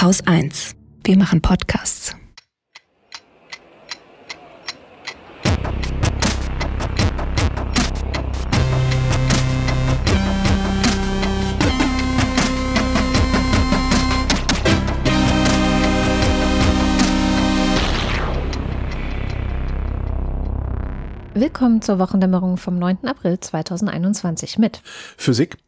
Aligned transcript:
Haus 0.00 0.26
1. 0.26 0.76
Wir 1.04 1.18
machen 1.18 1.42
Podcasts. 1.42 2.16
Willkommen 21.34 21.82
zur 21.82 21.98
Wochendämmerung 21.98 22.56
vom 22.56 22.78
9. 22.78 23.06
April 23.06 23.38
2021 23.38 24.56
mit 24.56 24.80
Physik, 25.18 25.58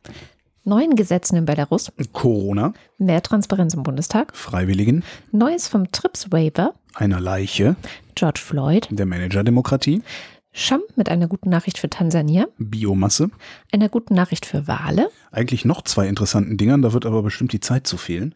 neuen 0.64 0.96
Gesetzen 0.96 1.36
in 1.36 1.44
Belarus, 1.44 1.92
Corona, 2.12 2.72
mehr 2.98 3.22
Transparenz 3.22 3.74
im 3.74 3.82
Bundestag, 3.82 4.36
Freiwilligen, 4.36 5.04
Neues 5.30 5.68
vom 5.68 5.90
TRIPS 5.90 6.30
Waiver, 6.32 6.75
einer 6.94 7.20
Leiche, 7.20 7.76
George 8.14 8.40
Floyd, 8.43 8.89
der 8.90 9.06
Managerdemokratie, 9.06 10.03
Scham 10.54 10.82
mit 10.96 11.08
einer 11.08 11.29
guten 11.29 11.48
Nachricht 11.48 11.79
für 11.79 11.89
Tansania, 11.89 12.46
Biomasse, 12.58 13.30
einer 13.72 13.89
guten 13.89 14.14
Nachricht 14.14 14.44
für 14.44 14.68
Wale, 14.68 15.08
eigentlich 15.30 15.64
noch 15.64 15.82
zwei 15.82 16.06
interessanten 16.06 16.58
Dingern, 16.58 16.82
da 16.82 16.92
wird 16.92 17.06
aber 17.06 17.22
bestimmt 17.22 17.54
die 17.54 17.61
Zeit 17.61 17.86
zu 17.86 17.96
fehlen, 17.96 18.34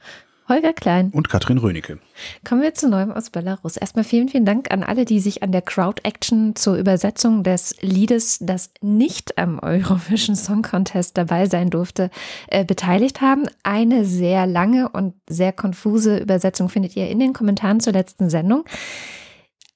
Holger 0.48 0.72
Klein. 0.72 1.10
und 1.12 1.28
Katrin 1.28 1.58
Rönecke. 1.58 1.98
Kommen 2.44 2.62
wir 2.62 2.72
zu 2.74 2.88
Neuem 2.88 3.10
aus 3.10 3.30
Belarus. 3.30 3.76
Erstmal 3.76 4.04
vielen, 4.04 4.28
vielen 4.28 4.44
Dank 4.44 4.70
an 4.70 4.82
alle, 4.82 5.04
die 5.04 5.18
sich 5.18 5.42
an 5.42 5.50
der 5.50 5.62
Crowd-Action 5.62 6.54
zur 6.54 6.76
Übersetzung 6.76 7.42
des 7.42 7.74
Liedes, 7.80 8.38
das 8.40 8.70
nicht 8.80 9.38
am 9.38 9.58
Eurovision 9.58 10.36
Song 10.36 10.62
Contest 10.62 11.18
dabei 11.18 11.46
sein 11.46 11.70
durfte, 11.70 12.10
äh, 12.48 12.64
beteiligt 12.64 13.20
haben. 13.20 13.46
Eine 13.64 14.04
sehr 14.04 14.46
lange 14.46 14.88
und 14.88 15.14
sehr 15.28 15.52
konfuse 15.52 16.18
Übersetzung 16.18 16.68
findet 16.68 16.96
ihr 16.96 17.08
in 17.08 17.18
den 17.18 17.32
Kommentaren 17.32 17.80
zur 17.80 17.92
letzten 17.92 18.30
Sendung. 18.30 18.64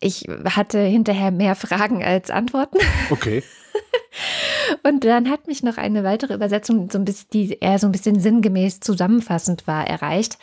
Ich 0.01 0.25
hatte 0.45 0.81
hinterher 0.81 1.31
mehr 1.31 1.55
Fragen 1.55 2.03
als 2.03 2.31
Antworten. 2.31 2.79
Okay. 3.11 3.43
Und 4.83 5.05
dann 5.05 5.29
hat 5.29 5.47
mich 5.47 5.62
noch 5.62 5.77
eine 5.77 6.05
weitere 6.05 6.34
Übersetzung, 6.34 6.91
so 6.91 6.98
ein 6.98 7.05
bisschen, 7.05 7.29
die 7.33 7.59
eher 7.61 7.79
so 7.79 7.87
ein 7.87 7.93
bisschen 7.93 8.19
sinngemäß 8.19 8.81
zusammenfassend 8.81 9.67
war, 9.67 9.87
erreicht, 9.87 10.39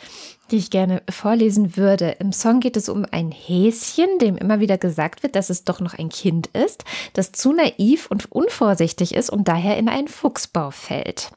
die 0.50 0.56
ich 0.56 0.70
gerne 0.70 1.02
vorlesen 1.10 1.76
würde. 1.76 2.16
Im 2.20 2.32
Song 2.32 2.60
geht 2.60 2.76
es 2.76 2.88
um 2.88 3.04
ein 3.10 3.32
Häschen, 3.32 4.18
dem 4.20 4.36
immer 4.36 4.60
wieder 4.60 4.78
gesagt 4.78 5.22
wird, 5.22 5.34
dass 5.34 5.50
es 5.50 5.64
doch 5.64 5.80
noch 5.80 5.94
ein 5.94 6.08
Kind 6.08 6.48
ist, 6.48 6.84
das 7.12 7.32
zu 7.32 7.52
naiv 7.52 8.06
und 8.10 8.30
unvorsichtig 8.30 9.14
ist 9.14 9.30
und 9.30 9.48
daher 9.48 9.76
in 9.76 9.88
einen 9.88 10.08
Fuchsbau 10.08 10.70
fällt. 10.70 11.30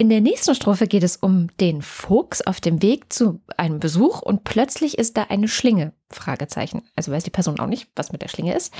In 0.00 0.08
der 0.08 0.22
nächsten 0.22 0.54
Strophe 0.54 0.86
geht 0.86 1.02
es 1.02 1.16
um 1.16 1.48
den 1.58 1.82
Fuchs 1.82 2.40
auf 2.40 2.58
dem 2.62 2.80
Weg 2.80 3.12
zu 3.12 3.42
einem 3.58 3.80
Besuch 3.80 4.22
und 4.22 4.44
plötzlich 4.44 4.96
ist 4.96 5.18
da 5.18 5.24
eine 5.24 5.46
Schlinge. 5.46 5.92
Fragezeichen. 6.08 6.80
Also 6.96 7.12
weiß 7.12 7.22
die 7.22 7.28
Person 7.28 7.60
auch 7.60 7.66
nicht, 7.66 7.86
was 7.96 8.10
mit 8.10 8.22
der 8.22 8.28
Schlinge 8.28 8.56
ist. 8.56 8.72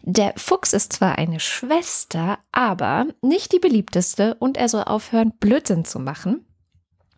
Der 0.00 0.32
Fuchs 0.38 0.72
ist 0.72 0.94
zwar 0.94 1.18
eine 1.18 1.40
Schwester, 1.40 2.38
aber 2.52 3.04
nicht 3.20 3.52
die 3.52 3.58
beliebteste 3.58 4.34
und 4.36 4.56
er 4.56 4.70
soll 4.70 4.84
aufhören, 4.84 5.34
Blödsinn 5.38 5.84
zu 5.84 5.98
machen. 5.98 6.46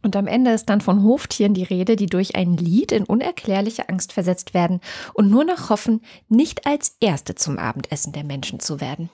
Und 0.03 0.17
am 0.17 0.27
Ende 0.27 0.51
ist 0.51 0.69
dann 0.69 0.81
von 0.81 1.05
Hoftieren 1.05 1.55
die 1.55 1.63
Rede, 1.63 1.95
die 1.95 2.07
durch 2.07 2.35
ein 2.35 2.57
Lied 2.57 2.91
in 2.91 3.05
unerklärliche 3.05 3.89
Angst 3.89 4.13
versetzt 4.13 4.53
werden 4.55 4.81
und 5.13 5.31
nur 5.31 5.45
noch 5.45 5.71
hoffen, 5.71 6.01
nicht 6.29 6.67
als 6.67 6.97
Erste 6.99 7.37
zum 7.37 7.61
Abendessen 7.61 8.13
der 8.13 8.25
Menschen 8.25 8.59
zu 8.59 8.81
werden. 8.81 9.11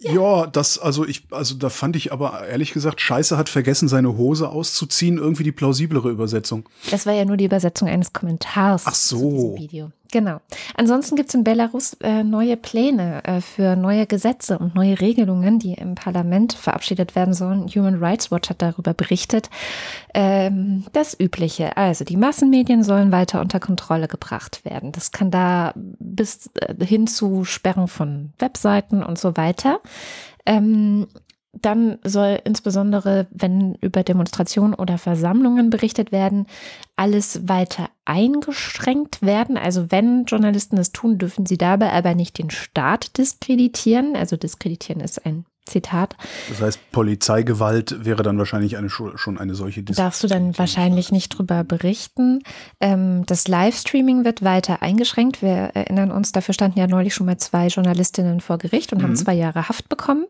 Ja. 0.00 0.46
das, 0.46 0.78
also 0.78 1.06
ich, 1.06 1.24
also 1.30 1.54
da 1.54 1.68
fand 1.68 1.96
ich 1.96 2.12
aber 2.12 2.46
ehrlich 2.46 2.72
gesagt, 2.72 3.00
Scheiße 3.00 3.36
hat 3.36 3.48
vergessen, 3.48 3.88
seine 3.88 4.16
Hose 4.16 4.48
auszuziehen, 4.48 5.18
irgendwie 5.18 5.44
die 5.44 5.52
plausiblere 5.52 6.10
Übersetzung. 6.10 6.68
Das 6.90 7.06
war 7.06 7.12
ja 7.12 7.24
nur 7.24 7.36
die 7.36 7.44
Übersetzung 7.46 7.88
eines 7.88 8.12
Kommentars 8.12 8.82
Ach 8.86 8.94
so. 8.94 9.18
zu 9.18 9.30
diesem 9.30 9.56
Video. 9.56 9.92
Genau. 10.12 10.40
Ansonsten 10.74 11.16
gibt 11.16 11.30
es 11.30 11.34
in 11.34 11.44
Belarus 11.44 11.94
äh, 12.00 12.22
neue 12.22 12.56
Pläne 12.56 13.24
äh, 13.24 13.40
für 13.40 13.76
neue 13.76 14.06
Gesetze 14.06 14.58
und 14.58 14.74
neue 14.74 15.00
Regelungen, 15.00 15.58
die 15.58 15.74
im 15.74 15.94
Parlament 15.94 16.52
verabschiedet 16.52 17.14
werden 17.16 17.34
sollen. 17.34 17.66
Human 17.68 18.02
Rights 18.02 18.30
Watch 18.30 18.50
hat 18.50 18.62
darüber 18.62 18.94
berichtet. 18.94 19.50
Ähm, 20.14 20.84
das 20.92 21.18
Übliche. 21.18 21.76
Also 21.76 22.04
die 22.04 22.16
Massenmedien 22.16 22.82
sollen 22.82 23.10
weiter 23.12 23.40
unter 23.40 23.60
Kontrolle 23.60 24.08
gebracht 24.08 24.64
werden. 24.64 24.92
Das 24.92 25.10
kann 25.10 25.30
da 25.30 25.72
bis 25.74 26.50
äh, 26.54 26.84
hin 26.84 27.06
zu 27.06 27.44
Sperren 27.44 27.88
von 27.88 28.32
Webseiten 28.38 29.02
und 29.02 29.18
so 29.18 29.36
weiter. 29.36 29.80
Ähm, 30.44 31.08
dann 31.62 31.98
soll 32.04 32.40
insbesondere, 32.44 33.26
wenn 33.30 33.74
über 33.80 34.02
Demonstrationen 34.02 34.74
oder 34.74 34.98
Versammlungen 34.98 35.70
berichtet 35.70 36.12
werden, 36.12 36.46
alles 36.96 37.48
weiter 37.48 37.90
eingeschränkt 38.04 39.22
werden. 39.22 39.56
Also 39.56 39.90
wenn 39.90 40.24
Journalisten 40.24 40.76
das 40.76 40.92
tun, 40.92 41.18
dürfen 41.18 41.46
sie 41.46 41.58
dabei 41.58 41.92
aber 41.92 42.14
nicht 42.14 42.38
den 42.38 42.50
Staat 42.50 43.18
diskreditieren. 43.18 44.16
Also 44.16 44.36
diskreditieren 44.36 45.00
ist 45.00 45.24
ein 45.26 45.44
Zitat. 45.66 46.14
Das 46.48 46.60
heißt, 46.60 46.92
Polizeigewalt 46.92 48.04
wäre 48.04 48.22
dann 48.22 48.38
wahrscheinlich 48.38 48.76
eine, 48.76 48.88
schon 48.88 49.36
eine 49.36 49.54
solche 49.56 49.82
Darfst 49.82 50.22
du 50.22 50.28
dann 50.28 50.56
wahrscheinlich 50.56 51.10
nicht 51.10 51.30
drüber 51.30 51.64
berichten. 51.64 52.42
Ähm, 52.80 53.24
das 53.26 53.48
Livestreaming 53.48 54.24
wird 54.24 54.44
weiter 54.44 54.80
eingeschränkt. 54.82 55.42
Wir 55.42 55.72
erinnern 55.74 56.12
uns, 56.12 56.30
dafür 56.30 56.54
standen 56.54 56.78
ja 56.78 56.86
neulich 56.86 57.14
schon 57.14 57.26
mal 57.26 57.38
zwei 57.38 57.66
Journalistinnen 57.66 58.40
vor 58.40 58.58
Gericht 58.58 58.92
und 58.92 59.02
haben 59.02 59.10
Mhm. 59.10 59.16
zwei 59.16 59.34
Jahre 59.34 59.68
Haft 59.68 59.88
bekommen. 59.88 60.26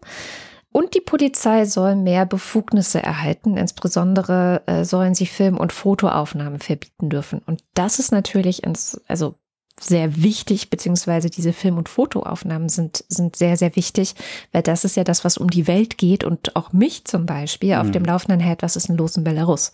Und 0.76 0.92
die 0.94 1.00
Polizei 1.00 1.64
soll 1.64 1.96
mehr 1.96 2.26
Befugnisse 2.26 3.02
erhalten. 3.02 3.56
Insbesondere 3.56 4.60
äh, 4.66 4.84
sollen 4.84 5.14
sie 5.14 5.24
Film- 5.24 5.56
und 5.56 5.72
Fotoaufnahmen 5.72 6.60
verbieten 6.60 7.08
dürfen. 7.08 7.40
Und 7.46 7.64
das 7.72 7.98
ist 7.98 8.12
natürlich 8.12 8.62
ins, 8.62 9.00
also 9.08 9.36
sehr 9.80 10.22
wichtig, 10.22 10.68
beziehungsweise 10.68 11.30
diese 11.30 11.54
Film- 11.54 11.78
und 11.78 11.88
Fotoaufnahmen 11.88 12.68
sind, 12.68 13.04
sind 13.08 13.36
sehr, 13.36 13.56
sehr 13.56 13.74
wichtig, 13.74 14.16
weil 14.52 14.62
das 14.62 14.84
ist 14.84 14.96
ja 14.96 15.04
das, 15.04 15.24
was 15.24 15.38
um 15.38 15.48
die 15.48 15.66
Welt 15.66 15.96
geht 15.96 16.24
und 16.24 16.54
auch 16.56 16.74
mich 16.74 17.06
zum 17.06 17.24
Beispiel 17.24 17.72
auf 17.76 17.86
Mhm. 17.86 17.92
dem 17.92 18.04
Laufenden 18.04 18.40
hält, 18.40 18.62
was 18.62 18.76
ist 18.76 18.88
denn 18.90 18.98
los 18.98 19.16
in 19.16 19.24
Belarus? 19.24 19.72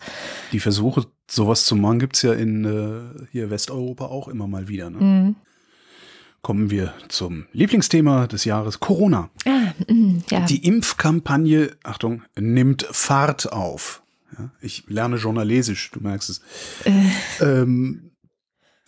Die 0.53 0.61
Versuche, 0.61 1.05
sowas 1.29 1.65
zu 1.65 1.75
machen, 1.75 1.99
gibt's 1.99 2.21
ja 2.21 2.31
in 2.31 2.63
äh, 2.63 3.27
hier 3.33 3.49
Westeuropa 3.49 4.05
auch 4.05 4.29
immer 4.29 4.47
mal 4.47 4.69
wieder. 4.69 4.89
Ne? 4.89 4.97
Mhm. 4.99 5.35
Kommen 6.43 6.69
wir 6.69 6.93
zum 7.07 7.45
Lieblingsthema 7.53 8.27
des 8.27 8.43
Jahres, 8.43 8.81
Corona. 8.81 9.29
Ah, 9.45 9.73
mhm, 9.87 10.23
ja. 10.29 10.41
Die 10.45 10.65
Impfkampagne, 10.65 11.71
Achtung, 11.83 12.23
nimmt 12.37 12.85
Fahrt 12.91 13.53
auf. 13.53 14.03
Ja, 14.37 14.51
ich 14.59 14.83
lerne 14.87 15.15
Journalesisch, 15.15 15.91
du 15.91 16.01
merkst 16.01 16.29
es. 16.29 16.41
Ähm, 17.39 18.11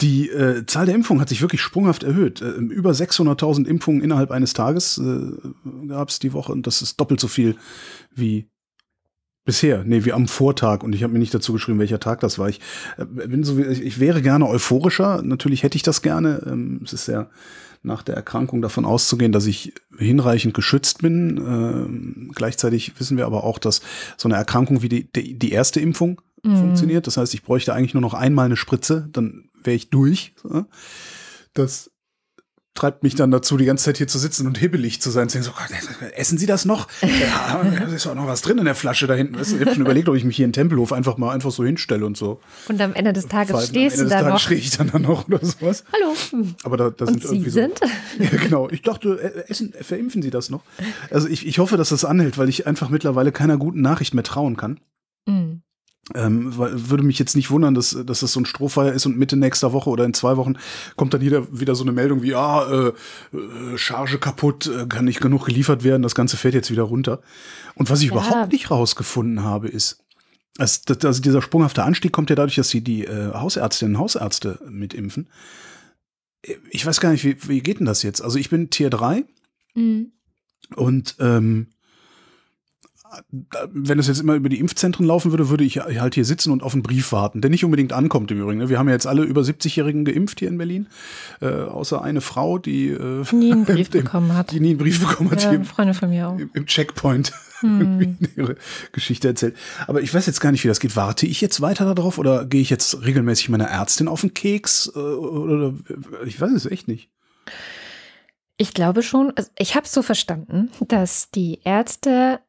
die 0.01 0.29
äh, 0.29 0.66
Zahl 0.66 0.85
der 0.85 0.95
Impfungen 0.95 1.21
hat 1.21 1.29
sich 1.29 1.41
wirklich 1.41 1.61
sprunghaft 1.61 2.03
erhöht. 2.03 2.41
Äh, 2.41 2.49
über 2.49 2.91
600.000 2.91 3.66
Impfungen 3.66 4.01
innerhalb 4.01 4.31
eines 4.31 4.53
Tages 4.53 4.97
äh, 4.97 5.87
gab 5.87 6.09
es 6.09 6.19
die 6.19 6.33
Woche 6.33 6.51
und 6.51 6.67
das 6.67 6.81
ist 6.81 6.99
doppelt 6.99 7.22
so 7.22 7.29
viel 7.29 7.55
wie 8.13 8.49
bisher. 9.45 9.83
Nee, 9.83 10.06
wie 10.06 10.13
am 10.13 10.28
Vortag 10.28 10.83
und 10.83 10.94
ich 10.94 11.03
habe 11.03 11.13
mir 11.13 11.19
nicht 11.19 11.33
dazu 11.33 11.53
geschrieben, 11.53 11.79
welcher 11.79 12.00
Tag 12.00 12.19
das 12.19 12.38
war. 12.39 12.50
Ich 12.50 12.59
äh, 12.97 13.06
bin 13.06 13.44
so, 13.44 13.57
ich, 13.59 14.00
wäre 14.00 14.22
gerne 14.22 14.47
euphorischer. 14.47 15.22
Natürlich 15.22 15.63
hätte 15.63 15.78
ich 15.78 15.83
das 15.83 16.01
gerne. 16.01 16.41
Ähm, 16.45 16.81
es 16.83 16.94
ist 16.94 17.07
ja 17.07 17.28
nach 17.84 18.01
der 18.01 18.16
Erkrankung 18.16 18.63
davon 18.63 18.84
auszugehen, 18.84 19.31
dass 19.31 19.45
ich 19.45 19.73
hinreichend 19.97 20.55
geschützt 20.55 21.03
bin. 21.03 21.38
Ähm, 21.38 22.31
gleichzeitig 22.34 23.00
wissen 23.00 23.17
wir 23.17 23.28
aber 23.28 23.44
auch, 23.44 23.59
dass 23.59 23.81
so 24.17 24.28
eine 24.28 24.35
Erkrankung 24.35 24.81
wie 24.81 24.89
die, 24.89 25.11
die, 25.13 25.38
die 25.38 25.51
erste 25.51 25.79
Impfung 25.79 26.19
Mhm. 26.45 26.57
funktioniert. 26.57 27.07
Das 27.07 27.17
heißt, 27.17 27.34
ich 27.34 27.44
bräuchte 27.44 27.73
eigentlich 27.73 27.94
nur 27.94 28.01
noch 28.01 28.13
einmal 28.13 28.45
eine 28.45 28.55
Spritze, 28.55 29.09
dann 29.11 29.50
wäre 29.63 29.75
ich 29.75 29.89
durch. 29.89 30.34
Das 31.53 31.91
treibt 32.75 33.03
mich 33.03 33.15
dann 33.15 33.31
dazu, 33.31 33.55
die 33.55 33.63
ganze 33.65 33.85
Zeit 33.85 33.97
hier 33.97 34.07
zu 34.07 34.19
sitzen 34.19 34.45
und 34.47 34.57
hibbelig 34.57 35.01
zu 35.01 35.09
sein. 35.09 35.29
Zu 35.29 35.39
denken, 35.39 35.53
so, 35.57 36.05
essen 36.13 36.37
Sie 36.37 36.45
das 36.45 36.65
noch? 36.65 36.87
Ja, 37.01 37.63
da 37.63 37.85
ist 37.93 38.05
auch 38.05 38.15
noch 38.15 38.27
was 38.27 38.41
drin 38.41 38.57
in 38.57 38.65
der 38.65 38.75
Flasche 38.75 39.07
da 39.07 39.13
hinten. 39.13 39.39
Ich 39.41 39.53
habe 39.61 39.73
schon 39.73 39.81
überlegt, 39.81 40.09
ob 40.09 40.15
ich 40.15 40.25
mich 40.25 40.35
hier 40.35 40.45
in 40.45 40.51
Tempelhof 40.53 40.91
einfach 40.91 41.17
mal 41.17 41.31
einfach 41.33 41.51
so 41.51 41.63
hinstelle 41.63 42.05
und 42.05 42.17
so. 42.17 42.41
Und 42.67 42.79
am 42.81 42.93
Ende 42.93 43.13
des 43.13 43.27
Tages 43.27 43.51
Falten. 43.51 43.69
stehst 43.69 43.95
Am 43.99 44.01
Ende 44.01 44.03
du 44.03 44.03
des 44.03 44.09
da 44.11 44.17
Tages 44.19 44.33
noch. 44.33 44.39
stehe 44.39 44.59
ich 44.59 44.69
dann 44.77 44.91
da 44.91 44.99
noch 44.99 45.27
oder 45.27 45.39
sowas. 45.45 45.85
Hallo. 45.93 46.45
Aber 46.63 46.75
da, 46.77 46.89
da 46.89 47.05
Und 47.05 47.13
sind 47.13 47.23
Sie 47.23 47.27
irgendwie 47.35 47.49
sind? 47.49 47.79
So, 47.79 47.85
ja, 48.23 48.29
genau. 48.29 48.69
Ich 48.69 48.81
dachte, 48.81 49.19
äh, 49.47 49.49
essen, 49.49 49.73
verimpfen 49.79 50.21
Sie 50.21 50.29
das 50.29 50.49
noch? 50.49 50.61
Also 51.09 51.29
ich, 51.29 51.47
ich 51.47 51.59
hoffe, 51.59 51.78
dass 51.78 51.89
das 51.89 52.03
anhält, 52.03 52.37
weil 52.37 52.49
ich 52.49 52.67
einfach 52.67 52.89
mittlerweile 52.89 53.31
keiner 53.31 53.57
guten 53.57 53.79
Nachricht 53.81 54.13
mehr 54.13 54.23
trauen 54.25 54.57
kann. 54.57 54.79
Mhm. 55.28 55.61
Ähm, 56.13 56.55
weil, 56.55 56.90
würde 56.91 57.03
mich 57.03 57.17
jetzt 57.17 57.35
nicht 57.35 57.49
wundern, 57.49 57.73
dass, 57.73 57.97
dass 58.05 58.19
das 58.19 58.31
so 58.31 58.40
ein 58.40 58.46
Strohfeuer 58.46 58.93
ist 58.93 59.07
und 59.07 59.17
Mitte 59.17 59.37
nächster 59.37 59.73
Woche 59.73 59.90
oder 59.90 60.05
in 60.05 60.13
zwei 60.13 60.37
Wochen 60.37 60.53
kommt 60.96 61.16
dann 61.16 61.22
wieder, 61.22 61.47
wieder 61.52 61.73
so 61.73 61.84
eine 61.84 61.93
Meldung 61.93 62.22
wie, 62.22 62.35
ah, 62.35 62.91
äh, 63.34 63.35
äh, 63.35 63.78
Charge 63.78 64.19
kaputt, 64.19 64.67
äh, 64.67 64.85
kann 64.85 65.05
nicht 65.05 65.19
genug 65.19 65.46
geliefert 65.46 65.84
werden, 65.84 66.03
das 66.03 66.13
Ganze 66.13 66.37
fällt 66.37 66.53
jetzt 66.53 66.69
wieder 66.69 66.84
runter. 66.84 67.22
Und 67.73 67.90
was 67.90 68.02
ich 68.02 68.07
Ja. 68.09 68.11
überhaupt 68.11 68.52
nicht 68.52 68.69
rausgefunden 68.69 69.43
habe, 69.43 69.67
ist, 69.67 70.03
also, 70.59 70.79
also 71.03 71.22
dieser 71.23 71.41
sprunghafte 71.41 71.84
Anstieg 71.84 72.11
kommt 72.11 72.29
ja 72.29 72.35
dadurch, 72.35 72.55
dass 72.55 72.69
sie 72.69 72.81
die 72.81 73.05
äh, 73.05 73.34
Hausärztinnen 73.34 73.96
und 73.96 74.02
Hausärzte 74.02 74.59
mitimpfen. 74.69 75.28
Ich 76.69 76.85
weiß 76.85 77.02
gar 77.02 77.11
nicht, 77.11 77.23
wie, 77.23 77.35
wie 77.49 77.61
geht 77.61 77.79
denn 77.79 77.87
das 77.87 78.03
jetzt? 78.03 78.22
Also 78.22 78.37
ich 78.37 78.49
bin 78.52 78.69
Tier 78.69 78.91
3 78.91 79.25
Mhm. 79.73 80.11
und 80.75 81.16
ähm, 81.19 81.67
wenn 83.72 84.00
es 84.00 84.08
jetzt 84.08 84.22
immer 84.22 84.35
über 84.35 84.50
die 84.50 84.59
Impfzentren 84.59 85.06
laufen 85.06 85.32
würde, 85.32 85.50
würde 85.50 85.64
ich 85.64 85.78
halt 85.78 86.16
hier 86.16 86.26
sitzen 86.26 86.52
und 86.52 86.64
auf 86.64 86.73
einen 86.73 86.84
Brief 86.84 87.12
warten, 87.12 87.41
der 87.41 87.50
nicht 87.50 87.66
unbedingt 87.66 87.94
ankommt 87.94 88.32
im 88.32 88.41
Übrigen. 88.41 88.67
Wir 88.70 88.79
haben 88.79 88.88
ja 88.88 88.94
jetzt 88.94 89.08
alle 89.08 89.23
über 89.23 89.41
70-Jährigen 89.41 90.06
geimpft 90.06 90.40
hier 90.40 90.47
in 90.47 90.58
Berlin, 90.58 90.88
äh, 91.41 91.47
außer 91.47 92.02
eine 92.02 92.22
Frau, 92.22 92.58
die 92.58 92.90
äh, 92.90 93.23
nie 93.34 93.52
einen 93.52 93.66
Brief 93.66 93.90
dem, 93.91 94.03
bekommen 94.03 94.35
hat. 94.35 94.52
Die 94.52 94.59
nie 94.59 94.70
einen 94.70 94.78
Brief 94.78 95.06
bekommen 95.06 95.32
hat. 95.32 95.44
Ja, 95.44 95.52
im, 95.52 95.66
Freunde 95.66 95.94
von 95.94 96.09
mir 96.09 96.29
auch. 96.29 96.38
Im, 96.38 96.50
im 96.53 96.66
Checkpoint 96.66 97.34
hm. 97.59 98.17
ihre 98.35 98.56
Geschichte 98.91 99.28
erzählt. 99.28 99.56
Aber 99.88 100.02
ich 100.02 100.14
weiß 100.14 100.26
jetzt 100.26 100.40
gar 100.40 100.52
nicht, 100.52 100.64
wie 100.64 100.67
das 100.67 100.79
geht. 100.79 100.96
Warte 100.96 101.26
ich 101.26 101.41
jetzt 101.41 101.62
weiter 101.62 101.94
darauf 101.94 102.17
oder 102.17 102.46
gehe 102.46 102.62
ich 102.62 102.70
jetzt 102.70 103.03
regelmäßig 103.03 103.50
meiner 103.50 103.66
Ärztin 103.66 104.08
auf 104.08 104.22
den 104.22 104.34
Keks? 104.34 104.91
Äh, 104.96 105.00
oder 105.00 105.73
ich 106.26 106.40
weiß 106.40 106.52
es 106.52 106.66
echt 106.66 106.88
nicht. 106.88 107.09
Ich 108.58 108.73
glaube 108.73 109.03
schon, 109.03 109.34
also 109.35 109.50
ich 109.58 109.76
habe 109.76 109.85
es 109.85 109.91
so 109.91 110.02
verstanden, 110.02 110.72
dass 110.88 111.29
die 111.32 111.59
Ärzte 111.64 112.40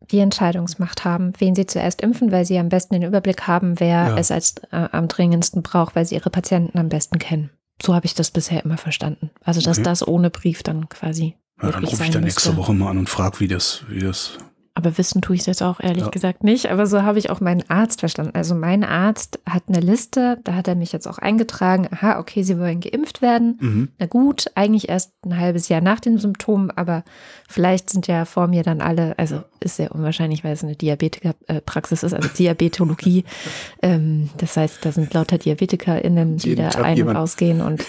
die 0.00 0.18
Entscheidungsmacht 0.20 1.04
haben, 1.04 1.32
wen 1.38 1.54
sie 1.54 1.66
zuerst 1.66 2.00
impfen, 2.00 2.32
weil 2.32 2.44
sie 2.44 2.58
am 2.58 2.68
besten 2.68 2.94
den 2.94 3.02
Überblick 3.02 3.46
haben, 3.46 3.78
wer 3.80 3.88
ja. 4.08 4.16
es 4.16 4.30
als 4.30 4.56
äh, 4.70 4.88
am 4.92 5.08
dringendsten 5.08 5.62
braucht, 5.62 5.96
weil 5.96 6.06
sie 6.06 6.14
ihre 6.14 6.30
Patienten 6.30 6.78
am 6.78 6.88
besten 6.88 7.18
kennen. 7.18 7.50
So 7.82 7.94
habe 7.94 8.06
ich 8.06 8.14
das 8.14 8.30
bisher 8.30 8.64
immer 8.64 8.78
verstanden. 8.78 9.30
Also 9.44 9.60
dass 9.60 9.78
okay. 9.78 9.84
das 9.84 10.06
ohne 10.06 10.30
Brief 10.30 10.62
dann 10.62 10.88
quasi. 10.88 11.36
Ja, 11.62 11.70
dann 11.70 11.84
rufe 11.84 12.04
ich 12.04 12.10
dann 12.10 12.24
nächste 12.24 12.56
Woche 12.56 12.72
mal 12.72 12.90
an 12.90 12.98
und 12.98 13.08
frage, 13.08 13.40
wie 13.40 13.48
das, 13.48 13.84
wie 13.88 14.00
das 14.00 14.38
aber 14.78 14.96
wissen 14.96 15.20
tue 15.22 15.34
ich 15.34 15.40
es 15.40 15.46
jetzt 15.46 15.62
auch 15.64 15.80
ehrlich 15.80 16.04
ja. 16.04 16.08
gesagt 16.08 16.44
nicht. 16.44 16.70
Aber 16.70 16.86
so 16.86 17.02
habe 17.02 17.18
ich 17.18 17.30
auch 17.30 17.40
meinen 17.40 17.68
Arzt 17.68 17.98
verstanden. 17.98 18.36
Also 18.36 18.54
mein 18.54 18.84
Arzt 18.84 19.40
hat 19.44 19.64
eine 19.66 19.80
Liste, 19.80 20.38
da 20.44 20.54
hat 20.54 20.68
er 20.68 20.76
mich 20.76 20.92
jetzt 20.92 21.08
auch 21.08 21.18
eingetragen. 21.18 21.88
Aha, 21.90 22.20
okay, 22.20 22.44
Sie 22.44 22.60
wollen 22.60 22.78
geimpft 22.78 23.20
werden. 23.20 23.58
Mhm. 23.60 23.88
Na 23.98 24.06
gut, 24.06 24.52
eigentlich 24.54 24.88
erst 24.88 25.14
ein 25.26 25.36
halbes 25.36 25.68
Jahr 25.68 25.80
nach 25.80 25.98
den 25.98 26.18
Symptomen, 26.18 26.70
aber 26.70 27.02
vielleicht 27.48 27.90
sind 27.90 28.06
ja 28.06 28.24
vor 28.24 28.46
mir 28.46 28.62
dann 28.62 28.80
alle, 28.80 29.18
also 29.18 29.42
ist 29.58 29.78
sehr 29.78 29.92
unwahrscheinlich, 29.92 30.44
weil 30.44 30.52
es 30.52 30.62
eine 30.62 30.76
Diabetikerpraxis 30.76 32.04
ist, 32.04 32.14
also 32.14 32.28
Diabetologie. 32.28 33.24
ähm, 33.82 34.30
das 34.36 34.56
heißt, 34.56 34.84
da 34.84 34.92
sind 34.92 35.12
lauter 35.12 35.38
DiabetikerInnen, 35.38 36.36
die 36.36 36.54
da 36.54 36.68
ein- 36.68 36.96
jemand. 36.96 37.16
und 37.16 37.22
ausgehen 37.24 37.60
und 37.62 37.84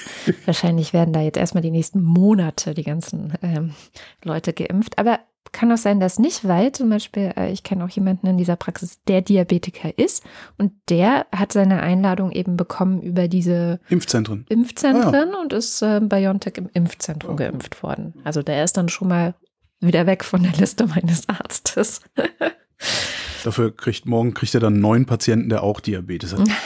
wahrscheinlich 0.45 0.93
werden 0.93 1.13
da 1.13 1.21
jetzt 1.21 1.37
erstmal 1.37 1.61
die 1.61 1.69
nächsten 1.69 2.01
Monate 2.01 2.73
die 2.73 2.83
ganzen 2.83 3.33
ähm, 3.43 3.75
Leute 4.23 4.53
geimpft. 4.53 4.97
Aber 4.97 5.19
kann 5.51 5.71
auch 5.71 5.77
sein, 5.77 5.99
dass 5.99 6.19
nicht, 6.19 6.47
weil 6.47 6.71
zum 6.71 6.89
Beispiel, 6.89 7.33
äh, 7.35 7.51
ich 7.51 7.63
kenne 7.63 7.83
auch 7.83 7.89
jemanden 7.89 8.27
in 8.27 8.37
dieser 8.37 8.55
Praxis, 8.55 9.03
der 9.07 9.21
Diabetiker 9.21 9.97
ist 9.97 10.23
und 10.57 10.73
der 10.89 11.25
hat 11.35 11.53
seine 11.53 11.81
Einladung 11.81 12.31
eben 12.31 12.55
bekommen 12.57 13.01
über 13.01 13.27
diese 13.27 13.79
Impfzentren, 13.89 14.45
Impfzentren 14.49 15.15
ah, 15.15 15.33
ja. 15.33 15.41
und 15.41 15.53
ist 15.53 15.81
äh, 15.81 15.99
BioNTech 16.01 16.57
im 16.57 16.69
Impfzentrum 16.73 17.31
ja. 17.31 17.47
geimpft 17.47 17.81
worden. 17.83 18.13
Also 18.23 18.43
der 18.43 18.63
ist 18.63 18.77
dann 18.77 18.89
schon 18.89 19.07
mal 19.07 19.35
wieder 19.79 20.05
weg 20.05 20.23
von 20.23 20.43
der 20.43 20.53
Liste 20.53 20.87
meines 20.87 21.27
Arztes. 21.27 22.01
Dafür 23.43 23.75
kriegt 23.75 24.05
morgen 24.05 24.33
kriegt 24.33 24.53
er 24.53 24.59
dann 24.61 24.79
neuen 24.79 25.05
Patienten, 25.05 25.49
der 25.49 25.63
auch 25.63 25.79
Diabetes 25.79 26.33
hat. 26.33 26.41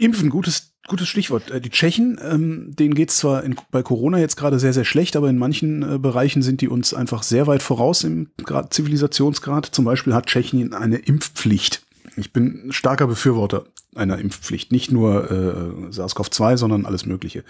Impfen, 0.00 0.30
gutes 0.30 0.70
Gutes 0.90 1.08
Stichwort. 1.08 1.52
Äh, 1.52 1.60
die 1.60 1.70
Tschechen, 1.70 2.18
ähm, 2.20 2.74
denen 2.74 2.94
geht 2.94 3.10
es 3.10 3.18
zwar 3.18 3.44
in, 3.44 3.54
bei 3.70 3.80
Corona 3.82 4.18
jetzt 4.18 4.36
gerade 4.36 4.58
sehr, 4.58 4.72
sehr 4.72 4.84
schlecht, 4.84 5.14
aber 5.14 5.30
in 5.30 5.38
manchen 5.38 5.82
äh, 5.82 5.98
Bereichen 5.98 6.42
sind 6.42 6.62
die 6.62 6.68
uns 6.68 6.92
einfach 6.94 7.22
sehr 7.22 7.46
weit 7.46 7.62
voraus 7.62 8.02
im 8.02 8.30
Grad, 8.38 8.74
Zivilisationsgrad. 8.74 9.66
Zum 9.66 9.84
Beispiel 9.84 10.14
hat 10.14 10.26
Tschechien 10.26 10.74
eine 10.74 10.96
Impfpflicht. 10.96 11.86
Ich 12.16 12.32
bin 12.32 12.72
starker 12.72 13.06
Befürworter 13.06 13.66
einer 13.94 14.18
Impfpflicht. 14.18 14.72
Nicht 14.72 14.90
nur 14.90 15.30
äh, 15.30 15.92
SARS-CoV-2, 15.92 16.56
sondern 16.56 16.86
alles 16.86 17.06
Mögliche. 17.06 17.44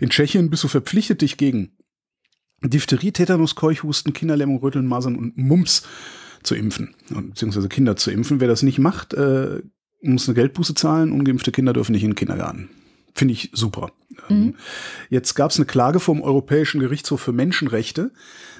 In 0.00 0.10
Tschechien 0.10 0.50
bist 0.50 0.64
du 0.64 0.68
verpflichtet, 0.68 1.22
dich 1.22 1.36
gegen 1.36 1.70
Diphtherie, 2.64 3.12
Tetanus, 3.12 3.54
Keuchhusten, 3.54 4.12
Kinderlähmung, 4.12 4.58
Röteln, 4.58 4.86
Masern 4.86 5.16
und 5.16 5.36
Mumps 5.36 5.84
zu 6.42 6.56
impfen, 6.56 6.96
beziehungsweise 7.10 7.68
Kinder 7.68 7.94
zu 7.94 8.10
impfen. 8.10 8.40
Wer 8.40 8.48
das 8.48 8.62
nicht 8.62 8.80
macht, 8.80 9.14
äh, 9.14 9.62
muss 10.02 10.28
eine 10.28 10.34
Geldbuße 10.34 10.74
zahlen, 10.74 11.12
ungeimpfte 11.12 11.52
Kinder 11.52 11.72
dürfen 11.72 11.92
nicht 11.92 12.02
in 12.02 12.10
den 12.10 12.16
Kindergarten. 12.16 12.68
Finde 13.14 13.34
ich 13.34 13.50
super. 13.52 13.92
Ähm, 14.28 14.38
mhm. 14.38 14.54
Jetzt 15.10 15.34
gab 15.34 15.50
es 15.50 15.56
eine 15.58 15.66
Klage 15.66 16.00
vom 16.00 16.22
Europäischen 16.22 16.80
Gerichtshof 16.80 17.20
für 17.20 17.32
Menschenrechte. 17.32 18.10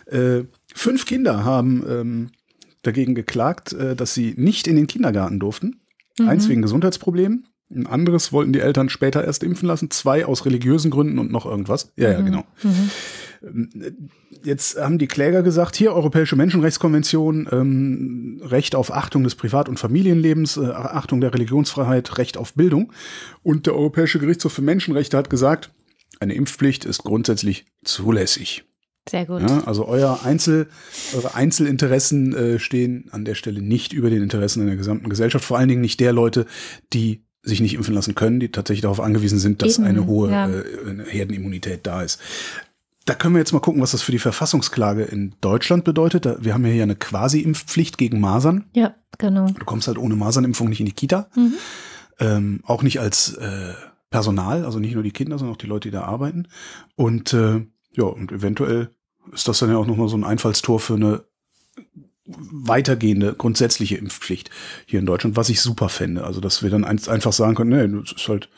Äh, 0.06 0.44
fünf 0.74 1.06
Kinder 1.06 1.44
haben 1.44 1.84
ähm, 1.88 2.30
dagegen 2.82 3.14
geklagt, 3.14 3.72
äh, 3.72 3.96
dass 3.96 4.14
sie 4.14 4.34
nicht 4.36 4.66
in 4.66 4.76
den 4.76 4.86
Kindergarten 4.86 5.40
durften. 5.40 5.80
Mhm. 6.18 6.28
Eins 6.28 6.48
wegen 6.48 6.62
Gesundheitsproblemen, 6.62 7.46
ein 7.74 7.86
anderes 7.86 8.32
wollten 8.32 8.52
die 8.52 8.60
Eltern 8.60 8.88
später 8.88 9.24
erst 9.24 9.42
impfen 9.42 9.66
lassen, 9.66 9.90
zwei 9.90 10.26
aus 10.26 10.44
religiösen 10.44 10.90
Gründen 10.90 11.18
und 11.18 11.32
noch 11.32 11.46
irgendwas. 11.46 11.92
Ja, 11.96 12.10
ja, 12.10 12.20
mhm. 12.20 12.24
genau. 12.26 12.44
Mhm. 12.62 12.90
Jetzt 14.44 14.80
haben 14.80 14.98
die 14.98 15.06
Kläger 15.06 15.42
gesagt, 15.42 15.76
hier 15.76 15.92
Europäische 15.92 16.36
Menschenrechtskonvention, 16.36 17.48
ähm, 17.50 18.40
Recht 18.44 18.74
auf 18.74 18.92
Achtung 18.92 19.24
des 19.24 19.34
Privat- 19.34 19.68
und 19.68 19.78
Familienlebens, 19.78 20.56
äh, 20.56 20.66
Achtung 20.66 21.20
der 21.20 21.34
Religionsfreiheit, 21.34 22.18
Recht 22.18 22.36
auf 22.36 22.54
Bildung. 22.54 22.92
Und 23.42 23.66
der 23.66 23.74
Europäische 23.74 24.18
Gerichtshof 24.18 24.52
für 24.52 24.62
Menschenrechte 24.62 25.16
hat 25.16 25.30
gesagt, 25.30 25.70
eine 26.20 26.34
Impfpflicht 26.34 26.84
ist 26.84 27.02
grundsätzlich 27.02 27.66
zulässig. 27.84 28.64
Sehr 29.08 29.26
gut. 29.26 29.40
Ja, 29.42 29.64
also 29.64 29.86
euer 29.86 30.20
Einzel, 30.24 30.68
eure 31.14 31.34
Einzelinteressen 31.34 32.34
äh, 32.34 32.58
stehen 32.58 33.08
an 33.10 33.24
der 33.24 33.34
Stelle 33.34 33.60
nicht 33.60 33.92
über 33.92 34.10
den 34.10 34.22
Interessen 34.22 34.60
in 34.60 34.68
der 34.68 34.76
gesamten 34.76 35.08
Gesellschaft, 35.08 35.44
vor 35.44 35.58
allen 35.58 35.68
Dingen 35.68 35.80
nicht 35.80 35.98
der 35.98 36.12
Leute, 36.12 36.46
die 36.92 37.24
sich 37.42 37.60
nicht 37.60 37.74
impfen 37.74 37.94
lassen 37.94 38.14
können, 38.14 38.38
die 38.38 38.52
tatsächlich 38.52 38.82
darauf 38.82 39.00
angewiesen 39.00 39.40
sind, 39.40 39.62
dass 39.62 39.78
Eben, 39.78 39.88
eine 39.88 40.06
hohe 40.06 40.30
ja. 40.30 40.48
äh, 40.48 40.62
Herdenimmunität 41.08 41.80
da 41.84 42.02
ist. 42.02 42.20
Da 43.04 43.14
können 43.14 43.34
wir 43.34 43.40
jetzt 43.40 43.52
mal 43.52 43.60
gucken, 43.60 43.82
was 43.82 43.92
das 43.92 44.02
für 44.02 44.12
die 44.12 44.18
Verfassungsklage 44.18 45.02
in 45.02 45.34
Deutschland 45.40 45.84
bedeutet. 45.84 46.26
Wir 46.44 46.54
haben 46.54 46.64
ja 46.64 46.72
hier 46.72 46.84
eine 46.84 46.94
Quasi-Impfpflicht 46.94 47.98
gegen 47.98 48.20
Masern. 48.20 48.66
Ja, 48.74 48.94
genau. 49.18 49.46
Du 49.46 49.64
kommst 49.64 49.88
halt 49.88 49.98
ohne 49.98 50.14
Masernimpfung 50.14 50.68
nicht 50.68 50.80
in 50.80 50.86
die 50.86 50.92
Kita. 50.92 51.28
Mhm. 51.34 51.54
Ähm, 52.20 52.60
auch 52.64 52.82
nicht 52.82 53.00
als 53.00 53.34
äh, 53.34 53.74
Personal, 54.10 54.64
also 54.64 54.78
nicht 54.78 54.94
nur 54.94 55.02
die 55.02 55.10
Kinder, 55.10 55.38
sondern 55.38 55.54
auch 55.54 55.60
die 55.60 55.66
Leute, 55.66 55.88
die 55.88 55.92
da 55.92 56.02
arbeiten. 56.02 56.46
Und 56.94 57.32
äh, 57.32 57.66
ja, 57.92 58.04
und 58.04 58.30
eventuell 58.30 58.90
ist 59.32 59.48
das 59.48 59.58
dann 59.58 59.70
ja 59.70 59.76
auch 59.76 59.86
nochmal 59.86 60.08
so 60.08 60.16
ein 60.16 60.24
Einfallstor 60.24 60.78
für 60.78 60.94
eine 60.94 61.24
weitergehende 62.24 63.34
grundsätzliche 63.34 63.96
Impfpflicht 63.96 64.50
hier 64.86 65.00
in 65.00 65.06
Deutschland, 65.06 65.36
was 65.36 65.48
ich 65.48 65.60
super 65.60 65.88
fände. 65.88 66.24
Also, 66.24 66.40
dass 66.40 66.62
wir 66.62 66.70
dann 66.70 66.84
ein, 66.84 67.00
einfach 67.08 67.32
sagen 67.32 67.54
können, 67.54 67.70
nee, 67.70 68.00
das 68.00 68.12
ist 68.12 68.28
halt, 68.28 68.48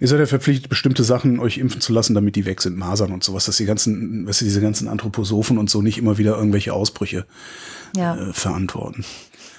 ihr 0.00 0.08
seid 0.08 0.18
ja 0.18 0.26
verpflichtet, 0.26 0.68
bestimmte 0.68 1.04
Sachen 1.04 1.38
euch 1.38 1.58
impfen 1.58 1.80
zu 1.80 1.92
lassen, 1.92 2.14
damit 2.14 2.36
die 2.36 2.46
weg 2.46 2.60
sind, 2.60 2.76
Masern 2.76 3.12
und 3.12 3.24
sowas, 3.24 3.46
dass 3.46 3.56
die 3.56 3.64
ganzen, 3.64 4.26
was 4.26 4.38
diese 4.38 4.60
ganzen 4.60 4.88
Anthroposophen 4.88 5.58
und 5.58 5.70
so 5.70 5.82
nicht 5.82 5.98
immer 5.98 6.18
wieder 6.18 6.36
irgendwelche 6.36 6.72
Ausbrüche 6.72 7.26
ja. 7.96 8.16
äh, 8.16 8.32
verantworten. 8.32 9.04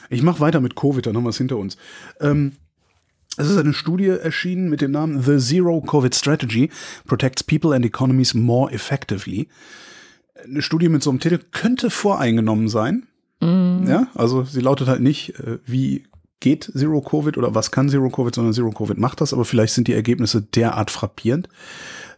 Ich 0.09 0.21
mache 0.21 0.39
weiter 0.39 0.61
mit 0.61 0.75
Covid, 0.75 1.05
dann 1.05 1.15
haben 1.15 1.23
wir 1.23 1.29
es 1.29 1.37
hinter 1.37 1.57
uns. 1.57 1.77
Ähm, 2.19 2.53
es 3.37 3.49
ist 3.49 3.57
eine 3.57 3.73
Studie 3.73 4.07
erschienen 4.07 4.69
mit 4.69 4.81
dem 4.81 4.91
Namen 4.91 5.21
The 5.21 5.37
Zero 5.39 5.81
Covid 5.81 6.15
Strategy 6.15 6.69
Protects 7.05 7.43
People 7.43 7.75
and 7.75 7.85
Economies 7.85 8.33
More 8.33 8.71
Effectively. 8.71 9.49
Eine 10.41 10.61
Studie 10.61 10.89
mit 10.89 11.03
so 11.03 11.09
einem 11.09 11.19
Titel 11.19 11.39
könnte 11.51 11.89
voreingenommen 11.89 12.69
sein. 12.69 13.07
Mhm. 13.41 13.85
Ja, 13.87 14.07
also 14.15 14.43
sie 14.43 14.61
lautet 14.61 14.87
halt 14.87 15.01
nicht, 15.01 15.37
äh, 15.39 15.59
wie 15.65 16.05
geht 16.39 16.71
Zero 16.75 17.01
Covid 17.01 17.37
oder 17.37 17.55
was 17.55 17.71
kann 17.71 17.89
Zero 17.89 18.09
Covid, 18.09 18.35
sondern 18.35 18.53
Zero 18.53 18.71
Covid 18.71 18.97
macht 18.97 19.21
das, 19.21 19.33
aber 19.33 19.45
vielleicht 19.45 19.73
sind 19.73 19.87
die 19.87 19.93
Ergebnisse 19.93 20.41
derart 20.41 20.91
frappierend. 20.91 21.49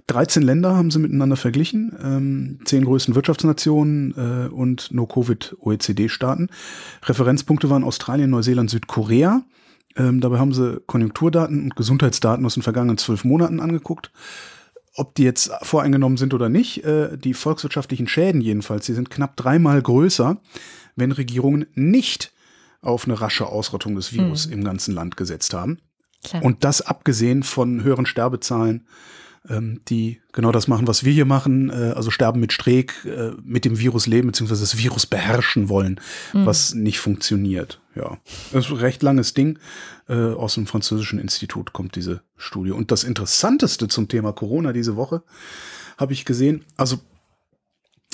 13 0.07 0.41
Länder 0.41 0.75
haben 0.75 0.89
sie 0.89 0.99
miteinander 0.99 1.35
verglichen, 1.35 1.93
ähm, 2.01 2.59
zehn 2.63 2.85
größten 2.85 3.13
Wirtschaftsnationen 3.15 4.13
äh, 4.15 4.47
und 4.47 4.89
No-Covid-OECD-Staaten. 4.91 6.49
Referenzpunkte 7.03 7.69
waren 7.69 7.83
Australien, 7.83 8.29
Neuseeland, 8.29 8.69
Südkorea. 8.69 9.43
Ähm, 9.97 10.21
dabei 10.21 10.39
haben 10.39 10.53
sie 10.53 10.79
Konjunkturdaten 10.85 11.61
und 11.61 11.75
Gesundheitsdaten 11.75 12.45
aus 12.45 12.53
den 12.53 12.63
vergangenen 12.63 12.97
zwölf 12.97 13.25
Monaten 13.25 13.59
angeguckt. 13.59 14.11
Ob 14.95 15.13
die 15.15 15.23
jetzt 15.23 15.51
voreingenommen 15.61 16.17
sind 16.17 16.33
oder 16.33 16.47
nicht, 16.47 16.85
äh, 16.85 17.17
die 17.17 17.33
volkswirtschaftlichen 17.33 18.07
Schäden 18.07 18.39
jedenfalls, 18.39 18.85
die 18.85 18.93
sind 18.93 19.09
knapp 19.09 19.35
dreimal 19.35 19.81
größer 19.81 20.37
wenn 20.97 21.13
Regierungen 21.13 21.67
nicht 21.75 22.33
auf 22.81 23.05
eine 23.05 23.19
rasche 23.19 23.47
Ausrottung 23.47 23.95
des 23.95 24.13
Virus 24.13 24.47
mhm. 24.47 24.53
im 24.53 24.63
ganzen 24.63 24.93
Land 24.93 25.17
gesetzt 25.17 25.53
haben. 25.53 25.79
Klar. 26.23 26.43
Und 26.43 26.63
das 26.63 26.81
abgesehen 26.81 27.43
von 27.43 27.83
höheren 27.83 28.05
Sterbezahlen, 28.05 28.87
ähm, 29.49 29.81
die 29.87 30.19
genau 30.33 30.51
das 30.51 30.67
machen, 30.67 30.87
was 30.87 31.03
wir 31.03 31.13
hier 31.13 31.25
machen, 31.25 31.69
äh, 31.69 31.93
also 31.95 32.11
sterben 32.11 32.39
mit 32.39 32.53
Streeck, 32.53 33.05
äh, 33.05 33.31
mit 33.43 33.65
dem 33.65 33.79
Virus 33.79 34.07
leben, 34.07 34.27
beziehungsweise 34.27 34.61
das 34.61 34.77
Virus 34.77 35.05
beherrschen 35.05 35.69
wollen, 35.69 35.99
mhm. 36.33 36.45
was 36.45 36.73
nicht 36.73 36.99
funktioniert. 36.99 37.79
Ja, 37.95 38.17
das 38.51 38.65
ist 38.65 38.71
ein 38.71 38.77
recht 38.77 39.03
langes 39.03 39.33
Ding. 39.33 39.59
Äh, 40.07 40.15
aus 40.15 40.55
dem 40.55 40.67
französischen 40.67 41.19
Institut 41.19 41.73
kommt 41.73 41.95
diese 41.95 42.21
Studie. 42.35 42.71
Und 42.71 42.91
das 42.91 43.03
Interessanteste 43.03 43.87
zum 43.87 44.07
Thema 44.07 44.33
Corona 44.33 44.73
diese 44.73 44.95
Woche 44.95 45.23
habe 45.97 46.13
ich 46.13 46.25
gesehen, 46.25 46.65
also 46.75 46.97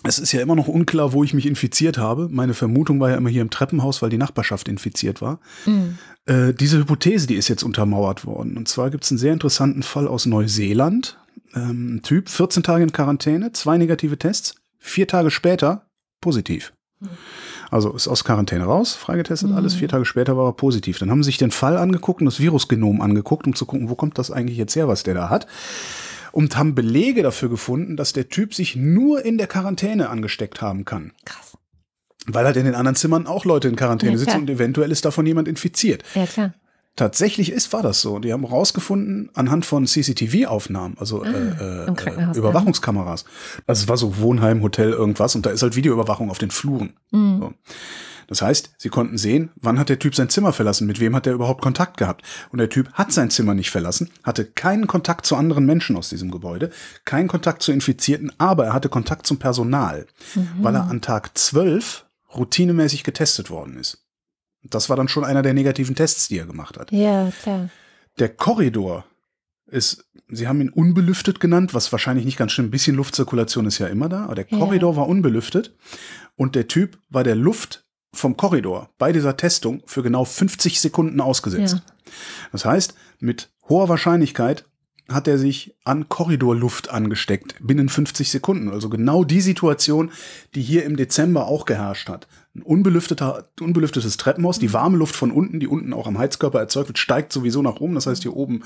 es 0.03 0.19
ist 0.19 0.31
ja 0.31 0.41
immer 0.41 0.55
noch 0.55 0.67
unklar, 0.67 1.13
wo 1.13 1.23
ich 1.23 1.33
mich 1.33 1.45
infiziert 1.45 1.97
habe. 1.97 2.27
Meine 2.29 2.53
Vermutung 2.53 2.99
war 2.99 3.09
ja 3.09 3.17
immer 3.17 3.29
hier 3.29 3.41
im 3.41 3.49
Treppenhaus, 3.49 4.01
weil 4.01 4.09
die 4.09 4.17
Nachbarschaft 4.17 4.67
infiziert 4.67 5.21
war. 5.21 5.39
Mhm. 5.65 5.97
Äh, 6.25 6.53
diese 6.53 6.77
Hypothese, 6.77 7.27
die 7.27 7.35
ist 7.35 7.47
jetzt 7.47 7.63
untermauert 7.63 8.25
worden. 8.25 8.57
Und 8.57 8.67
zwar 8.67 8.89
gibt 8.89 9.05
es 9.05 9.11
einen 9.11 9.17
sehr 9.17 9.33
interessanten 9.33 9.83
Fall 9.83 10.07
aus 10.07 10.25
Neuseeland. 10.25 11.17
Ähm, 11.55 11.95
ein 11.95 12.01
Typ, 12.01 12.29
14 12.29 12.63
Tage 12.63 12.83
in 12.83 12.91
Quarantäne, 12.91 13.53
zwei 13.53 13.77
negative 13.77 14.17
Tests, 14.17 14.55
vier 14.77 15.07
Tage 15.07 15.31
später 15.31 15.87
positiv. 16.21 16.73
Also 17.69 17.91
ist 17.93 18.07
aus 18.07 18.23
Quarantäne 18.23 18.65
raus, 18.65 18.93
freigetestet, 18.93 19.51
alles. 19.51 19.73
Vier 19.73 19.87
Tage 19.87 20.05
später 20.05 20.37
war 20.37 20.47
er 20.47 20.53
positiv. 20.53 20.99
Dann 20.99 21.09
haben 21.09 21.23
sie 21.23 21.27
sich 21.27 21.37
den 21.37 21.51
Fall 21.51 21.77
angeguckt 21.77 22.21
und 22.21 22.25
das 22.25 22.39
Virusgenom 22.39 23.01
angeguckt, 23.01 23.47
um 23.47 23.55
zu 23.55 23.65
gucken, 23.65 23.89
wo 23.89 23.95
kommt 23.95 24.17
das 24.17 24.31
eigentlich 24.31 24.57
jetzt 24.57 24.75
her, 24.75 24.87
was 24.87 25.03
der 25.03 25.15
da 25.15 25.29
hat. 25.29 25.47
Und 26.33 26.57
haben 26.57 26.75
Belege 26.75 27.23
dafür 27.23 27.47
gefunden, 27.47 27.95
dass 27.95 28.11
der 28.11 28.27
Typ 28.27 28.53
sich 28.53 28.75
nur 28.75 29.23
in 29.23 29.37
der 29.37 29.47
Quarantäne 29.47 30.09
angesteckt 30.09 30.61
haben 30.61 30.83
kann. 30.83 31.13
Krass. 31.25 31.57
Weil 32.25 32.45
halt 32.45 32.57
in 32.57 32.65
den 32.65 32.75
anderen 32.75 32.95
Zimmern 32.95 33.27
auch 33.27 33.45
Leute 33.45 33.67
in 33.67 33.75
Quarantäne 33.75 34.13
Ja, 34.13 34.17
sitzen 34.17 34.41
und 34.41 34.49
eventuell 34.49 34.91
ist 34.91 35.05
davon 35.05 35.25
jemand 35.25 35.47
infiziert. 35.47 36.03
Ja, 36.15 36.25
klar. 36.25 36.53
Tatsächlich 36.95 37.51
ist, 37.51 37.73
war 37.73 37.81
das 37.81 38.01
so. 38.01 38.19
Die 38.19 38.33
haben 38.33 38.45
rausgefunden 38.45 39.31
anhand 39.33 39.65
von 39.65 39.87
CCTV-Aufnahmen, 39.87 40.95
also 40.99 41.23
äh, 41.23 41.29
äh, 41.29 41.85
äh, 41.87 42.37
Überwachungskameras. 42.37 43.25
Also 43.65 43.83
es 43.83 43.87
war 43.87 43.97
so 43.97 44.17
Wohnheim, 44.17 44.61
Hotel, 44.61 44.91
irgendwas 44.91 45.35
und 45.35 45.45
da 45.45 45.49
ist 45.49 45.63
halt 45.63 45.75
Videoüberwachung 45.75 46.29
auf 46.29 46.37
den 46.37 46.51
Fluren. 46.51 46.93
So. 47.11 47.53
Das 48.27 48.41
heißt, 48.41 48.73
sie 48.77 48.89
konnten 48.89 49.17
sehen, 49.17 49.51
wann 49.55 49.79
hat 49.79 49.89
der 49.89 49.99
Typ 49.99 50.15
sein 50.15 50.29
Zimmer 50.29 50.53
verlassen, 50.53 50.87
mit 50.87 50.99
wem 50.99 51.15
hat 51.15 51.27
er 51.27 51.33
überhaupt 51.33 51.61
Kontakt 51.61 51.97
gehabt. 51.97 52.23
Und 52.51 52.59
der 52.59 52.69
Typ 52.69 52.91
hat 52.93 53.11
sein 53.11 53.29
Zimmer 53.29 53.53
nicht 53.53 53.71
verlassen, 53.71 54.09
hatte 54.23 54.45
keinen 54.45 54.87
Kontakt 54.87 55.25
zu 55.25 55.35
anderen 55.35 55.65
Menschen 55.65 55.95
aus 55.95 56.09
diesem 56.09 56.31
Gebäude, 56.31 56.69
keinen 57.05 57.27
Kontakt 57.27 57.61
zu 57.61 57.71
Infizierten, 57.71 58.31
aber 58.37 58.65
er 58.65 58.73
hatte 58.73 58.89
Kontakt 58.89 59.27
zum 59.27 59.37
Personal, 59.39 60.05
weil 60.59 60.75
er 60.75 60.83
an 60.89 61.01
Tag 61.01 61.37
12 61.37 62.05
routinemäßig 62.35 63.03
getestet 63.03 63.49
worden 63.49 63.77
ist. 63.77 63.99
Das 64.63 64.89
war 64.89 64.95
dann 64.95 65.07
schon 65.09 65.25
einer 65.25 65.41
der 65.41 65.53
negativen 65.53 65.95
Tests, 65.95 66.27
die 66.29 66.37
er 66.39 66.45
gemacht 66.45 66.77
hat. 66.77 66.91
Ja, 66.91 67.31
klar. 67.41 67.69
Der 68.19 68.29
Korridor 68.29 69.05
ist, 69.67 70.05
Sie 70.29 70.47
haben 70.47 70.61
ihn 70.61 70.69
unbelüftet 70.69 71.39
genannt, 71.39 71.73
was 71.73 71.91
wahrscheinlich 71.91 72.25
nicht 72.25 72.37
ganz 72.37 72.53
stimmt. 72.53 72.69
Ein 72.69 72.71
bisschen 72.71 72.95
Luftzirkulation 72.95 73.65
ist 73.65 73.77
ja 73.79 73.87
immer 73.87 74.09
da, 74.09 74.25
aber 74.25 74.35
der 74.35 74.45
Ja. 74.49 74.57
Korridor 74.57 74.95
war 74.95 75.07
unbelüftet 75.07 75.75
und 76.35 76.55
der 76.55 76.67
Typ 76.67 76.97
war 77.09 77.23
der 77.23 77.35
Luft 77.35 77.85
vom 78.13 78.37
Korridor 78.37 78.89
bei 78.97 79.11
dieser 79.11 79.35
Testung 79.35 79.81
für 79.85 80.03
genau 80.03 80.23
50 80.23 80.79
Sekunden 80.79 81.19
ausgesetzt. 81.19 81.75
Ja. 81.75 81.93
Das 82.51 82.63
heißt, 82.63 82.93
mit 83.19 83.49
hoher 83.67 83.89
Wahrscheinlichkeit 83.89 84.65
hat 85.09 85.27
er 85.27 85.37
sich 85.37 85.75
an 85.83 86.07
Korridorluft 86.07 86.89
angesteckt 86.89 87.55
binnen 87.59 87.89
50 87.89 88.31
Sekunden. 88.31 88.69
Also 88.69 88.89
genau 88.89 89.23
die 89.23 89.41
Situation, 89.41 90.11
die 90.55 90.61
hier 90.61 90.85
im 90.85 90.95
Dezember 90.95 91.47
auch 91.47 91.65
geherrscht 91.65 92.07
hat. 92.07 92.27
Ein 92.55 92.61
unbelüfteter, 92.61 93.49
unbelüftetes 93.59 94.15
Treppenhaus, 94.17 94.59
die 94.59 94.71
warme 94.71 94.97
Luft 94.97 95.15
von 95.15 95.31
unten, 95.31 95.59
die 95.59 95.67
unten 95.67 95.91
auch 95.91 96.07
am 96.07 96.17
Heizkörper 96.17 96.59
erzeugt 96.59 96.87
wird, 96.87 96.99
steigt 96.99 97.33
sowieso 97.33 97.61
nach 97.61 97.77
oben. 97.77 97.95
Das 97.95 98.07
heißt, 98.07 98.21
hier 98.21 98.35
oben 98.35 98.63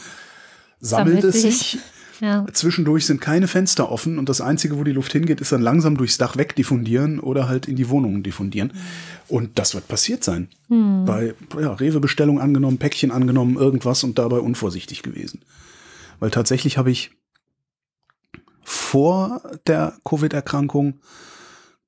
sammelt, 0.79 1.21
Sammelt 1.21 1.35
es 1.35 1.41
sich. 1.41 1.79
Ja. 2.19 2.45
Zwischendurch 2.51 3.05
sind 3.05 3.21
keine 3.21 3.47
Fenster 3.47 3.91
offen 3.91 4.17
und 4.17 4.29
das 4.29 4.41
Einzige, 4.41 4.77
wo 4.77 4.83
die 4.83 4.91
Luft 4.91 5.11
hingeht, 5.11 5.41
ist 5.41 5.51
dann 5.51 5.61
langsam 5.61 5.97
durchs 5.97 6.17
Dach 6.17 6.37
wegdiffundieren 6.37 7.19
oder 7.19 7.47
halt 7.47 7.67
in 7.67 7.75
die 7.75 7.89
Wohnungen 7.89 8.23
diffundieren. 8.23 8.73
Und 9.27 9.59
das 9.59 9.73
wird 9.75 9.87
passiert 9.87 10.23
sein. 10.23 10.47
Bei 10.69 11.33
ja, 11.59 11.73
Rewe-Bestellung 11.73 12.39
angenommen, 12.39 12.77
Päckchen 12.77 13.11
angenommen, 13.11 13.57
irgendwas 13.57 14.03
und 14.03 14.17
dabei 14.17 14.39
unvorsichtig 14.39 15.03
gewesen. 15.03 15.41
Weil 16.19 16.31
tatsächlich 16.31 16.77
habe 16.77 16.91
ich 16.91 17.11
vor 18.63 19.41
der 19.67 19.93
Covid-Erkrankung 20.03 20.99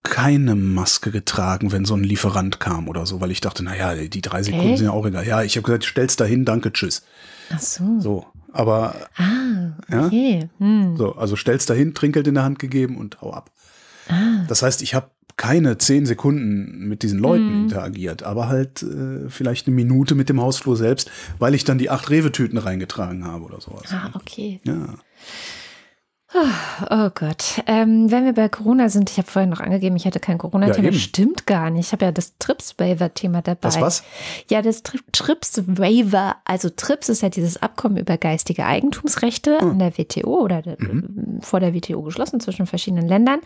keine 0.03 0.55
Maske 0.55 1.11
getragen, 1.11 1.71
wenn 1.71 1.83
so 1.83 1.93
ein 1.93 2.03
Lieferant 2.03 2.59
kam 2.59 2.87
oder 2.87 3.05
so, 3.05 3.19
weil 3.19 3.31
ich 3.31 3.41
dachte, 3.41 3.63
naja, 3.63 3.95
die 3.95 4.21
drei 4.21 4.43
Sekunden 4.43 4.69
Echt? 4.69 4.77
sind 4.77 4.87
ja 4.87 4.93
auch 4.93 5.05
egal. 5.05 5.27
Ja, 5.27 5.43
ich 5.43 5.57
habe 5.57 5.65
gesagt, 5.65 5.83
stell's 5.83 6.15
dahin, 6.15 6.45
danke, 6.45 6.71
tschüss. 6.71 7.03
Ach 7.49 7.59
so. 7.59 7.99
So, 7.99 8.25
aber 8.53 8.95
Ah, 9.17 9.73
Ja? 9.89 10.05
okay. 10.07 10.49
Hm. 10.59 10.95
so, 10.97 11.15
also 11.15 11.35
stell's 11.35 11.65
dahin, 11.65 11.93
Trinkgeld 11.93 12.27
in 12.27 12.35
der 12.35 12.43
Hand 12.43 12.59
gegeben 12.59 12.97
und 12.97 13.21
hau 13.21 13.31
ab. 13.33 13.51
Ah. 14.07 14.45
Das 14.47 14.61
heißt, 14.61 14.81
ich 14.81 14.93
habe 14.95 15.09
keine 15.37 15.77
zehn 15.77 16.05
Sekunden 16.05 16.87
mit 16.89 17.01
diesen 17.01 17.17
Leuten 17.19 17.45
Mhm. 17.55 17.61
interagiert, 17.63 18.23
aber 18.23 18.49
halt 18.49 18.83
äh, 18.83 19.29
vielleicht 19.29 19.67
eine 19.67 19.75
Minute 19.75 20.13
mit 20.15 20.27
dem 20.27 20.41
Hausflur 20.41 20.75
selbst, 20.75 21.09
weil 21.37 21.55
ich 21.55 21.63
dann 21.63 21.77
die 21.77 21.89
acht 21.89 22.09
Rewe-Tüten 22.09 22.57
reingetragen 22.57 23.23
habe 23.25 23.45
oder 23.45 23.61
sowas. 23.61 23.83
Ah, 23.91 24.09
okay. 24.15 24.59
Ja. 24.65 24.95
Oh 26.31 27.09
Gott. 27.15 27.63
Ähm, 27.65 28.11
wenn 28.11 28.23
wir 28.23 28.33
bei 28.33 28.49
Corona 28.49 28.87
sind, 28.89 29.09
ich 29.09 29.17
habe 29.17 29.27
vorhin 29.29 29.49
noch 29.49 29.61
angegeben, 29.61 29.95
ich 29.95 30.05
hatte 30.05 30.19
kein 30.19 30.37
Corona-Thema. 30.37 30.89
Ja. 30.89 30.93
Stimmt 30.93 31.47
gar 31.47 31.71
nicht. 31.71 31.87
Ich 31.87 31.91
habe 31.91 32.05
ja 32.05 32.11
das 32.11 32.37
Trips-Waiver-Thema 32.37 33.41
dabei. 33.41 33.57
Das 33.61 33.81
was? 33.81 34.03
Ja, 34.47 34.61
das 34.61 34.83
Tri 34.83 34.99
Trips-Waiver. 35.11 36.35
Also 36.45 36.69
Trips 36.69 37.09
ist 37.09 37.21
ja 37.23 37.29
dieses 37.29 37.57
Abkommen 37.61 37.97
über 37.97 38.17
geistige 38.17 38.65
Eigentumsrechte 38.65 39.59
Hm. 39.59 39.71
an 39.71 39.79
der 39.79 39.97
WTO 39.97 40.39
oder 40.41 40.61
der, 40.61 40.75
Mhm. 40.79 41.39
vor 41.41 41.59
der 41.59 41.73
WTO 41.73 42.03
geschlossen 42.03 42.39
zwischen 42.39 42.67
verschiedenen 42.67 43.07
Ländern. 43.07 43.39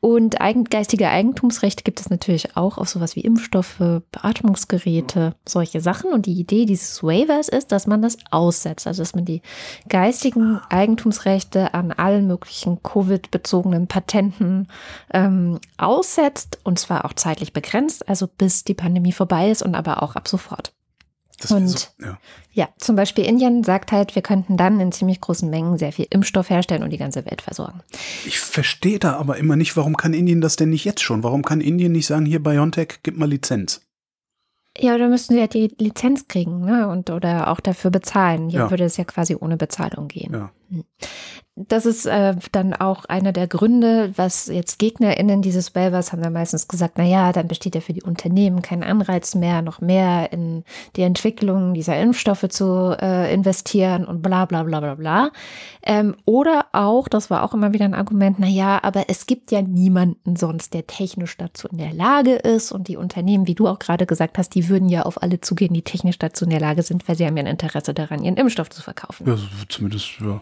Und 0.00 0.40
eigen, 0.40 0.64
geistige 0.64 1.08
Eigentumsrechte 1.10 1.84
gibt 1.84 2.00
es 2.00 2.08
natürlich 2.08 2.56
auch 2.56 2.78
auf 2.78 2.88
sowas 2.88 3.14
wie 3.14 3.20
Impfstoffe, 3.20 3.78
Beatmungsgeräte, 4.10 5.34
solche 5.46 5.82
Sachen. 5.82 6.12
Und 6.12 6.24
die 6.24 6.32
Idee 6.40 6.64
dieses 6.64 7.02
Waivers 7.02 7.48
ist, 7.50 7.72
dass 7.72 7.86
man 7.86 8.00
das 8.00 8.16
aussetzt. 8.30 8.86
Also 8.86 9.02
dass 9.02 9.14
man 9.14 9.26
die 9.26 9.42
geistigen 9.90 10.60
Eigentumsrechte 10.70 11.74
an 11.74 11.92
allen 11.92 12.21
möglichen 12.26 12.82
Covid-bezogenen 12.82 13.86
Patenten 13.86 14.68
ähm, 15.12 15.58
aussetzt 15.78 16.58
und 16.64 16.78
zwar 16.78 17.04
auch 17.04 17.12
zeitlich 17.14 17.52
begrenzt, 17.52 18.08
also 18.08 18.26
bis 18.26 18.64
die 18.64 18.74
Pandemie 18.74 19.12
vorbei 19.12 19.50
ist 19.50 19.62
und 19.62 19.74
aber 19.74 20.02
auch 20.02 20.14
ab 20.16 20.28
sofort. 20.28 20.72
Das 21.40 21.50
Und- 21.50 21.68
so, 21.68 21.88
ja. 22.00 22.18
Ja, 22.54 22.68
zum 22.78 22.94
Beispiel 22.96 23.24
Indien 23.24 23.64
sagt 23.64 23.90
halt, 23.92 24.14
wir 24.14 24.20
könnten 24.22 24.56
dann 24.58 24.78
in 24.78 24.92
ziemlich 24.92 25.20
großen 25.20 25.48
Mengen 25.48 25.78
sehr 25.78 25.90
viel 25.90 26.06
Impfstoff 26.10 26.50
herstellen 26.50 26.82
und 26.82 26.90
die 26.90 26.98
ganze 26.98 27.24
Welt 27.24 27.40
versorgen. 27.42 27.80
Ich 28.26 28.38
verstehe 28.38 28.98
da 28.98 29.14
aber 29.16 29.38
immer 29.38 29.56
nicht, 29.56 29.76
warum 29.76 29.96
kann 29.96 30.12
Indien 30.14 30.40
das 30.42 30.56
denn 30.56 30.68
nicht 30.70 30.84
jetzt 30.84 31.02
schon? 31.02 31.22
Warum 31.22 31.42
kann 31.42 31.60
Indien 31.62 31.92
nicht 31.92 32.06
sagen, 32.06 32.26
hier 32.26 32.42
BioNTech, 32.42 33.00
gib 33.02 33.16
mal 33.16 33.28
Lizenz? 33.28 33.80
Ja, 34.78 34.96
da 34.98 35.08
müssten 35.08 35.34
wir 35.34 35.42
ja 35.42 35.46
die 35.48 35.74
Lizenz 35.78 36.28
kriegen, 36.28 36.60
ne? 36.64 36.88
Und 36.88 37.10
oder 37.10 37.48
auch 37.48 37.60
dafür 37.60 37.90
bezahlen. 37.90 38.48
Hier 38.48 38.60
Ja. 38.60 38.70
würde 38.70 38.84
es 38.84 38.96
ja 38.96 39.04
quasi 39.04 39.36
ohne 39.38 39.56
Bezahlung 39.56 40.08
gehen. 40.08 40.32
Ja. 40.32 40.50
Das 41.54 41.84
ist 41.84 42.06
äh, 42.06 42.34
dann 42.52 42.72
auch 42.72 43.04
einer 43.04 43.32
der 43.32 43.46
Gründe, 43.46 44.12
was 44.16 44.46
jetzt 44.46 44.78
GegnerInnen 44.78 45.42
dieses 45.42 45.74
Waivers 45.74 46.10
haben 46.10 46.22
dann 46.22 46.32
meistens 46.32 46.66
gesagt, 46.66 46.94
na 46.96 47.04
ja, 47.04 47.30
dann 47.30 47.46
besteht 47.46 47.74
ja 47.74 47.82
für 47.82 47.92
die 47.92 48.02
Unternehmen 48.02 48.62
kein 48.62 48.82
Anreiz 48.82 49.34
mehr, 49.34 49.60
noch 49.60 49.82
mehr 49.82 50.32
in 50.32 50.64
die 50.96 51.02
Entwicklung 51.02 51.74
dieser 51.74 52.00
Impfstoffe 52.00 52.48
zu 52.48 52.96
äh, 52.98 53.32
investieren 53.34 54.06
und 54.06 54.22
bla 54.22 54.46
bla 54.46 54.62
bla 54.62 54.80
bla 54.80 54.94
bla. 54.94 55.30
Ähm, 55.82 56.16
oder 56.24 56.68
auch, 56.72 57.06
das 57.06 57.28
war 57.28 57.42
auch 57.42 57.52
immer 57.52 57.74
wieder 57.74 57.84
ein 57.84 57.94
Argument, 57.94 58.38
na 58.38 58.48
ja, 58.48 58.82
aber 58.82 59.10
es 59.10 59.26
gibt 59.26 59.50
ja 59.50 59.60
niemanden 59.60 60.36
sonst, 60.36 60.72
der 60.72 60.86
technisch 60.86 61.36
dazu 61.36 61.68
in 61.68 61.76
der 61.76 61.92
Lage 61.92 62.32
ist 62.36 62.72
und 62.72 62.88
die 62.88 62.96
Unternehmen, 62.96 63.46
wie 63.46 63.54
du 63.54 63.68
auch 63.68 63.78
gerade 63.78 64.06
gesagt 64.06 64.38
hast, 64.38 64.54
die 64.54 64.70
würden 64.70 64.88
ja 64.88 65.02
auf 65.02 65.22
alle 65.22 65.42
zugehen, 65.42 65.74
die 65.74 65.82
technisch 65.82 66.18
dazu 66.18 66.46
in 66.46 66.50
der 66.50 66.60
Lage 66.60 66.82
sind, 66.82 67.06
weil 67.06 67.16
sie 67.16 67.26
haben 67.26 67.36
ja 67.36 67.42
ein 67.42 67.46
Interesse 67.46 67.92
daran, 67.92 68.24
ihren 68.24 68.38
Impfstoff 68.38 68.70
zu 68.70 68.80
verkaufen. 68.80 69.26
Ja, 69.26 69.36
zumindest, 69.68 70.18
ja. 70.20 70.40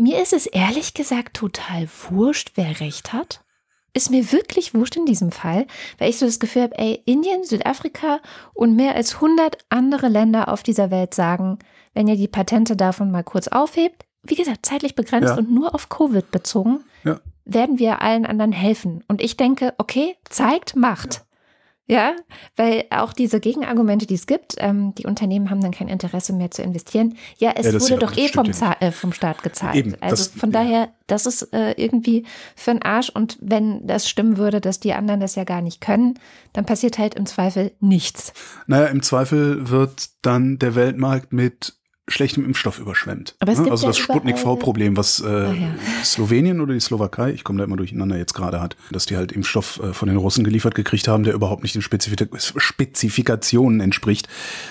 Mir 0.00 0.22
ist 0.22 0.32
es 0.32 0.46
ehrlich 0.46 0.94
gesagt 0.94 1.36
total 1.36 1.86
wurscht, 2.08 2.52
wer 2.54 2.80
recht 2.80 3.12
hat. 3.12 3.44
Ist 3.92 4.10
mir 4.10 4.32
wirklich 4.32 4.72
wurscht 4.72 4.96
in 4.96 5.04
diesem 5.04 5.30
Fall, 5.30 5.66
weil 5.98 6.08
ich 6.08 6.16
so 6.18 6.24
das 6.24 6.38
Gefühl 6.40 6.62
habe, 6.62 6.78
ey, 6.78 7.02
Indien, 7.04 7.44
Südafrika 7.44 8.20
und 8.54 8.76
mehr 8.76 8.94
als 8.94 9.16
100 9.16 9.58
andere 9.68 10.08
Länder 10.08 10.48
auf 10.48 10.62
dieser 10.62 10.90
Welt 10.90 11.12
sagen, 11.12 11.58
wenn 11.92 12.08
ihr 12.08 12.16
die 12.16 12.28
Patente 12.28 12.76
davon 12.76 13.10
mal 13.10 13.24
kurz 13.24 13.48
aufhebt, 13.48 14.06
wie 14.22 14.36
gesagt, 14.36 14.64
zeitlich 14.64 14.94
begrenzt 14.94 15.30
Ja. 15.30 15.36
und 15.36 15.50
nur 15.50 15.74
auf 15.74 15.90
Covid 15.90 16.30
bezogen, 16.30 16.82
Ja. 17.04 17.20
werden 17.44 17.78
wir 17.78 18.00
allen 18.00 18.24
anderen 18.24 18.52
helfen. 18.52 19.04
Und 19.06 19.20
ich 19.20 19.36
denke, 19.36 19.74
okay, 19.76 20.16
zeigt 20.30 20.76
Macht. 20.76 21.14
Ja, 21.16 21.20
weil 22.56 22.84
auch 22.90 23.12
diese 23.12 23.40
Gegenargumente, 23.40 24.06
die 24.06 24.14
es 24.14 24.26
gibt, 24.26 24.54
ähm, 24.58 24.94
die 24.96 25.06
Unternehmen 25.06 25.50
haben 25.50 25.60
dann 25.60 25.72
kein 25.72 25.88
Interesse 25.88 26.32
mehr 26.32 26.50
zu 26.50 26.62
investieren. 26.62 27.16
Ja, 27.38 27.52
es 27.56 27.66
Ja, 27.66 27.72
wurde 27.80 27.94
ja, 27.94 27.96
doch 27.98 28.16
eh 28.16 28.28
vom, 28.28 28.46
ja 28.46 28.76
äh, 28.80 28.92
vom 28.92 29.12
Staat 29.12 29.42
gezahlt. 29.42 29.74
Eben, 29.76 29.94
also 30.00 30.24
das- 30.24 30.28
von 30.28 30.50
ja. 30.52 30.62
daher, 30.62 30.88
das 31.06 31.26
ist 31.26 31.52
äh, 31.52 31.72
irgendwie 31.72 32.24
für 32.56 32.70
den 32.72 32.82
Arsch. 32.82 33.10
Und 33.10 33.38
wenn 33.40 33.86
das 33.86 34.08
stimmen 34.08 34.36
würde, 34.36 34.60
dass 34.60 34.78
die 34.80 34.92
anderen 34.92 35.20
das 35.20 35.34
ja 35.34 35.44
gar 35.44 35.62
nicht 35.62 35.80
können, 35.80 36.14
dann 36.52 36.64
passiert 36.66 36.98
halt 36.98 37.14
im 37.14 37.26
Zweifel 37.26 37.72
nichts. 37.80 38.32
Naja, 38.66 38.86
im 38.86 39.02
Zweifel 39.02 39.68
wird 39.70 40.10
dann 40.22 40.58
der 40.58 40.74
Weltmarkt 40.74 41.32
mit 41.32 41.74
schlechtem 42.10 42.44
Impfstoff 42.44 42.78
überschwemmt. 42.78 43.34
Aber 43.40 43.52
es 43.52 43.58
Ne? 43.58 43.64
gibt 43.64 43.72
also 43.72 43.84
ja 43.86 43.90
das 43.90 43.98
Sputnik 43.98 44.36
überall- 44.38 44.56
V-Problem, 44.56 44.96
was 44.96 45.20
äh, 45.20 45.26
Ah, 45.26 45.52
ja. 45.52 45.68
Slowenien 46.04 46.60
oder 46.60 46.74
die 46.74 46.80
Slowakei, 46.80 47.30
ich 47.32 47.44
komme 47.44 47.58
da 47.58 47.64
immer 47.64 47.76
durcheinander 47.76 48.16
jetzt 48.18 48.34
gerade 48.34 48.60
hat, 48.60 48.76
dass 48.90 49.06
die 49.06 49.16
halt 49.16 49.32
Impfstoff 49.32 49.80
äh, 49.82 49.92
von 49.92 50.08
den 50.08 50.16
Russen 50.16 50.44
geliefert 50.44 50.74
gekriegt 50.74 51.08
haben, 51.08 51.22
der 51.24 51.34
überhaupt 51.34 51.62
nicht 51.62 51.74
den 51.74 51.82
Spezifik 51.82 52.28
Spezifikationen 52.94 53.80
entspricht, 53.80 54.28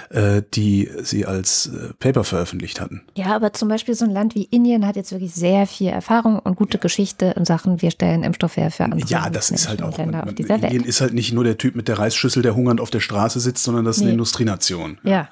äh, 0.10 0.41
die 0.53 0.89
sie 1.01 1.25
als 1.25 1.67
äh, 1.67 1.93
Paper 2.00 2.24
veröffentlicht 2.24 2.81
hatten. 2.81 3.01
Ja, 3.15 3.36
aber 3.36 3.53
zum 3.53 3.69
Beispiel 3.69 3.96
so 3.96 4.05
ein 4.05 4.12
Land 4.12 4.36
wie 4.36 4.43
Indien 4.46 4.86
hat 4.86 4.96
jetzt 4.96 5.12
wirklich 5.12 5.34
sehr 5.34 5.65
viel 5.67 5.88
Erfahrung 5.88 6.39
und 6.39 6.55
gute 6.55 6.77
Geschichte 6.77 7.34
in 7.38 7.46
Sachen, 7.46 7.81
wir 7.81 7.91
stellen 7.91 8.24
Impfstoffe 8.24 8.58
her 8.58 8.72
für 8.72 8.84
andere 8.84 9.01
Ja, 9.08 9.29
das 9.29 9.51
ist 9.51 9.67
halt 9.69 9.81
auch, 9.81 9.98
man, 9.98 10.15
auf 10.15 10.25
man, 10.25 10.36
Indien 10.36 10.62
Welt. 10.62 10.86
ist 10.86 11.01
halt 11.01 11.13
nicht 11.13 11.34
nur 11.34 11.43
der 11.43 11.58
Typ 11.58 11.75
mit 11.75 11.88
der 11.88 11.98
Reisschüssel, 12.00 12.43
der 12.43 12.55
hungernd 12.55 12.81
auf 12.81 12.89
der 12.89 13.00
Straße 13.00 13.39
sitzt, 13.39 13.63
sondern 13.63 13.86
das 13.86 13.98
ist 13.98 14.03
eine. 14.03 14.12
Industrienation. 14.19 14.98
Ja. 15.03 15.29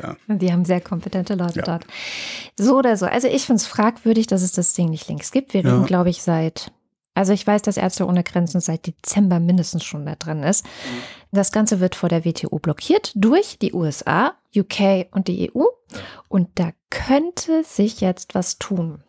Ja. 0.00 0.16
Die 0.28 0.52
haben 0.52 0.64
sehr 0.64 0.80
kompetente 0.80 1.34
Leute 1.34 1.47
Ja. 1.56 1.62
dort. 1.62 1.86
So 2.58 2.76
oder 2.78 2.96
so. 2.96 3.06
Also 3.06 3.28
ich 3.28 3.46
finde 3.46 3.60
es 3.60 3.66
fragwürdig, 3.66 4.26
dass 4.26 4.42
es 4.42 4.52
das 4.52 4.72
Ding 4.74 4.88
nicht 4.90 5.08
längst 5.08 5.32
gibt. 5.32 5.54
Wir 5.54 5.62
Ja. 5.62 5.72
reden, 5.74 5.86
glaube 5.86 6.10
ich, 6.10 6.22
seit 6.22 6.72
Also 7.14 7.32
ich 7.32 7.44
weiß, 7.44 7.62
dass 7.62 7.76
Ärzte 7.76 8.06
ohne 8.06 8.22
Grenzen 8.22 8.60
seit 8.60 8.86
Dezember 8.86 9.40
mindestens 9.40 9.82
schon 9.82 10.06
da 10.06 10.14
drin 10.14 10.44
ist. 10.44 10.64
Das 11.32 11.50
Ganze 11.50 11.80
wird 11.80 11.96
vor 11.96 12.08
der 12.08 12.24
WTO 12.24 12.60
blockiert 12.60 13.10
durch 13.16 13.58
die 13.58 13.72
USA, 13.72 14.34
UK 14.56 15.08
und 15.10 15.26
die 15.26 15.50
EU. 15.52 15.64
Und 16.28 16.48
da 16.54 16.70
könnte 16.90 17.64
sich 17.64 18.00
jetzt 18.00 18.36
was 18.36 18.58
tun. 18.58 19.02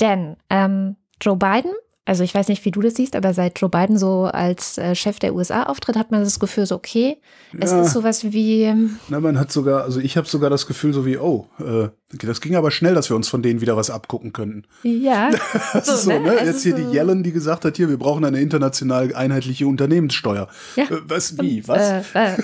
Denn 0.00 0.36
ähm, 0.48 0.94
Joe 1.20 1.36
Biden 1.36 1.72
also 2.06 2.22
ich 2.22 2.34
weiß 2.34 2.48
nicht, 2.48 2.62
wie 2.66 2.70
du 2.70 2.82
das 2.82 2.96
siehst, 2.96 3.16
aber 3.16 3.32
seit 3.32 3.58
Joe 3.58 3.70
Biden 3.70 3.96
so 3.96 4.24
als 4.24 4.76
äh, 4.76 4.94
Chef 4.94 5.18
der 5.18 5.34
USA 5.34 5.62
auftritt, 5.62 5.96
hat 5.96 6.10
man 6.10 6.22
das 6.22 6.38
Gefühl 6.38 6.66
so, 6.66 6.74
okay, 6.74 7.16
es 7.58 7.70
ja. 7.70 7.80
ist 7.80 7.92
sowas 7.92 8.24
wie. 8.24 8.62
Ähm, 8.62 8.98
Na, 9.08 9.20
man 9.20 9.38
hat 9.38 9.50
sogar, 9.50 9.84
also 9.84 10.00
ich 10.00 10.18
habe 10.18 10.28
sogar 10.28 10.50
das 10.50 10.66
Gefühl 10.66 10.92
so 10.92 11.06
wie, 11.06 11.16
oh, 11.16 11.48
äh, 11.60 11.88
das 12.12 12.42
ging 12.42 12.56
aber 12.56 12.70
schnell, 12.70 12.94
dass 12.94 13.08
wir 13.08 13.16
uns 13.16 13.28
von 13.28 13.42
denen 13.42 13.62
wieder 13.62 13.76
was 13.78 13.88
abgucken 13.88 14.34
könnten. 14.34 14.64
Ja. 14.82 15.30
das 15.72 15.86
so, 15.86 15.94
ist 15.94 16.02
so, 16.02 16.10
ne? 16.10 16.20
ne? 16.20 16.44
Jetzt 16.44 16.62
hier 16.62 16.76
so 16.76 16.82
die 16.82 16.94
Yellen, 16.94 17.22
die 17.22 17.32
gesagt 17.32 17.64
hat, 17.64 17.76
hier, 17.78 17.88
wir 17.88 17.98
brauchen 17.98 18.24
eine 18.24 18.40
international 18.40 19.14
einheitliche 19.14 19.66
Unternehmenssteuer. 19.66 20.48
Ja. 20.76 20.84
Äh, 20.84 21.00
was, 21.08 21.38
wie, 21.38 21.66
was? 21.66 22.04
Äh, 22.14 22.34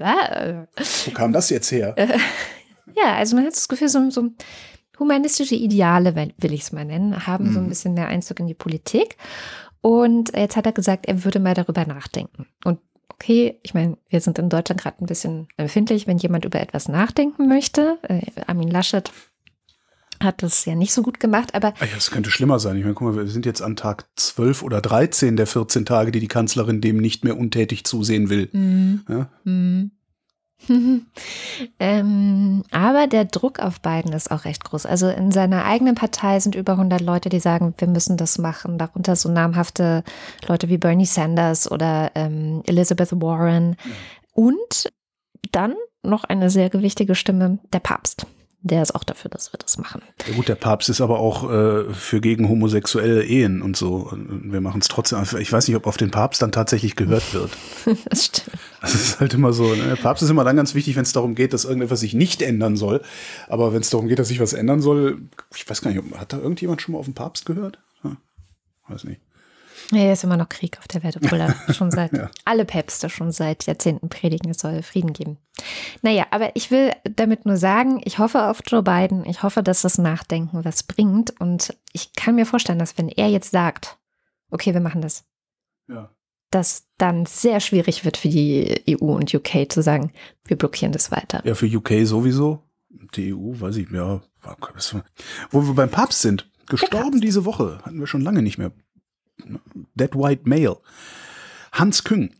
äh, 0.00 0.54
Wo 1.04 1.10
kam 1.12 1.32
das 1.32 1.50
jetzt 1.50 1.70
her? 1.70 1.94
ja, 2.96 3.14
also 3.16 3.36
man 3.36 3.44
hat 3.44 3.52
das 3.52 3.68
Gefühl, 3.68 3.88
so, 3.88 4.08
so 4.10 4.30
humanistische 5.00 5.56
Ideale, 5.56 6.14
will 6.14 6.52
ich 6.52 6.62
es 6.62 6.72
mal 6.72 6.84
nennen, 6.84 7.26
haben 7.26 7.48
mhm. 7.48 7.52
so 7.52 7.58
ein 7.58 7.64
mhm. 7.64 7.68
bisschen 7.70 7.94
mehr 7.94 8.06
Einzug 8.06 8.38
in 8.38 8.46
die 8.46 8.54
Politik. 8.54 9.16
Und 9.80 10.36
jetzt 10.36 10.56
hat 10.56 10.66
er 10.66 10.72
gesagt, 10.72 11.06
er 11.06 11.24
würde 11.24 11.40
mal 11.40 11.54
darüber 11.54 11.86
nachdenken. 11.86 12.46
Und 12.64 12.78
okay, 13.08 13.58
ich 13.62 13.74
meine, 13.74 13.96
wir 14.08 14.20
sind 14.20 14.38
in 14.38 14.48
Deutschland 14.48 14.80
gerade 14.80 15.02
ein 15.02 15.06
bisschen 15.06 15.48
empfindlich, 15.56 16.06
wenn 16.06 16.18
jemand 16.18 16.44
über 16.44 16.60
etwas 16.60 16.88
nachdenken 16.88 17.48
möchte. 17.48 17.98
Äh, 18.02 18.20
Armin 18.46 18.70
Laschet 18.70 19.10
hat 20.22 20.42
das 20.42 20.66
ja 20.66 20.74
nicht 20.74 20.92
so 20.92 21.02
gut 21.02 21.18
gemacht, 21.18 21.54
aber. 21.54 21.68
Ah 21.80 21.86
ja, 21.86 21.96
es 21.96 22.10
könnte 22.10 22.30
schlimmer 22.30 22.58
sein. 22.58 22.76
Ich 22.76 22.82
meine, 22.82 22.94
guck 22.94 23.08
mal, 23.08 23.16
wir 23.16 23.30
sind 23.30 23.46
jetzt 23.46 23.62
an 23.62 23.76
Tag 23.76 24.06
12 24.16 24.62
oder 24.62 24.80
13 24.82 25.36
der 25.36 25.46
14 25.46 25.86
Tage, 25.86 26.12
die 26.12 26.20
die 26.20 26.28
Kanzlerin 26.28 26.80
dem 26.80 26.98
nicht 26.98 27.24
mehr 27.24 27.38
untätig 27.38 27.84
zusehen 27.84 28.28
will. 28.28 28.50
Mhm. 28.52 29.02
Ja? 29.08 29.30
Mhm. 29.44 29.92
ähm, 31.78 32.62
aber 32.70 33.06
der 33.06 33.24
Druck 33.24 33.58
auf 33.58 33.80
Biden 33.80 34.12
ist 34.12 34.30
auch 34.30 34.44
recht 34.44 34.64
groß. 34.64 34.86
Also 34.86 35.08
in 35.08 35.30
seiner 35.30 35.64
eigenen 35.64 35.94
Partei 35.94 36.40
sind 36.40 36.54
über 36.54 36.72
100 36.72 37.00
Leute, 37.00 37.28
die 37.28 37.40
sagen, 37.40 37.74
wir 37.78 37.88
müssen 37.88 38.16
das 38.16 38.38
machen. 38.38 38.78
Darunter 38.78 39.16
so 39.16 39.30
namhafte 39.30 40.04
Leute 40.46 40.68
wie 40.68 40.78
Bernie 40.78 41.06
Sanders 41.06 41.70
oder 41.70 42.12
ähm, 42.14 42.62
Elizabeth 42.66 43.12
Warren. 43.12 43.76
Und 44.34 44.90
dann 45.52 45.74
noch 46.02 46.24
eine 46.24 46.50
sehr 46.50 46.70
gewichtige 46.70 47.14
Stimme, 47.14 47.58
der 47.72 47.80
Papst 47.80 48.26
der 48.62 48.82
ist 48.82 48.94
auch 48.94 49.04
dafür, 49.04 49.30
dass 49.30 49.52
wir 49.52 49.58
das 49.58 49.78
machen. 49.78 50.02
Ja 50.26 50.34
gut, 50.34 50.48
der 50.48 50.54
Papst 50.54 50.90
ist 50.90 51.00
aber 51.00 51.18
auch 51.18 51.50
äh, 51.50 51.94
für 51.94 52.20
gegen 52.20 52.48
homosexuelle 52.48 53.24
Ehen 53.24 53.62
und 53.62 53.74
so. 53.76 54.12
Wir 54.12 54.60
machen 54.60 54.82
es 54.82 54.88
trotzdem. 54.88 55.22
Ich 55.38 55.50
weiß 55.50 55.66
nicht, 55.66 55.76
ob 55.76 55.86
auf 55.86 55.96
den 55.96 56.10
Papst 56.10 56.42
dann 56.42 56.52
tatsächlich 56.52 56.94
gehört 56.94 57.32
wird. 57.32 57.50
das 58.10 58.26
stimmt. 58.26 58.58
Das 58.82 58.94
ist 58.94 59.20
halt 59.20 59.32
immer 59.32 59.54
so. 59.54 59.74
Ne? 59.74 59.84
Der 59.84 59.96
Papst 59.96 60.22
ist 60.22 60.28
immer 60.28 60.44
dann 60.44 60.56
ganz 60.56 60.74
wichtig, 60.74 60.96
wenn 60.96 61.02
es 61.02 61.12
darum 61.12 61.34
geht, 61.34 61.54
dass 61.54 61.64
irgendetwas 61.64 62.00
sich 62.00 62.12
nicht 62.12 62.42
ändern 62.42 62.76
soll. 62.76 63.00
Aber 63.48 63.72
wenn 63.72 63.80
es 63.80 63.88
darum 63.88 64.08
geht, 64.08 64.18
dass 64.18 64.28
sich 64.28 64.40
was 64.40 64.52
ändern 64.52 64.82
soll, 64.82 65.22
ich 65.54 65.68
weiß 65.68 65.80
gar 65.80 65.90
nicht, 65.90 66.02
hat 66.16 66.34
da 66.34 66.38
irgendjemand 66.38 66.82
schon 66.82 66.92
mal 66.92 66.98
auf 66.98 67.06
den 67.06 67.14
Papst 67.14 67.46
gehört? 67.46 67.78
Ja, 68.04 68.16
weiß 68.88 69.04
nicht. 69.04 69.22
Ja, 69.92 70.12
ist 70.12 70.24
immer 70.24 70.36
noch 70.36 70.48
Krieg 70.48 70.78
auf 70.78 70.88
der 70.88 71.02
Welt, 71.02 71.16
obwohl 71.16 71.40
er 71.40 71.54
schon 71.74 71.90
seit, 71.90 72.12
ja. 72.12 72.30
alle 72.44 72.64
Päpste 72.64 73.10
schon 73.10 73.32
seit 73.32 73.66
Jahrzehnten 73.66 74.08
predigen, 74.08 74.50
es 74.50 74.60
soll 74.60 74.82
Frieden 74.82 75.12
geben. 75.12 75.38
Naja, 76.02 76.26
aber 76.30 76.54
ich 76.54 76.70
will 76.70 76.92
damit 77.04 77.44
nur 77.44 77.56
sagen, 77.56 78.00
ich 78.04 78.18
hoffe 78.18 78.48
auf 78.48 78.60
Joe 78.66 78.82
Biden, 78.82 79.24
ich 79.26 79.42
hoffe, 79.42 79.62
dass 79.62 79.82
das 79.82 79.98
Nachdenken 79.98 80.64
was 80.64 80.82
bringt 80.82 81.38
und 81.40 81.76
ich 81.92 82.12
kann 82.14 82.36
mir 82.36 82.46
vorstellen, 82.46 82.78
dass 82.78 82.98
wenn 82.98 83.08
er 83.08 83.28
jetzt 83.28 83.50
sagt, 83.50 83.98
okay, 84.50 84.74
wir 84.74 84.80
machen 84.80 85.02
das, 85.02 85.24
ja. 85.88 86.10
dass 86.50 86.86
dann 86.98 87.26
sehr 87.26 87.60
schwierig 87.60 88.04
wird 88.04 88.16
für 88.16 88.28
die 88.28 88.82
EU 88.88 89.06
und 89.06 89.34
UK 89.34 89.70
zu 89.70 89.82
sagen, 89.82 90.12
wir 90.44 90.56
blockieren 90.56 90.92
das 90.92 91.10
weiter. 91.10 91.42
Ja, 91.44 91.54
für 91.54 91.66
UK 91.66 92.06
sowieso. 92.06 92.62
Die 93.14 93.32
EU, 93.32 93.52
weiß 93.60 93.76
ich, 93.76 93.88
ja, 93.90 94.20
wo 95.50 95.62
wir 95.62 95.74
beim 95.74 95.90
Papst 95.90 96.22
sind. 96.22 96.50
Gestorben 96.66 97.20
diese 97.20 97.44
Woche. 97.44 97.78
Hatten 97.84 97.98
wir 97.98 98.06
schon 98.06 98.20
lange 98.20 98.42
nicht 98.42 98.58
mehr. 98.58 98.72
Dead 99.94 100.14
White 100.14 100.42
Male. 100.44 100.78
Hans 101.72 102.04
Küng. 102.04 102.30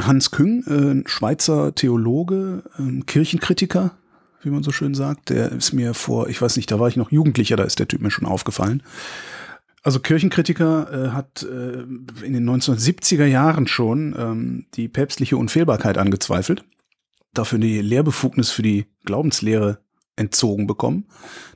Hans 0.00 0.30
Küng, 0.30 0.64
äh, 0.64 1.08
Schweizer 1.08 1.74
Theologe, 1.74 2.62
äh, 2.78 3.00
Kirchenkritiker, 3.02 3.96
wie 4.42 4.50
man 4.50 4.62
so 4.62 4.72
schön 4.72 4.94
sagt, 4.94 5.30
der 5.30 5.52
ist 5.52 5.72
mir 5.72 5.94
vor, 5.94 6.28
ich 6.28 6.40
weiß 6.40 6.56
nicht, 6.56 6.70
da 6.70 6.80
war 6.80 6.88
ich 6.88 6.96
noch 6.96 7.10
Jugendlicher, 7.10 7.56
da 7.56 7.64
ist 7.64 7.78
der 7.78 7.88
Typ 7.88 8.00
mir 8.00 8.10
schon 8.10 8.26
aufgefallen. 8.26 8.82
Also 9.82 10.00
Kirchenkritiker 10.00 10.92
äh, 10.92 11.10
hat 11.10 11.42
äh, 11.42 11.82
in 12.24 12.32
den 12.32 12.48
1970er 12.48 13.24
Jahren 13.24 13.66
schon 13.66 14.14
ähm, 14.18 14.66
die 14.74 14.88
päpstliche 14.88 15.36
Unfehlbarkeit 15.36 15.96
angezweifelt, 15.96 16.64
dafür 17.32 17.58
die 17.58 17.80
Lehrbefugnis 17.80 18.50
für 18.50 18.62
die 18.62 18.86
Glaubenslehre 19.04 19.78
entzogen 20.16 20.66
bekommen, 20.66 21.06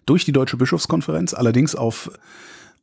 durch 0.07 0.24
die 0.24 0.33
Deutsche 0.33 0.57
Bischofskonferenz, 0.57 1.35
allerdings 1.35 1.74
auf 1.74 2.11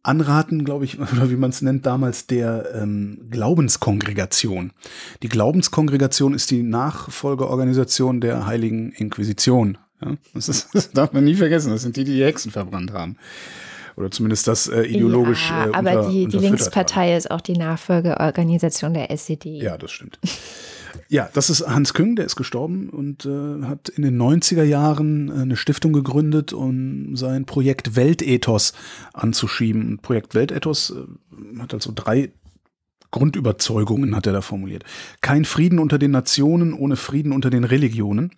Anraten, 0.03 0.65
glaube 0.65 0.85
ich, 0.85 0.99
oder 0.99 1.29
wie 1.29 1.35
man 1.35 1.51
es 1.51 1.61
nennt 1.61 1.85
damals, 1.85 2.27
der 2.27 2.69
ähm, 2.75 3.27
Glaubenskongregation. 3.29 4.71
Die 5.23 5.29
Glaubenskongregation 5.29 6.33
ist 6.33 6.51
die 6.51 6.63
Nachfolgeorganisation 6.63 8.21
der 8.21 8.45
Heiligen 8.45 8.91
Inquisition. 8.91 9.77
Ja? 10.03 10.15
Das, 10.33 10.49
ist, 10.49 10.69
das 10.73 10.91
darf 10.91 11.13
man 11.13 11.23
nie 11.23 11.35
vergessen. 11.35 11.71
Das 11.71 11.81
sind 11.81 11.95
die, 11.95 12.03
die 12.03 12.15
die 12.15 12.23
Hexen 12.23 12.51
verbrannt 12.51 12.91
haben. 12.91 13.17
Oder 13.97 14.09
zumindest 14.09 14.47
das 14.47 14.67
äh, 14.67 14.83
ideologisch. 14.83 15.49
Ja, 15.49 15.67
äh, 15.67 15.73
aber 15.73 16.09
die, 16.09 16.25
die 16.25 16.37
Linkspartei 16.37 17.09
haben. 17.09 17.17
ist 17.17 17.29
auch 17.29 17.41
die 17.41 17.57
Nachfolgeorganisation 17.57 18.93
der 18.93 19.11
SED. 19.11 19.45
Ja, 19.61 19.77
das 19.77 19.91
stimmt. 19.91 20.17
Ja, 21.09 21.29
das 21.33 21.49
ist 21.49 21.67
Hans 21.67 21.93
Küng, 21.93 22.15
der 22.15 22.25
ist 22.25 22.35
gestorben 22.35 22.89
und 22.89 23.25
äh, 23.25 23.63
hat 23.65 23.89
in 23.89 24.03
den 24.03 24.21
90er 24.21 24.63
Jahren 24.63 25.29
äh, 25.29 25.41
eine 25.41 25.55
Stiftung 25.55 25.93
gegründet, 25.93 26.53
um 26.53 27.15
sein 27.15 27.45
Projekt 27.45 27.95
Weltethos 27.95 28.73
anzuschieben. 29.13 29.87
Und 29.87 30.01
Projekt 30.01 30.35
Weltethos 30.35 30.91
äh, 30.91 31.59
hat 31.59 31.73
also 31.73 31.91
drei 31.93 32.31
Grundüberzeugungen 33.11 34.15
hat 34.15 34.25
er 34.25 34.33
da 34.33 34.41
formuliert. 34.41 34.85
Kein 35.19 35.45
Frieden 35.45 35.79
unter 35.79 35.99
den 35.99 36.11
Nationen 36.11 36.73
ohne 36.73 36.95
Frieden 36.95 37.33
unter 37.33 37.49
den 37.49 37.65
Religionen. 37.65 38.31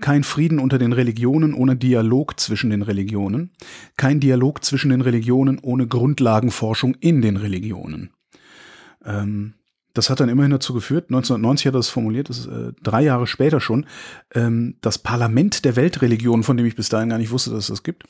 Kein 0.00 0.24
Frieden 0.24 0.58
unter 0.58 0.78
den 0.78 0.94
Religionen 0.94 1.52
ohne 1.52 1.76
Dialog 1.76 2.40
zwischen 2.40 2.70
den 2.70 2.82
Religionen. 2.82 3.50
Kein 3.96 4.20
Dialog 4.20 4.64
zwischen 4.64 4.90
den 4.90 5.02
Religionen 5.02 5.58
ohne 5.60 5.86
Grundlagenforschung 5.86 6.94
in 7.00 7.20
den 7.20 7.36
Religionen. 7.36 8.10
Ähm, 9.04 9.54
das 9.94 10.10
hat 10.10 10.20
dann 10.20 10.28
immerhin 10.28 10.50
dazu 10.50 10.74
geführt, 10.74 11.06
1990 11.06 11.66
hat 11.66 11.74
er 11.74 11.78
das 11.78 11.88
formuliert, 11.88 12.28
das 12.28 12.38
ist 12.38 12.46
äh, 12.46 12.72
drei 12.82 13.02
Jahre 13.02 13.26
später 13.26 13.60
schon, 13.60 13.86
ähm, 14.34 14.76
das 14.80 14.98
Parlament 14.98 15.64
der 15.64 15.76
Weltreligionen, 15.76 16.42
von 16.42 16.56
dem 16.56 16.66
ich 16.66 16.76
bis 16.76 16.88
dahin 16.88 17.08
gar 17.08 17.18
nicht 17.18 17.30
wusste, 17.30 17.50
dass 17.50 17.60
es 17.60 17.68
das 17.68 17.82
gibt, 17.82 18.04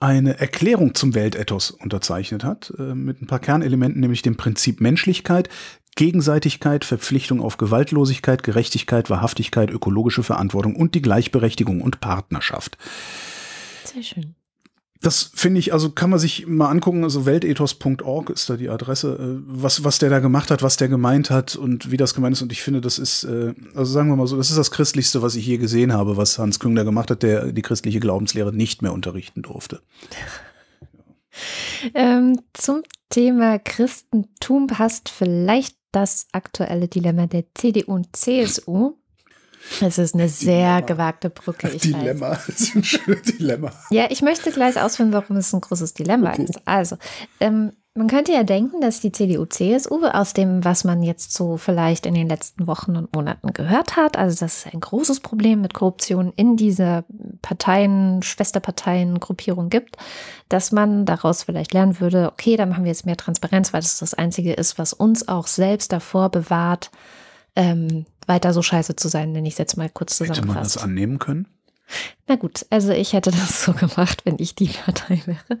eine 0.00 0.38
Erklärung 0.38 0.94
zum 0.94 1.14
Weltethos 1.14 1.70
unterzeichnet 1.70 2.44
hat, 2.44 2.72
äh, 2.78 2.94
mit 2.94 3.22
ein 3.22 3.26
paar 3.26 3.38
Kernelementen, 3.38 4.00
nämlich 4.00 4.22
dem 4.22 4.36
Prinzip 4.36 4.80
Menschlichkeit, 4.80 5.48
Gegenseitigkeit, 5.94 6.84
Verpflichtung 6.84 7.40
auf 7.40 7.56
Gewaltlosigkeit, 7.56 8.42
Gerechtigkeit, 8.42 9.10
Wahrhaftigkeit, 9.10 9.70
ökologische 9.70 10.22
Verantwortung 10.22 10.74
und 10.76 10.94
die 10.94 11.02
Gleichberechtigung 11.02 11.80
und 11.80 12.00
Partnerschaft. 12.00 12.78
Sehr 13.84 14.02
schön. 14.02 14.34
Das 15.02 15.30
finde 15.34 15.58
ich, 15.58 15.72
also 15.72 15.90
kann 15.90 16.10
man 16.10 16.20
sich 16.20 16.46
mal 16.46 16.70
angucken, 16.70 17.02
also 17.02 17.26
weltethos.org 17.26 18.30
ist 18.30 18.48
da 18.48 18.56
die 18.56 18.68
Adresse, 18.68 19.14
äh, 19.14 19.42
was, 19.46 19.82
was 19.82 19.98
der 19.98 20.10
da 20.10 20.20
gemacht 20.20 20.50
hat, 20.50 20.62
was 20.62 20.76
der 20.76 20.88
gemeint 20.88 21.28
hat 21.28 21.56
und 21.56 21.90
wie 21.90 21.96
das 21.96 22.14
gemeint 22.14 22.36
ist. 22.36 22.42
Und 22.42 22.52
ich 22.52 22.62
finde, 22.62 22.80
das 22.80 22.98
ist, 22.98 23.24
äh, 23.24 23.52
also 23.74 23.92
sagen 23.92 24.08
wir 24.08 24.16
mal 24.16 24.28
so, 24.28 24.36
das 24.36 24.50
ist 24.50 24.58
das 24.58 24.70
Christlichste, 24.70 25.20
was 25.20 25.34
ich 25.34 25.44
je 25.44 25.58
gesehen 25.58 25.92
habe, 25.92 26.16
was 26.16 26.38
Hans 26.38 26.60
Küng 26.60 26.76
da 26.76 26.84
gemacht 26.84 27.10
hat, 27.10 27.22
der 27.24 27.52
die 27.52 27.62
christliche 27.62 27.98
Glaubenslehre 28.00 28.52
nicht 28.52 28.80
mehr 28.80 28.92
unterrichten 28.92 29.42
durfte. 29.42 29.80
ähm, 31.94 32.40
zum 32.52 32.82
Thema 33.10 33.58
Christentum 33.58 34.68
passt 34.68 35.08
vielleicht 35.08 35.76
das 35.90 36.26
aktuelle 36.32 36.88
Dilemma 36.88 37.26
der 37.26 37.44
CDU 37.54 37.94
und 37.94 38.16
CSU. 38.16 38.94
Es 39.80 39.98
ist 39.98 40.14
eine 40.14 40.28
sehr 40.28 40.80
Dilemma. 40.80 40.80
gewagte 40.86 41.30
Brücke. 41.30 41.68
Ich 41.70 41.82
Dilemma, 41.82 42.30
weiß. 42.30 42.46
das 42.46 42.60
ist 42.60 42.74
ein 42.74 42.84
schönes 42.84 43.22
Dilemma. 43.22 43.72
Ja, 43.90 44.06
ich 44.10 44.22
möchte 44.22 44.50
gleich 44.50 44.80
ausführen, 44.80 45.12
warum 45.12 45.36
es 45.36 45.52
ein 45.52 45.60
großes 45.60 45.94
Dilemma 45.94 46.32
okay. 46.32 46.44
ist. 46.44 46.60
Also, 46.64 46.96
ähm, 47.40 47.72
man 47.94 48.06
könnte 48.06 48.32
ja 48.32 48.42
denken, 48.42 48.80
dass 48.80 49.00
die 49.00 49.12
CDU-CSU 49.12 50.06
aus 50.06 50.32
dem, 50.32 50.64
was 50.64 50.84
man 50.84 51.02
jetzt 51.02 51.34
so 51.34 51.58
vielleicht 51.58 52.06
in 52.06 52.14
den 52.14 52.26
letzten 52.26 52.66
Wochen 52.66 52.96
und 52.96 53.14
Monaten 53.14 53.52
gehört 53.52 53.96
hat, 53.96 54.16
also 54.16 54.40
dass 54.40 54.64
es 54.64 54.72
ein 54.72 54.80
großes 54.80 55.20
Problem 55.20 55.60
mit 55.60 55.74
Korruption 55.74 56.32
in 56.36 56.56
dieser 56.56 57.04
Parteien, 57.42 58.22
Schwesterparteien, 58.22 59.20
Gruppierung 59.20 59.68
gibt, 59.68 59.98
dass 60.48 60.72
man 60.72 61.04
daraus 61.04 61.42
vielleicht 61.42 61.74
lernen 61.74 62.00
würde, 62.00 62.32
okay, 62.32 62.56
dann 62.56 62.70
machen 62.70 62.84
wir 62.84 62.90
jetzt 62.90 63.04
mehr 63.04 63.18
Transparenz, 63.18 63.74
weil 63.74 63.82
das 63.82 63.98
das 63.98 64.14
Einzige 64.14 64.54
ist, 64.54 64.78
was 64.78 64.94
uns 64.94 65.28
auch 65.28 65.46
selbst 65.46 65.92
davor 65.92 66.30
bewahrt, 66.30 66.90
ähm, 67.56 68.06
weiter 68.28 68.52
so 68.52 68.62
scheiße 68.62 68.96
zu 68.96 69.08
sein, 69.08 69.32
nenne 69.32 69.48
ich 69.48 69.54
es 69.54 69.58
jetzt 69.58 69.76
mal 69.76 69.88
kurz 69.88 70.16
zusammengefasst. 70.16 70.48
Hätte 70.48 70.54
man 70.54 70.62
das 70.62 70.78
annehmen 70.78 71.18
können? 71.18 71.48
Na 72.26 72.36
gut, 72.36 72.64
also 72.70 72.92
ich 72.92 73.12
hätte 73.12 73.30
das 73.30 73.64
so 73.64 73.72
gemacht, 73.72 74.22
wenn 74.24 74.36
ich 74.38 74.54
die 74.54 74.68
Partei 74.68 75.20
wäre. 75.26 75.58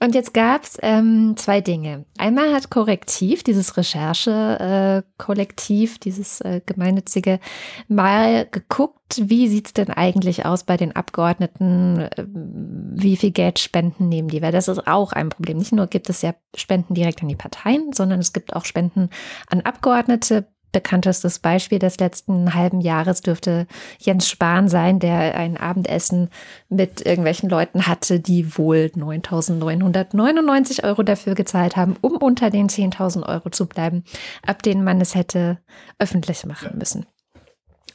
Und 0.00 0.14
jetzt 0.14 0.32
gab 0.34 0.62
es 0.62 0.78
ähm, 0.82 1.36
zwei 1.36 1.60
Dinge. 1.60 2.04
Einmal 2.18 2.54
hat 2.54 2.70
Korrektiv, 2.70 3.42
dieses 3.42 3.76
Recherche-Kollektiv, 3.76 5.96
äh, 5.96 5.98
dieses 6.00 6.40
äh, 6.40 6.60
gemeinnützige, 6.64 7.40
mal 7.88 8.46
geguckt, 8.46 9.20
wie 9.20 9.48
sieht 9.48 9.66
es 9.68 9.72
denn 9.72 9.90
eigentlich 9.90 10.44
aus 10.44 10.64
bei 10.64 10.76
den 10.76 10.94
Abgeordneten? 10.94 12.00
Äh, 12.00 12.26
wie 12.28 13.16
viel 13.16 13.30
Geld 13.32 13.58
Spenden 13.58 14.08
nehmen 14.08 14.28
die? 14.28 14.42
Weil 14.42 14.52
das 14.52 14.68
ist 14.68 14.86
auch 14.86 15.12
ein 15.12 15.30
Problem. 15.30 15.58
Nicht 15.58 15.72
nur 15.72 15.88
gibt 15.88 16.08
es 16.10 16.22
ja 16.22 16.34
Spenden 16.54 16.94
direkt 16.94 17.22
an 17.22 17.28
die 17.28 17.34
Parteien, 17.34 17.92
sondern 17.92 18.20
es 18.20 18.32
gibt 18.32 18.54
auch 18.54 18.66
Spenden 18.66 19.10
an 19.48 19.62
Abgeordnete 19.62 20.46
bekanntestes 20.78 21.40
Beispiel 21.40 21.80
des 21.80 21.98
letzten 21.98 22.54
halben 22.54 22.80
Jahres 22.80 23.20
dürfte 23.20 23.66
Jens 23.98 24.28
Spahn 24.28 24.68
sein, 24.68 25.00
der 25.00 25.36
ein 25.36 25.56
Abendessen 25.56 26.30
mit 26.68 27.04
irgendwelchen 27.04 27.50
Leuten 27.50 27.88
hatte, 27.88 28.20
die 28.20 28.56
wohl 28.56 28.92
9.999 28.96 30.84
Euro 30.84 31.02
dafür 31.02 31.34
gezahlt 31.34 31.76
haben, 31.76 31.96
um 32.00 32.16
unter 32.16 32.50
den 32.50 32.68
10.000 32.68 33.28
Euro 33.28 33.50
zu 33.50 33.66
bleiben, 33.66 34.04
ab 34.46 34.62
denen 34.62 34.84
man 34.84 35.00
es 35.00 35.16
hätte 35.16 35.58
öffentlich 35.98 36.46
machen 36.46 36.78
müssen. 36.78 37.06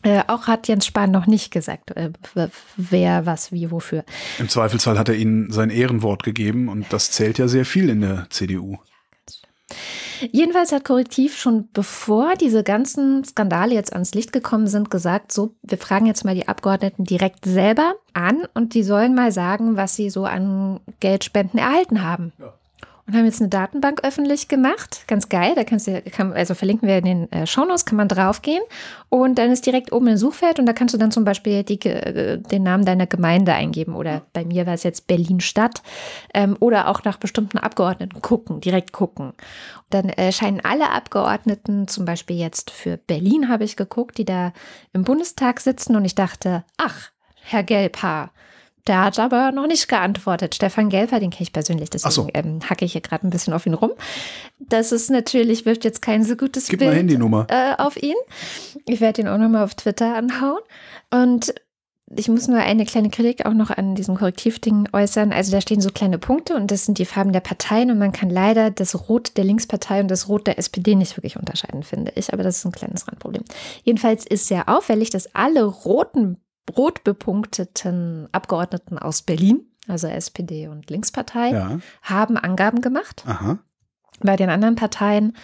Äh, 0.01 0.23
auch 0.27 0.47
hat 0.47 0.67
Jens 0.67 0.85
Spahn 0.85 1.11
noch 1.11 1.27
nicht 1.27 1.51
gesagt, 1.51 1.91
äh, 1.91 2.09
wer, 2.75 3.25
was, 3.25 3.53
wie, 3.53 3.71
wofür. 3.71 4.03
Im 4.39 4.49
Zweifelsfall 4.49 4.99
hat 4.99 5.07
er 5.07 5.15
ihnen 5.15 5.53
sein 5.53 5.69
Ehrenwort 5.69 6.23
gegeben 6.23 6.67
und 6.67 6.91
das 6.91 7.11
zählt 7.11 7.37
ja 7.37 7.47
sehr 7.47 7.63
viel 7.63 7.87
in 7.87 8.01
der 8.01 8.27
CDU. 8.29 8.77
Jedenfalls 10.32 10.71
hat 10.71 10.86
Korrektiv 10.86 11.38
schon 11.38 11.69
bevor 11.73 12.34
diese 12.36 12.63
ganzen 12.63 13.23
Skandale 13.23 13.73
jetzt 13.73 13.93
ans 13.93 14.13
Licht 14.13 14.34
gekommen 14.34 14.67
sind, 14.67 14.89
gesagt, 14.89 15.32
so, 15.32 15.56
wir 15.62 15.78
fragen 15.78 16.06
jetzt 16.06 16.26
mal 16.26 16.36
die 16.36 16.47
Abgeordneten 16.47 17.04
direkt 17.04 17.45
selber 17.45 17.95
an 18.13 18.47
und 18.54 18.73
die 18.73 18.84
sollen 18.84 19.15
mal 19.15 19.32
sagen, 19.32 19.78
was 19.78 19.95
sie 19.95 20.10
so 20.10 20.26
an 20.26 20.80
Geldspenden 20.99 21.60
erhalten 21.60 22.04
haben. 22.04 22.34
Ja 22.39 22.54
und 23.05 23.15
haben 23.15 23.25
jetzt 23.25 23.41
eine 23.41 23.49
Datenbank 23.49 24.01
öffentlich 24.03 24.47
gemacht. 24.47 25.03
Ganz 25.07 25.27
geil. 25.27 25.53
Da 25.55 25.65
kannst 25.65 25.87
du, 25.87 26.01
kann, 26.03 26.31
also 26.31 26.53
verlinken 26.53 26.87
wir 26.87 26.97
in 26.99 27.05
den 27.05 27.31
äh, 27.33 27.45
Shownotes, 27.45 27.85
kann 27.85 27.97
man 27.97 28.07
draufgehen. 28.07 28.63
Und 29.09 29.37
dann 29.37 29.51
ist 29.51 29.65
direkt 29.65 29.91
oben 29.91 30.07
ein 30.07 30.17
Suchfeld 30.17 30.57
und 30.57 30.65
da 30.65 30.73
kannst 30.73 30.93
du 30.93 30.97
dann 30.97 31.11
zum 31.11 31.25
Beispiel 31.25 31.63
die, 31.63 31.81
äh, 31.85 32.37
den 32.37 32.63
Namen 32.63 32.85
deiner 32.85 33.05
Gemeinde 33.05 33.53
eingeben. 33.53 33.95
Oder 33.95 34.21
bei 34.31 34.45
mir 34.45 34.65
war 34.65 34.73
es 34.73 34.83
jetzt 34.83 35.07
Berlin-Stadt. 35.07 35.83
Ähm, 36.33 36.55
oder 36.61 36.87
auch 36.87 37.03
nach 37.03 37.17
bestimmten 37.17 37.57
Abgeordneten 37.57 38.21
gucken, 38.21 38.61
direkt 38.61 38.93
gucken. 38.93 39.31
Und 39.31 39.35
dann 39.89 40.07
erscheinen 40.07 40.61
alle 40.63 40.89
Abgeordneten, 40.89 41.89
zum 41.89 42.05
Beispiel 42.05 42.37
jetzt 42.37 42.71
für 42.71 42.95
Berlin 42.95 43.49
habe 43.49 43.65
ich 43.65 43.75
geguckt, 43.75 44.17
die 44.17 44.25
da 44.25 44.53
im 44.93 45.03
Bundestag 45.03 45.59
sitzen. 45.59 45.97
Und 45.97 46.05
ich 46.05 46.15
dachte, 46.15 46.63
ach, 46.77 47.09
Herr 47.41 47.63
Gelbhaar, 47.63 48.31
der 48.87 49.05
hat 49.05 49.19
aber 49.19 49.51
noch 49.51 49.67
nicht 49.67 49.87
geantwortet. 49.87 50.55
Stefan 50.55 50.89
Gelfer, 50.89 51.19
den 51.19 51.29
kenne 51.29 51.43
ich 51.43 51.53
persönlich, 51.53 51.89
deswegen 51.89 52.11
so. 52.11 52.27
ähm, 52.33 52.59
hacke 52.69 52.83
ich 52.83 52.91
hier 52.91 53.01
gerade 53.01 53.25
ein 53.25 53.29
bisschen 53.29 53.53
auf 53.53 53.65
ihn 53.65 53.73
rum. 53.73 53.91
Das 54.59 54.91
ist 54.91 55.09
natürlich, 55.09 55.65
wirft 55.65 55.85
jetzt 55.85 56.01
kein 56.01 56.23
so 56.23 56.35
gutes 56.35 56.67
Gib 56.67 56.79
Bild. 56.79 56.91
Äh, 57.49 57.75
auf 57.77 58.01
ihn. 58.01 58.15
Ich 58.85 58.99
werde 58.99 59.21
ihn 59.21 59.27
auch 59.27 59.37
nochmal 59.37 59.63
auf 59.63 59.75
Twitter 59.75 60.15
anhauen. 60.15 60.59
Und 61.11 61.53
ich 62.15 62.27
muss 62.27 62.47
nur 62.47 62.59
eine 62.59 62.85
kleine 62.85 63.09
Kritik 63.09 63.45
auch 63.45 63.53
noch 63.53 63.71
an 63.71 63.95
diesem 63.95 64.15
Korrektivding 64.15 64.89
äußern. 64.91 65.31
Also 65.31 65.51
da 65.51 65.61
stehen 65.61 65.81
so 65.81 65.89
kleine 65.89 66.17
Punkte 66.17 66.55
und 66.55 66.69
das 66.69 66.85
sind 66.85 66.97
die 66.97 67.05
Farben 67.05 67.31
der 67.31 67.39
Parteien 67.39 67.89
und 67.91 67.97
man 67.97 68.11
kann 68.11 68.29
leider 68.29 68.71
das 68.71 69.09
Rot 69.09 69.37
der 69.37 69.45
Linkspartei 69.45 70.01
und 70.01 70.09
das 70.09 70.27
Rot 70.29 70.47
der 70.47 70.57
SPD 70.59 70.95
nicht 70.95 71.17
wirklich 71.17 71.37
unterscheiden, 71.37 71.83
finde 71.83 72.11
ich. 72.15 72.33
Aber 72.33 72.43
das 72.43 72.57
ist 72.57 72.65
ein 72.65 72.71
kleines 72.71 73.07
Randproblem. 73.07 73.43
Jedenfalls 73.83 74.25
ist 74.25 74.47
sehr 74.47 74.69
auffällig, 74.69 75.09
dass 75.09 75.33
alle 75.33 75.63
roten 75.63 76.37
rot 76.69 77.04
bepunkteten 77.04 78.28
Abgeordneten 78.32 78.97
aus 78.97 79.21
Berlin, 79.21 79.65
also 79.88 80.08
SPD 80.08 80.67
und 80.67 80.89
Linkspartei, 80.89 81.52
ja. 81.52 81.80
haben 82.02 82.38
Angaben 82.38 82.82
gemacht. 82.82 83.23
Aha. 83.28 83.60
Bei 84.21 84.36
den 84.36 84.49
anderen 84.49 84.76
Parteien 84.76 85.36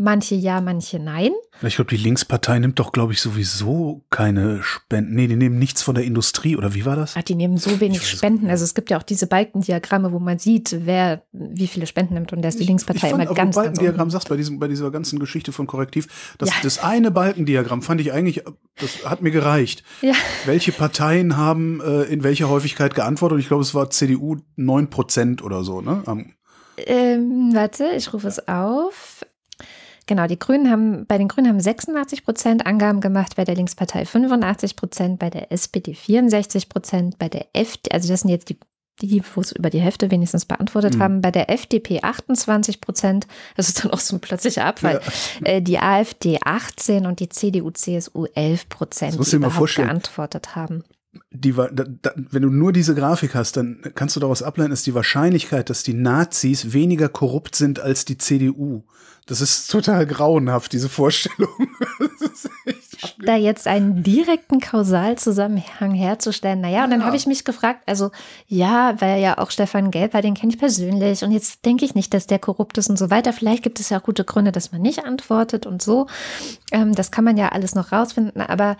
Manche 0.00 0.36
ja, 0.36 0.60
manche 0.60 1.00
nein. 1.00 1.32
Ich 1.60 1.74
glaube, 1.74 1.90
die 1.90 1.96
Linkspartei 1.96 2.60
nimmt 2.60 2.78
doch, 2.78 2.92
glaube 2.92 3.12
ich, 3.12 3.20
sowieso 3.20 4.04
keine 4.10 4.62
Spenden. 4.62 5.16
Nee, 5.16 5.26
die 5.26 5.34
nehmen 5.34 5.58
nichts 5.58 5.82
von 5.82 5.96
der 5.96 6.04
Industrie, 6.04 6.56
oder 6.56 6.72
wie 6.72 6.84
war 6.84 6.94
das? 6.94 7.16
Ach, 7.16 7.22
die 7.22 7.34
nehmen 7.34 7.56
so 7.58 7.80
wenig 7.80 8.06
Spenden. 8.06 8.48
Also 8.48 8.62
es 8.62 8.74
gibt 8.74 8.90
ja 8.90 8.98
auch 8.98 9.02
diese 9.02 9.26
Balkendiagramme, 9.26 10.12
wo 10.12 10.20
man 10.20 10.38
sieht, 10.38 10.86
wer 10.86 11.24
wie 11.32 11.66
viele 11.66 11.88
Spenden 11.88 12.14
nimmt. 12.14 12.32
Und 12.32 12.42
da 12.42 12.48
ist 12.48 12.60
die 12.60 12.64
Linkspartei 12.64 12.98
ich, 12.98 13.04
ich 13.06 13.10
fand, 13.10 13.24
immer 13.24 13.34
ganz, 13.34 13.56
Balkendiagramm 13.56 13.98
ganz 13.98 14.12
sagst 14.12 14.28
bei, 14.28 14.36
diesem, 14.36 14.60
bei 14.60 14.68
dieser 14.68 14.92
ganzen 14.92 15.18
Geschichte 15.18 15.50
von 15.50 15.66
Korrektiv, 15.66 16.36
das, 16.38 16.50
ja. 16.50 16.54
das 16.62 16.78
eine 16.78 17.10
Balkendiagramm 17.10 17.82
fand 17.82 18.00
ich 18.00 18.12
eigentlich, 18.12 18.44
das 18.76 19.04
hat 19.04 19.20
mir 19.20 19.32
gereicht. 19.32 19.82
Ja. 20.00 20.14
Welche 20.46 20.70
Parteien 20.70 21.36
haben 21.36 21.80
äh, 21.80 22.02
in 22.04 22.22
welcher 22.22 22.48
Häufigkeit 22.48 22.94
geantwortet? 22.94 23.40
Ich 23.40 23.48
glaube, 23.48 23.62
es 23.62 23.74
war 23.74 23.90
CDU 23.90 24.36
9 24.54 24.90
Prozent 24.90 25.42
oder 25.42 25.64
so, 25.64 25.80
ne? 25.80 26.04
Ähm, 26.86 27.50
warte, 27.52 27.90
ich 27.96 28.12
rufe 28.12 28.28
es 28.28 28.46
auf. 28.46 29.24
Genau, 30.08 30.26
die 30.26 30.38
Grünen 30.38 30.70
haben, 30.70 31.06
bei 31.06 31.18
den 31.18 31.28
Grünen 31.28 31.48
haben 31.48 31.60
86 31.60 32.24
Prozent 32.24 32.66
Angaben 32.66 33.02
gemacht, 33.02 33.36
bei 33.36 33.44
der 33.44 33.54
Linkspartei 33.54 34.06
85 34.06 34.74
Prozent, 34.74 35.18
bei 35.18 35.28
der 35.28 35.52
SPD 35.52 35.92
64 35.92 36.70
Prozent, 36.70 37.18
bei 37.18 37.28
der 37.28 37.46
FDP, 37.52 37.94
also 37.94 38.08
das 38.08 38.22
sind 38.22 38.30
jetzt 38.30 38.48
die, 38.48 38.58
die, 39.02 39.22
wo 39.34 39.42
es 39.42 39.52
über 39.52 39.68
die 39.68 39.80
Hälfte 39.80 40.10
wenigstens 40.10 40.46
beantwortet 40.46 40.96
mhm. 40.96 41.02
haben, 41.02 41.20
bei 41.20 41.30
der 41.30 41.50
FDP 41.50 42.00
28 42.00 42.80
Prozent, 42.80 43.26
das 43.54 43.68
ist 43.68 43.84
dann 43.84 43.92
auch 43.92 44.00
so 44.00 44.16
ein 44.16 44.20
plötzlicher 44.20 44.64
Abfall, 44.64 45.02
ja. 45.44 45.46
äh, 45.46 45.60
die 45.60 45.78
AfD 45.78 46.38
18 46.42 47.04
und 47.04 47.20
die 47.20 47.28
CDU, 47.28 47.70
CSU 47.70 48.24
11 48.34 48.70
Prozent, 48.70 49.14
die 49.14 49.36
überhaupt 49.36 49.74
geantwortet 49.74 50.56
haben 50.56 50.84
die, 51.30 51.52
da, 51.52 51.68
da, 51.68 52.12
wenn 52.16 52.42
du 52.42 52.50
nur 52.50 52.72
diese 52.72 52.94
Grafik 52.94 53.34
hast, 53.34 53.56
dann 53.56 53.80
kannst 53.94 54.16
du 54.16 54.20
daraus 54.20 54.42
ableiten, 54.42 54.72
ist 54.72 54.86
die 54.86 54.94
Wahrscheinlichkeit, 54.94 55.70
dass 55.70 55.82
die 55.82 55.94
Nazis 55.94 56.72
weniger 56.72 57.08
korrupt 57.08 57.54
sind 57.54 57.80
als 57.80 58.04
die 58.04 58.18
CDU. 58.18 58.84
Das 59.26 59.42
ist 59.42 59.70
total 59.70 60.06
grauenhaft, 60.06 60.72
diese 60.72 60.88
Vorstellung. 60.88 61.50
da 63.24 63.36
jetzt 63.36 63.66
einen 63.66 64.02
direkten 64.02 64.60
Kausalzusammenhang 64.60 65.92
herzustellen, 65.92 66.60
naja, 66.60 66.84
und 66.84 66.90
dann 66.90 67.00
ja. 67.00 67.06
habe 67.06 67.16
ich 67.16 67.26
mich 67.26 67.44
gefragt, 67.44 67.82
also 67.86 68.10
ja, 68.46 68.94
weil 69.00 69.20
ja 69.20 69.38
auch 69.38 69.50
Stefan 69.50 69.90
Gelber, 69.90 70.22
den 70.22 70.34
kenne 70.34 70.52
ich 70.52 70.58
persönlich 70.58 71.22
und 71.22 71.32
jetzt 71.32 71.64
denke 71.64 71.84
ich 71.84 71.94
nicht, 71.94 72.14
dass 72.14 72.26
der 72.26 72.38
korrupt 72.38 72.78
ist 72.78 72.88
und 72.88 72.98
so 72.98 73.10
weiter. 73.10 73.32
Vielleicht 73.32 73.62
gibt 73.62 73.80
es 73.80 73.90
ja 73.90 73.98
auch 73.98 74.04
gute 74.04 74.24
Gründe, 74.24 74.52
dass 74.52 74.72
man 74.72 74.80
nicht 74.80 75.04
antwortet 75.04 75.66
und 75.66 75.82
so. 75.82 76.06
Ähm, 76.72 76.94
das 76.94 77.10
kann 77.10 77.24
man 77.24 77.36
ja 77.36 77.50
alles 77.50 77.74
noch 77.74 77.92
rausfinden, 77.92 78.40
aber 78.40 78.76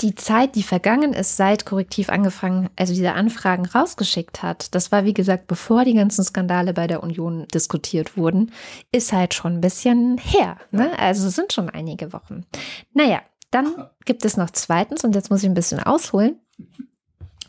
die 0.00 0.14
Zeit, 0.14 0.54
die 0.54 0.62
vergangen 0.62 1.12
ist, 1.12 1.36
seit 1.36 1.66
Korrektiv 1.66 2.08
angefangen, 2.08 2.70
also 2.76 2.92
diese 2.92 3.14
Anfragen 3.14 3.66
rausgeschickt 3.66 4.42
hat, 4.42 4.74
das 4.74 4.92
war 4.92 5.04
wie 5.04 5.14
gesagt, 5.14 5.46
bevor 5.46 5.84
die 5.84 5.94
ganzen 5.94 6.24
Skandale 6.24 6.72
bei 6.72 6.86
der 6.86 7.02
Union 7.02 7.46
diskutiert 7.52 8.16
wurden, 8.16 8.52
ist 8.92 9.12
halt 9.12 9.34
schon 9.34 9.54
ein 9.54 9.60
bisschen 9.60 10.18
her. 10.18 10.56
Ne? 10.70 10.96
Also 10.98 11.28
es 11.28 11.34
sind 11.34 11.52
schon 11.52 11.68
einige 11.68 12.12
Wochen. 12.12 12.44
Naja, 12.92 13.20
dann 13.50 13.88
gibt 14.04 14.24
es 14.24 14.36
noch 14.36 14.50
zweitens, 14.50 15.04
und 15.04 15.14
jetzt 15.14 15.30
muss 15.30 15.42
ich 15.42 15.48
ein 15.48 15.54
bisschen 15.54 15.80
ausholen 15.80 16.38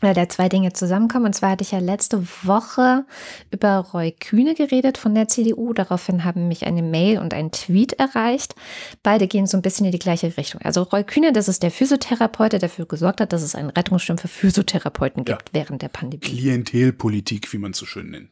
weil 0.00 0.14
da 0.14 0.28
zwei 0.28 0.48
Dinge 0.48 0.72
zusammenkommen. 0.72 1.26
Und 1.26 1.34
zwar 1.34 1.50
hatte 1.50 1.62
ich 1.62 1.72
ja 1.72 1.78
letzte 1.78 2.26
Woche 2.42 3.04
über 3.50 3.78
Roy 3.92 4.12
Kühne 4.12 4.54
geredet 4.54 4.98
von 4.98 5.14
der 5.14 5.28
CDU. 5.28 5.72
Daraufhin 5.72 6.24
haben 6.24 6.48
mich 6.48 6.66
eine 6.66 6.82
Mail 6.82 7.18
und 7.18 7.34
ein 7.34 7.50
Tweet 7.52 7.94
erreicht. 7.94 8.54
Beide 9.02 9.26
gehen 9.26 9.46
so 9.46 9.56
ein 9.56 9.62
bisschen 9.62 9.86
in 9.86 9.92
die 9.92 9.98
gleiche 9.98 10.36
Richtung. 10.36 10.60
Also 10.62 10.82
Roy 10.82 11.04
Kühne, 11.04 11.32
das 11.32 11.48
ist 11.48 11.62
der 11.62 11.70
Physiotherapeut, 11.70 12.52
der 12.52 12.60
dafür 12.60 12.86
gesorgt 12.86 13.20
hat, 13.20 13.32
dass 13.32 13.42
es 13.42 13.54
einen 13.54 13.70
Rettungsschirm 13.70 14.18
für 14.18 14.28
Physiotherapeuten 14.28 15.24
gibt 15.24 15.48
ja. 15.48 15.54
während 15.54 15.82
der 15.82 15.88
Pandemie. 15.88 16.20
Klientelpolitik, 16.20 17.52
wie 17.52 17.58
man 17.58 17.72
es 17.72 17.78
so 17.78 17.86
schön 17.86 18.10
nennt. 18.10 18.30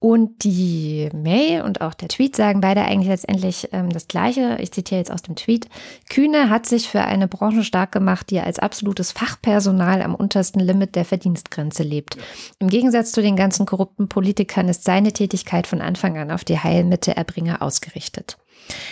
Und 0.00 0.44
die 0.44 1.08
Mail 1.12 1.62
und 1.62 1.80
auch 1.80 1.92
der 1.92 2.06
Tweet 2.06 2.36
sagen 2.36 2.60
beide 2.60 2.82
eigentlich 2.82 3.08
letztendlich 3.08 3.68
ähm, 3.72 3.90
das 3.90 4.06
Gleiche. 4.06 4.56
Ich 4.60 4.70
zitiere 4.70 5.00
jetzt 5.00 5.10
aus 5.10 5.22
dem 5.22 5.34
Tweet. 5.34 5.68
Kühne 6.08 6.50
hat 6.50 6.66
sich 6.66 6.88
für 6.88 7.00
eine 7.00 7.26
Branche 7.26 7.64
stark 7.64 7.90
gemacht, 7.90 8.30
die 8.30 8.38
als 8.38 8.60
absolutes 8.60 9.10
Fachpersonal 9.10 10.02
am 10.02 10.14
untersten 10.14 10.60
Limit 10.60 10.94
der 10.98 11.04
Verdienstgrenze 11.04 11.84
lebt. 11.84 12.18
Im 12.58 12.68
Gegensatz 12.68 13.12
zu 13.12 13.22
den 13.22 13.36
ganzen 13.36 13.64
korrupten 13.64 14.08
Politikern 14.08 14.68
ist 14.68 14.84
seine 14.84 15.12
Tätigkeit 15.12 15.66
von 15.66 15.80
Anfang 15.80 16.18
an 16.18 16.30
auf 16.30 16.44
die 16.44 16.58
Heilmittelerbringer 16.58 17.62
ausgerichtet. 17.62 18.36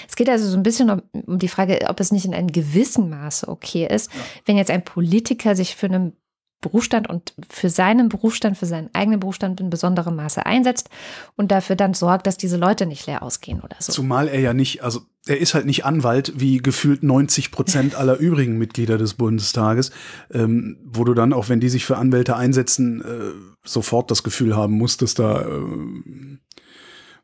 Es 0.08 0.16
geht 0.16 0.28
also 0.28 0.48
so 0.48 0.56
ein 0.56 0.62
bisschen 0.62 0.90
um, 0.90 1.02
um 1.26 1.38
die 1.38 1.48
Frage, 1.48 1.86
ob 1.88 2.00
es 2.00 2.12
nicht 2.12 2.24
in 2.24 2.34
einem 2.34 2.52
gewissen 2.52 3.10
Maße 3.10 3.48
okay 3.48 3.86
ist, 3.86 4.10
wenn 4.44 4.56
jetzt 4.56 4.70
ein 4.70 4.84
Politiker 4.84 5.56
sich 5.56 5.74
für 5.74 5.86
einen 5.86 6.16
Berufsstand 6.60 7.08
und 7.08 7.34
für 7.50 7.68
seinen 7.68 8.08
Berufsstand, 8.08 8.56
für 8.56 8.66
seinen 8.66 8.88
eigenen 8.94 9.20
Berufsstand 9.20 9.60
in 9.60 9.70
besonderem 9.70 10.16
Maße 10.16 10.46
einsetzt 10.46 10.88
und 11.36 11.50
dafür 11.50 11.76
dann 11.76 11.94
sorgt, 11.94 12.26
dass 12.26 12.38
diese 12.38 12.56
Leute 12.56 12.86
nicht 12.86 13.06
leer 13.06 13.22
ausgehen 13.22 13.60
oder 13.60 13.76
so. 13.78 13.92
Zumal 13.92 14.28
er 14.28 14.40
ja 14.40 14.54
nicht, 14.54 14.82
also 14.82 15.00
er 15.26 15.38
ist 15.38 15.54
halt 15.54 15.66
nicht 15.66 15.84
Anwalt 15.84 16.32
wie 16.36 16.58
gefühlt 16.58 17.02
90 17.02 17.50
Prozent 17.50 17.94
aller 17.96 18.16
übrigen 18.16 18.56
Mitglieder 18.58 18.96
des 18.96 19.14
Bundestages, 19.14 19.90
ähm, 20.32 20.78
wo 20.84 21.04
du 21.04 21.14
dann, 21.14 21.32
auch 21.32 21.48
wenn 21.48 21.60
die 21.60 21.68
sich 21.68 21.84
für 21.84 21.98
Anwälte 21.98 22.36
einsetzen, 22.36 23.02
äh, 23.02 23.68
sofort 23.68 24.10
das 24.10 24.22
Gefühl 24.22 24.56
haben 24.56 24.74
musst, 24.74 25.02
dass 25.02 25.14
da 25.14 25.42
äh, 25.42 26.38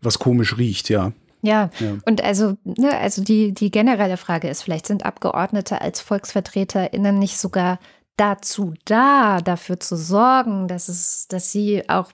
was 0.03 0.18
komisch 0.18 0.59
riecht, 0.59 0.88
ja. 0.90 1.12
Ja, 1.45 1.71
ja, 1.81 1.97
und 2.07 2.23
also, 2.23 2.57
ne, 2.62 2.97
also 2.97 3.23
die, 3.25 3.53
die 3.53 3.73
generelle 3.73 4.16
Frage 4.16 4.49
ist, 4.49 4.62
vielleicht 4.62 4.87
sind 4.87 5.05
Abgeordnete 5.05 5.81
als 5.81 6.01
VolksvertreterInnen 6.01 7.18
nicht 7.18 7.37
sogar 7.37 7.81
dazu 8.16 8.75
da, 8.85 9.40
dafür 9.40 9.81
zu 9.81 9.96
sorgen, 9.96 10.68
dass 10.68 10.88
es, 10.88 11.27
dass 11.29 11.51
sie 11.53 11.88
auch 11.88 12.12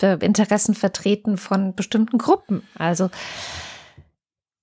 äh, 0.00 0.16
Interessen 0.24 0.74
vertreten 0.74 1.36
von 1.36 1.74
bestimmten 1.74 2.18
Gruppen. 2.18 2.62
Also 2.76 3.10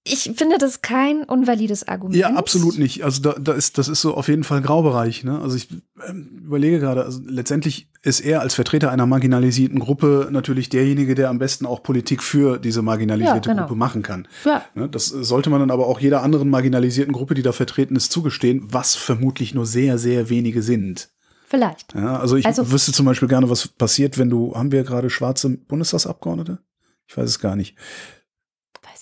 ich 0.05 0.31
finde 0.35 0.57
das 0.57 0.81
kein 0.81 1.23
unvalides 1.23 1.87
Argument. 1.87 2.15
Ja, 2.15 2.33
absolut 2.33 2.79
nicht. 2.79 3.03
Also 3.03 3.21
da, 3.21 3.33
da 3.33 3.53
ist, 3.53 3.77
das 3.77 3.87
ist 3.87 4.01
so 4.01 4.15
auf 4.15 4.27
jeden 4.27 4.43
Fall 4.43 4.61
Graubereich. 4.61 5.23
Ne? 5.23 5.39
Also 5.39 5.57
ich 5.57 5.67
ähm, 6.07 6.41
überlege 6.45 6.79
gerade, 6.79 7.03
also 7.03 7.19
letztendlich 7.25 7.91
ist 8.01 8.21
er 8.21 8.39
als 8.41 8.55
Vertreter 8.55 8.91
einer 8.91 9.05
marginalisierten 9.05 9.79
Gruppe 9.79 10.29
natürlich 10.31 10.69
derjenige, 10.69 11.15
der 11.15 11.29
am 11.29 11.37
besten 11.37 11.65
auch 11.65 11.83
Politik 11.83 12.23
für 12.23 12.57
diese 12.59 12.81
marginalisierte 12.81 13.49
Ja, 13.49 13.53
genau. 13.55 13.67
Gruppe 13.67 13.77
machen 13.77 14.01
kann. 14.01 14.27
Ja. 14.45 14.63
Ne? 14.73 14.87
Das 14.89 15.07
sollte 15.07 15.49
man 15.49 15.59
dann 15.59 15.71
aber 15.71 15.85
auch 15.87 15.99
jeder 15.99 16.23
anderen 16.23 16.49
marginalisierten 16.49 17.13
Gruppe, 17.13 17.33
die 17.33 17.41
da 17.43 17.51
vertreten 17.51 17.95
ist, 17.97 18.11
zugestehen, 18.11 18.67
was 18.71 18.95
vermutlich 18.95 19.53
nur 19.53 19.65
sehr, 19.65 19.97
sehr 19.97 20.29
wenige 20.29 20.61
sind. 20.63 21.09
Vielleicht. 21.45 21.93
Ja, 21.93 22.19
also 22.19 22.35
ich 22.37 22.45
Also- 22.45 22.71
wüsste 22.71 22.93
zum 22.93 23.05
Beispiel 23.05 23.27
gerne, 23.27 23.49
was 23.49 23.67
passiert, 23.67 24.17
wenn 24.17 24.29
du, 24.29 24.55
haben 24.55 24.71
wir 24.71 24.83
gerade 24.83 25.09
schwarze 25.09 25.49
Bundestagsabgeordnete? 25.49 26.59
Ich 27.07 27.17
weiß 27.17 27.27
es 27.27 27.39
gar 27.39 27.55
nicht. 27.55 27.75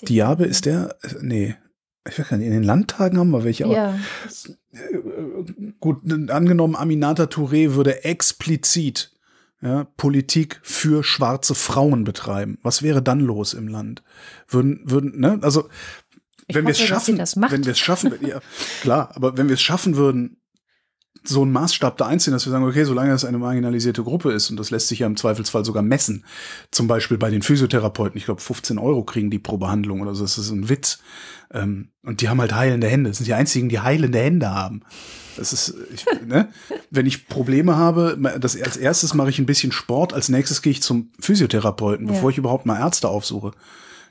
Diabe 0.01 0.45
ist 0.45 0.65
der, 0.65 0.95
nee, 1.21 1.55
ich 2.07 2.19
weiß 2.19 2.29
gar 2.29 2.37
nicht, 2.37 2.47
in 2.47 2.53
den 2.53 2.63
Landtagen 2.63 3.17
haben 3.17 3.31
wir 3.31 3.43
welche, 3.43 3.65
aber 3.65 3.73
Ja, 3.73 3.99
äh, 4.73 5.73
gut, 5.79 6.11
angenommen, 6.29 6.75
Aminata 6.75 7.23
Touré 7.23 7.73
würde 7.73 8.03
explizit 8.03 9.11
ja, 9.61 9.85
Politik 9.97 10.59
für 10.61 11.03
schwarze 11.03 11.55
Frauen 11.55 12.03
betreiben. 12.03 12.59
Was 12.61 12.83
wäre 12.83 13.01
dann 13.01 13.19
los 13.19 13.53
im 13.53 13.67
Land? 13.67 14.03
Würden, 14.47 14.81
würden, 14.85 15.19
ne, 15.19 15.39
also 15.41 15.69
wenn 16.47 16.65
wir 16.65 16.71
es 16.71 16.79
schaffen, 16.79 17.17
wenn 17.17 17.65
wir 17.65 17.71
es 17.71 17.79
schaffen, 17.79 18.13
ja, 18.21 18.39
klar, 18.81 19.11
aber 19.15 19.37
wenn 19.37 19.47
wir 19.47 19.55
es 19.55 19.61
schaffen 19.61 19.97
würden, 19.97 20.37
so 21.23 21.41
einen 21.41 21.51
Maßstab 21.51 21.97
da 21.97 22.07
einziehen, 22.07 22.33
dass 22.33 22.45
wir 22.45 22.51
sagen, 22.51 22.65
okay, 22.65 22.83
solange 22.83 23.11
es 23.13 23.25
eine 23.25 23.37
marginalisierte 23.37 24.03
Gruppe 24.03 24.31
ist, 24.31 24.49
und 24.49 24.57
das 24.57 24.71
lässt 24.71 24.87
sich 24.87 24.99
ja 24.99 25.07
im 25.07 25.15
Zweifelsfall 25.17 25.65
sogar 25.65 25.83
messen, 25.83 26.25
zum 26.71 26.87
Beispiel 26.87 27.17
bei 27.17 27.29
den 27.29 27.41
Physiotherapeuten, 27.41 28.17
ich 28.17 28.25
glaube 28.25 28.41
15 28.41 28.77
Euro 28.77 29.03
kriegen 29.03 29.29
die 29.29 29.39
pro 29.39 29.57
Behandlung 29.57 30.01
oder 30.01 30.15
so, 30.15 30.23
das 30.23 30.37
ist 30.37 30.51
ein 30.51 30.69
Witz. 30.69 30.99
Ähm, 31.53 31.89
und 32.03 32.21
die 32.21 32.29
haben 32.29 32.41
halt 32.41 32.53
heilende 32.53 32.87
Hände, 32.87 33.09
das 33.09 33.17
sind 33.17 33.27
die 33.27 33.33
einzigen, 33.33 33.69
die 33.69 33.79
heilende 33.79 34.19
Hände 34.19 34.49
haben. 34.49 34.81
Das 35.37 35.53
ist, 35.53 35.75
ich, 35.93 36.05
ne? 36.25 36.49
Wenn 36.89 37.05
ich 37.05 37.27
Probleme 37.27 37.75
habe, 37.77 38.17
das, 38.39 38.59
als 38.61 38.75
erstes 38.75 39.13
mache 39.13 39.29
ich 39.29 39.39
ein 39.39 39.45
bisschen 39.45 39.71
Sport, 39.71 40.13
als 40.13 40.29
nächstes 40.29 40.61
gehe 40.61 40.71
ich 40.71 40.81
zum 40.81 41.11
Physiotherapeuten, 41.19 42.07
Ja. 42.07 42.13
bevor 42.13 42.29
ich 42.31 42.37
überhaupt 42.37 42.65
mal 42.65 42.79
Ärzte 42.79 43.07
aufsuche. 43.09 43.51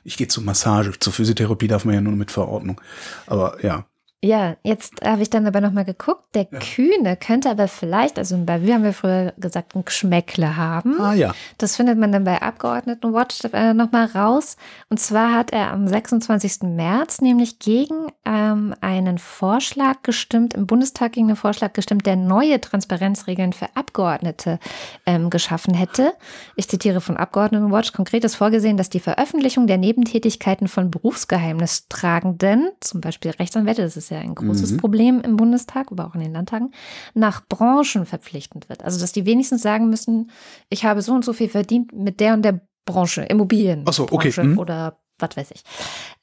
Ich 0.03 0.15
gehe 0.15 0.29
zur 0.29 0.43
Massage, 0.43 0.93
zur 0.99 1.11
Physiotherapie 1.11 1.67
darf 1.67 1.83
man 1.83 1.95
ja 1.95 2.01
nur 2.01 2.13
mit 2.15 2.31
Verordnung. 2.31 2.79
Aber 3.25 3.63
ja. 3.63 3.85
Ja, 4.27 4.57
jetzt 4.61 4.95
habe 5.05 5.21
ich 5.21 5.29
dann 5.29 5.47
aber 5.47 5.61
nochmal 5.61 5.85
geguckt. 5.85 6.35
Der 6.35 6.43
Kühne 6.43 7.15
könnte 7.15 7.49
aber 7.49 7.69
vielleicht, 7.69 8.19
also 8.19 8.37
bei 8.45 8.61
wir 8.61 8.73
haben 8.73 8.83
wir 8.83 8.91
früher 8.91 9.33
gesagt, 9.37 9.73
ein 9.73 9.85
Geschmäckle 9.85 10.57
haben. 10.57 10.99
Ah 10.99 11.13
ja. 11.13 11.33
Das 11.57 11.77
findet 11.77 11.97
man 11.97 12.11
dann 12.11 12.25
bei 12.25 12.41
Abgeordnetenwatch 12.41 13.45
äh, 13.53 13.73
nochmal 13.73 14.07
raus. 14.07 14.57
Und 14.89 14.99
zwar 14.99 15.33
hat 15.33 15.53
er 15.53 15.71
am 15.71 15.87
26. 15.87 16.63
März 16.63 17.21
nämlich 17.21 17.59
gegen 17.59 18.11
ähm, 18.25 18.75
einen 18.81 19.17
Vorschlag 19.17 20.03
gestimmt, 20.03 20.55
im 20.55 20.67
Bundestag 20.67 21.13
gegen 21.13 21.27
einen 21.27 21.37
Vorschlag 21.37 21.71
gestimmt, 21.71 22.05
der 22.05 22.17
neue 22.17 22.59
Transparenzregeln 22.59 23.53
für 23.53 23.69
Abgeordnete 23.75 24.59
ähm, 25.05 25.29
geschaffen 25.29 25.73
hätte. 25.73 26.11
Ich 26.57 26.67
zitiere 26.67 26.99
von 26.99 27.15
Abgeordnetenwatch. 27.15 27.93
Konkret 27.93 28.25
ist 28.25 28.35
vorgesehen, 28.35 28.75
dass 28.75 28.89
die 28.89 28.99
Veröffentlichung 28.99 29.67
der 29.67 29.77
Nebentätigkeiten 29.77 30.67
von 30.67 30.91
Berufsgeheimnistragenden, 30.91 32.71
zum 32.81 32.99
Beispiel 32.99 33.31
Rechtsanwälte, 33.31 33.83
das 33.83 33.95
ist 33.95 34.11
ja 34.11 34.16
ein 34.19 34.35
großes 34.35 34.71
Mhm. 34.71 34.77
Problem 34.77 35.21
im 35.21 35.37
Bundestag, 35.37 35.91
aber 35.91 36.07
auch 36.07 36.15
in 36.15 36.21
den 36.21 36.33
Landtagen, 36.33 36.71
nach 37.13 37.45
Branchen 37.47 38.05
verpflichtend 38.05 38.69
wird. 38.69 38.83
Also 38.83 38.99
dass 38.99 39.11
die 39.11 39.25
wenigstens 39.25 39.61
sagen 39.61 39.89
müssen, 39.89 40.31
ich 40.69 40.85
habe 40.85 41.01
so 41.01 41.13
und 41.13 41.25
so 41.25 41.33
viel 41.33 41.49
verdient 41.49 41.93
mit 41.93 42.19
der 42.19 42.33
und 42.33 42.43
der 42.43 42.61
Branche, 42.85 43.23
Immobilien. 43.23 43.83
Ach 43.85 43.93
so, 43.93 44.03
okay, 44.03 44.29
Branche 44.29 44.43
mhm. 44.43 44.59
Oder 44.59 44.99
was 45.19 45.35
weiß 45.35 45.51
ich. 45.51 45.63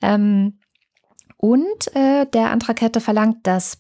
Ähm, 0.01 0.59
und 1.37 1.95
äh, 1.95 2.27
der 2.33 2.51
Antrag 2.51 2.81
hätte 2.81 3.01
verlangt, 3.01 3.39
dass 3.47 3.79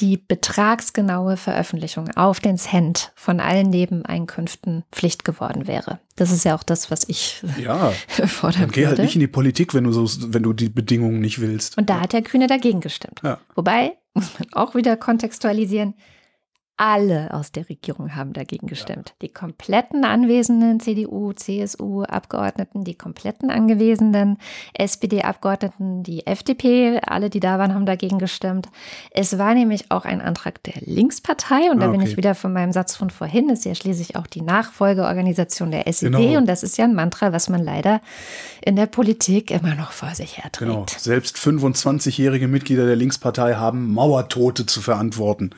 die 0.00 0.16
betragsgenaue 0.16 1.36
Veröffentlichung 1.36 2.10
auf 2.16 2.40
den 2.40 2.58
Cent 2.58 3.12
von 3.14 3.38
allen 3.40 3.70
Nebeneinkünften 3.70 4.84
Pflicht 4.90 5.24
geworden 5.24 5.66
wäre. 5.66 6.00
Das 6.16 6.30
ist 6.32 6.44
ja 6.44 6.54
auch 6.56 6.62
das, 6.62 6.90
was 6.90 7.04
ich 7.08 7.42
Ja. 7.62 7.92
fordern 8.26 8.62
Dann 8.62 8.70
geh 8.70 8.80
würde. 8.82 8.88
halt 8.88 8.98
nicht 9.00 9.14
in 9.14 9.20
die 9.20 9.26
Politik, 9.26 9.74
wenn 9.74 9.84
du 9.84 9.92
so, 9.92 10.32
wenn 10.32 10.42
du 10.42 10.52
die 10.52 10.68
Bedingungen 10.68 11.20
nicht 11.20 11.40
willst. 11.40 11.78
Und 11.78 11.90
da 11.90 12.00
hat 12.00 12.12
der 12.12 12.22
Kühne 12.22 12.46
dagegen 12.46 12.80
gestimmt. 12.80 13.20
Ja. 13.22 13.38
Wobei, 13.54 13.96
muss 14.14 14.30
man 14.38 14.48
auch 14.52 14.74
wieder 14.74 14.96
kontextualisieren, 14.96 15.94
alle 16.78 17.32
aus 17.32 17.52
der 17.52 17.68
Regierung 17.70 18.14
haben 18.14 18.34
dagegen 18.34 18.66
gestimmt. 18.66 19.14
Die 19.22 19.28
kompletten 19.28 20.04
anwesenden 20.04 20.78
CDU, 20.78 21.32
CSU 21.32 22.02
Abgeordneten, 22.02 22.84
die 22.84 22.94
kompletten 22.94 23.50
anwesenden 23.50 24.36
SPD 24.74 25.22
Abgeordneten, 25.22 26.02
die 26.02 26.26
FDP, 26.26 27.00
alle, 27.06 27.30
die 27.30 27.40
da 27.40 27.58
waren, 27.58 27.74
haben 27.74 27.86
dagegen 27.86 28.18
gestimmt. 28.18 28.68
Es 29.10 29.38
war 29.38 29.54
nämlich 29.54 29.90
auch 29.90 30.04
ein 30.04 30.20
Antrag 30.20 30.62
der 30.64 30.74
Linkspartei 30.82 31.70
und 31.70 31.80
da 31.80 31.86
Ah, 31.86 31.90
bin 31.92 32.00
okay. 32.02 32.10
ich 32.10 32.16
wieder 32.18 32.34
von 32.34 32.52
meinem 32.52 32.72
Satz 32.72 32.94
von 32.94 33.08
vorhin, 33.08 33.48
ist 33.48 33.64
ja 33.64 33.74
schließlich 33.74 34.16
auch 34.16 34.26
die 34.26 34.42
Nachfolgeorganisation 34.42 35.70
der 35.70 35.86
SED 35.86 36.12
Genau. 36.12 36.38
und 36.38 36.46
das 36.46 36.62
ist 36.62 36.76
ja 36.76 36.84
ein 36.84 36.94
Mantra, 36.94 37.32
was 37.32 37.48
man 37.48 37.62
leider 37.64 38.00
in 38.62 38.76
der 38.76 38.86
Politik 38.86 39.50
immer 39.50 39.74
noch 39.74 39.92
vor 39.92 40.14
sich 40.14 40.38
herträgt. 40.38 40.58
Genau. 40.70 40.84
Selbst 40.98 41.36
25-jährige 41.38 42.48
Mitglieder 42.48 42.84
der 42.86 42.96
Linkspartei 42.96 43.54
haben 43.54 43.94
Mauertote 43.94 44.66
zu 44.66 44.82
verantworten. 44.82 45.50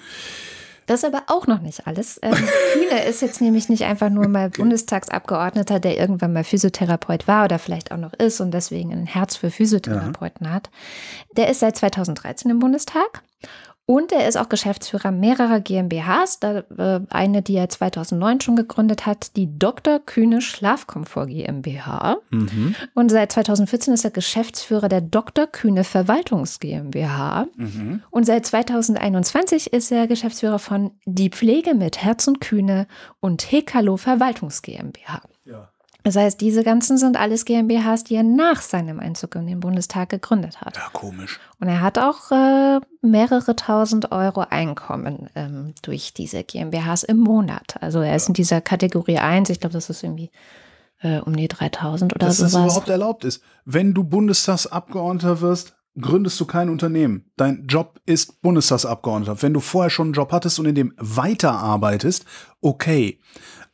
Das 0.89 1.03
ist 1.03 1.15
aber 1.15 1.25
auch 1.27 1.47
noch 1.47 1.61
nicht 1.61 1.87
alles. 1.87 2.19
Ähm, 2.23 2.35
Kühne 2.73 3.05
ist 3.05 3.21
jetzt 3.21 3.41
nämlich 3.41 3.69
nicht 3.69 3.85
einfach 3.85 4.09
nur 4.09 4.27
mal 4.27 4.49
Bundestagsabgeordneter, 4.49 5.81
der 5.81 5.99
irgendwann 5.99 6.33
mal 6.33 6.45
Physiotherapeut 6.45 7.29
war 7.29 7.45
oder 7.45 7.59
vielleicht 7.59 7.93
auch 7.93 7.99
noch 7.99 8.15
ist 8.15 8.41
und 8.41 8.53
deswegen 8.53 8.93
ein 8.93 9.07
Herz 9.07 9.37
für 9.37 9.51
Physiotherapeuten 9.51 10.51
hat. 10.53 10.71
Der 11.37 11.51
ist 11.51 11.61
seit 11.61 11.77
2013 11.77 12.51
im 12.51 12.59
Bundestag 12.59 13.23
und 13.91 14.13
er 14.13 14.29
ist 14.29 14.37
auch 14.37 14.51
Geschäftsführer 14.51 15.11
mehrerer 15.11 15.61
GmbHs. 15.61 16.41
Da, 16.41 16.59
äh, 16.77 17.01
eine, 17.09 17.41
die 17.41 17.57
er 17.57 17.71
2009 17.71 18.43
schon 18.43 18.55
gegründet 18.55 19.07
hat, 19.07 19.35
die 19.35 19.59
Dr. 19.59 19.99
Kühne 19.99 20.43
Schlafkomfort 20.43 21.29
GmbH. 21.29 22.19
Mhm. 22.29 22.75
Und 22.93 23.11
seit 23.11 23.33
2014 23.33 23.95
ist 23.95 24.05
er 24.05 24.11
Geschäftsführer 24.11 24.91
der 24.91 25.01
Dr. 25.01 25.47
Kühne 25.47 25.85
Verwaltungs 25.85 26.61
GmbH. 26.61 27.47
Mhm. 27.57 28.03
Und 28.11 28.27
seit 28.27 28.45
2021 28.45 29.73
ist 29.73 29.91
er 29.91 30.07
Geschäftsführer 30.07 30.59
von 30.59 30.91
Die 31.07 31.31
Pflege 31.31 31.75
mit 31.75 32.03
Herz 32.03 32.29
und 32.29 32.43
Kühne 32.43 32.89
und 33.21 33.51
Hekalo 33.51 33.97
Verwaltungs 33.97 34.61
GmbH. 34.61 35.23
Ja. 35.47 35.71
Das 36.09 36.17
heißt, 36.17 36.41
diese 36.41 36.65
ganzen 36.65 36.97
sind 36.97 37.19
alles 37.19 37.45
GmbHs, 37.45 38.03
die 38.05 38.15
er 38.15 38.23
nach 38.23 38.63
seinem 38.63 38.99
Einzug 38.99 39.35
in 39.35 39.47
den 39.47 39.61
Bundestag 39.61 40.09
gegründet 40.09 40.63
hat. 40.63 40.77
ja, 40.77 40.89
komisch. 40.95 41.39
Und 41.61 41.69
er 41.69 41.83
hat 41.83 41.99
auch 41.99 42.31
äh, 42.31 42.81
mehrere 43.03 43.55
tausend 43.55 44.11
Euro 44.11 44.41
Einkommen 44.49 45.29
ähm, 45.35 45.75
durch 45.83 46.15
diese 46.15 46.45
GmbHs 46.45 47.03
im 47.03 47.19
Monat. 47.19 47.75
Also 47.83 48.01
er 48.01 48.17
ist 48.17 48.27
in 48.27 48.33
dieser 48.33 48.63
Kategorie 48.63 49.19
1, 49.19 49.51
ich 49.51 49.61
glaube, 49.61 49.75
das 49.75 49.91
ist 49.91 50.03
irgendwie 50.03 50.31
äh, 51.03 51.19
um 51.19 51.37
die 51.37 51.47
3000 51.47 52.15
oder 52.15 52.27
Dass 52.27 52.39
das 52.39 52.53
sowas. 52.53 52.65
überhaupt 52.65 52.89
erlaubt 52.89 53.27
ist. 53.27 53.43
Wenn 53.67 53.93
du 53.93 54.03
Bundestagsabgeordneter 54.03 55.43
wirst, 55.43 55.77
gründest 56.01 56.41
du 56.41 56.47
kein 56.47 56.71
Unternehmen. 56.71 57.31
Dein 57.37 57.67
Job 57.67 58.01
ist 58.07 58.41
Bundestagsabgeordneter. 58.41 59.43
Wenn 59.43 59.53
du 59.53 59.61
vorher 59.61 59.91
schon 59.91 60.07
einen 60.07 60.15
Job 60.15 60.33
hattest 60.33 60.59
und 60.59 60.65
in 60.65 60.75
dem 60.75 60.95
weiterarbeitest, 60.97 62.25
okay. 62.63 63.21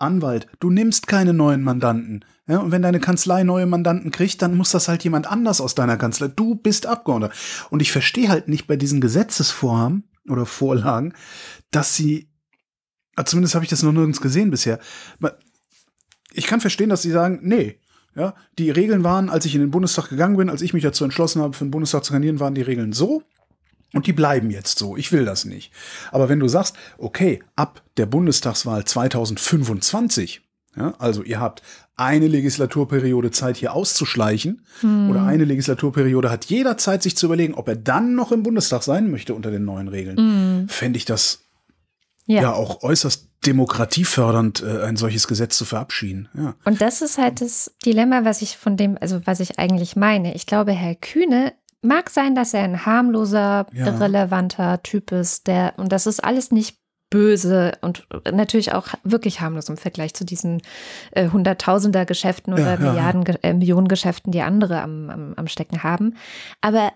Anwalt, 0.04 0.46
du 0.60 0.70
nimmst 0.70 1.06
keine 1.06 1.32
neuen 1.32 1.62
Mandanten. 1.62 2.24
Ja, 2.46 2.58
und 2.58 2.70
wenn 2.72 2.82
deine 2.82 3.00
Kanzlei 3.00 3.42
neue 3.42 3.66
Mandanten 3.66 4.10
kriegt, 4.10 4.42
dann 4.42 4.56
muss 4.56 4.70
das 4.70 4.88
halt 4.88 5.02
jemand 5.02 5.26
anders 5.26 5.60
aus 5.60 5.74
deiner 5.74 5.96
Kanzlei. 5.96 6.28
Du 6.28 6.54
bist 6.54 6.86
Abgeordneter. 6.86 7.32
Und 7.70 7.80
ich 7.80 7.90
verstehe 7.90 8.28
halt 8.28 8.48
nicht 8.48 8.66
bei 8.66 8.76
diesen 8.76 9.00
Gesetzesvorhaben 9.00 10.04
oder 10.28 10.44
Vorlagen, 10.44 11.14
dass 11.70 11.96
sie, 11.96 12.28
zumindest 13.24 13.54
habe 13.54 13.64
ich 13.64 13.70
das 13.70 13.82
noch 13.82 13.92
nirgends 13.92 14.20
gesehen 14.20 14.50
bisher, 14.50 14.78
ich 16.32 16.46
kann 16.46 16.60
verstehen, 16.60 16.90
dass 16.90 17.02
sie 17.02 17.12
sagen, 17.12 17.40
nee, 17.42 17.80
ja, 18.14 18.34
die 18.58 18.70
Regeln 18.70 19.04
waren, 19.04 19.30
als 19.30 19.44
ich 19.44 19.54
in 19.54 19.60
den 19.60 19.70
Bundestag 19.70 20.08
gegangen 20.08 20.36
bin, 20.36 20.50
als 20.50 20.62
ich 20.62 20.74
mich 20.74 20.82
dazu 20.82 21.04
entschlossen 21.04 21.42
habe, 21.42 21.56
für 21.56 21.64
den 21.64 21.70
Bundestag 21.70 22.04
zu 22.04 22.12
kandidieren, 22.12 22.40
waren 22.40 22.54
die 22.54 22.62
Regeln 22.62 22.92
so 22.92 23.22
und 23.94 24.06
die 24.06 24.12
bleiben 24.12 24.50
jetzt 24.50 24.78
so. 24.78 24.96
Ich 24.96 25.12
will 25.12 25.24
das 25.24 25.44
nicht. 25.44 25.72
Aber 26.12 26.28
wenn 26.28 26.40
du 26.40 26.48
sagst, 26.48 26.76
okay, 26.98 27.42
ab 27.56 27.82
der 27.96 28.06
Bundestagswahl 28.06 28.84
2025, 28.84 30.42
ja, 30.76 30.94
also 30.98 31.22
ihr 31.22 31.40
habt 31.40 31.62
eine 31.96 32.26
Legislaturperiode 32.26 33.30
Zeit 33.30 33.56
hier 33.56 33.72
auszuschleichen 33.72 34.66
oder 34.82 35.22
eine 35.22 35.44
Legislaturperiode 35.44 36.28
hat 36.28 36.46
jeder 36.46 36.76
Zeit, 36.76 37.04
sich 37.04 37.16
zu 37.16 37.26
überlegen, 37.26 37.54
ob 37.54 37.68
er 37.68 37.76
dann 37.76 38.16
noch 38.16 38.32
im 38.32 38.42
Bundestag 38.42 38.82
sein 38.82 39.08
möchte 39.12 39.34
unter 39.34 39.52
den 39.52 39.64
neuen 39.64 39.86
Regeln, 39.86 40.66
fände 40.68 40.96
ich 40.96 41.04
das 41.04 41.44
ja. 42.26 42.42
ja 42.42 42.52
auch 42.52 42.82
äußerst 42.82 43.28
demokratiefördernd, 43.46 44.62
äh, 44.62 44.82
ein 44.82 44.96
solches 44.96 45.28
Gesetz 45.28 45.58
zu 45.58 45.64
verabschieden. 45.64 46.28
Ja. 46.36 46.54
Und 46.64 46.80
das 46.80 47.02
ist 47.02 47.18
halt 47.18 47.40
das 47.40 47.74
Dilemma, 47.84 48.24
was 48.24 48.42
ich 48.42 48.56
von 48.56 48.76
dem, 48.76 48.96
also 49.00 49.20
was 49.26 49.40
ich 49.40 49.58
eigentlich 49.58 49.96
meine. 49.96 50.34
Ich 50.34 50.46
glaube, 50.46 50.72
Herr 50.72 50.94
Kühne 50.94 51.52
mag 51.84 52.10
sein, 52.10 52.34
dass 52.34 52.54
er 52.54 52.62
ein 52.64 52.86
harmloser, 52.86 53.66
Ja. 53.72 53.86
irrelevanter 53.86 54.82
Typ 54.82 55.12
ist, 55.12 55.46
der, 55.46 55.74
und 55.76 55.92
das 55.92 56.06
ist 56.06 56.22
alles 56.22 56.50
nicht 56.50 56.78
böse 57.10 57.72
und 57.80 58.08
natürlich 58.32 58.72
auch 58.72 58.88
wirklich 59.04 59.40
harmlos 59.40 59.68
im 59.68 59.76
Vergleich 59.76 60.14
zu 60.14 60.24
diesen 60.24 60.62
äh, 61.12 61.28
Hunderttausender 61.28 62.06
Geschäften 62.06 62.52
oder 62.52 62.74
Ja, 62.74 62.74
ja, 62.74 62.90
Milliarden, 62.90 63.24
äh, 63.42 63.54
Millionen 63.54 63.86
Geschäften, 63.86 64.32
die 64.32 64.42
andere 64.42 64.80
am, 64.82 65.10
am, 65.10 65.34
am 65.36 65.46
Stecken 65.46 65.84
haben. 65.84 66.16
Aber 66.60 66.92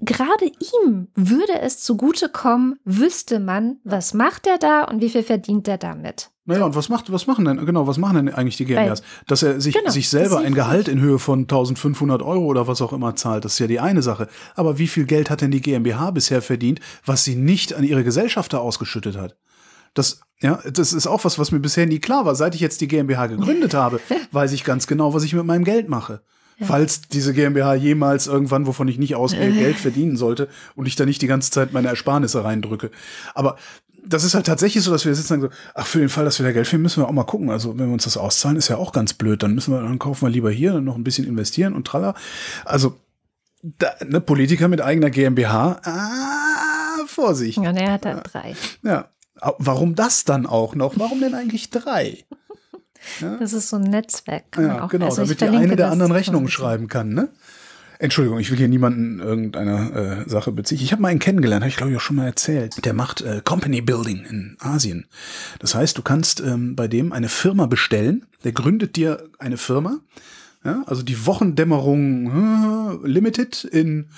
gerade 0.00 0.46
ihm 0.46 1.08
würde 1.14 1.60
es 1.60 1.82
zugutekommen, 1.82 2.78
wüsste 2.84 3.40
man, 3.40 3.78
was 3.84 4.14
macht 4.14 4.46
er 4.46 4.58
da 4.58 4.84
und 4.84 5.00
wie 5.00 5.10
viel 5.10 5.22
verdient 5.22 5.68
er 5.68 5.78
damit. 5.78 6.30
Naja, 6.46 6.64
und 6.64 6.74
was 6.74 6.88
macht, 6.88 7.12
was 7.12 7.26
machen 7.26 7.44
denn, 7.44 7.64
genau, 7.64 7.86
was 7.86 7.98
machen 7.98 8.16
denn 8.16 8.34
eigentlich 8.34 8.56
die 8.56 8.64
GmbHs? 8.64 9.02
Dass 9.26 9.42
er 9.42 9.60
sich, 9.60 9.74
Genau, 9.74 9.90
sich 9.90 10.08
selber 10.08 10.40
ein 10.40 10.54
Gehalt 10.54 10.88
in 10.88 11.00
Höhe 11.00 11.18
von 11.18 11.40
1500 11.40 12.22
Euro 12.22 12.44
oder 12.46 12.66
was 12.66 12.82
auch 12.82 12.92
immer 12.92 13.14
zahlt, 13.14 13.44
das 13.44 13.52
ist 13.52 13.58
ja 13.60 13.66
die 13.68 13.78
eine 13.78 14.02
Sache. 14.02 14.26
Aber 14.56 14.78
wie 14.78 14.88
viel 14.88 15.04
Geld 15.04 15.30
hat 15.30 15.42
denn 15.42 15.52
die 15.52 15.60
GmbH 15.60 16.10
bisher 16.10 16.42
verdient, 16.42 16.80
was 17.04 17.24
sie 17.24 17.36
nicht 17.36 17.74
an 17.74 17.84
ihre 17.84 18.02
Gesellschafter 18.02 18.60
ausgeschüttet 18.60 19.16
hat? 19.16 19.36
Das, 19.94 20.22
ja, 20.40 20.60
das 20.72 20.92
ist 20.92 21.06
auch 21.06 21.24
was, 21.24 21.38
was 21.38 21.52
mir 21.52 21.60
bisher 21.60 21.86
nie 21.86 21.98
klar 22.00 22.24
war. 22.24 22.34
Seit 22.34 22.54
ich 22.54 22.60
jetzt 22.60 22.80
die 22.80 22.88
GmbH 22.88 23.26
gegründet 23.26 23.74
habe, 23.74 24.00
weiß 24.32 24.52
ich 24.52 24.64
ganz 24.64 24.86
genau, 24.86 25.14
was 25.14 25.24
ich 25.24 25.34
mit 25.34 25.44
meinem 25.44 25.64
Geld 25.64 25.88
mache. 25.88 26.22
Falls 26.62 27.02
diese 27.02 27.32
GmbH 27.32 27.74
jemals 27.74 28.26
irgendwann, 28.26 28.66
wovon 28.66 28.88
ich 28.88 28.98
nicht 28.98 29.14
ausgehe, 29.14 29.52
Geld 29.58 29.76
verdienen 29.76 30.16
sollte 30.16 30.48
und 30.76 30.86
ich 30.86 30.96
da 30.96 31.06
nicht 31.06 31.22
die 31.22 31.26
ganze 31.26 31.50
Zeit 31.50 31.72
meine 31.72 31.88
Ersparnisse 31.88 32.44
reindrücke. 32.44 32.90
Aber 33.34 33.56
das 34.04 34.24
ist 34.24 34.34
halt 34.34 34.46
tatsächlich 34.46 34.82
so, 34.82 34.90
dass 34.90 35.04
wir 35.04 35.14
sitzen 35.14 35.34
und 35.34 35.40
sagen 35.40 35.52
so, 35.52 35.70
ach, 35.74 35.86
für 35.86 35.98
den 35.98 36.08
Fall, 36.08 36.24
dass 36.24 36.38
wir 36.38 36.46
da 36.46 36.52
Geld 36.52 36.66
finden, 36.66 36.82
müssen 36.82 37.02
wir 37.02 37.08
auch 37.08 37.12
mal 37.12 37.24
gucken. 37.24 37.50
Also, 37.50 37.78
wenn 37.78 37.86
wir 37.86 37.92
uns 37.92 38.04
das 38.04 38.16
auszahlen, 38.16 38.56
ist 38.56 38.68
ja 38.68 38.76
auch 38.76 38.92
ganz 38.92 39.14
blöd. 39.14 39.42
Dann 39.42 39.54
müssen 39.54 39.72
wir, 39.74 39.82
dann 39.82 39.98
kaufen 39.98 40.26
wir 40.26 40.30
lieber 40.30 40.50
hier, 40.50 40.72
dann 40.72 40.84
noch 40.84 40.96
ein 40.96 41.04
bisschen 41.04 41.26
investieren 41.26 41.74
und 41.74 41.86
tralla. 41.86 42.14
Also, 42.64 42.98
da, 43.62 43.92
ne, 44.06 44.20
Politiker 44.20 44.68
mit 44.68 44.80
eigener 44.80 45.10
GmbH, 45.10 45.80
ah, 45.84 47.06
Vorsicht. 47.06 47.58
Und 47.58 47.76
er 47.76 47.92
hat 47.92 48.04
dann 48.04 48.22
drei. 48.22 48.54
Ja. 48.82 49.08
Warum 49.58 49.94
das 49.94 50.24
dann 50.24 50.46
auch 50.46 50.74
noch? 50.74 50.98
Warum 50.98 51.20
denn 51.20 51.34
eigentlich 51.34 51.70
drei? 51.70 52.24
Das 53.40 53.52
ist 53.52 53.68
so 53.70 53.76
ein 53.76 53.82
Netzwerk. 53.82 54.52
kann 54.52 54.66
man 54.66 54.76
Ja, 54.76 54.84
auch- 54.84 54.88
genau, 54.90 55.06
also 55.06 55.22
ich 55.22 55.36
damit 55.36 55.40
die 55.54 55.56
eine 55.64 55.76
der 55.76 55.90
anderen 55.90 56.12
Rechnungen 56.12 56.48
schreiben 56.48 56.88
kann, 56.88 57.10
ne? 57.14 57.28
Entschuldigung, 57.98 58.38
ich 58.38 58.50
will 58.50 58.56
hier 58.56 58.68
niemanden 58.68 59.20
irgendeiner 59.20 60.24
äh, 60.24 60.28
Sache 60.28 60.52
beziehen. 60.52 60.78
Ich 60.82 60.90
habe 60.92 61.02
mal 61.02 61.08
einen 61.08 61.18
kennengelernt, 61.18 61.62
habe 61.62 61.68
ich 61.68 61.76
glaube 61.76 61.92
ich 61.92 61.98
auch 61.98 62.02
schon 62.02 62.16
mal 62.16 62.24
erzählt. 62.26 62.82
Der 62.86 62.94
macht 62.94 63.20
äh, 63.20 63.42
Company 63.44 63.82
Building 63.82 64.24
in 64.24 64.56
Asien. 64.58 65.06
Das 65.58 65.74
heißt, 65.74 65.98
du 65.98 66.02
kannst 66.02 66.40
ähm, 66.40 66.74
bei 66.76 66.88
dem 66.88 67.12
eine 67.12 67.28
Firma 67.28 67.66
bestellen. 67.66 68.24
Der 68.42 68.52
gründet 68.52 68.96
dir 68.96 69.28
eine 69.38 69.58
Firma. 69.58 70.00
Ja, 70.64 70.82
also 70.86 71.02
die 71.02 71.26
Wochendämmerung 71.26 73.00
äh, 73.04 73.06
Limited 73.06 73.64
in, 73.64 74.08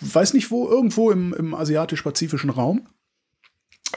weiß 0.00 0.32
nicht 0.32 0.50
wo, 0.50 0.66
irgendwo 0.68 1.10
im, 1.10 1.34
im 1.34 1.54
asiatisch-pazifischen 1.54 2.48
Raum. 2.50 2.88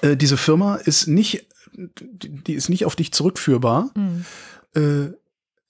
Äh, 0.02 0.18
diese 0.18 0.36
Firma 0.36 0.76
ist 0.76 1.08
nicht, 1.08 1.48
die, 1.76 2.54
ist 2.54 2.70
nicht 2.70 2.86
auf 2.86 2.96
dich 2.96 3.12
zurückführbar. 3.12 3.92
Mhm. 3.96 4.26
Äh, 4.76 5.14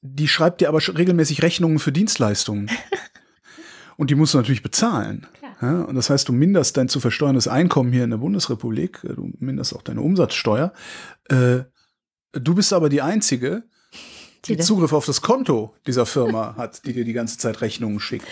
die 0.02 0.28
schreibt 0.28 0.62
dir 0.62 0.70
aber 0.70 0.80
regelmäßig 0.80 1.42
Rechnungen 1.42 1.80
für 1.80 1.92
Dienstleistungen. 1.92 2.70
Und 3.98 4.10
die 4.10 4.16
musst 4.16 4.34
du 4.34 4.38
natürlich 4.38 4.64
bezahlen. 4.64 5.26
Ja, 5.62 5.84
und 5.84 5.96
das 5.96 6.10
heißt, 6.10 6.28
du 6.28 6.34
minderst 6.34 6.76
dein 6.76 6.90
zu 6.90 7.00
versteuerndes 7.00 7.48
Einkommen 7.48 7.94
hier 7.94 8.04
in 8.04 8.10
der 8.10 8.18
Bundesrepublik, 8.18 9.02
äh, 9.06 9.14
du 9.14 9.32
minderst 9.40 9.74
auch 9.74 9.82
deine 9.82 10.02
Umsatzsteuer. 10.02 10.74
Äh, 11.30 11.60
du 12.34 12.56
bist 12.56 12.74
aber 12.74 12.90
die 12.90 13.02
Einzige, 13.02 13.64
die 14.48 14.58
Zugriff 14.58 14.94
auf 14.94 15.06
das 15.06 15.22
Konto 15.22 15.74
dieser 15.88 16.06
Firma 16.06 16.56
hat, 16.58 16.86
die 16.86 16.94
dir 16.94 17.06
die 17.06 17.14
ganze 17.14 17.38
Zeit 17.38 17.62
Rechnungen 17.62 18.00
schickt. 18.00 18.26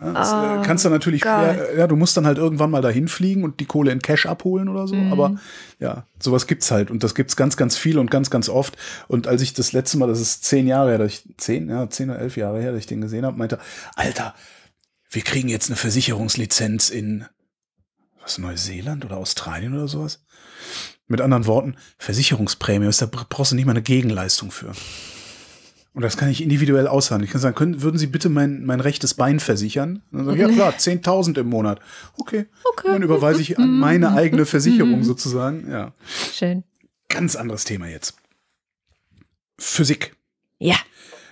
Ja, 0.00 0.12
das 0.12 0.32
Oh 0.32 0.60
äh, 0.60 0.64
kannst 0.64 0.84
du 0.84 0.88
natürlich, 0.88 1.22
schwer, 1.22 1.76
ja, 1.76 1.86
du 1.86 1.96
musst 1.96 2.16
dann 2.16 2.26
halt 2.26 2.38
irgendwann 2.38 2.70
mal 2.70 2.82
dahin 2.82 3.08
fliegen 3.08 3.44
und 3.44 3.60
die 3.60 3.66
Kohle 3.66 3.92
in 3.92 4.00
Cash 4.00 4.26
abholen 4.26 4.68
oder 4.68 4.86
so. 4.86 4.94
Mhm. 4.94 5.12
Aber 5.12 5.36
ja, 5.78 6.04
sowas 6.18 6.46
gibt's 6.46 6.70
halt 6.70 6.90
und 6.90 7.02
das 7.02 7.14
gibt's 7.14 7.36
ganz, 7.36 7.56
ganz 7.56 7.76
viel 7.76 7.98
und 7.98 8.10
ganz, 8.10 8.30
ganz 8.30 8.48
oft. 8.48 8.76
Und 9.08 9.26
als 9.26 9.42
ich 9.42 9.54
das 9.54 9.72
letzte 9.72 9.98
Mal, 9.98 10.08
das 10.08 10.20
ist 10.20 10.44
zehn 10.44 10.66
Jahre 10.66 10.90
her, 10.90 10.98
dass 10.98 11.12
ich 11.12 11.24
zehn, 11.36 11.68
ja, 11.68 11.88
zehn 11.88 12.10
oder 12.10 12.18
elf 12.18 12.36
Jahre 12.36 12.60
her, 12.60 12.72
dass 12.72 12.80
ich 12.80 12.86
den 12.86 13.00
gesehen 13.00 13.24
habe, 13.24 13.36
meinte, 13.36 13.58
Alter, 13.94 14.34
wir 15.10 15.22
kriegen 15.22 15.48
jetzt 15.48 15.68
eine 15.68 15.76
Versicherungslizenz 15.76 16.90
in 16.90 17.26
was 18.22 18.38
Neuseeland 18.38 19.04
oder 19.04 19.16
Australien 19.16 19.74
oder 19.74 19.88
sowas. 19.88 20.22
Mit 21.08 21.20
anderen 21.20 21.46
Worten, 21.46 21.76
Versicherungsprämie, 21.98 22.88
da 22.88 23.06
brauchst 23.06 23.50
du 23.50 23.56
nicht 23.56 23.64
mal 23.64 23.72
eine 23.72 23.82
Gegenleistung 23.82 24.52
für. 24.52 24.72
Und 25.92 26.02
das 26.02 26.16
kann 26.16 26.28
ich 26.28 26.40
individuell 26.42 26.86
aushandeln. 26.86 27.26
Ich 27.26 27.32
kann 27.32 27.40
sagen, 27.40 27.56
können, 27.56 27.82
würden 27.82 27.98
Sie 27.98 28.06
bitte 28.06 28.28
mein, 28.28 28.64
mein 28.64 28.78
rechtes 28.80 29.14
Bein 29.14 29.40
versichern? 29.40 30.02
Und 30.12 30.18
dann 30.18 30.26
sage 30.26 30.36
ich, 30.36 30.48
ja 30.48 30.54
klar, 30.54 30.72
10.000 30.72 31.40
im 31.40 31.48
Monat. 31.48 31.80
Okay. 32.16 32.46
Okay. 32.72 32.88
Dann 32.88 33.02
überweise 33.02 33.40
ich 33.42 33.58
an 33.58 33.78
meine 33.78 34.12
eigene 34.12 34.46
Versicherung 34.46 35.02
sozusagen. 35.02 35.68
Ja. 35.68 35.92
Schön. 36.32 36.62
Ganz 37.08 37.34
anderes 37.34 37.64
Thema 37.64 37.88
jetzt. 37.88 38.14
Physik. 39.58 40.14
Ja. 40.58 40.76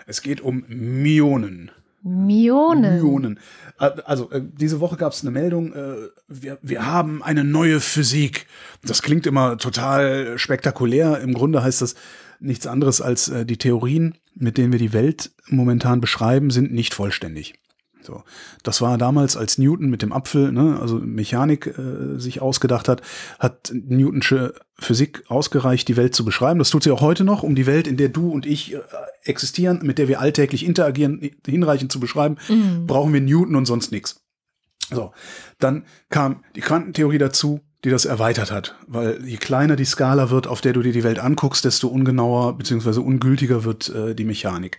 Es 0.07 0.23
geht 0.23 0.41
um. 0.41 0.65
Mionen. 0.67 1.71
Myonen. 2.03 3.39
Äh, 3.79 3.91
Also, 4.05 4.31
äh, 4.31 4.43
diese 4.43 4.81
Woche 4.81 4.97
gab 4.97 5.13
es 5.13 5.23
eine 5.23 5.31
Meldung, 5.31 5.73
äh, 5.73 5.95
wir, 6.27 6.59
wir 6.63 6.87
haben 6.87 7.23
eine 7.23 7.45
neue 7.45 7.81
Physik. 7.81 8.47
Das 8.85 9.03
klingt 9.03 9.27
immer 9.27 9.57
total 9.59 10.39
spektakulär. 10.39 11.21
Im 11.21 11.35
Grunde 11.35 11.63
heißt 11.63 11.83
das 11.83 11.95
nichts 12.41 12.67
anderes 12.67 13.01
als 13.01 13.29
äh, 13.29 13.45
die 13.45 13.57
Theorien, 13.57 14.15
mit 14.35 14.59
denen 14.59 14.73
wir 14.73 14.79
die 14.79 14.93
Welt 14.93 15.33
momentan 15.47 16.01
beschreiben, 16.01 16.51
sind 16.51 16.73
nicht 16.73 16.95
vollständig. 16.95 17.55
So, 18.03 18.23
das 18.63 18.81
war 18.81 18.97
damals, 18.97 19.37
als 19.37 19.59
Newton 19.59 19.91
mit 19.91 20.01
dem 20.01 20.13
Apfel, 20.13 20.51
ne, 20.51 20.79
also 20.81 20.97
Mechanik 20.97 21.67
äh, 21.67 22.19
sich 22.19 22.41
ausgedacht 22.41 22.89
hat, 22.89 23.03
hat 23.39 23.71
Newtonsche 23.75 24.55
Physik 24.79 25.25
ausgereicht, 25.29 25.89
die 25.89 25.97
Welt 25.97 26.15
zu 26.15 26.25
beschreiben. 26.25 26.59
Das 26.59 26.71
tut 26.71 26.85
sie 26.85 26.91
auch 26.91 27.03
heute 27.03 27.25
noch, 27.25 27.43
um 27.43 27.55
die 27.55 27.67
Welt, 27.67 27.87
in 27.87 27.99
der 27.99 28.09
du 28.09 28.31
und 28.31 28.47
ich 28.47 28.75
äh, 28.75 28.81
existieren, 29.25 29.81
mit 29.83 29.99
der 29.99 30.09
wir 30.09 30.21
alltäglich 30.21 30.65
interagieren, 30.65 31.31
hinreichend 31.45 31.93
zu 31.93 32.01
beschreiben, 32.01 32.37
brauchen 32.87 33.13
wir 33.13 33.21
Newton 33.21 33.57
und 33.57 33.67
sonst 33.67 33.93
nichts. 33.93 34.23
So, 34.91 35.13
dann 35.59 35.85
kam 36.09 36.45
die 36.57 36.63
Quantentheorie 36.63 37.19
dazu, 37.19 37.61
die 37.85 37.91
das 37.91 38.05
erweitert 38.05 38.51
hat, 38.51 38.75
weil 38.89 39.25
je 39.25 39.37
kleiner 39.37 39.77
die 39.77 39.85
Skala 39.85 40.31
wird, 40.31 40.49
auf 40.49 40.61
der 40.61 40.73
du 40.73 40.83
dir 40.83 40.93
die 40.93 41.05
Welt 41.05 41.21
anguckst, 41.21 41.65
desto 41.65 41.87
ungenauer 41.87 42.59
bzw. 42.59 42.99
ungültiger 42.99 43.63
wird 43.63 43.89
äh, 43.91 44.17
die 44.17 44.25
Mechanik. 44.25 44.79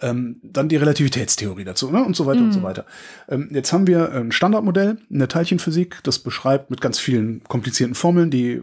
Ähm, 0.00 0.36
dann 0.44 0.68
die 0.68 0.76
Relativitätstheorie 0.76 1.64
dazu 1.64 1.90
ne? 1.90 2.04
und 2.04 2.14
so 2.14 2.24
weiter 2.24 2.42
und 2.42 2.52
so 2.52 2.62
weiter. 2.62 2.86
Ähm, 3.28 3.48
jetzt 3.50 3.72
haben 3.72 3.88
wir 3.88 4.12
ein 4.12 4.30
Standardmodell 4.30 4.98
in 5.10 5.18
der 5.18 5.28
Teilchenphysik, 5.28 5.98
das 6.04 6.20
beschreibt 6.20 6.70
mit 6.70 6.80
ganz 6.80 7.00
vielen 7.00 7.42
komplizierten 7.44 7.96
Formeln, 7.96 8.30
die 8.30 8.62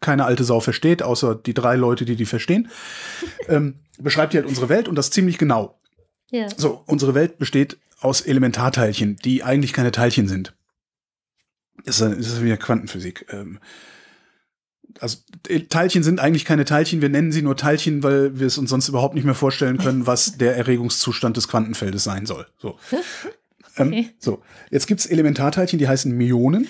keine 0.00 0.26
alte 0.26 0.44
Sau 0.44 0.60
versteht, 0.60 1.02
außer 1.02 1.34
die 1.34 1.54
drei 1.54 1.76
Leute, 1.76 2.04
die 2.04 2.16
die 2.16 2.26
verstehen, 2.26 2.68
ähm, 3.48 3.76
beschreibt 3.98 4.34
die 4.34 4.36
halt 4.36 4.46
unsere 4.46 4.68
Welt 4.68 4.88
und 4.88 4.94
das 4.94 5.10
ziemlich 5.10 5.38
genau. 5.38 5.78
Ja. 6.30 6.48
So, 6.54 6.82
unsere 6.86 7.14
Welt 7.14 7.38
besteht 7.38 7.78
aus 8.00 8.20
Elementarteilchen, 8.20 9.16
die 9.24 9.42
eigentlich 9.42 9.72
keine 9.72 9.90
Teilchen 9.90 10.28
sind. 10.28 10.54
Das 11.84 12.00
ist, 12.00 12.42
wieder 12.42 12.56
Quantenphysik. 12.56 13.26
Ähm, 13.30 13.58
also 15.00 15.18
Teilchen 15.68 16.02
sind 16.02 16.20
eigentlich 16.20 16.44
keine 16.44 16.64
Teilchen, 16.64 17.02
wir 17.02 17.08
nennen 17.08 17.32
sie 17.32 17.42
nur 17.42 17.56
Teilchen, 17.56 18.02
weil 18.02 18.38
wir 18.38 18.46
es 18.46 18.56
uns 18.58 18.70
sonst 18.70 18.88
überhaupt 18.88 19.14
nicht 19.14 19.24
mehr 19.24 19.34
vorstellen 19.34 19.78
können, 19.78 20.06
was 20.06 20.38
der 20.38 20.56
Erregungszustand 20.56 21.36
des 21.36 21.48
Quantenfeldes 21.48 22.02
sein 22.04 22.26
soll. 22.26 22.46
So. 22.58 22.78
Ähm, 23.78 23.88
Okay. 23.88 24.08
so, 24.18 24.42
jetzt 24.70 24.86
gibt's 24.86 25.04
Elementarteilchen, 25.04 25.78
die 25.78 25.86
heißen 25.86 26.10
Myonen. 26.10 26.66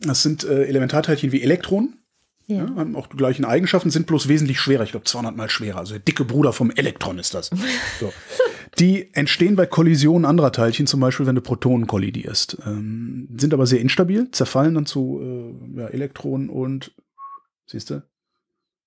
Das 0.00 0.22
sind 0.22 0.44
äh, 0.44 0.64
Elementarteilchen 0.64 1.30
wie 1.30 1.42
Elektronen. 1.42 1.98
Ja. 2.46 2.64
Ja, 2.64 2.74
haben 2.76 2.96
auch 2.96 3.06
die 3.08 3.18
gleichen 3.18 3.44
Eigenschaften, 3.44 3.90
sind 3.90 4.06
bloß 4.06 4.28
wesentlich 4.28 4.58
schwerer. 4.58 4.82
Ich 4.82 4.92
glaube 4.92 5.04
200 5.04 5.36
mal 5.36 5.50
schwerer. 5.50 5.76
Also 5.80 5.92
der 5.92 6.00
dicke 6.00 6.24
Bruder 6.24 6.54
vom 6.54 6.70
Elektron 6.70 7.18
ist 7.18 7.34
das. 7.34 7.50
So. 8.00 8.10
Die 8.78 9.12
entstehen 9.14 9.56
bei 9.56 9.66
Kollisionen 9.66 10.24
anderer 10.24 10.52
Teilchen, 10.52 10.86
zum 10.86 11.00
Beispiel 11.00 11.26
wenn 11.26 11.34
du 11.34 11.40
Protonen 11.40 11.86
kollidierst. 11.86 12.58
Ähm, 12.64 13.28
sind 13.36 13.52
aber 13.52 13.66
sehr 13.66 13.80
instabil, 13.80 14.30
zerfallen 14.30 14.74
dann 14.74 14.86
zu 14.86 15.20
äh, 15.20 15.80
ja, 15.80 15.86
Elektronen 15.88 16.48
und 16.48 16.92
siehst 17.66 17.90
du? 17.90 18.02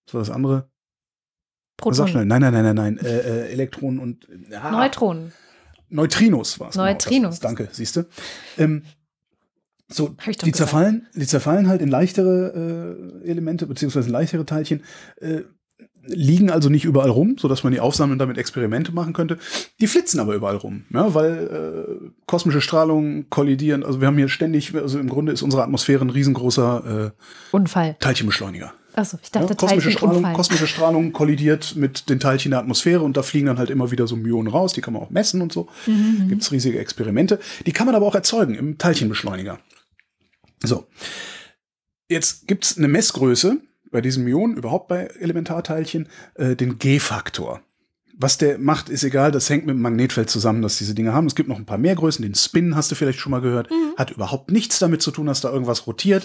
Was 0.06 0.14
war 0.14 0.22
das 0.22 0.30
andere? 0.30 0.56
Sag 0.56 1.84
Protonen. 1.84 2.08
schnell. 2.10 2.26
Nein, 2.26 2.42
nein, 2.42 2.54
nein, 2.54 2.64
nein, 2.64 2.76
nein. 2.76 2.98
Äh, 3.00 3.20
äh, 3.20 3.52
Elektronen 3.52 4.00
und 4.00 4.28
ja, 4.50 4.72
Neutronen. 4.72 5.34
Neutrinos 5.90 6.60
war 6.60 6.70
es. 6.70 6.76
Neutrinos. 6.76 7.10
Genau, 7.10 7.30
das, 7.30 7.40
danke, 7.40 7.68
siehst 7.72 7.98
du. 7.98 8.06
Ähm, 8.58 8.84
so, 9.89 10.08
die 10.08 10.26
gesagt. 10.26 10.56
zerfallen, 10.56 11.08
die 11.14 11.28
zerfallen 11.28 11.68
halt 11.68 11.82
in 11.82 11.89
leichtere 11.89 13.20
äh, 13.24 13.30
Elemente 13.30 13.68
beziehungsweise 13.68 14.10
leichtere 14.10 14.46
Teilchen, 14.46 14.84
äh, 15.20 15.42
liegen 16.06 16.49
also 16.49 16.70
nicht 16.70 16.86
überall 16.86 17.10
rum, 17.10 17.36
so 17.39 17.47
dass 17.47 17.64
man 17.64 17.74
die 17.74 17.80
aufsammeln 17.80 18.14
und 18.14 18.20
damit 18.20 18.38
Experimente 18.38 18.91
machen 18.91 19.14
könnte. 19.14 19.38
Die 19.80 19.88
flitzen 19.88 20.20
aber 20.20 20.36
überall 20.36 20.56
rum, 20.58 20.84
ja, 20.93 21.14
weil 21.14 22.04
äh, 22.04 22.10
kosmische 22.26 22.62
Strahlung 22.62 23.30
kollidieren. 23.30 23.84
Also 23.84 24.02
wir 24.02 24.08
haben 24.08 24.18
hier 24.18 24.30
ständig, 24.30 24.76
also 24.76 24.99
im 24.99 25.10
Grunde 25.10 25.32
ist 25.32 25.41
unsere 25.41 25.64
Atmosphäre 25.64 26.04
ein 26.04 26.10
riesengroßer 26.10 27.12
äh, 27.14 27.56
Unfall. 27.56 27.95
Teilchenbeschleuniger. 27.99 28.74
Achso, 28.93 29.18
ich 29.22 29.30
Ja, 29.34 29.39
dachte 29.41 29.56
kosmische, 29.56 29.91
Strahlung, 29.91 30.16
Teilchenunfall. 30.16 30.34
kosmische 30.36 30.68
Strahlung 30.68 31.14
kollidiert 31.14 31.76
mit 31.78 32.10
den 32.10 32.20
Teilchen 32.20 32.52
der 32.52 32.60
Atmosphäre 32.60 33.04
und 33.04 33.16
da 33.16 33.24
fliegen 33.24 33.45
dann 33.45 33.58
halt 33.58 33.70
immer 33.70 33.89
wieder 33.91 34.06
so 34.06 34.18
Myonen 34.18 34.52
raus, 34.52 34.74
die 34.74 34.82
kann 34.82 34.93
man 34.93 35.02
auch 35.02 35.12
messen 35.12 35.41
und 35.41 35.54
so. 35.54 35.70
Mhm, 35.88 36.28
Gibt's 36.28 36.52
riesige 36.52 36.78
Experimente. 36.80 37.39
Die 37.66 37.72
kann 37.72 37.86
man 37.86 37.95
aber 37.95 38.06
auch 38.06 38.16
erzeugen 38.16 38.56
im 38.56 38.78
Teilchenbeschleuniger. 38.78 39.60
So. 40.64 40.88
Jetzt 42.10 42.47
gibt's 42.47 42.78
eine 42.78 42.89
Messgröße, 42.89 43.62
bei 43.92 44.02
diesen 44.02 44.24
Myonen, 44.24 44.58
überhaupt 44.58 44.88
bei 44.88 45.06
Elementarteilchen, 45.20 46.08
äh, 46.36 46.56
den 46.56 46.80
G-Faktor. 46.80 47.62
Was 48.18 48.38
der 48.38 48.60
macht, 48.60 48.89
ist 48.89 49.04
egal, 49.04 49.32
das 49.32 49.50
hängt 49.50 49.66
mit 49.66 49.74
dem 49.74 49.82
Magnetfeld 49.82 50.30
zusammen, 50.30 50.62
dass 50.62 50.78
diese 50.78 50.94
Dinge 50.94 51.12
haben. 51.12 51.26
Es 51.26 51.34
gibt 51.34 51.50
noch 51.50 51.58
ein 51.58 51.66
paar 51.66 51.80
mehr 51.80 51.96
Größen, 51.96 52.22
den 52.22 52.36
Spin 52.36 52.76
hast 52.76 52.92
du 52.92 52.96
vielleicht 52.96 53.18
schon 53.18 53.32
mal 53.32 53.42
gehört. 53.42 53.72
Mhm. 53.72 53.96
Hat 53.98 54.12
überhaupt 54.12 54.52
nichts 54.52 54.78
damit 54.78 55.02
zu 55.02 55.10
tun, 55.10 55.26
dass 55.26 55.42
da 55.42 55.52
irgendwas 55.52 55.88
rotiert, 55.88 56.24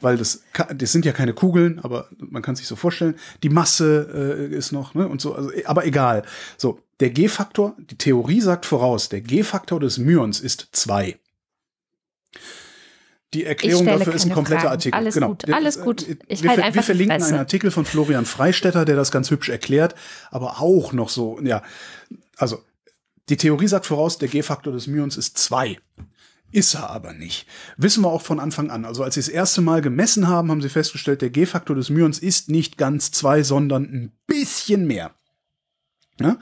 weil 0.00 0.16
das, 0.16 0.44
das 0.76 0.92
sind 0.92 1.04
ja 1.04 1.12
keine 1.12 1.32
Kugeln, 1.32 1.80
aber 1.80 2.08
man 2.18 2.42
kann 2.42 2.54
sich 2.54 2.68
so 2.68 2.76
vorstellen. 2.76 3.16
Die 3.42 3.48
Masse 3.48 4.48
äh, 4.52 4.54
ist 4.54 4.70
noch, 4.70 4.94
ne, 4.94 5.08
und 5.08 5.20
so, 5.20 5.34
also, 5.34 5.50
aber 5.64 5.84
egal. 5.84 6.22
So, 6.56 6.78
der 7.00 7.10
G-Faktor, 7.10 7.76
die 7.90 7.98
Theorie 7.98 8.40
sagt 8.40 8.64
voraus, 8.64 9.08
der 9.08 9.22
G-Faktor 9.22 9.80
des 9.80 9.98
Myons 9.98 10.38
ist 10.38 10.68
zwei. 10.70 11.18
Die 13.34 13.44
Erklärung 13.44 13.86
dafür 13.86 14.14
ist 14.14 14.26
ein 14.26 14.32
kompletter 14.32 14.62
Fragen. 14.62 14.72
Artikel. 14.72 14.96
Alles 14.96 15.14
genau. 15.14 15.28
gut, 15.28 15.50
alles 15.50 15.80
gut. 15.80 16.06
Ich 16.28 16.42
wir, 16.42 16.50
halt 16.50 16.60
einfach 16.60 16.74
wir 16.74 16.82
verlinken 16.82 17.22
einen 17.22 17.38
Artikel 17.38 17.70
von 17.70 17.84
Florian 17.84 18.26
Freistetter, 18.26 18.84
der 18.84 18.96
das 18.96 19.10
ganz 19.10 19.30
hübsch 19.30 19.48
erklärt, 19.48 19.94
aber 20.30 20.60
auch 20.60 20.92
noch 20.92 21.08
so, 21.08 21.40
ja, 21.42 21.62
also 22.36 22.62
die 23.28 23.36
Theorie 23.36 23.68
sagt 23.68 23.86
voraus, 23.86 24.18
der 24.18 24.28
G-Faktor 24.28 24.72
des 24.72 24.86
Myons 24.86 25.16
ist 25.16 25.38
zwei. 25.38 25.78
Ist 26.50 26.74
er 26.74 26.90
aber 26.90 27.14
nicht. 27.14 27.46
Wissen 27.78 28.04
wir 28.04 28.10
auch 28.10 28.20
von 28.20 28.38
Anfang 28.38 28.70
an. 28.70 28.84
Also 28.84 29.02
als 29.02 29.14
sie 29.14 29.20
das 29.20 29.28
erste 29.28 29.62
Mal 29.62 29.80
gemessen 29.80 30.28
haben, 30.28 30.50
haben 30.50 30.60
sie 30.60 30.68
festgestellt, 30.68 31.22
der 31.22 31.30
G-Faktor 31.30 31.74
des 31.74 31.88
Myons 31.88 32.18
ist 32.18 32.50
nicht 32.50 32.76
ganz 32.76 33.10
zwei, 33.10 33.42
sondern 33.42 33.84
ein 33.84 34.12
bisschen 34.26 34.86
mehr. 34.86 35.12
Ja? 36.20 36.36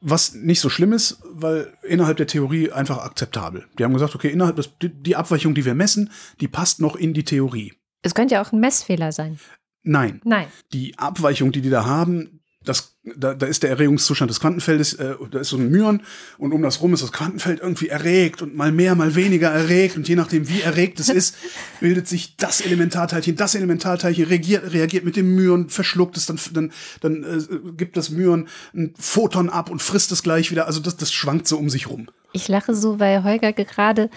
Was 0.00 0.34
nicht 0.34 0.60
so 0.60 0.68
schlimm 0.68 0.92
ist, 0.92 1.18
weil 1.24 1.72
innerhalb 1.82 2.16
der 2.16 2.26
Theorie 2.26 2.70
einfach 2.70 2.98
akzeptabel. 2.98 3.66
Die 3.78 3.84
haben 3.84 3.92
gesagt, 3.92 4.14
okay, 4.14 4.28
innerhalb 4.28 4.56
des, 4.56 4.70
die 4.80 5.16
Abweichung, 5.16 5.54
die 5.54 5.64
wir 5.64 5.74
messen, 5.74 6.10
die 6.40 6.48
passt 6.48 6.80
noch 6.80 6.94
in 6.94 7.14
die 7.14 7.24
Theorie. 7.24 7.74
Es 8.02 8.14
könnte 8.14 8.34
ja 8.34 8.42
auch 8.42 8.52
ein 8.52 8.60
Messfehler 8.60 9.10
sein. 9.10 9.38
Nein. 9.82 10.20
Nein. 10.24 10.46
Die 10.72 10.98
Abweichung, 10.98 11.50
die 11.50 11.62
die 11.62 11.70
da 11.70 11.84
haben, 11.84 12.37
das, 12.68 12.98
da, 13.16 13.34
da 13.34 13.46
ist 13.46 13.62
der 13.62 13.70
Erregungszustand 13.70 14.30
des 14.30 14.40
Quantenfeldes, 14.40 14.94
äh, 14.94 15.14
da 15.30 15.40
ist 15.40 15.48
so 15.48 15.56
ein 15.56 15.70
Myon 15.70 16.02
und 16.36 16.52
um 16.52 16.62
das 16.62 16.82
rum 16.82 16.92
ist 16.92 17.02
das 17.02 17.12
Quantenfeld 17.12 17.60
irgendwie 17.60 17.88
erregt 17.88 18.42
und 18.42 18.54
mal 18.54 18.72
mehr, 18.72 18.94
mal 18.94 19.14
weniger 19.14 19.48
erregt 19.48 19.96
und 19.96 20.06
je 20.06 20.16
nachdem, 20.16 20.48
wie 20.48 20.60
erregt 20.60 21.00
es 21.00 21.08
ist, 21.08 21.36
bildet 21.80 22.06
sich 22.06 22.36
das 22.36 22.60
Elementarteilchen, 22.60 23.36
das 23.36 23.54
Elementarteilchen 23.54 24.26
reagiert, 24.26 24.72
reagiert 24.72 25.04
mit 25.04 25.16
dem 25.16 25.34
Myon, 25.34 25.70
verschluckt 25.70 26.16
es, 26.16 26.26
dann, 26.26 26.38
dann, 26.52 26.72
dann 27.00 27.24
äh, 27.24 27.72
gibt 27.76 27.96
das 27.96 28.10
Myon 28.10 28.48
ein 28.74 28.92
Photon 28.98 29.48
ab 29.48 29.70
und 29.70 29.80
frisst 29.80 30.12
es 30.12 30.22
gleich 30.22 30.50
wieder. 30.50 30.66
Also 30.66 30.80
das, 30.80 30.96
das 30.96 31.12
schwankt 31.12 31.48
so 31.48 31.56
um 31.56 31.70
sich 31.70 31.88
rum. 31.88 32.08
Ich 32.32 32.48
lache 32.48 32.74
so, 32.74 33.00
weil 33.00 33.24
Holger 33.24 33.54
gerade 33.54 34.10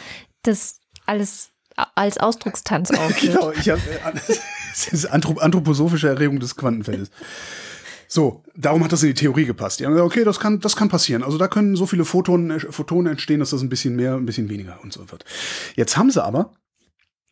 das 0.44 0.80
alles 1.06 1.52
als 1.96 2.18
Ausdruckstanz 2.18 2.92
aufführt. 2.98 3.36
genau, 3.36 3.52
ich 3.52 3.70
habe 3.70 3.82
äh, 3.82 4.12
das 4.72 4.88
ist 4.88 5.06
anthroposophische 5.06 6.10
Erregung 6.10 6.40
des 6.40 6.56
Quantenfeldes. 6.56 7.12
So, 8.14 8.44
darum 8.58 8.84
hat 8.84 8.92
das 8.92 9.04
in 9.04 9.08
die 9.08 9.14
Theorie 9.14 9.46
gepasst. 9.46 9.80
Die 9.80 9.86
haben 9.86 9.94
gesagt, 9.94 10.12
okay, 10.12 10.26
das 10.26 10.38
kann, 10.38 10.60
das 10.60 10.76
kann 10.76 10.90
passieren. 10.90 11.24
Also 11.24 11.38
da 11.38 11.48
können 11.48 11.78
so 11.78 11.86
viele 11.86 12.04
Photonen, 12.04 12.60
Photonen 12.60 13.14
entstehen, 13.14 13.40
dass 13.40 13.52
das 13.52 13.62
ein 13.62 13.70
bisschen 13.70 13.96
mehr, 13.96 14.16
ein 14.16 14.26
bisschen 14.26 14.50
weniger 14.50 14.82
und 14.84 14.92
so 14.92 15.10
wird. 15.10 15.24
Jetzt 15.78 15.96
haben 15.96 16.12
sie 16.12 16.22
aber 16.22 16.52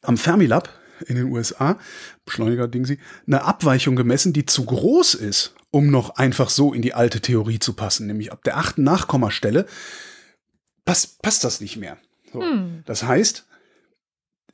am 0.04 0.16
Fermilab 0.16 0.70
in 1.06 1.18
den 1.18 1.26
USA, 1.26 1.78
Beschleuniger 2.24 2.70
Ding 2.70 2.86
sie, 2.86 2.98
eine 3.28 3.44
Abweichung 3.44 3.98
gemessen, 3.98 4.32
die 4.32 4.46
zu 4.46 4.64
groß 4.64 5.16
ist, 5.16 5.54
um 5.70 5.92
noch 5.92 6.12
einfach 6.12 6.50
so 6.50 6.74
in 6.74 6.82
die 6.82 6.94
alte 6.94 7.20
Theorie 7.20 7.60
zu 7.60 7.74
passen. 7.74 8.08
Nämlich 8.08 8.32
ab 8.32 8.46
der 8.46 8.56
achten 8.56 8.84
Nachkommastelle 8.84 9.66
passt, 10.86 11.22
passt 11.22 11.44
das 11.44 11.60
nicht 11.60 11.76
mehr. 11.76 11.98
So. 12.32 12.42
Hm. 12.42 12.84
Das 12.86 13.04
heißt, 13.04 13.46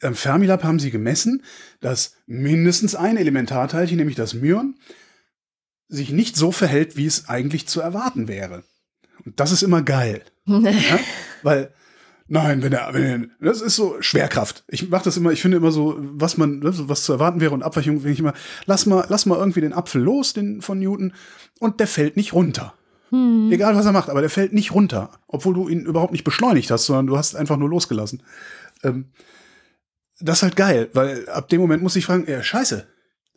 am 0.02 0.16
Fermilab 0.16 0.64
haben 0.64 0.80
sie 0.80 0.90
gemessen, 0.90 1.44
dass 1.82 2.16
mindestens 2.26 2.96
ein 2.96 3.18
Elementarteilchen, 3.18 3.98
nämlich 3.98 4.16
das 4.16 4.34
Myon, 4.34 4.74
sich 5.88 6.12
nicht 6.12 6.36
so 6.36 6.52
verhält, 6.52 6.98
wie 6.98 7.06
es 7.06 7.30
eigentlich 7.30 7.68
zu 7.68 7.82
erwarten 7.82 8.28
wäre. 8.28 8.64
Und 9.26 9.40
das 9.40 9.52
ist 9.52 9.64
immer 9.64 9.82
geil. 9.82 10.24
ja? 10.46 11.00
Weil, 11.44 11.74
nein, 12.28 12.62
wenn 12.64 12.74
er, 12.74 12.94
wenn 12.94 13.30
er, 13.40 13.48
das 13.48 13.62
ist 13.62 13.76
so 13.76 13.98
Schwerkraft. 14.00 14.64
Ich 14.68 14.90
mache 14.90 15.06
das 15.06 15.18
immer, 15.18 15.32
ich 15.32 15.42
finde 15.42 15.58
immer 15.58 15.72
so, 15.72 15.98
was 16.00 16.38
man, 16.38 16.62
was 16.64 17.04
zu 17.04 17.14
erwarten 17.14 17.42
wäre 17.42 17.54
und 17.54 17.64
Abweichung, 17.64 17.98
finde 17.98 18.14
ich 18.14 18.20
immer, 18.20 18.34
lass 18.66 18.86
mal, 18.86 19.06
lass 19.10 19.26
mal 19.26 19.38
irgendwie 19.38 19.62
den 19.62 19.74
Apfel 19.74 20.02
los, 20.02 20.34
den 20.34 20.62
von 20.62 20.80
Newton, 20.80 21.14
und 21.60 21.80
der 21.80 21.88
fällt 21.88 22.18
nicht 22.18 22.34
runter. 22.34 22.74
Hm. 23.10 23.52
Egal 23.52 23.76
was 23.76 23.86
er 23.86 23.92
macht, 23.92 24.10
aber 24.10 24.22
der 24.22 24.30
fällt 24.30 24.54
nicht 24.54 24.74
runter, 24.74 25.12
obwohl 25.28 25.54
du 25.54 25.70
ihn 25.70 25.86
überhaupt 25.86 26.12
nicht 26.12 26.24
beschleunigt 26.24 26.72
hast, 26.72 26.86
sondern 26.86 27.08
du 27.08 27.18
hast 27.18 27.36
einfach 27.36 27.58
nur 27.58 27.70
losgelassen. 27.70 28.24
Ähm, 28.84 29.12
das 30.20 30.40
ist 30.40 30.44
halt 30.44 30.56
geil, 30.56 30.90
weil 30.94 31.28
ab 31.30 31.50
dem 31.50 31.62
Moment 31.62 31.84
muss 31.84 31.96
ich 31.96 32.06
fragen, 32.06 32.26
ja, 32.28 32.42
scheiße, 32.42 32.88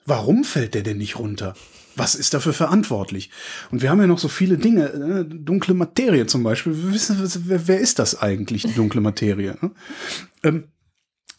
warum 0.06 0.44
fällt 0.44 0.74
der 0.74 0.82
denn 0.82 0.98
nicht 0.98 1.18
runter? 1.18 1.54
Was 1.98 2.14
ist 2.14 2.34
dafür 2.34 2.52
verantwortlich? 2.52 3.30
Und 3.70 3.82
wir 3.82 3.90
haben 3.90 4.00
ja 4.00 4.06
noch 4.06 4.18
so 4.18 4.28
viele 4.28 4.58
Dinge, 4.58 4.86
äh, 4.86 5.24
dunkle 5.24 5.74
Materie 5.74 6.26
zum 6.26 6.42
Beispiel. 6.42 6.76
Wir 6.76 6.92
wissen, 6.92 7.16
wer, 7.46 7.68
wer 7.68 7.80
ist 7.80 7.98
das 7.98 8.20
eigentlich, 8.20 8.62
die 8.62 8.74
dunkle 8.74 9.00
Materie? 9.00 9.56
Ne? 9.60 9.70
Ähm, 10.42 10.64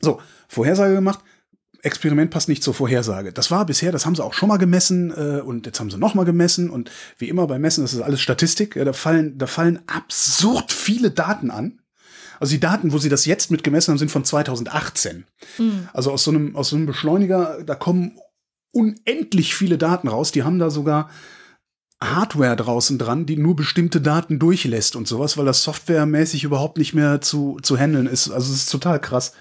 so, 0.01 0.21
Vorhersage 0.47 0.95
gemacht. 0.95 1.19
Experiment 1.81 2.29
passt 2.31 2.49
nicht 2.49 2.61
zur 2.61 2.73
Vorhersage. 2.73 3.31
Das 3.31 3.51
war 3.51 3.65
bisher, 3.65 3.91
das 3.91 4.05
haben 4.05 4.15
sie 4.15 4.23
auch 4.23 4.33
schon 4.33 4.49
mal 4.49 4.57
gemessen 4.57 5.11
äh, 5.11 5.41
und 5.41 5.65
jetzt 5.65 5.79
haben 5.79 5.89
sie 5.89 5.97
noch 5.97 6.13
mal 6.13 6.25
gemessen 6.25 6.69
und 6.69 6.91
wie 7.17 7.29
immer 7.29 7.47
beim 7.47 7.61
Messen, 7.61 7.83
das 7.83 7.93
ist 7.93 8.01
alles 8.01 8.19
Statistik. 8.19 8.75
Ja, 8.75 8.83
da 8.83 8.91
fallen, 8.91 9.37
da 9.37 9.47
fallen 9.47 9.79
absurd 9.87 10.73
viele 10.73 11.11
Daten 11.11 11.51
an. 11.51 11.79
Also 12.39 12.51
die 12.51 12.59
Daten, 12.59 12.91
wo 12.91 12.97
sie 12.97 13.09
das 13.09 13.25
jetzt 13.25 13.51
mit 13.51 13.63
gemessen 13.63 13.91
haben, 13.91 13.97
sind 13.97 14.11
von 14.11 14.25
2018. 14.25 15.25
Mhm. 15.57 15.89
Also 15.93 16.11
aus 16.11 16.23
so 16.23 16.31
einem 16.31 16.55
aus 16.55 16.69
so 16.69 16.75
einem 16.75 16.85
Beschleuniger, 16.85 17.63
da 17.65 17.75
kommen 17.75 18.17
unendlich 18.71 19.55
viele 19.55 19.77
Daten 19.77 20.07
raus. 20.07 20.31
Die 20.31 20.43
haben 20.43 20.59
da 20.59 20.69
sogar 20.69 21.09
Hardware 22.01 22.55
draußen 22.55 22.97
dran, 22.97 23.25
die 23.25 23.37
nur 23.37 23.55
bestimmte 23.55 23.99
Daten 23.99 24.39
durchlässt 24.39 24.95
und 24.95 25.07
sowas, 25.07 25.37
weil 25.37 25.45
das 25.45 25.63
softwaremäßig 25.63 26.43
überhaupt 26.43 26.77
nicht 26.77 26.93
mehr 26.93 27.19
zu, 27.21 27.57
zu 27.61 27.77
handeln 27.77 28.07
ist. 28.07 28.29
Also 28.29 28.53
es 28.53 28.63
ist 28.63 28.71
total 28.71 28.99
krass. 28.99 29.33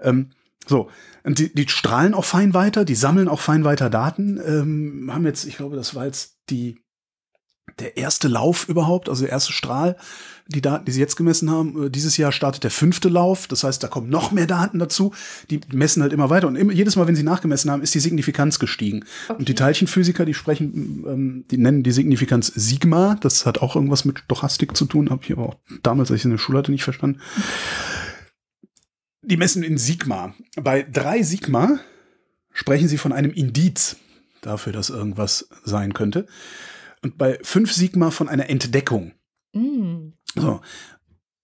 Ähm, 0.00 0.30
so, 0.66 0.88
und 1.24 1.38
die, 1.38 1.54
die 1.54 1.68
strahlen 1.68 2.14
auch 2.14 2.24
fein 2.24 2.54
weiter, 2.54 2.84
die 2.84 2.94
sammeln 2.94 3.28
auch 3.28 3.40
fein 3.40 3.64
weiter 3.64 3.90
Daten. 3.90 4.40
Ähm, 4.44 5.10
haben 5.12 5.26
jetzt, 5.26 5.44
ich 5.44 5.56
glaube, 5.56 5.76
das 5.76 5.94
war 5.94 6.06
jetzt 6.06 6.38
die 6.50 6.81
der 7.78 7.96
erste 7.96 8.28
Lauf 8.28 8.68
überhaupt, 8.68 9.08
also 9.08 9.22
der 9.22 9.32
erste 9.32 9.52
Strahl, 9.52 9.96
die 10.48 10.60
Daten, 10.60 10.84
die 10.84 10.92
sie 10.92 11.00
jetzt 11.00 11.16
gemessen 11.16 11.50
haben. 11.50 11.86
Äh, 11.86 11.90
dieses 11.90 12.16
Jahr 12.16 12.32
startet 12.32 12.64
der 12.64 12.70
fünfte 12.70 13.08
Lauf, 13.08 13.46
das 13.46 13.64
heißt, 13.64 13.82
da 13.82 13.88
kommen 13.88 14.10
noch 14.10 14.32
mehr 14.32 14.46
Daten 14.46 14.78
dazu. 14.78 15.12
Die 15.50 15.60
messen 15.72 16.02
halt 16.02 16.12
immer 16.12 16.30
weiter 16.30 16.48
und 16.48 16.56
immer, 16.56 16.72
jedes 16.72 16.96
Mal, 16.96 17.06
wenn 17.06 17.16
sie 17.16 17.22
nachgemessen 17.22 17.70
haben, 17.70 17.82
ist 17.82 17.94
die 17.94 18.00
Signifikanz 18.00 18.58
gestiegen. 18.58 19.04
Okay. 19.28 19.38
Und 19.38 19.48
die 19.48 19.54
Teilchenphysiker, 19.54 20.24
die 20.24 20.34
sprechen, 20.34 21.04
ähm, 21.06 21.44
die 21.50 21.58
nennen 21.58 21.82
die 21.82 21.92
Signifikanz 21.92 22.48
Sigma. 22.54 23.16
Das 23.20 23.46
hat 23.46 23.58
auch 23.58 23.76
irgendwas 23.76 24.04
mit 24.04 24.18
Stochastik 24.20 24.76
zu 24.76 24.84
tun, 24.86 25.10
habe 25.10 25.22
ich 25.24 25.32
aber 25.32 25.46
auch 25.46 25.56
damals, 25.82 26.10
als 26.10 26.20
ich 26.20 26.24
in 26.24 26.32
der 26.32 26.38
Schule 26.38 26.58
hatte, 26.58 26.72
nicht 26.72 26.84
verstanden. 26.84 27.20
Die 29.22 29.36
messen 29.36 29.62
in 29.62 29.78
Sigma. 29.78 30.34
Bei 30.56 30.82
drei 30.82 31.22
Sigma 31.22 31.78
sprechen 32.52 32.88
sie 32.88 32.98
von 32.98 33.12
einem 33.12 33.30
Indiz 33.30 33.96
dafür, 34.40 34.72
dass 34.72 34.90
irgendwas 34.90 35.48
sein 35.64 35.94
könnte 35.94 36.26
und 37.02 37.18
bei 37.18 37.38
5 37.42 37.72
Sigma 37.72 38.10
von 38.10 38.28
einer 38.28 38.48
Entdeckung. 38.48 39.12
Mm. 39.52 40.12
So. 40.34 40.60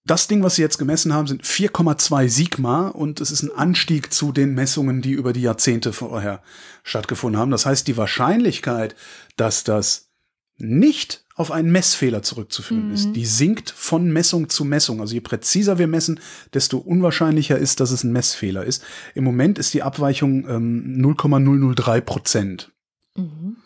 Das 0.06 0.26
Ding, 0.26 0.42
was 0.42 0.54
sie 0.54 0.62
jetzt 0.62 0.78
gemessen 0.78 1.12
haben, 1.12 1.26
sind 1.26 1.42
4,2 1.44 2.30
Sigma 2.30 2.88
und 2.88 3.20
es 3.20 3.30
ist 3.30 3.42
ein 3.42 3.54
Anstieg 3.54 4.10
zu 4.10 4.32
den 4.32 4.54
Messungen, 4.54 5.02
die 5.02 5.12
über 5.12 5.34
die 5.34 5.42
Jahrzehnte 5.42 5.92
vorher 5.92 6.42
stattgefunden 6.82 7.38
haben. 7.38 7.50
Das 7.50 7.66
heißt, 7.66 7.86
die 7.86 7.98
Wahrscheinlichkeit, 7.98 8.96
dass 9.36 9.64
das 9.64 10.08
nicht 10.56 11.26
auf 11.34 11.50
einen 11.50 11.70
Messfehler 11.70 12.22
zurückzuführen 12.22 12.88
mhm. 12.88 12.94
ist, 12.94 13.12
die 13.12 13.26
sinkt 13.26 13.70
von 13.70 14.10
Messung 14.10 14.48
zu 14.48 14.64
Messung. 14.64 15.02
Also 15.02 15.12
je 15.12 15.20
präziser 15.20 15.78
wir 15.78 15.86
messen, 15.86 16.20
desto 16.54 16.78
unwahrscheinlicher 16.78 17.58
ist, 17.58 17.80
dass 17.80 17.90
es 17.90 18.02
ein 18.02 18.12
Messfehler 18.12 18.64
ist. 18.64 18.82
Im 19.14 19.24
Moment 19.24 19.58
ist 19.58 19.74
die 19.74 19.82
Abweichung 19.82 20.48
ähm, 20.48 21.00
0,003 21.00 22.00
Prozent. 22.00 22.72
Mhm 23.14 23.58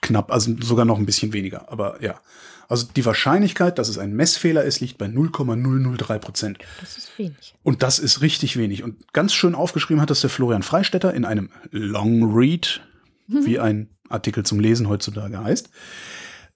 knapp, 0.00 0.32
also 0.32 0.54
sogar 0.60 0.84
noch 0.84 0.98
ein 0.98 1.06
bisschen 1.06 1.32
weniger. 1.32 1.70
Aber 1.70 2.02
ja. 2.02 2.20
Also 2.68 2.86
die 2.96 3.04
Wahrscheinlichkeit, 3.04 3.78
dass 3.78 3.88
es 3.88 3.98
ein 3.98 4.14
Messfehler 4.14 4.64
ist, 4.64 4.80
liegt 4.80 4.96
bei 4.96 5.06
0,003 5.06 6.18
Prozent. 6.18 6.58
Das 6.80 6.96
ist 6.96 7.18
wenig. 7.18 7.54
Und 7.62 7.82
das 7.82 7.98
ist 7.98 8.22
richtig 8.22 8.56
wenig. 8.56 8.82
Und 8.82 9.12
ganz 9.12 9.34
schön 9.34 9.54
aufgeschrieben 9.54 10.00
hat 10.00 10.10
das 10.10 10.22
der 10.22 10.30
Florian 10.30 10.62
Freistetter 10.62 11.12
in 11.12 11.24
einem 11.24 11.50
Long 11.70 12.34
Read, 12.34 12.80
mhm. 13.26 13.44
wie 13.44 13.58
ein 13.58 13.90
Artikel 14.08 14.44
zum 14.44 14.58
Lesen 14.58 14.88
heutzutage 14.88 15.42
heißt. 15.42 15.68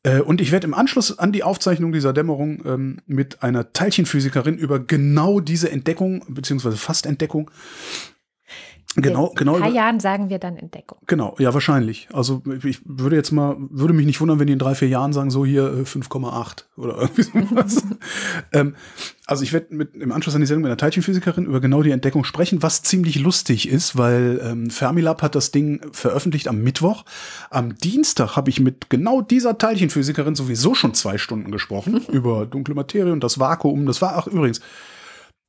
Äh, 0.04 0.20
und 0.20 0.40
ich 0.40 0.52
werde 0.52 0.66
im 0.66 0.74
Anschluss 0.74 1.18
an 1.18 1.32
die 1.32 1.42
Aufzeichnung 1.42 1.92
dieser 1.92 2.12
Dämmerung 2.12 2.62
ähm, 2.64 2.98
mit 3.06 3.42
einer 3.42 3.72
Teilchenphysikerin 3.72 4.56
über 4.56 4.78
genau 4.78 5.40
diese 5.40 5.70
Entdeckung, 5.70 6.24
beziehungsweise 6.28 6.76
Fastentdeckung, 6.76 7.50
Genau, 8.96 9.32
genau. 9.36 9.52
In 9.52 9.56
ein 9.56 9.60
paar 9.62 9.68
über- 9.70 9.76
Jahren 9.78 10.00
sagen 10.00 10.30
wir 10.30 10.38
dann 10.38 10.56
Entdeckung. 10.56 10.98
Genau, 11.06 11.34
ja, 11.38 11.52
wahrscheinlich. 11.52 12.08
Also 12.12 12.42
ich 12.64 12.80
würde 12.84 13.16
jetzt 13.16 13.30
mal, 13.30 13.56
würde 13.58 13.94
mich 13.94 14.06
nicht 14.06 14.20
wundern, 14.20 14.38
wenn 14.38 14.46
die 14.46 14.54
in 14.54 14.58
drei, 14.58 14.74
vier 14.74 14.88
Jahren 14.88 15.12
sagen, 15.12 15.30
so 15.30 15.44
hier 15.44 15.66
äh, 15.66 15.82
5,8 15.82 16.64
oder 16.76 16.96
irgendwie 16.98 17.22
sowas. 17.50 17.82
ähm, 18.52 18.74
also 19.26 19.42
ich 19.42 19.52
werde 19.52 19.74
mit 19.74 19.94
im 19.94 20.12
Anschluss 20.12 20.34
an 20.34 20.40
die 20.40 20.46
Sendung 20.46 20.62
mit 20.62 20.70
einer 20.70 20.76
Teilchenphysikerin 20.78 21.44
über 21.46 21.60
genau 21.60 21.82
die 21.82 21.90
Entdeckung 21.90 22.24
sprechen, 22.24 22.62
was 22.62 22.82
ziemlich 22.82 23.18
lustig 23.18 23.68
ist, 23.68 23.96
weil 23.98 24.40
ähm, 24.42 24.70
Fermilab 24.70 25.20
hat 25.22 25.34
das 25.34 25.50
Ding 25.50 25.80
veröffentlicht 25.92 26.48
am 26.48 26.62
Mittwoch. 26.62 27.04
Am 27.50 27.74
Dienstag 27.76 28.36
habe 28.36 28.50
ich 28.50 28.60
mit 28.60 28.88
genau 28.88 29.20
dieser 29.20 29.58
Teilchenphysikerin 29.58 30.34
sowieso 30.34 30.74
schon 30.74 30.94
zwei 30.94 31.18
Stunden 31.18 31.50
gesprochen 31.50 32.00
über 32.12 32.46
dunkle 32.46 32.74
Materie 32.74 33.12
und 33.12 33.22
das 33.22 33.38
Vakuum. 33.38 33.84
Das 33.86 34.00
war, 34.00 34.16
ach 34.16 34.26
übrigens, 34.26 34.60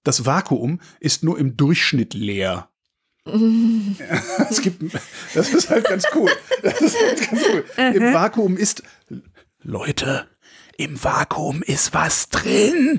das 0.03 0.25
Vakuum 0.25 0.79
ist 0.99 1.23
nur 1.23 1.37
im 1.37 1.55
Durchschnitt 1.57 2.13
leer. 2.13 2.69
Es 4.49 4.61
gibt, 4.61 4.83
das 5.33 5.53
ist 5.53 5.69
halt 5.69 5.85
ganz 5.85 6.05
cool. 6.15 6.29
Das 6.61 6.81
ist 6.81 6.95
halt 6.99 7.29
ganz 7.29 7.41
cool. 7.51 7.65
Im 7.77 8.13
Vakuum 8.13 8.57
ist, 8.57 8.83
Leute, 9.61 10.27
im 10.77 11.03
Vakuum 11.03 11.61
ist 11.61 11.93
was 11.93 12.29
drin. 12.29 12.97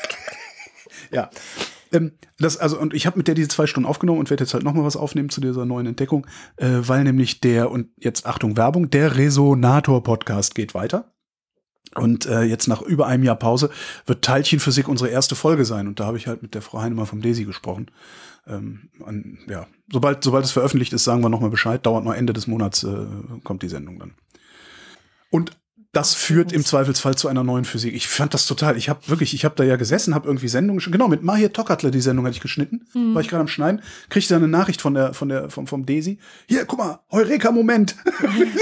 ja. 1.10 1.30
Ähm, 1.92 2.12
das, 2.38 2.56
also, 2.56 2.78
und 2.78 2.94
ich 2.94 3.06
habe 3.06 3.18
mit 3.18 3.26
der 3.28 3.34
diese 3.34 3.48
zwei 3.48 3.66
Stunden 3.66 3.88
aufgenommen 3.88 4.20
und 4.20 4.30
werde 4.30 4.44
jetzt 4.44 4.54
halt 4.54 4.62
nochmal 4.62 4.84
was 4.84 4.96
aufnehmen 4.96 5.28
zu 5.28 5.40
dieser 5.40 5.66
neuen 5.66 5.86
Entdeckung, 5.86 6.26
äh, 6.56 6.68
weil 6.80 7.04
nämlich 7.04 7.40
der, 7.40 7.70
und 7.70 7.88
jetzt 7.98 8.26
Achtung, 8.26 8.56
Werbung, 8.56 8.90
der 8.90 9.16
Resonator-Podcast 9.16 10.54
geht 10.54 10.74
weiter. 10.74 11.12
Und 11.96 12.26
äh, 12.26 12.42
jetzt 12.42 12.68
nach 12.68 12.82
über 12.82 13.06
einem 13.06 13.24
Jahr 13.24 13.36
Pause 13.36 13.70
wird 14.06 14.24
Teilchenphysik 14.24 14.86
unsere 14.86 15.10
erste 15.10 15.34
Folge 15.34 15.64
sein. 15.64 15.88
Und 15.88 15.98
da 15.98 16.06
habe 16.06 16.18
ich 16.18 16.28
halt 16.28 16.42
mit 16.42 16.54
der 16.54 16.62
Frau 16.62 16.80
Heinemann 16.80 17.06
vom 17.06 17.20
Desi 17.20 17.44
gesprochen. 17.44 17.90
Ähm, 18.46 18.90
an, 19.04 19.38
ja, 19.48 19.66
sobald, 19.92 20.22
sobald 20.22 20.44
es 20.44 20.52
veröffentlicht 20.52 20.92
ist, 20.92 21.04
sagen 21.04 21.22
wir 21.22 21.28
nochmal 21.28 21.50
Bescheid. 21.50 21.84
Dauert 21.84 22.04
noch 22.04 22.14
Ende 22.14 22.32
des 22.32 22.46
Monats, 22.46 22.84
äh, 22.84 23.06
kommt 23.42 23.62
die 23.62 23.68
Sendung 23.68 23.98
dann. 23.98 24.14
Und 25.30 25.52
das 25.92 26.14
führt 26.14 26.52
im 26.52 26.64
Zweifelsfall 26.64 27.16
zu 27.16 27.26
einer 27.26 27.42
neuen 27.42 27.64
Physik. 27.64 27.94
Ich 27.94 28.06
fand 28.06 28.32
das 28.32 28.46
total. 28.46 28.76
Ich 28.76 28.88
habe 28.88 29.08
wirklich, 29.08 29.34
ich 29.34 29.44
habe 29.44 29.56
da 29.56 29.64
ja 29.64 29.74
gesessen, 29.74 30.14
habe 30.14 30.28
irgendwie 30.28 30.46
Sendungen, 30.46 30.80
genau 30.92 31.08
mit 31.08 31.24
Mahir 31.24 31.52
Tokatler 31.52 31.90
die 31.90 32.00
Sendung 32.00 32.24
hatte 32.26 32.36
ich 32.36 32.40
geschnitten, 32.40 32.86
war 32.94 33.20
ich 33.20 33.28
gerade 33.28 33.40
am 33.40 33.48
Schneiden, 33.48 33.82
kriegte 34.08 34.36
eine 34.36 34.46
Nachricht 34.46 34.80
von 34.80 34.94
der, 34.94 35.14
von 35.14 35.28
der, 35.28 35.50
vom, 35.50 35.66
vom 35.66 35.86
Desi. 35.86 36.18
Hier, 36.46 36.64
guck 36.64 36.78
mal, 36.78 37.00
Heureka-Moment. 37.10 37.96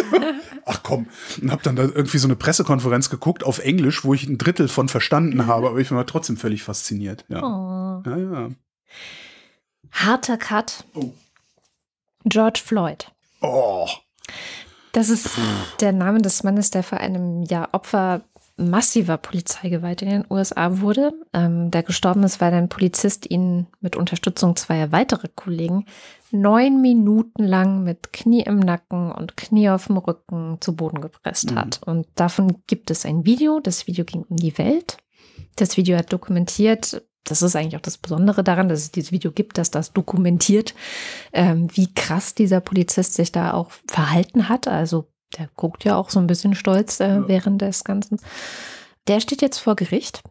Ach 0.64 0.82
komm, 0.82 1.06
und 1.42 1.50
habe 1.50 1.62
dann 1.62 1.76
da 1.76 1.82
irgendwie 1.82 2.18
so 2.18 2.28
eine 2.28 2.36
Pressekonferenz 2.36 3.10
geguckt 3.10 3.44
auf 3.44 3.58
Englisch, 3.58 4.04
wo 4.04 4.14
ich 4.14 4.26
ein 4.26 4.38
Drittel 4.38 4.68
von 4.68 4.88
verstanden 4.88 5.46
habe, 5.46 5.68
aber 5.68 5.78
ich 5.78 5.90
war 5.90 6.06
trotzdem 6.06 6.38
völlig 6.38 6.62
fasziniert. 6.62 7.26
Ja, 7.28 7.42
Oh. 7.42 8.02
ja, 8.06 8.16
ja. 8.16 8.48
Harter 9.90 10.36
Cut. 10.38 10.84
Oh. 10.94 11.12
George 12.24 12.60
Floyd. 12.64 13.10
Oh, 13.40 13.86
Das 14.92 15.10
ist 15.10 15.30
der 15.80 15.92
Name 15.92 16.20
des 16.20 16.42
Mannes, 16.42 16.70
der 16.70 16.82
vor 16.82 16.98
einem 16.98 17.42
Jahr 17.42 17.70
Opfer 17.72 18.22
massiver 18.58 19.16
Polizeigewalt 19.16 20.02
in 20.02 20.10
den 20.10 20.24
USA 20.28 20.80
wurde. 20.80 21.12
Ähm, 21.32 21.70
der 21.70 21.82
gestorben 21.82 22.24
ist, 22.24 22.40
weil 22.40 22.52
ein 22.52 22.68
Polizist 22.68 23.30
ihn 23.30 23.66
mit 23.80 23.96
Unterstützung 23.96 24.56
zweier 24.56 24.90
weiterer 24.92 25.28
Kollegen 25.34 25.86
neun 26.30 26.82
Minuten 26.82 27.44
lang 27.44 27.84
mit 27.84 28.12
Knie 28.12 28.42
im 28.42 28.58
Nacken 28.58 29.12
und 29.12 29.36
Knie 29.36 29.70
auf 29.70 29.86
dem 29.86 29.96
Rücken 29.96 30.58
zu 30.60 30.74
Boden 30.76 31.00
gepresst 31.00 31.54
hat. 31.54 31.80
Und 31.86 32.06
davon 32.16 32.62
gibt 32.66 32.90
es 32.90 33.06
ein 33.06 33.24
Video. 33.24 33.60
Das 33.60 33.86
Video 33.86 34.04
ging 34.04 34.24
um 34.28 34.36
die 34.36 34.58
Welt. 34.58 34.98
Das 35.56 35.76
Video 35.76 35.96
hat 35.96 36.12
dokumentiert, 36.12 37.02
das 37.24 37.42
ist 37.42 37.56
eigentlich 37.56 37.76
auch 37.76 37.82
das 37.82 37.98
Besondere 37.98 38.42
daran, 38.42 38.68
dass 38.68 38.80
es 38.80 38.90
dieses 38.90 39.12
Video 39.12 39.30
gibt, 39.32 39.58
dass 39.58 39.70
das 39.70 39.92
dokumentiert, 39.92 40.74
ähm, 41.32 41.68
wie 41.74 41.92
krass 41.92 42.34
dieser 42.34 42.60
Polizist 42.60 43.14
sich 43.14 43.32
da 43.32 43.52
auch 43.52 43.70
verhalten 43.86 44.48
hat. 44.48 44.66
Also 44.68 45.06
der 45.36 45.48
guckt 45.56 45.84
ja 45.84 45.96
auch 45.96 46.10
so 46.10 46.20
ein 46.20 46.26
bisschen 46.26 46.54
stolz 46.54 47.00
äh, 47.00 47.08
Ja. 47.16 47.28
während 47.28 47.60
des 47.60 47.84
Ganzen. 47.84 48.18
Der 49.08 49.20
steht 49.20 49.42
jetzt 49.42 49.58
vor 49.58 49.76
Gericht. 49.76 50.22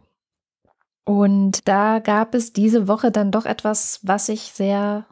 Und 1.05 1.67
da 1.67 1.99
gab 1.99 2.33
es 2.35 2.51
diese 2.51 2.87
Woche 2.87 3.11
dann 3.11 3.31
doch 3.31 3.45
etwas, 3.45 3.99
was 4.03 4.27
ich 4.27 4.51
sehr 4.53 5.05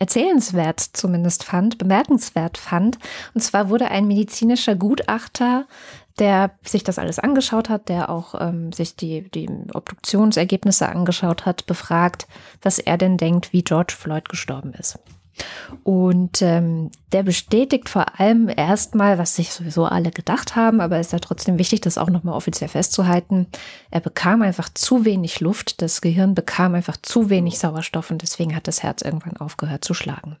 erzählenswert 0.00 0.80
zumindest 0.80 1.44
fand, 1.44 1.76
bemerkenswert 1.78 2.56
fand. 2.58 2.98
Und 3.34 3.42
zwar 3.42 3.68
wurde 3.68 3.90
ein 3.90 4.06
medizinischer 4.08 4.74
Gutachter, 4.74 5.66
der 6.18 6.52
sich 6.62 6.84
das 6.84 6.98
alles 6.98 7.18
angeschaut 7.18 7.68
hat, 7.68 7.88
der 7.88 8.10
auch 8.10 8.34
ähm, 8.38 8.72
sich 8.72 8.96
die, 8.96 9.30
die 9.30 9.48
Obduktionsergebnisse 9.72 10.88
angeschaut 10.88 11.46
hat, 11.46 11.66
befragt, 11.66 12.26
was 12.62 12.78
er 12.78 12.98
denn 12.98 13.16
denkt, 13.16 13.52
wie 13.52 13.62
George 13.62 13.94
Floyd 13.96 14.28
gestorben 14.28 14.74
ist. 14.74 14.98
Und 15.84 16.42
ähm, 16.42 16.90
der 17.12 17.22
bestätigt 17.22 17.88
vor 17.88 18.20
allem 18.20 18.50
erstmal, 18.54 19.18
was 19.18 19.36
sich 19.36 19.52
sowieso 19.52 19.84
alle 19.84 20.10
gedacht 20.10 20.56
haben, 20.56 20.80
aber 20.80 21.00
ist 21.00 21.12
ja 21.12 21.18
trotzdem 21.18 21.58
wichtig, 21.58 21.80
das 21.80 21.98
auch 21.98 22.10
nochmal 22.10 22.34
offiziell 22.34 22.68
festzuhalten. 22.68 23.46
Er 23.90 24.00
bekam 24.00 24.42
einfach 24.42 24.68
zu 24.74 25.04
wenig 25.04 25.40
Luft, 25.40 25.82
das 25.82 26.00
Gehirn 26.00 26.34
bekam 26.34 26.74
einfach 26.74 26.96
zu 27.00 27.30
wenig 27.30 27.58
Sauerstoff 27.58 28.10
und 28.10 28.22
deswegen 28.22 28.54
hat 28.54 28.68
das 28.68 28.82
Herz 28.82 29.02
irgendwann 29.02 29.36
aufgehört 29.36 29.84
zu 29.84 29.94
schlagen. 29.94 30.36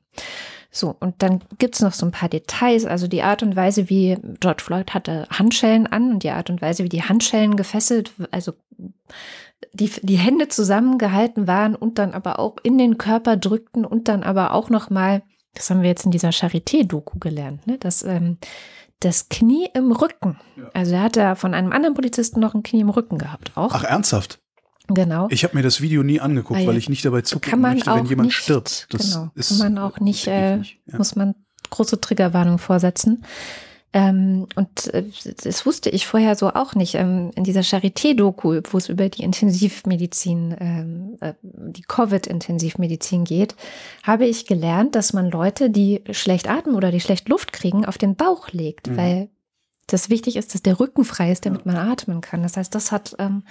So, 0.72 0.94
und 1.00 1.22
dann 1.22 1.40
gibt's 1.58 1.80
noch 1.80 1.92
so 1.92 2.06
ein 2.06 2.12
paar 2.12 2.28
Details, 2.28 2.84
also 2.84 3.08
die 3.08 3.22
Art 3.22 3.42
und 3.42 3.56
Weise, 3.56 3.88
wie 3.88 4.16
George 4.38 4.62
Floyd 4.62 4.94
hatte 4.94 5.26
Handschellen 5.30 5.86
an 5.88 6.12
und 6.12 6.22
die 6.22 6.30
Art 6.30 6.48
und 6.48 6.62
Weise, 6.62 6.84
wie 6.84 6.88
die 6.88 7.02
Handschellen 7.02 7.56
gefesselt, 7.56 8.12
also 8.30 8.52
die, 9.72 9.90
die 10.02 10.16
Hände 10.16 10.48
zusammengehalten 10.48 11.46
waren 11.46 11.74
und 11.74 11.98
dann 11.98 12.12
aber 12.14 12.38
auch 12.38 12.56
in 12.62 12.78
den 12.78 12.98
Körper 12.98 13.36
drückten 13.36 13.84
und 13.84 14.08
dann 14.08 14.22
aber 14.22 14.54
auch 14.54 14.70
noch 14.70 14.90
mal, 14.90 15.22
das 15.54 15.70
haben 15.70 15.82
wir 15.82 15.88
jetzt 15.88 16.04
in 16.04 16.10
dieser 16.12 16.30
Charité-Doku 16.30 17.18
gelernt, 17.18 17.66
ne, 17.66 17.76
dass 17.78 18.02
ähm, 18.02 18.38
das 19.00 19.28
Knie 19.28 19.68
im 19.74 19.92
Rücken, 19.92 20.38
Ja. 20.56 20.70
also 20.74 20.94
er 20.94 21.02
hat 21.02 21.16
da 21.16 21.34
von 21.34 21.54
einem 21.54 21.72
anderen 21.72 21.94
Polizisten 21.94 22.38
noch 22.40 22.54
ein 22.54 22.62
Knie 22.62 22.80
im 22.80 22.90
Rücken 22.90 23.18
gehabt, 23.18 23.52
auch. 23.56 23.72
ach 23.74 23.84
ernsthaft? 23.84 24.39
Genau. 24.94 25.28
Ich 25.30 25.44
habe 25.44 25.56
mir 25.56 25.62
das 25.62 25.80
Video 25.80 26.02
nie 26.02 26.20
angeguckt, 26.20 26.58
Ah, 26.58 26.62
ja. 26.62 26.68
weil 26.68 26.76
ich 26.76 26.88
nicht 26.88 27.04
dabei 27.04 27.22
zugucken 27.22 27.50
kann 27.50 27.60
man 27.60 27.74
möchte, 27.74 27.90
wenn 27.94 28.06
jemand 28.06 28.26
nicht, 28.28 28.36
stirbt. 28.36 28.86
Das 28.90 29.10
genau, 29.12 29.30
ist, 29.34 29.48
kann 29.48 29.74
man 29.74 29.78
auch 29.78 29.98
nicht, 30.00 30.26
äh, 30.26 30.58
nicht. 30.58 30.78
Ja. 30.86 30.98
muss 30.98 31.16
man 31.16 31.34
große 31.70 32.00
Triggerwarnung 32.00 32.58
vorsetzen. 32.58 33.24
Ähm, 33.92 34.46
und 34.54 34.86
äh, 34.94 35.02
das 35.42 35.66
wusste 35.66 35.90
ich 35.90 36.06
vorher 36.06 36.36
so 36.36 36.50
auch 36.50 36.76
nicht. 36.76 36.94
Ähm, 36.94 37.32
in 37.34 37.42
dieser 37.42 37.62
Charité-Doku, 37.62 38.60
wo 38.70 38.78
es 38.78 38.88
über 38.88 39.08
die 39.08 39.24
Intensivmedizin, 39.24 40.54
ähm, 40.60 41.16
äh, 41.20 41.32
die 41.42 41.82
Covid-Intensivmedizin 41.82 43.24
geht, 43.24 43.56
habe 44.04 44.26
ich 44.26 44.46
gelernt, 44.46 44.94
dass 44.94 45.12
man 45.12 45.28
Leute, 45.30 45.70
die 45.70 46.02
schlecht 46.12 46.48
atmen 46.48 46.76
oder 46.76 46.92
die 46.92 47.00
schlecht 47.00 47.28
Luft 47.28 47.52
kriegen, 47.52 47.84
auf 47.84 47.98
den 47.98 48.14
Bauch 48.16 48.50
legt, 48.52 48.88
Mhm. 48.90 48.96
weil 48.96 49.28
das 49.92 50.10
wichtig 50.10 50.36
ist, 50.36 50.54
dass 50.54 50.62
der 50.62 50.80
Rücken 50.80 51.04
frei 51.04 51.30
ist, 51.30 51.46
damit 51.46 51.66
man 51.66 51.76
atmen 51.76 52.20
kann. 52.20 52.42
Das 52.42 52.56
heißt, 52.56 52.74
das 52.74 52.92
hat, 52.92 53.14
ähm, 53.18 53.44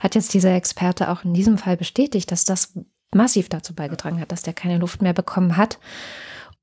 hat 0.00 0.14
jetzt 0.14 0.34
dieser 0.34 0.54
Experte 0.54 1.10
auch 1.10 1.24
in 1.24 1.34
diesem 1.34 1.58
Fall 1.58 1.76
bestätigt, 1.76 2.30
dass 2.30 2.44
das 2.44 2.74
massiv 3.14 3.48
dazu 3.48 3.74
beigetragen 3.74 4.20
hat, 4.20 4.32
dass 4.32 4.42
der 4.42 4.52
keine 4.52 4.78
Luft 4.78 5.02
mehr 5.02 5.14
bekommen 5.14 5.56
hat. 5.56 5.78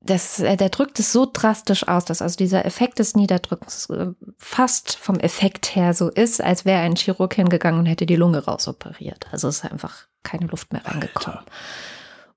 Das, 0.00 0.38
äh, 0.38 0.56
der 0.56 0.68
drückt 0.68 0.98
es 1.00 1.12
so 1.12 1.28
drastisch 1.30 1.88
aus, 1.88 2.04
dass 2.04 2.22
also 2.22 2.36
dieser 2.36 2.64
Effekt 2.64 2.98
des 3.00 3.16
Niederdrückens 3.16 3.90
äh, 3.90 4.08
fast 4.38 4.96
vom 4.96 5.18
Effekt 5.18 5.74
her 5.74 5.94
so 5.94 6.08
ist, 6.08 6.40
als 6.40 6.64
wäre 6.64 6.80
ein 6.80 6.96
Chirurg 6.96 7.34
hingegangen 7.34 7.80
und 7.80 7.86
hätte 7.86 8.06
die 8.06 8.16
Lunge 8.16 8.44
rausoperiert. 8.44 9.26
Also 9.32 9.48
es 9.48 9.58
ist 9.58 9.64
einfach 9.64 10.06
keine 10.22 10.46
Luft 10.46 10.72
mehr 10.72 10.84
reingekommen. 10.84 11.38
Alter. 11.38 11.50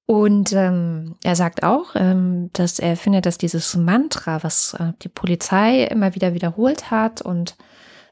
Und 0.10 0.54
ähm, 0.54 1.18
er 1.24 1.36
sagt 1.36 1.62
auch, 1.62 1.92
ähm, 1.94 2.50
dass 2.54 2.80
er 2.80 2.98
findet, 2.98 3.28
dass 3.28 3.38
dieses 3.38 3.76
Mantra, 3.76 4.42
was 4.42 4.74
äh, 4.74 4.94
die 5.04 5.08
Polizei 5.08 5.84
immer 5.84 6.16
wieder 6.16 6.34
wiederholt 6.34 6.90
hat 6.90 7.22
und 7.22 7.56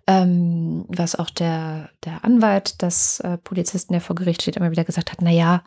ähm, 0.06 0.86
was 0.90 1.16
auch 1.16 1.32
der, 1.32 1.90
der 2.06 2.24
Anwalt 2.24 2.84
des 2.84 3.20
äh, 3.22 3.40
Polizisten, 3.40 3.94
der 3.94 4.02
vor 4.02 4.16
Gericht 4.16 4.44
steht, 4.44 4.58
immer 4.58 4.70
wieder 4.70 4.84
gesagt 4.84 5.12
hat, 5.12 5.24
na 5.24 5.32
ja, 5.32 5.64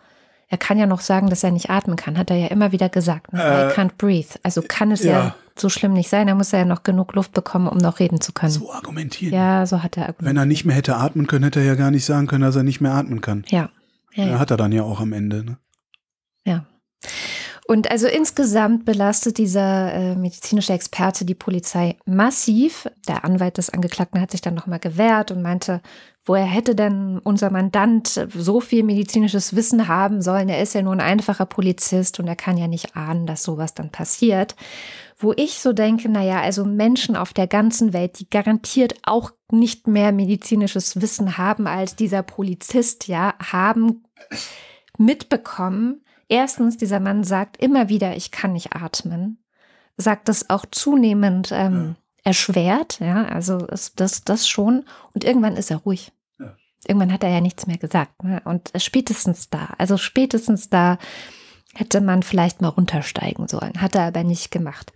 er 0.47 0.57
kann 0.57 0.79
ja 0.79 0.87
noch 0.87 1.01
sagen, 1.01 1.31
dass 1.31 1.43
er 1.43 1.51
nicht 1.51 1.69
atmen 1.69 1.97
kann, 1.97 2.17
hat 2.17 2.31
er 2.31 2.37
ja 2.37 2.47
immer 2.47 2.71
wieder 2.71 2.89
gesagt. 2.89 3.33
Ne? 3.33 3.43
Äh, 3.43 3.69
I 3.69 3.73
can't 3.73 3.97
breathe. 3.99 4.39
Also 4.45 4.63
kann 4.63 4.93
es 4.93 5.03
ja. 5.03 5.11
ja. 5.11 5.35
so 5.57 5.69
schlimm 5.69 5.95
nicht 5.95 6.11
sein. 6.11 6.29
Er 6.29 6.37
muss 6.37 6.53
ja 6.53 6.65
noch 6.65 6.85
genug 6.85 7.13
Luft 7.17 7.33
bekommen, 7.33 7.67
um 7.67 7.79
noch 7.79 7.99
reden 7.99 8.21
zu 8.21 8.31
können. 8.31 8.53
So 8.53 8.73
argumentieren. 8.73 9.35
Ja, 9.35 9.67
so 9.67 9.83
hat 9.83 9.97
er 9.97 10.03
Wenn 10.03 10.09
argumentiert. 10.11 10.37
er 10.37 10.47
nicht 10.47 10.65
mehr 10.65 10.77
hätte 10.77 10.95
atmen 10.95 11.27
können, 11.27 11.43
hätte 11.43 11.59
er 11.59 11.67
ja 11.67 11.75
gar 11.75 11.91
nicht 11.91 12.05
sagen 12.05 12.29
können, 12.29 12.45
dass 12.45 12.55
er 12.55 12.63
nicht 12.63 12.81
mehr 12.81 12.95
atmen 12.95 13.21
kann. 13.21 13.45
Ja. 13.49 13.71
Ja, 14.13 14.25
ja. 14.25 14.31
Ja, 14.31 14.39
hat 14.39 14.53
er 14.53 14.57
dann 14.57 14.71
ja 14.71 14.85
auch 14.85 15.01
am 15.01 15.13
Ende. 15.13 15.45
Ne? 15.45 15.57
Ja. 16.45 16.67
Und 17.71 17.89
also 17.89 18.09
insgesamt 18.09 18.85
belastet 18.85 19.39
dieser 19.39 19.93
äh, 19.93 20.17
medizinische 20.17 20.73
Experte 20.73 21.25
die 21.25 21.37
Polizei 21.37 21.97
massiv. 22.05 22.89
Der 23.07 23.25
Anwalt 23.25 23.59
des 23.59 23.71
Angeklagten 23.71 24.21
hat 24.21 24.33
sich 24.33 24.41
dann 24.41 24.55
nochmal 24.55 24.81
gewehrt 24.81 25.31
und 25.31 25.41
meinte, 25.41 25.81
woher 26.25 26.47
hätte 26.47 26.75
denn 26.75 27.21
unser 27.21 27.49
Mandant 27.51 28.27
so 28.35 28.61
viel 28.61 28.83
medizinisches 28.83 29.55
Wissen 29.55 29.87
haben 29.87 30.21
sollen? 30.21 30.49
Er 30.49 30.61
ist 30.61 30.75
ja 30.75 30.83
nur 30.83 30.95
ein 30.95 31.01
einfacher 31.01 31.47
Polizist 31.47 32.19
und 32.19 32.27
er 32.27 32.35
kann 32.35 32.59
ja 32.59 32.67
nicht 32.67 32.97
ahnen, 32.97 33.27
dass 33.29 33.45
sowas 33.45 33.73
dann 33.73 33.91
passiert. 33.91 34.57
Wo 35.17 35.33
ich 35.37 35.61
so 35.61 35.73
denke, 35.73 36.09
naja, 36.09 36.41
also 36.41 36.65
Menschen 36.65 37.15
auf 37.15 37.33
der 37.33 37.47
ganzen 37.47 37.93
Welt, 37.93 38.19
die 38.19 38.29
garantiert 38.29 38.95
auch 39.05 39.31
nicht 39.53 39.87
mehr 39.87 40.11
medizinisches 40.11 41.01
Wissen 41.01 41.39
haben 41.39 41.69
als 41.69 41.95
dieser 41.95 42.25
Polizist, 42.25 43.07
ja, 43.07 43.35
haben 43.39 44.03
mitbekommen, 44.99 46.03
erstens, 46.31 46.79
dieser 46.79 47.01
Mann 47.01 47.25
sagt 47.25 47.59
immer 47.59 47.89
wieder, 47.91 48.17
ich 48.17 48.31
kann 48.31 48.55
nicht 48.55 48.75
atmen, 48.75 49.43
sagt 49.97 50.29
das 50.29 50.49
auch 50.49 50.65
zunehmend 50.71 51.51
ähm, 51.53 51.97
erschwert, 52.25 53.01
ja, 53.01 53.25
also 53.25 53.67
ist 53.67 54.01
das, 54.01 54.25
das 54.25 54.49
schon. 54.49 54.85
Und 55.13 55.25
irgendwann 55.25 55.57
ist 55.57 55.71
er 55.71 55.79
ruhig. 55.79 56.13
Ja. 56.39 56.57
Irgendwann 56.87 57.13
hat 57.13 57.25
er 57.25 57.31
ja 57.31 57.41
nichts 57.41 57.67
mehr 57.67 57.79
gesagt. 57.79 58.23
Ne? 58.23 58.41
Und 58.45 58.71
spätestens 58.77 59.51
da, 59.51 59.75
also 59.79 59.97
spätestens 59.97 60.71
da 60.71 60.99
hätte 61.75 62.01
man 62.01 62.23
vielleicht 62.23 62.61
mal 62.61 62.69
runtersteigen 62.69 63.47
sollen. 63.47 63.81
Hat 63.81 63.95
er 63.95 64.03
aber 64.03 64.25
nicht 64.25 64.51
gemacht. 64.51 64.93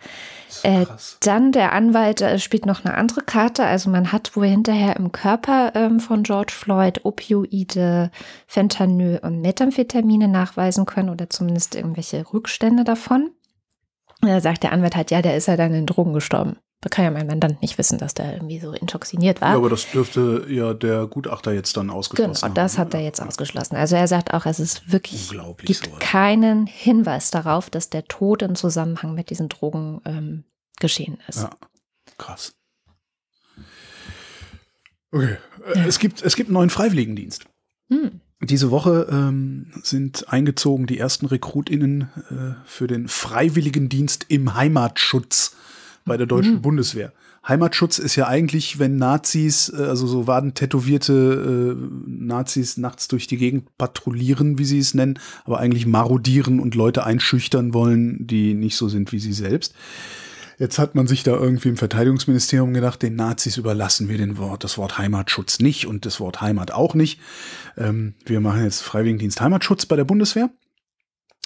Äh, 0.62 0.86
dann 1.20 1.52
der 1.52 1.72
Anwalt 1.72 2.20
äh, 2.20 2.38
spielt 2.38 2.66
noch 2.66 2.84
eine 2.84 2.94
andere 2.94 3.20
Karte. 3.20 3.64
Also 3.64 3.90
man 3.90 4.12
hat 4.12 4.34
wohl 4.34 4.46
hinterher 4.46 4.96
im 4.96 5.12
Körper 5.12 5.72
ähm, 5.74 6.00
von 6.00 6.24
George 6.24 6.52
Floyd 6.52 7.04
Opioide, 7.04 8.10
Fentanyl 8.46 9.20
und 9.22 9.40
Methamphetamine 9.40 10.26
nachweisen 10.26 10.84
können 10.84 11.10
oder 11.10 11.30
zumindest 11.30 11.74
irgendwelche 11.74 12.24
Rückstände 12.32 12.82
davon. 12.82 13.30
Da 14.20 14.40
sagt 14.40 14.62
der 14.62 14.72
Anwalt 14.72 14.96
halt, 14.96 15.10
ja, 15.10 15.22
der 15.22 15.36
ist 15.36 15.46
ja 15.46 15.56
dann 15.56 15.74
in 15.74 15.86
Drogen 15.86 16.12
gestorben. 16.12 16.56
Da 16.84 16.90
kann 16.90 17.06
ja 17.06 17.10
mein 17.10 17.26
Mandant 17.26 17.62
nicht 17.62 17.78
wissen, 17.78 17.96
dass 17.96 18.12
der 18.12 18.34
irgendwie 18.34 18.60
so 18.60 18.72
intoxiniert 18.72 19.40
war. 19.40 19.52
Ja, 19.52 19.56
aber 19.56 19.70
das 19.70 19.90
dürfte 19.90 20.44
ja 20.50 20.74
der 20.74 21.06
Gutachter 21.06 21.50
jetzt 21.54 21.78
dann 21.78 21.88
ausgeschlossen 21.88 22.42
Genau, 22.42 22.54
das 22.54 22.76
haben. 22.76 22.88
hat 22.88 22.94
er 22.94 23.00
jetzt 23.00 23.22
ausgeschlossen. 23.22 23.76
Also 23.76 23.96
er 23.96 24.06
sagt 24.06 24.34
auch, 24.34 24.44
es 24.44 24.60
ist 24.60 24.92
wirklich, 24.92 25.30
gibt 25.64 25.86
sowas. 25.86 25.98
keinen 26.00 26.66
Hinweis 26.66 27.30
darauf, 27.30 27.70
dass 27.70 27.88
der 27.88 28.04
Tod 28.04 28.42
im 28.42 28.54
Zusammenhang 28.54 29.14
mit 29.14 29.30
diesen 29.30 29.48
Drogen 29.48 30.02
ähm, 30.04 30.44
geschehen 30.78 31.16
ist. 31.26 31.38
Ja, 31.38 31.50
krass. 32.18 32.52
Okay, 35.10 35.38
äh, 35.74 35.88
es, 35.88 35.98
gibt, 35.98 36.20
es 36.20 36.36
gibt 36.36 36.50
einen 36.50 36.54
neuen 36.54 36.68
Freiwilligendienst. 36.70 37.46
Hm. 37.88 38.20
Diese 38.42 38.70
Woche 38.70 39.08
ähm, 39.10 39.72
sind 39.82 40.30
eingezogen 40.30 40.86
die 40.86 40.98
ersten 40.98 41.24
RekrutInnen 41.24 42.10
äh, 42.30 42.60
für 42.66 42.88
den 42.88 43.08
Freiwilligendienst 43.08 44.26
im 44.28 44.54
Heimatschutz 44.54 45.56
bei 46.04 46.16
der 46.16 46.26
deutschen 46.26 46.60
Bundeswehr. 46.60 47.12
Heimatschutz 47.46 47.98
ist 47.98 48.16
ja 48.16 48.26
eigentlich, 48.26 48.78
wenn 48.78 48.96
Nazis, 48.96 49.70
äh, 49.70 49.82
also 49.82 50.06
so 50.06 50.26
wadentätowierte 50.26 51.76
äh, 51.76 51.96
Nazis 52.06 52.76
nachts 52.76 53.08
durch 53.08 53.26
die 53.26 53.36
Gegend 53.36 53.76
patrouillieren, 53.78 54.58
wie 54.58 54.64
sie 54.64 54.78
es 54.78 54.94
nennen, 54.94 55.18
aber 55.44 55.60
eigentlich 55.60 55.86
marodieren 55.86 56.60
und 56.60 56.74
Leute 56.74 57.04
einschüchtern 57.04 57.74
wollen, 57.74 58.26
die 58.26 58.54
nicht 58.54 58.76
so 58.76 58.88
sind 58.88 59.12
wie 59.12 59.18
sie 59.18 59.32
selbst. 59.32 59.74
Jetzt 60.58 60.78
hat 60.78 60.94
man 60.94 61.06
sich 61.06 61.24
da 61.24 61.32
irgendwie 61.32 61.68
im 61.68 61.76
Verteidigungsministerium 61.76 62.72
gedacht, 62.72 63.02
den 63.02 63.16
Nazis 63.16 63.56
überlassen 63.56 64.08
wir 64.08 64.18
den 64.18 64.38
Wort, 64.38 64.62
das 64.62 64.78
Wort 64.78 64.98
Heimatschutz 64.98 65.58
nicht 65.58 65.86
und 65.86 66.06
das 66.06 66.20
Wort 66.20 66.40
Heimat 66.40 66.70
auch 66.70 66.94
nicht. 66.94 67.20
Ähm, 67.76 68.14
wir 68.24 68.40
machen 68.40 68.62
jetzt 68.62 68.82
Freiwilligendienst 68.82 69.40
Heimatschutz 69.40 69.86
bei 69.86 69.96
der 69.96 70.04
Bundeswehr. 70.04 70.50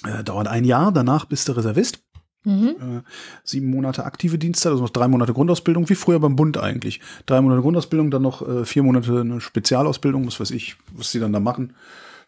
Äh, 0.04 0.22
dauert 0.24 0.46
ein 0.46 0.64
Jahr, 0.64 0.92
danach 0.92 1.24
bist 1.24 1.48
du 1.48 1.52
Reservist. 1.52 2.00
Mhm. 2.44 2.68
Äh, 2.68 3.02
sieben 3.44 3.68
Monate 3.70 4.04
aktive 4.04 4.38
Dienstzeit, 4.38 4.72
also 4.72 4.82
noch 4.82 4.90
drei 4.90 5.08
Monate 5.08 5.32
Grundausbildung, 5.32 5.88
wie 5.88 5.94
früher 5.94 6.20
beim 6.20 6.36
Bund 6.36 6.56
eigentlich. 6.56 7.00
Drei 7.26 7.40
Monate 7.40 7.62
Grundausbildung, 7.62 8.10
dann 8.10 8.22
noch 8.22 8.46
äh, 8.46 8.64
vier 8.64 8.82
Monate 8.82 9.20
eine 9.20 9.40
Spezialausbildung, 9.40 10.26
was 10.26 10.40
weiß 10.40 10.52
ich, 10.52 10.76
was 10.92 11.12
die 11.12 11.18
dann 11.18 11.32
da 11.32 11.40
machen. 11.40 11.74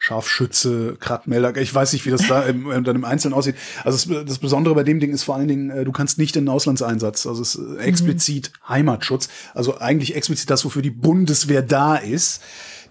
Scharfschütze, 0.02 0.96
Kratmelder, 0.98 1.54
ich 1.58 1.74
weiß 1.74 1.92
nicht, 1.92 2.06
wie 2.06 2.10
das 2.10 2.26
da 2.26 2.42
im, 2.44 2.64
dann 2.84 2.96
im 2.96 3.04
Einzelnen 3.04 3.34
aussieht. 3.34 3.54
Also 3.84 4.14
das, 4.14 4.26
das 4.26 4.38
Besondere 4.38 4.74
bei 4.74 4.82
dem 4.82 4.98
Ding 4.98 5.12
ist 5.12 5.24
vor 5.24 5.36
allen 5.36 5.46
Dingen, 5.46 5.70
äh, 5.70 5.84
du 5.84 5.92
kannst 5.92 6.18
nicht 6.18 6.34
in 6.36 6.46
den 6.46 6.48
Auslandseinsatz, 6.48 7.26
also 7.26 7.42
es 7.42 7.54
ist 7.54 7.76
äh, 7.76 7.82
explizit 7.82 8.50
Heimatschutz, 8.66 9.28
also 9.52 9.78
eigentlich 9.78 10.16
explizit 10.16 10.48
das, 10.48 10.64
wofür 10.64 10.80
die 10.80 10.90
Bundeswehr 10.90 11.62
da 11.62 11.96
ist. 11.96 12.42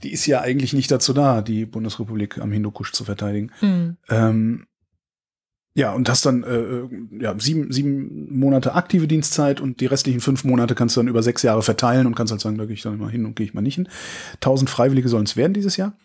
Die 0.03 0.13
ist 0.13 0.27
ja 0.27 0.39
eigentlich 0.41 0.71
nicht 0.71 0.91
dazu 0.91 1.11
da, 1.11 1.41
die 1.41 1.65
Bundesrepublik 1.65 2.37
am 2.37 2.51
Hindukusch 2.51 2.93
zu 2.93 3.03
verteidigen. 3.03 3.51
Mhm. 3.59 3.97
Ähm, 4.07 4.65
ja, 5.75 5.93
und 5.93 6.09
hast 6.09 6.25
dann 6.25 6.43
äh, 6.43 7.23
ja, 7.23 7.35
sieben, 7.39 7.71
sieben 7.71 8.37
Monate 8.37 8.73
aktive 8.73 9.07
Dienstzeit 9.07 9.61
und 9.61 9.81
die 9.81 9.85
restlichen 9.85 10.19
fünf 10.19 10.43
Monate 10.43 10.75
kannst 10.75 10.95
du 10.95 10.99
dann 10.99 11.07
über 11.07 11.23
sechs 11.23 11.43
Jahre 11.43 11.61
verteilen 11.61 12.07
und 12.07 12.15
kannst 12.15 12.31
halt 12.31 12.41
sagen, 12.41 12.57
da 12.57 12.65
gehe 12.65 12.73
ich 12.73 12.81
dann 12.81 12.97
mal 12.97 13.11
hin 13.11 13.25
und 13.25 13.35
gehe 13.35 13.45
ich 13.45 13.53
mal 13.53 13.61
nicht 13.61 13.75
hin. 13.75 13.87
Tausend 14.39 14.69
Freiwillige 14.69 15.09
sollen 15.09 15.25
es 15.25 15.37
werden 15.37 15.53
dieses 15.53 15.77
Jahr. 15.77 15.97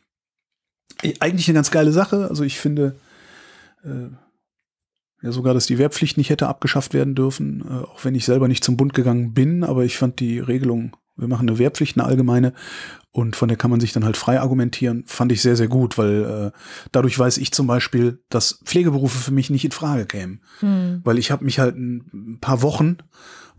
Äh, 1.02 1.14
Eigentlich 1.20 1.48
eine 1.48 1.56
ganz 1.56 1.70
geile 1.70 1.92
Sache. 1.92 2.28
Also 2.28 2.44
ich 2.44 2.58
finde 2.58 2.96
äh, 3.84 4.10
ja 5.22 5.32
sogar, 5.32 5.54
dass 5.54 5.66
die 5.66 5.78
Wehrpflicht 5.78 6.18
nicht 6.18 6.30
hätte 6.30 6.48
abgeschafft 6.48 6.92
werden 6.92 7.14
dürfen, 7.14 7.64
äh, 7.68 7.84
auch 7.84 8.04
wenn 8.04 8.14
ich 8.14 8.26
selber 8.26 8.48
nicht 8.48 8.64
zum 8.64 8.76
Bund 8.76 8.92
gegangen 8.92 9.32
bin, 9.32 9.64
aber 9.64 9.84
ich 9.84 9.96
fand 9.96 10.20
die 10.20 10.38
Regelung, 10.38 10.96
wir 11.16 11.28
machen 11.28 11.48
eine 11.48 11.58
Wehrpflicht, 11.58 11.96
eine 11.96 12.06
allgemeine, 12.06 12.52
und 13.14 13.36
von 13.36 13.46
der 13.46 13.56
kann 13.56 13.70
man 13.70 13.78
sich 13.78 13.92
dann 13.92 14.04
halt 14.04 14.16
frei 14.16 14.40
argumentieren, 14.40 15.04
fand 15.06 15.30
ich 15.30 15.40
sehr, 15.40 15.54
sehr 15.54 15.68
gut, 15.68 15.96
weil 15.98 16.52
äh, 16.52 16.58
dadurch 16.90 17.16
weiß 17.16 17.38
ich 17.38 17.52
zum 17.52 17.68
Beispiel, 17.68 18.18
dass 18.28 18.58
Pflegeberufe 18.64 19.16
für 19.16 19.30
mich 19.30 19.50
nicht 19.50 19.64
in 19.64 19.70
Frage 19.70 20.04
kämen. 20.04 20.40
Hm. 20.58 21.00
Weil 21.04 21.18
ich 21.18 21.30
habe 21.30 21.44
mich 21.44 21.60
halt 21.60 21.76
ein 21.76 22.38
paar 22.40 22.60
Wochen 22.62 22.96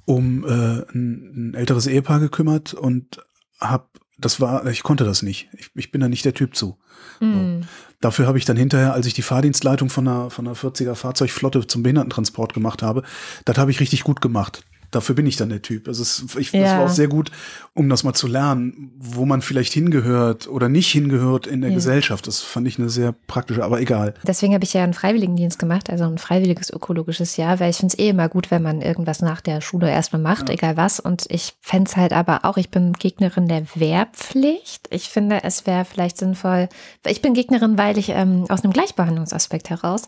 um 0.03 0.43
äh, 0.43 0.83
ein, 0.93 1.51
ein 1.51 1.53
älteres 1.53 1.87
Ehepaar 1.87 2.19
gekümmert 2.19 2.73
und 2.73 3.25
hab, 3.61 3.91
das 4.17 4.41
war, 4.41 4.65
ich 4.65 4.83
konnte 4.83 5.05
das 5.05 5.21
nicht. 5.21 5.47
Ich, 5.57 5.71
ich 5.73 5.89
bin 5.89 6.01
da 6.01 6.09
nicht 6.09 6.25
der 6.25 6.33
Typ 6.33 6.53
zu. 6.53 6.77
Hm. 7.19 7.61
Dafür 8.01 8.27
habe 8.27 8.37
ich 8.37 8.43
dann 8.43 8.57
hinterher, 8.57 8.93
als 8.93 9.05
ich 9.05 9.13
die 9.13 9.21
Fahrdienstleitung 9.21 9.89
von 9.89 10.05
einer, 10.05 10.29
von 10.31 10.45
einer 10.45 10.57
40er 10.57 10.95
Fahrzeugflotte 10.95 11.65
zum 11.65 11.81
Behindertentransport 11.81 12.53
gemacht 12.53 12.83
habe, 12.83 13.03
das 13.45 13.57
habe 13.57 13.71
ich 13.71 13.79
richtig 13.79 14.03
gut 14.03 14.19
gemacht. 14.19 14.65
Dafür 14.91 15.15
bin 15.15 15.25
ich 15.27 15.35
dann 15.37 15.49
der 15.49 15.61
Typ. 15.61 15.87
Also 15.87 16.01
es, 16.03 16.25
ich, 16.37 16.51
das 16.51 16.61
Ja. 16.61 16.77
war 16.77 16.85
auch 16.85 16.89
sehr 16.89 17.07
gut, 17.07 17.31
um 17.73 17.89
das 17.89 18.03
mal 18.03 18.13
zu 18.13 18.27
lernen, 18.27 18.91
wo 18.97 19.25
man 19.25 19.41
vielleicht 19.41 19.73
hingehört 19.73 20.47
oder 20.47 20.69
nicht 20.69 20.91
hingehört 20.91 21.47
in 21.47 21.61
der 21.61 21.71
Ja. 21.71 21.75
Gesellschaft. 21.75 22.27
Das 22.27 22.39
fand 22.41 22.67
ich 22.67 22.79
eine 22.79 22.89
sehr 22.89 23.13
praktische, 23.27 23.63
aber 23.63 23.79
egal. 23.81 24.13
Deswegen 24.23 24.53
habe 24.53 24.63
ich 24.63 24.73
ja 24.73 24.83
einen 24.83 24.93
Freiwilligendienst 24.93 25.59
gemacht, 25.59 25.89
also 25.89 26.05
ein 26.05 26.17
freiwilliges 26.17 26.69
ökologisches 26.71 27.37
Jahr, 27.37 27.59
weil 27.59 27.69
ich 27.71 27.77
finde 27.77 27.93
es 27.93 27.99
eh 27.99 28.09
immer 28.09 28.29
gut, 28.29 28.51
wenn 28.51 28.61
man 28.61 28.81
irgendwas 28.81 29.21
nach 29.21 29.41
der 29.41 29.61
Schule 29.61 29.89
erstmal 29.89 30.21
macht, 30.21 30.49
egal 30.49 30.77
was. 30.77 30.99
Und 30.99 31.25
ich 31.29 31.53
fände 31.61 31.89
es 31.89 31.97
halt 31.97 32.13
aber 32.13 32.45
auch, 32.45 32.57
ich 32.57 32.69
bin 32.69 32.93
Gegnerin 32.93 33.47
der 33.47 33.63
Wehrpflicht. 33.75 34.87
Ich 34.91 35.09
finde, 35.09 35.43
es 35.43 35.65
wäre 35.65 35.85
vielleicht 35.85 36.17
sinnvoll, 36.17 36.69
ich 37.07 37.21
bin 37.21 37.33
Gegnerin, 37.33 37.77
weil 37.77 37.97
ich 37.97 38.09
ähm, 38.09 38.45
aus 38.49 38.63
einem 38.63 38.73
Gleichbehandlungsaspekt 38.73 39.69
heraus, 39.69 40.03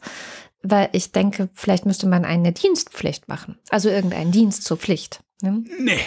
weil 0.63 0.89
ich 0.91 1.11
denke, 1.11 1.49
vielleicht 1.53 1.85
müsste 1.85 2.07
man 2.07 2.25
eine 2.25 2.51
Dienstpflicht 2.51 3.27
machen. 3.27 3.57
Also 3.69 3.89
irgendeinen 3.89 4.31
Dienst 4.31 4.63
zur 4.63 4.77
Pflicht. 4.77 5.21
Ne? 5.41 5.63
Nee, 5.79 5.99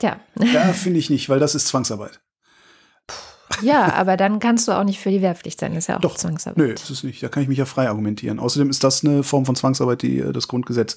Ja. 0.00 0.20
da 0.36 0.72
finde 0.72 0.98
ich 0.98 1.10
nicht, 1.10 1.28
weil 1.28 1.40
das 1.40 1.54
ist 1.54 1.66
Zwangsarbeit. 1.68 2.20
Ja, 3.62 3.92
aber 3.94 4.16
dann 4.16 4.38
kannst 4.38 4.68
du 4.68 4.72
auch 4.72 4.84
nicht 4.84 4.98
für 4.98 5.10
die 5.10 5.22
Wehrpflicht 5.22 5.60
sein, 5.60 5.74
das 5.74 5.84
ist 5.84 5.88
ja 5.88 5.96
auch 5.96 6.00
Doch, 6.00 6.16
Zwangsarbeit. 6.16 6.58
Nö, 6.58 6.72
ist 6.72 6.90
es 6.90 7.04
nicht. 7.04 7.22
Da 7.22 7.28
kann 7.28 7.42
ich 7.42 7.48
mich 7.48 7.58
ja 7.58 7.64
frei 7.64 7.88
argumentieren. 7.88 8.38
Außerdem 8.38 8.70
ist 8.70 8.82
das 8.84 9.04
eine 9.04 9.22
Form 9.22 9.44
von 9.46 9.54
Zwangsarbeit, 9.56 10.02
die 10.02 10.18
äh, 10.18 10.32
das 10.32 10.48
Grundgesetz 10.48 10.96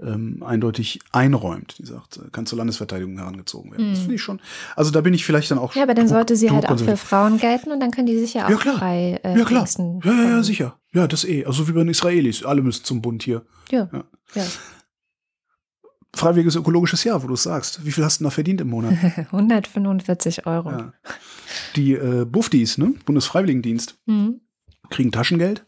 ähm, 0.00 0.42
eindeutig 0.44 1.00
einräumt. 1.12 1.78
Die 1.78 1.86
sagt, 1.86 2.18
äh, 2.18 2.30
kann 2.30 2.46
zur 2.46 2.58
Landesverteidigung 2.58 3.16
herangezogen 3.16 3.72
werden. 3.72 3.90
Das 3.90 4.00
finde 4.00 4.14
ich 4.14 4.22
schon. 4.22 4.40
Also 4.74 4.90
da 4.90 5.00
bin 5.00 5.14
ich 5.14 5.24
vielleicht 5.24 5.50
dann 5.50 5.58
auch. 5.58 5.74
Ja, 5.74 5.82
aber 5.82 5.94
dann 5.94 6.08
sollte 6.08 6.36
sie 6.36 6.50
halt 6.50 6.68
auch 6.68 6.78
für. 6.78 6.96
Frauen 6.96 7.38
gelten 7.38 7.72
und 7.72 7.80
dann 7.80 7.90
können 7.90 8.06
die 8.06 8.18
sich 8.18 8.34
ja 8.34 8.46
auch 8.46 8.50
Ja, 8.50 8.56
klar. 8.56 8.78
frei 8.78 9.20
äh, 9.22 9.38
Ja, 9.38 9.44
klar. 9.44 9.66
Ja, 10.04 10.12
ja, 10.12 10.30
ja, 10.30 10.42
sicher. 10.42 10.78
Ja, 10.92 11.06
das 11.06 11.24
eh. 11.24 11.44
Also 11.44 11.68
wie 11.68 11.72
bei 11.72 11.80
den 11.80 11.88
Israelis. 11.88 12.44
Alle 12.44 12.62
müssen 12.62 12.84
zum 12.84 13.02
Bund 13.02 13.22
hier. 13.22 13.42
Ja. 13.70 13.88
Ja. 13.92 14.04
ja. 14.34 14.44
Freiwilliges 16.16 16.56
ökologisches 16.56 17.04
Jahr, 17.04 17.22
wo 17.22 17.26
du 17.28 17.34
es 17.34 17.42
sagst. 17.44 17.84
Wie 17.84 17.92
viel 17.92 18.04
hast 18.04 18.20
du 18.20 18.24
da 18.24 18.30
verdient 18.30 18.60
im 18.60 18.68
Monat? 18.70 18.92
145 19.32 20.46
Euro. 20.46 20.70
ja. 20.70 20.92
Die 21.76 21.92
äh, 21.94 22.24
Buftis, 22.24 22.78
ne? 22.78 22.94
Bundesfreiwilligendienst, 23.04 23.98
Mhm. 24.06 24.40
kriegen 24.90 25.12
Taschengeld. 25.12 25.64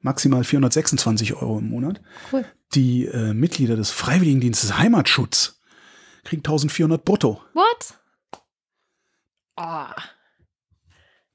Maximal 0.00 0.44
426 0.44 1.34
Euro 1.34 1.58
im 1.58 1.68
Monat. 1.68 2.00
Cool. 2.32 2.44
Die 2.74 3.06
äh, 3.06 3.34
Mitglieder 3.34 3.74
des 3.76 3.90
Freiwilligendienstes 3.90 4.78
Heimatschutz 4.78 5.58
kriegen 6.24 6.40
1400 6.40 7.04
brutto. 7.04 7.42
What? 7.54 7.98
Oh, 9.56 9.86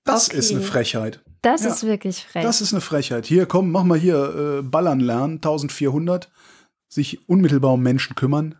Das 0.05 0.29
Okay. 0.29 0.37
ist 0.37 0.51
eine 0.51 0.61
Frechheit. 0.61 1.21
das 1.41 1.63
Ja. 1.63 1.69
ist 1.73 1.83
wirklich 1.83 2.23
frech. 2.25 2.43
Das 2.43 2.61
ist 2.61 2.73
eine 2.73 2.81
Frechheit. 2.81 3.25
Hier, 3.25 3.45
komm, 3.45 3.71
mach 3.71 3.83
mal 3.83 3.97
hier 3.99 4.59
äh, 4.59 4.61
Ballern 4.61 4.99
lernen, 5.01 5.35
1400. 5.35 6.29
Sich 6.93 7.27
unmittelbar 7.27 7.73
um 7.73 7.81
Menschen 7.81 8.15
kümmern, 8.15 8.53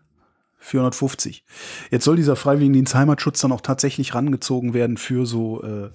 450. 0.58 1.44
Jetzt 1.92 2.04
soll 2.04 2.16
dieser 2.16 2.34
Freiwilligendienst 2.34 2.94
Heimatschutz 2.96 3.40
dann 3.40 3.52
auch 3.52 3.60
tatsächlich 3.60 4.12
rangezogen 4.14 4.74
werden 4.74 4.96
für 4.96 5.24
so 5.24 5.62
äh, 5.62 5.90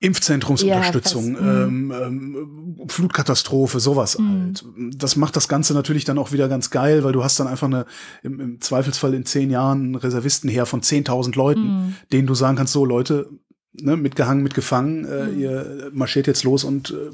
Impfzentrumsunterstützung, 0.00 1.34
Ja, 1.36 1.64
ähm, 1.64 1.90
ähm, 1.92 2.76
Flutkatastrophe, 2.88 3.80
sowas 3.80 4.18
Mhm. 4.18 4.28
halt. 4.42 4.64
Das 4.96 5.16
macht 5.16 5.36
das 5.36 5.48
Ganze 5.48 5.74
natürlich 5.74 6.04
dann 6.04 6.18
auch 6.18 6.32
wieder 6.32 6.48
ganz 6.48 6.70
geil, 6.70 7.02
weil 7.04 7.12
du 7.12 7.24
hast 7.24 7.38
dann 7.40 7.46
einfach 7.46 7.66
eine, 7.68 7.86
im, 8.22 8.40
im 8.40 8.60
Zweifelsfall 8.60 9.14
in 9.14 9.24
zehn 9.24 9.50
Jahren 9.50 9.80
einen 9.82 9.94
Reservistenheer 9.94 10.66
von 10.66 10.82
10.000 10.82 11.36
Leuten, 11.36 11.66
Mhm. 11.68 11.94
denen 12.12 12.26
du 12.26 12.34
sagen 12.34 12.56
kannst, 12.58 12.72
so 12.74 12.84
Leute, 12.84 13.30
ne, 13.72 13.96
mitgehangen, 13.96 14.42
mitgefangen, 14.42 15.04
äh, 15.06 15.26
Mhm. 15.28 15.38
ihr 15.40 15.90
marschiert 15.92 16.26
jetzt 16.26 16.42
los 16.44 16.64
und 16.64 16.90
äh, 16.90 17.10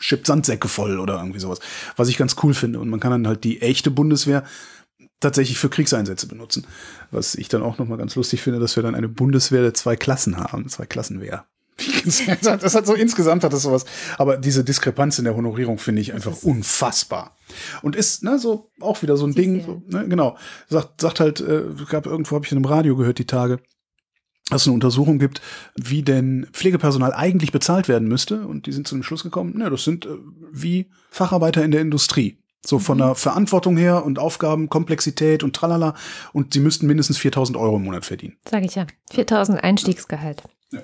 schippt 0.00 0.26
Sandsäcke 0.26 0.66
voll 0.66 0.98
oder 0.98 1.18
irgendwie 1.18 1.38
sowas. 1.38 1.60
Was 1.96 2.08
ich 2.08 2.16
ganz 2.16 2.34
cool 2.42 2.54
finde. 2.54 2.80
Und 2.80 2.88
man 2.88 2.98
kann 2.98 3.12
dann 3.12 3.28
halt 3.28 3.44
die 3.44 3.62
echte 3.62 3.90
Bundeswehr 3.90 4.44
tatsächlich 5.20 5.58
für 5.58 5.68
Kriegseinsätze 5.68 6.26
benutzen. 6.26 6.66
Was 7.10 7.34
ich 7.34 7.48
dann 7.48 7.62
auch 7.62 7.78
nochmal 7.78 7.98
ganz 7.98 8.16
lustig 8.16 8.42
finde, 8.42 8.58
dass 8.58 8.76
wir 8.76 8.82
dann 8.82 8.94
eine 8.94 9.08
Bundeswehr 9.08 9.62
der 9.62 9.74
zwei 9.74 9.94
Klassen 9.94 10.38
haben, 10.38 10.68
zwei 10.68 10.86
Klassenwehr. 10.86 11.44
das 12.04 12.74
hat 12.74 12.86
so 12.86 12.94
insgesamt 12.94 13.44
hat 13.44 13.52
das 13.52 13.62
sowas. 13.62 13.84
Aber 14.18 14.36
diese 14.36 14.64
Diskrepanz 14.64 15.18
in 15.18 15.24
der 15.24 15.36
Honorierung 15.36 15.78
finde 15.78 16.02
ich 16.02 16.12
einfach 16.12 16.42
unfassbar. 16.42 17.36
Und 17.82 17.96
ist, 17.96 18.22
ne, 18.22 18.38
so 18.38 18.70
auch 18.80 19.02
wieder 19.02 19.16
so 19.16 19.26
ein 19.26 19.34
Ding, 19.34 19.64
so, 19.64 19.82
ne, 19.86 20.06
genau. 20.08 20.36
Sagt, 20.68 21.00
sagt 21.00 21.20
halt, 21.20 21.40
äh, 21.40 21.64
gab 21.88 22.06
irgendwo 22.06 22.36
habe 22.36 22.44
ich 22.44 22.52
in 22.52 22.58
einem 22.58 22.66
Radio 22.66 22.96
gehört 22.96 23.18
die 23.18 23.26
Tage, 23.26 23.60
dass 24.50 24.62
es 24.62 24.68
eine 24.68 24.74
Untersuchung 24.74 25.18
gibt, 25.18 25.40
wie 25.76 26.02
denn 26.02 26.46
Pflegepersonal 26.52 27.12
eigentlich 27.12 27.52
bezahlt 27.52 27.88
werden 27.88 28.08
müsste. 28.08 28.46
Und 28.46 28.66
die 28.66 28.72
sind 28.72 28.86
zu 28.86 28.94
dem 28.94 29.02
Schluss 29.02 29.22
gekommen, 29.22 29.56
ne, 29.56 29.70
das 29.70 29.84
sind 29.84 30.06
äh, 30.06 30.10
wie 30.52 30.90
Facharbeiter 31.10 31.64
in 31.64 31.70
der 31.70 31.80
Industrie. 31.80 32.38
So 32.64 32.78
von 32.78 32.98
mhm. 32.98 33.02
der 33.02 33.14
Verantwortung 33.14 33.76
her 33.76 34.04
und 34.04 34.18
Aufgaben, 34.18 34.68
Komplexität 34.68 35.42
und 35.42 35.56
tralala. 35.56 35.94
Und 36.32 36.52
sie 36.52 36.60
müssten 36.60 36.86
mindestens 36.86 37.18
4000 37.18 37.56
Euro 37.56 37.76
im 37.76 37.84
Monat 37.84 38.04
verdienen. 38.04 38.36
Sage 38.48 38.66
ich 38.66 38.74
ja. 38.74 38.86
4000 39.12 39.62
Einstiegsgehalt. 39.64 40.42
Ja. 40.70 40.80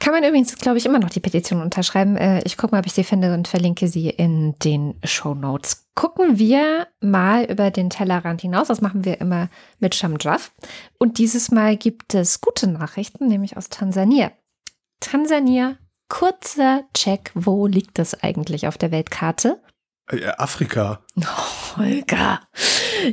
Kann 0.00 0.12
man 0.12 0.24
übrigens, 0.24 0.56
glaube 0.56 0.78
ich, 0.78 0.86
immer 0.86 0.98
noch 0.98 1.10
die 1.10 1.20
Petition 1.20 1.62
unterschreiben. 1.62 2.16
Äh, 2.16 2.42
ich 2.44 2.56
gucke 2.56 2.74
mal, 2.74 2.80
ob 2.80 2.86
ich 2.86 2.94
sie 2.94 3.04
finde 3.04 3.32
und 3.32 3.48
verlinke 3.48 3.88
sie 3.88 4.08
in 4.08 4.58
den 4.58 4.98
Show 5.04 5.34
Notes. 5.34 5.88
Gucken 5.94 6.38
wir 6.38 6.88
mal 7.00 7.44
über 7.44 7.70
den 7.70 7.90
Tellerrand 7.90 8.40
hinaus. 8.40 8.68
Das 8.68 8.80
machen 8.80 9.04
wir 9.04 9.20
immer 9.20 9.48
mit 9.78 9.94
Shamjaf. 9.94 10.52
Und 10.98 11.18
dieses 11.18 11.50
Mal 11.50 11.76
gibt 11.76 12.14
es 12.14 12.40
gute 12.40 12.66
Nachrichten, 12.66 13.28
nämlich 13.28 13.56
aus 13.56 13.68
Tansania. 13.68 14.32
Tansania, 15.00 15.76
kurzer 16.08 16.84
Check, 16.94 17.30
wo 17.34 17.66
liegt 17.66 17.98
es 17.98 18.20
eigentlich 18.22 18.66
auf 18.66 18.78
der 18.78 18.90
Weltkarte? 18.90 19.60
Äh, 20.08 20.26
Afrika. 20.38 21.00
Oh, 21.18 21.78
Holger. 21.78 22.40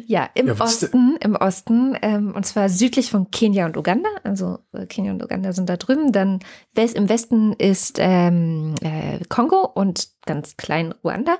Ja, 0.07 0.29
im 0.35 0.47
ja, 0.47 0.59
Osten, 0.59 1.17
im 1.19 1.35
Osten, 1.35 1.97
ähm, 2.01 2.33
und 2.33 2.45
zwar 2.45 2.69
südlich 2.69 3.09
von 3.09 3.29
Kenia 3.31 3.65
und 3.65 3.75
Uganda. 3.75 4.09
Also 4.23 4.59
äh, 4.71 4.85
Kenia 4.85 5.11
und 5.11 5.21
Uganda 5.21 5.51
sind 5.51 5.67
da 5.67 5.75
drüben. 5.75 6.11
Dann 6.11 6.39
west, 6.73 6.95
im 6.95 7.09
Westen 7.09 7.53
ist 7.53 7.97
ähm, 7.99 8.75
äh, 8.81 9.19
Kongo 9.27 9.65
und 9.65 10.09
ganz 10.25 10.55
klein 10.55 10.93
Ruanda. 11.03 11.37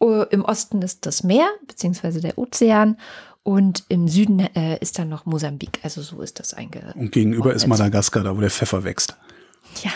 Uh, 0.00 0.24
Im 0.30 0.44
Osten 0.44 0.82
ist 0.82 1.06
das 1.06 1.22
Meer, 1.22 1.48
beziehungsweise 1.66 2.20
der 2.20 2.36
Ozean. 2.38 2.98
Und 3.42 3.84
im 3.88 4.08
Süden 4.08 4.40
äh, 4.40 4.78
ist 4.80 4.98
dann 4.98 5.08
noch 5.08 5.24
Mosambik. 5.24 5.80
Also 5.82 6.02
so 6.02 6.20
ist 6.20 6.38
das 6.38 6.52
einge. 6.52 6.92
Und 6.94 7.12
gegenüber 7.12 7.54
ist 7.54 7.66
Madagaskar, 7.66 8.22
da 8.22 8.36
wo 8.36 8.40
der 8.40 8.50
Pfeffer 8.50 8.84
wächst. 8.84 9.16
Ja. 9.82 9.90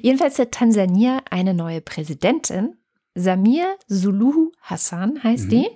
Jedenfalls 0.00 0.38
hat 0.38 0.52
Tansania 0.52 1.22
eine 1.30 1.54
neue 1.54 1.80
Präsidentin 1.80 2.76
Samir 3.14 3.76
Suluhu 3.86 4.52
Hassan 4.60 5.22
heißt 5.22 5.46
mhm. 5.46 5.50
die. 5.50 5.68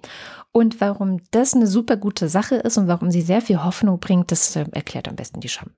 Und 0.53 0.80
warum 0.80 1.20
das 1.32 1.55
eine 1.55 1.66
super 1.66 1.97
gute 1.97 2.28
Sache 2.28 2.57
ist 2.57 2.78
und 2.78 2.89
warum 2.89 3.11
sie 3.11 3.20
sehr 3.20 3.43
viel 3.43 3.62
Hoffnung 3.62 4.01
bringt, 4.01 4.32
das 4.32 4.57
äh, 4.57 4.64
erklärt 4.72 5.09
am 5.09 5.16
besten 5.16 5.41
die 5.41 5.49
Scham. 5.49 5.70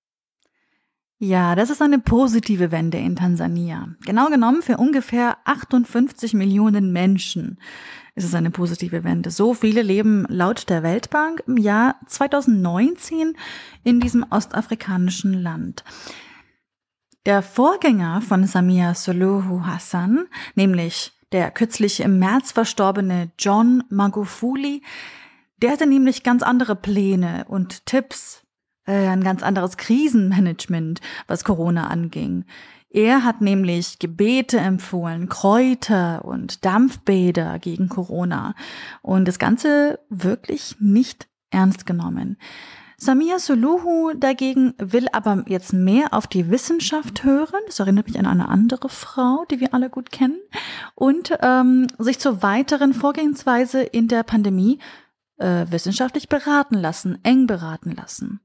Ja, 1.20 1.56
das 1.56 1.68
ist 1.68 1.82
eine 1.82 1.98
positive 1.98 2.70
Wende 2.70 2.98
in 2.98 3.16
Tansania. 3.16 3.88
Genau 4.06 4.28
genommen 4.28 4.62
für 4.62 4.76
ungefähr 4.76 5.38
58 5.46 6.32
Millionen 6.32 6.92
Menschen 6.92 7.58
ist 8.14 8.24
es 8.24 8.34
eine 8.34 8.52
positive 8.52 9.02
Wende. 9.02 9.30
So 9.30 9.52
viele 9.52 9.82
leben 9.82 10.26
laut 10.28 10.68
der 10.68 10.84
Weltbank 10.84 11.42
im 11.48 11.56
Jahr 11.56 11.96
2019 12.06 13.36
in 13.82 13.98
diesem 13.98 14.26
ostafrikanischen 14.30 15.32
Land. 15.32 15.82
Der 17.26 17.42
Vorgänger 17.42 18.20
von 18.20 18.46
Samia 18.46 18.94
Suluhu 18.94 19.66
Hassan, 19.66 20.26
nämlich 20.54 21.17
der 21.32 21.50
kürzlich 21.50 22.00
im 22.00 22.18
März 22.18 22.52
verstorbene 22.52 23.30
John 23.38 23.84
Magufuli, 23.88 24.82
der 25.60 25.72
hatte 25.72 25.86
nämlich 25.86 26.22
ganz 26.22 26.42
andere 26.42 26.76
Pläne 26.76 27.44
und 27.48 27.84
Tipps, 27.86 28.42
äh, 28.86 29.08
ein 29.08 29.24
ganz 29.24 29.42
anderes 29.42 29.76
Krisenmanagement, 29.76 31.00
was 31.26 31.44
Corona 31.44 31.88
anging. 31.88 32.44
Er 32.90 33.24
hat 33.24 33.42
nämlich 33.42 33.98
Gebete 33.98 34.58
empfohlen, 34.58 35.28
Kräuter 35.28 36.24
und 36.24 36.64
Dampfbäder 36.64 37.58
gegen 37.58 37.88
Corona 37.88 38.54
und 39.02 39.28
das 39.28 39.38
Ganze 39.38 40.00
wirklich 40.08 40.76
nicht 40.80 41.28
ernst 41.50 41.84
genommen. 41.84 42.38
Samia 43.00 43.38
Suluhu 43.38 44.12
dagegen 44.12 44.74
will 44.78 45.06
aber 45.12 45.44
jetzt 45.46 45.72
mehr 45.72 46.12
auf 46.12 46.26
die 46.26 46.50
Wissenschaft 46.50 47.22
hören. 47.22 47.60
Das 47.66 47.78
erinnert 47.78 48.08
mich 48.08 48.18
an 48.18 48.26
eine 48.26 48.48
andere 48.48 48.88
Frau, 48.88 49.44
die 49.48 49.60
wir 49.60 49.72
alle 49.72 49.88
gut 49.88 50.10
kennen. 50.10 50.40
Und 50.96 51.32
ähm, 51.40 51.86
sich 51.98 52.18
zur 52.18 52.42
weiteren 52.42 52.92
Vorgehensweise 52.94 53.82
in 53.82 54.08
der 54.08 54.24
Pandemie 54.24 54.80
äh, 55.36 55.66
wissenschaftlich 55.70 56.28
beraten 56.28 56.74
lassen, 56.74 57.18
eng 57.22 57.46
beraten 57.46 57.92
lassen. 57.92 58.40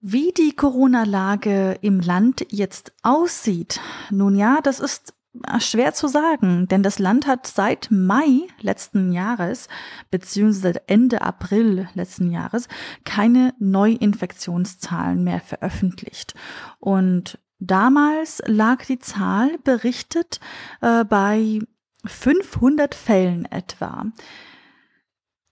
Wie 0.00 0.30
die 0.30 0.54
Corona-Lage 0.54 1.76
im 1.82 1.98
Land 1.98 2.46
jetzt 2.50 2.92
aussieht, 3.02 3.80
nun 4.10 4.36
ja, 4.36 4.60
das 4.62 4.78
ist 4.78 5.12
Schwer 5.60 5.94
zu 5.94 6.08
sagen, 6.08 6.66
denn 6.66 6.82
das 6.82 6.98
Land 6.98 7.26
hat 7.28 7.46
seit 7.46 7.88
Mai 7.90 8.48
letzten 8.60 9.12
Jahres 9.12 9.68
beziehungsweise 10.10 10.88
Ende 10.88 11.22
April 11.22 11.88
letzten 11.94 12.32
Jahres 12.32 12.66
keine 13.04 13.54
Neuinfektionszahlen 13.60 15.22
mehr 15.22 15.40
veröffentlicht. 15.40 16.34
Und 16.80 17.38
damals 17.60 18.42
lag 18.46 18.84
die 18.86 18.98
Zahl 18.98 19.56
berichtet 19.62 20.40
äh, 20.80 21.04
bei 21.04 21.60
500 22.04 22.94
Fällen 22.96 23.44
etwa. 23.44 24.06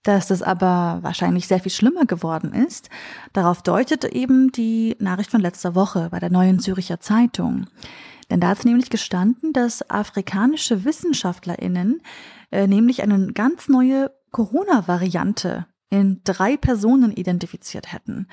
Dass 0.03 0.27
das 0.27 0.41
aber 0.41 0.99
wahrscheinlich 1.03 1.47
sehr 1.47 1.59
viel 1.59 1.71
schlimmer 1.71 2.05
geworden 2.05 2.53
ist, 2.53 2.89
darauf 3.31 3.61
deutet 3.61 4.03
eben 4.05 4.51
die 4.51 4.97
Nachricht 4.99 5.31
von 5.31 5.41
letzter 5.41 5.75
Woche 5.75 6.09
bei 6.11 6.19
der 6.19 6.31
Neuen 6.31 6.59
Züricher 6.59 6.99
Zeitung. 6.99 7.67
Denn 8.29 8.39
da 8.39 8.49
hat 8.49 8.59
es 8.59 8.65
nämlich 8.65 8.89
gestanden, 8.89 9.53
dass 9.53 9.89
afrikanische 9.89 10.85
WissenschaftlerInnen 10.85 12.01
äh, 12.51 12.67
nämlich 12.67 13.01
eine 13.01 13.33
ganz 13.33 13.67
neue 13.67 14.11
Corona-Variante 14.31 15.65
in 15.89 16.21
drei 16.23 16.55
Personen 16.55 17.11
identifiziert 17.11 17.91
hätten. 17.91 18.27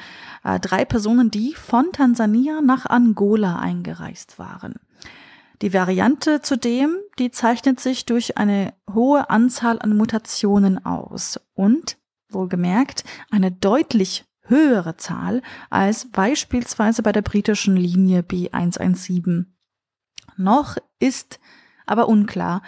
Äh, 0.45 0.61
drei 0.61 0.85
Personen, 0.85 1.31
die 1.31 1.55
von 1.55 1.93
Tansania 1.93 2.61
nach 2.61 2.87
Angola 2.87 3.59
eingereist 3.59 4.39
waren. 4.39 4.75
Die 5.63 5.73
Variante 5.73 6.43
zudem, 6.43 6.97
die 7.19 7.31
zeichnet 7.31 7.81
sich 7.81 8.05
durch 8.05 8.37
eine 8.37 8.75
hohe 8.93 9.31
Anzahl 9.31 9.79
an 9.81 9.97
Mutationen 9.97 10.85
aus 10.85 11.41
und, 11.55 11.97
wohlgemerkt, 12.29 13.05
eine 13.31 13.53
deutlich 13.53 14.27
höhere 14.43 14.99
Zahl 14.99 15.41
als 15.71 16.11
beispielsweise 16.11 17.03
bei 17.03 17.13
der 17.13 17.23
britischen 17.23 17.77
Linie 17.77 18.21
B117 18.21 19.47
noch 20.39 20.77
ist 20.99 21.39
aber 21.87 22.09
unklar, 22.09 22.63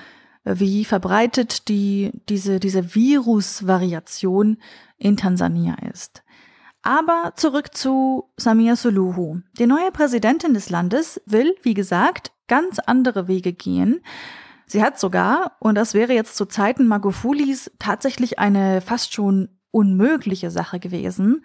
wie 0.45 0.85
verbreitet 0.85 1.69
die, 1.69 2.13
diese, 2.29 2.61
diese 2.61 2.95
Virusvariation 2.95 4.59
in 4.97 5.17
Tansania 5.17 5.77
ist. 5.93 6.23
Aber 6.83 7.33
zurück 7.37 7.77
zu 7.77 8.31
Samia 8.37 8.77
Suluhu. 8.77 9.41
Die 9.59 9.67
neue 9.67 9.91
Präsidentin 9.91 10.55
des 10.55 10.71
Landes 10.71 11.21
will, 11.27 11.55
wie 11.63 11.75
gesagt, 11.75 12.33
ganz 12.47 12.79
andere 12.79 13.29
Wege 13.29 13.53
gehen. 13.53 14.01
Sie 14.67 14.83
hat 14.83 14.99
sogar, 14.99 15.57
und 15.61 15.75
das 15.75 15.95
wäre 15.95 16.13
jetzt 16.13 16.37
zu 16.37 16.47
Zeiten 16.47 16.87
Magufulis 16.87 17.71
tatsächlich 17.79 18.39
eine 18.39 18.81
fast 18.81 19.13
schon 19.13 19.49
unmögliche 19.71 20.51
Sache 20.51 20.79
gewesen, 20.79 21.45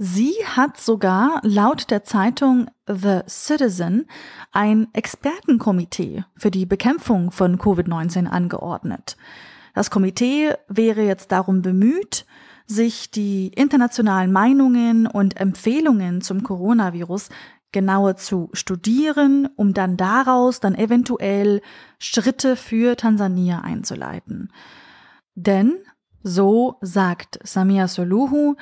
Sie 0.00 0.32
hat 0.46 0.78
sogar 0.78 1.40
laut 1.42 1.90
der 1.90 2.04
Zeitung 2.04 2.68
The 2.86 3.22
Citizen 3.28 4.06
ein 4.52 4.86
Expertenkomitee 4.92 6.22
für 6.36 6.52
die 6.52 6.66
Bekämpfung 6.66 7.32
von 7.32 7.58
Covid-19 7.58 8.26
angeordnet. 8.26 9.16
Das 9.74 9.90
Komitee 9.90 10.54
wäre 10.68 11.02
jetzt 11.02 11.32
darum 11.32 11.62
bemüht, 11.62 12.26
sich 12.64 13.10
die 13.10 13.48
internationalen 13.48 14.30
Meinungen 14.30 15.08
und 15.08 15.36
Empfehlungen 15.40 16.20
zum 16.20 16.44
Coronavirus 16.44 17.30
genauer 17.72 18.14
zu 18.16 18.50
studieren, 18.52 19.48
um 19.56 19.74
dann 19.74 19.96
daraus 19.96 20.60
dann 20.60 20.76
eventuell 20.76 21.60
Schritte 21.98 22.54
für 22.54 22.94
Tansania 22.94 23.62
einzuleiten. 23.62 24.52
Denn, 25.34 25.74
so 26.22 26.76
sagt 26.82 27.40
Samia 27.42 27.88
Soluhu, 27.88 28.54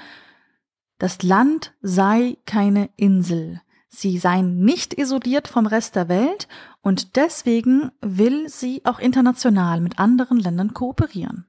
das 0.98 1.22
Land 1.22 1.74
sei 1.82 2.38
keine 2.46 2.90
Insel. 2.96 3.60
Sie 3.88 4.18
seien 4.18 4.62
nicht 4.62 4.94
isoliert 4.94 5.48
vom 5.48 5.66
Rest 5.66 5.96
der 5.96 6.08
Welt 6.08 6.48
und 6.82 7.16
deswegen 7.16 7.92
will 8.00 8.48
sie 8.48 8.82
auch 8.84 8.98
international 8.98 9.80
mit 9.80 9.98
anderen 9.98 10.38
Ländern 10.38 10.74
kooperieren. 10.74 11.45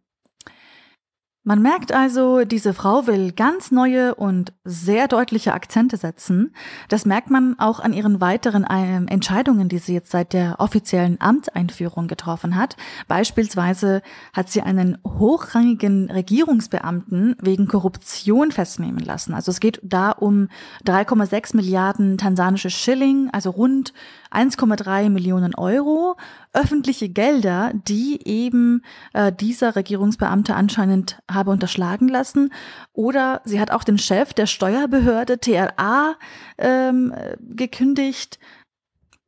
Man 1.48 1.62
merkt 1.62 1.94
also, 1.94 2.44
diese 2.44 2.74
Frau 2.74 3.08
will 3.08 3.32
ganz 3.32 3.72
neue 3.72 4.16
und 4.16 4.52
sehr 4.66 5.08
deutliche 5.08 5.54
Akzente 5.54 5.96
setzen. 5.96 6.54
Das 6.90 7.06
merkt 7.06 7.30
man 7.30 7.58
auch 7.58 7.80
an 7.80 7.94
ihren 7.94 8.20
weiteren 8.20 8.66
ähm, 8.70 9.08
Entscheidungen, 9.08 9.70
die 9.70 9.78
sie 9.78 9.94
jetzt 9.94 10.12
seit 10.12 10.34
der 10.34 10.60
offiziellen 10.60 11.22
Amtseinführung 11.22 12.08
getroffen 12.08 12.58
hat. 12.58 12.76
Beispielsweise 13.08 14.02
hat 14.34 14.50
sie 14.50 14.62
einen 14.62 14.98
hochrangigen 15.08 16.12
Regierungsbeamten 16.12 17.38
wegen 17.42 17.70
Korruption 17.70 18.52
festnehmen 18.52 19.00
lassen. 19.00 19.34
Also 19.34 19.52
es 19.52 19.62
geht 19.62 19.80
da 19.84 20.12
um 20.12 20.50
3,6 20.86 21.56
Milliarden 21.56 22.18
tansanische 22.18 22.70
Schilling, 22.70 23.30
also 23.32 23.52
rund 23.52 23.94
1,3 24.32 25.10
Millionen 25.10 25.56
Euro 25.56 26.16
öffentliche 26.54 27.10
Gelder, 27.10 27.72
die 27.74 28.20
eben 28.26 28.84
äh, 29.14 29.32
dieser 29.32 29.76
Regierungsbeamte 29.76 30.56
anscheinend 30.56 31.22
habe 31.30 31.52
unterschlagen 31.52 32.08
lassen. 32.08 32.54
Oder 32.94 33.42
sie 33.46 33.60
hat 33.60 33.72
auch 33.72 33.84
den 33.84 33.98
Chef 33.98 34.34
der 34.34 34.46
Steuerbehörde 34.46 35.40
TRA 35.40 36.16
ähm, 36.58 37.14
gekündigt. 37.40 38.40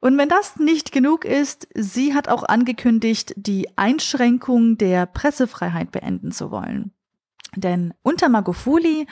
Und 0.00 0.18
wenn 0.18 0.28
das 0.28 0.56
nicht 0.56 0.92
genug 0.92 1.24
ist, 1.24 1.68
sie 1.74 2.14
hat 2.14 2.28
auch 2.28 2.44
angekündigt, 2.44 3.32
die 3.36 3.68
Einschränkung 3.76 4.78
der 4.78 5.06
Pressefreiheit 5.06 5.90
beenden 5.90 6.32
zu 6.32 6.50
wollen. 6.50 6.92
Denn 7.56 7.94
unter 8.02 8.28
Magufuli 8.28 9.06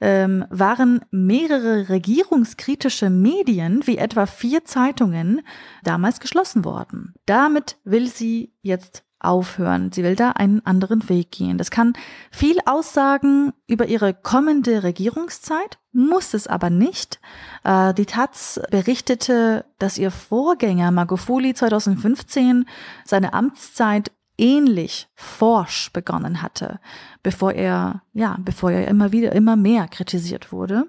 ähm, 0.00 0.46
waren 0.48 1.04
mehrere 1.10 1.88
regierungskritische 1.88 3.10
Medien, 3.10 3.86
wie 3.86 3.98
etwa 3.98 4.26
vier 4.26 4.64
Zeitungen, 4.64 5.42
damals 5.82 6.20
geschlossen 6.20 6.64
worden. 6.64 7.14
Damit 7.26 7.76
will 7.84 8.06
sie 8.08 8.54
jetzt 8.62 9.04
aufhören. 9.20 9.92
Sie 9.92 10.02
will 10.02 10.16
da 10.16 10.30
einen 10.30 10.64
anderen 10.66 11.08
Weg 11.08 11.30
gehen. 11.30 11.58
Das 11.58 11.70
kann 11.70 11.92
viel 12.30 12.58
aussagen 12.66 13.52
über 13.66 13.86
ihre 13.86 14.14
kommende 14.14 14.82
Regierungszeit, 14.82 15.78
muss 15.92 16.34
es 16.34 16.46
aber 16.46 16.70
nicht. 16.70 17.20
Äh, 17.64 17.94
die 17.94 18.06
Taz 18.06 18.60
berichtete, 18.70 19.64
dass 19.78 19.98
ihr 19.98 20.10
Vorgänger 20.10 20.90
Magufuli 20.90 21.54
2015 21.54 22.66
seine 23.04 23.32
Amtszeit 23.34 24.10
ähnlich 24.38 25.08
forsch 25.14 25.92
begonnen 25.92 26.42
hatte, 26.42 26.80
bevor 27.22 27.52
er, 27.52 28.02
ja, 28.14 28.38
bevor 28.40 28.70
er 28.70 28.88
immer 28.88 29.12
wieder, 29.12 29.32
immer 29.32 29.56
mehr 29.56 29.86
kritisiert 29.86 30.50
wurde. 30.50 30.84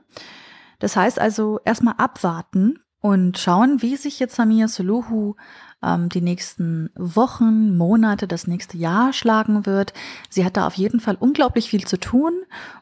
Das 0.80 0.96
heißt 0.96 1.20
also 1.20 1.60
erstmal 1.66 1.96
abwarten 1.98 2.80
und 3.02 3.38
schauen, 3.38 3.82
wie 3.82 3.98
sich 3.98 4.20
jetzt 4.20 4.36
Samia 4.36 4.68
Suluhu 4.68 5.36
ähm, 5.84 6.10
die 6.10 6.22
nächsten 6.22 6.92
Wochen, 6.96 7.76
Monate, 7.76 8.28
das 8.28 8.48
nächste 8.48 8.78
Jahr 8.78 9.12
schlagen 9.12 9.66
wird. 9.66 9.94
Sie 10.30 10.46
hat 10.46 10.56
da 10.56 10.68
auf 10.68 10.76
jeden 10.76 11.00
Fall 11.00 11.18
unglaublich 11.20 11.70
viel 11.70 11.86
zu 11.86 12.00
tun 12.00 12.34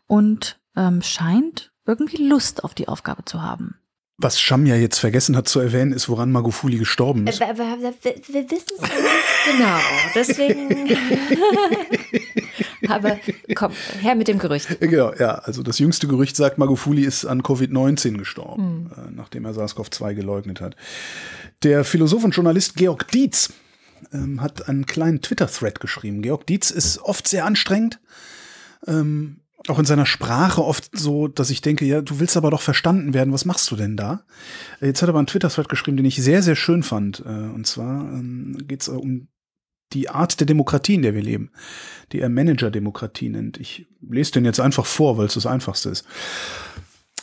und 0.06 0.60
ähm, 0.76 1.02
scheint 1.02 1.72
irgendwie 1.86 2.28
Lust 2.28 2.64
auf 2.64 2.76
die 2.76 2.88
Aufgabe 2.88 3.26
zu 3.26 3.42
haben. 3.42 3.76
Was 4.22 4.42
Shamja 4.42 4.76
jetzt 4.76 5.00
vergessen 5.00 5.38
hat 5.38 5.48
zu 5.48 5.62
erwähnen, 5.62 5.94
ist, 5.94 6.10
woran 6.10 6.30
Magufuli 6.34 6.78
gestorben 6.78 7.26
ist. 7.26 7.40
Wir, 7.40 7.58
wir, 7.58 7.94
wir 8.04 8.52
wissen 8.52 8.74
es 8.76 8.82
nicht 8.82 8.94
genau. 9.50 9.80
Deswegen. 10.14 10.98
Aber 12.90 13.18
komm, 13.56 13.72
her 14.02 14.16
mit 14.16 14.28
dem 14.28 14.38
Gerücht. 14.38 14.78
Genau, 14.82 15.14
ja. 15.14 15.36
Also 15.36 15.64
das 15.64 15.80
jüngste 15.80 16.08
Gerücht 16.08 16.36
sagt, 16.36 16.58
Magufuli 16.58 17.06
ist 17.06 17.24
an 17.24 17.44
Covid-19 17.44 18.18
gestorben, 18.18 18.92
hm. 18.94 19.16
nachdem 19.16 19.46
er 19.46 19.54
SARS-CoV-2 19.54 20.16
geleugnet 20.16 20.60
hat. 20.60 20.76
Der 21.64 21.86
Philosoph 21.86 22.26
und 22.26 22.32
Journalist 22.32 22.76
Georg 22.76 23.08
Dietz 23.12 23.54
ähm, 24.12 24.42
hat 24.42 24.68
einen 24.68 24.86
kleinen 24.86 25.22
Twitter-Thread 25.22 25.80
geschrieben. 25.80 26.22
Georg 26.22 26.46
Dietz 26.46 26.72
ist 26.72 27.00
oft 27.00 27.26
sehr 27.26 27.46
anstrengend. 27.46 28.02
Ähm, 28.86 29.38
auch 29.68 29.80
in 29.80 29.86
seiner 29.86 30.06
Sprache 30.06 30.64
oft 30.64 30.90
so, 30.98 31.28
dass 31.28 31.50
ich 31.50 31.62
denke, 31.62 31.86
ja, 31.86 32.02
du 32.02 32.20
willst 32.20 32.38
aber 32.38 32.50
doch 32.50 32.62
verstanden 32.62 33.14
werden, 33.14 33.34
was 33.34 33.46
machst 33.46 33.70
du 33.72 33.76
denn 33.76 33.98
da? 33.98 34.24
Jetzt 34.80 35.02
hat 35.02 35.10
er 35.10 35.12
aber 35.12 35.20
einen 35.20 35.28
Twitter-Thread 35.28 35.70
geschrieben, 35.70 35.98
den 35.98 36.06
ich 36.06 36.16
sehr, 36.16 36.42
sehr 36.42 36.56
schön 36.56 36.84
fand. 36.84 37.20
Äh, 37.26 37.30
und 37.30 37.68
zwar 37.68 38.02
ähm, 38.02 38.58
geht 38.68 38.82
es 38.82 38.88
um 38.88 39.28
die 39.94 40.10
Art 40.10 40.40
der 40.40 40.48
Demokratie, 40.48 40.96
in 40.96 41.02
der 41.02 41.16
wir 41.16 41.22
leben, 41.22 41.52
die 42.12 42.20
er 42.20 42.30
Manager-Demokratie 42.30 43.30
nennt. 43.30 43.60
Ich 43.60 43.88
lese 44.08 44.34
den 44.34 44.46
jetzt 44.46 44.60
einfach 44.60 44.86
vor, 44.86 45.18
weil 45.18 45.26
es 45.26 45.34
das 45.34 45.46
Einfachste 45.46 45.90
ist. 45.90 46.06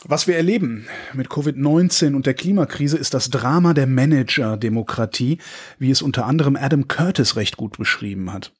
Was 0.03 0.27
wir 0.27 0.35
erleben 0.35 0.87
mit 1.13 1.27
Covid-19 1.27 2.13
und 2.13 2.25
der 2.25 2.33
Klimakrise 2.33 2.97
ist 2.97 3.13
das 3.13 3.29
Drama 3.29 3.73
der 3.73 3.87
Manager-Demokratie, 3.87 5.39
wie 5.79 5.91
es 5.91 6.01
unter 6.01 6.25
anderem 6.25 6.55
Adam 6.55 6.87
Curtis 6.87 7.35
recht 7.35 7.57
gut 7.57 7.77
beschrieben 7.77 8.31
hat. 8.31 8.53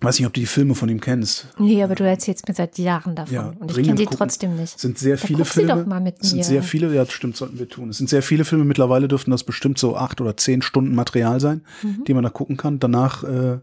Weiß 0.00 0.18
nicht, 0.18 0.26
ob 0.26 0.34
du 0.34 0.40
die 0.40 0.46
Filme 0.46 0.74
von 0.74 0.88
ihm 0.88 1.00
kennst. 1.00 1.48
Nee, 1.58 1.82
aber 1.82 1.94
du 1.94 2.04
erzählst 2.04 2.46
mir 2.46 2.54
seit 2.54 2.76
Jahren 2.78 3.14
davon. 3.14 3.34
Ja, 3.34 3.52
und 3.58 3.70
ich 3.70 3.84
kenne 3.84 3.94
die 3.94 4.06
trotzdem 4.06 4.56
nicht. 4.56 4.78
sind 4.78 4.98
sehr 4.98 5.16
viele 5.16 5.38
da 5.38 5.44
Filme. 5.44 5.72
Sie 5.72 5.80
doch 5.80 5.86
mal 5.86 6.00
mit 6.00 6.22
mir. 6.22 6.28
sind 6.28 6.44
sehr 6.44 6.62
viele, 6.62 6.94
ja, 6.94 7.06
stimmt, 7.06 7.36
sollten 7.36 7.58
wir 7.58 7.68
tun. 7.68 7.88
Es 7.88 7.98
sind 7.98 8.10
sehr 8.10 8.22
viele 8.22 8.44
Filme. 8.44 8.64
Mittlerweile 8.64 9.08
dürften 9.08 9.30
das 9.30 9.44
bestimmt 9.44 9.78
so 9.78 9.96
acht 9.96 10.20
oder 10.20 10.36
zehn 10.36 10.60
Stunden 10.60 10.94
Material 10.94 11.40
sein, 11.40 11.62
mhm. 11.82 12.04
die 12.04 12.14
man 12.14 12.24
da 12.24 12.30
gucken 12.30 12.56
kann. 12.56 12.78
Danach 12.78 13.24
äh, 13.24 13.58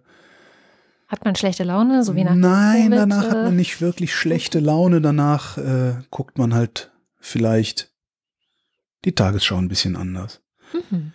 hat 1.07 1.23
man 1.23 1.35
schlechte 1.35 1.63
Laune, 1.63 2.03
so 2.03 2.15
wie 2.15 2.23
nach 2.23 2.35
Nein, 2.35 2.89
Covid, 2.89 2.97
danach 2.97 3.25
äh, 3.25 3.29
hat 3.29 3.43
man 3.43 3.55
nicht 3.55 3.81
wirklich 3.81 4.15
schlechte 4.15 4.59
Laune. 4.59 5.01
Danach 5.01 5.57
äh, 5.57 5.95
guckt 6.09 6.39
man 6.39 6.55
halt 6.55 6.91
vielleicht 7.19 7.91
die 9.05 9.13
Tagesschau 9.13 9.57
ein 9.57 9.67
bisschen 9.67 9.95
anders. 9.95 10.41
Mhm 10.89 11.13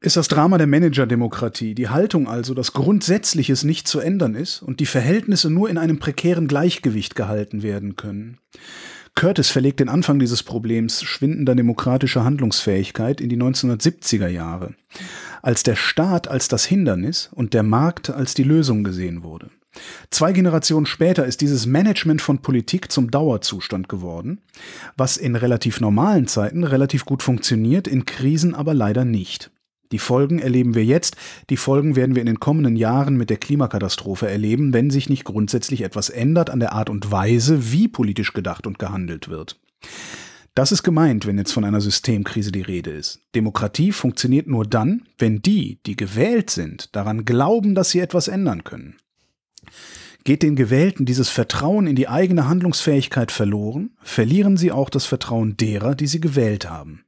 ist 0.00 0.16
das 0.16 0.28
Drama 0.28 0.58
der 0.58 0.66
Managerdemokratie, 0.66 1.74
die 1.74 1.88
Haltung 1.88 2.28
also, 2.28 2.54
dass 2.54 2.72
Grundsätzliches 2.72 3.64
nicht 3.64 3.88
zu 3.88 3.98
ändern 3.98 4.34
ist 4.34 4.62
und 4.62 4.80
die 4.80 4.86
Verhältnisse 4.86 5.50
nur 5.50 5.70
in 5.70 5.78
einem 5.78 5.98
prekären 5.98 6.48
Gleichgewicht 6.48 7.14
gehalten 7.14 7.62
werden 7.62 7.96
können. 7.96 8.38
Curtis 9.14 9.48
verlegt 9.48 9.80
den 9.80 9.88
Anfang 9.88 10.18
dieses 10.18 10.42
Problems 10.42 11.02
schwindender 11.02 11.54
demokratischer 11.54 12.24
Handlungsfähigkeit 12.24 13.22
in 13.22 13.30
die 13.30 13.38
1970er 13.38 14.28
Jahre, 14.28 14.74
als 15.40 15.62
der 15.62 15.74
Staat 15.74 16.28
als 16.28 16.48
das 16.48 16.66
Hindernis 16.66 17.30
und 17.32 17.54
der 17.54 17.62
Markt 17.62 18.10
als 18.10 18.34
die 18.34 18.42
Lösung 18.42 18.84
gesehen 18.84 19.22
wurde. 19.22 19.50
Zwei 20.10 20.32
Generationen 20.32 20.86
später 20.86 21.24
ist 21.24 21.40
dieses 21.40 21.64
Management 21.64 22.20
von 22.20 22.42
Politik 22.42 22.92
zum 22.92 23.10
Dauerzustand 23.10 23.88
geworden, 23.88 24.42
was 24.96 25.16
in 25.16 25.34
relativ 25.34 25.80
normalen 25.80 26.26
Zeiten 26.26 26.64
relativ 26.64 27.06
gut 27.06 27.22
funktioniert, 27.22 27.88
in 27.88 28.04
Krisen 28.04 28.54
aber 28.54 28.74
leider 28.74 29.06
nicht. 29.06 29.50
Die 29.92 29.98
Folgen 29.98 30.38
erleben 30.38 30.74
wir 30.74 30.84
jetzt, 30.84 31.16
die 31.50 31.56
Folgen 31.56 31.96
werden 31.96 32.14
wir 32.14 32.22
in 32.22 32.26
den 32.26 32.40
kommenden 32.40 32.76
Jahren 32.76 33.16
mit 33.16 33.30
der 33.30 33.36
Klimakatastrophe 33.36 34.28
erleben, 34.28 34.72
wenn 34.72 34.90
sich 34.90 35.08
nicht 35.08 35.24
grundsätzlich 35.24 35.82
etwas 35.82 36.10
ändert 36.10 36.50
an 36.50 36.60
der 36.60 36.72
Art 36.72 36.90
und 36.90 37.10
Weise, 37.10 37.72
wie 37.72 37.88
politisch 37.88 38.32
gedacht 38.32 38.66
und 38.66 38.78
gehandelt 38.78 39.28
wird. 39.28 39.58
Das 40.56 40.72
ist 40.72 40.82
gemeint, 40.82 41.26
wenn 41.26 41.36
jetzt 41.36 41.52
von 41.52 41.64
einer 41.64 41.82
Systemkrise 41.82 42.50
die 42.50 42.62
Rede 42.62 42.90
ist. 42.90 43.20
Demokratie 43.34 43.92
funktioniert 43.92 44.46
nur 44.46 44.64
dann, 44.64 45.02
wenn 45.18 45.42
die, 45.42 45.80
die 45.84 45.96
gewählt 45.96 46.48
sind, 46.48 46.96
daran 46.96 47.26
glauben, 47.26 47.74
dass 47.74 47.90
sie 47.90 48.00
etwas 48.00 48.26
ändern 48.26 48.64
können. 48.64 48.96
Geht 50.24 50.42
den 50.42 50.56
Gewählten 50.56 51.04
dieses 51.04 51.28
Vertrauen 51.28 51.86
in 51.86 51.94
die 51.94 52.08
eigene 52.08 52.48
Handlungsfähigkeit 52.48 53.30
verloren, 53.30 53.90
verlieren 54.02 54.56
sie 54.56 54.72
auch 54.72 54.90
das 54.90 55.04
Vertrauen 55.04 55.56
derer, 55.56 55.94
die 55.94 56.08
sie 56.08 56.20
gewählt 56.20 56.68
haben. 56.68 57.05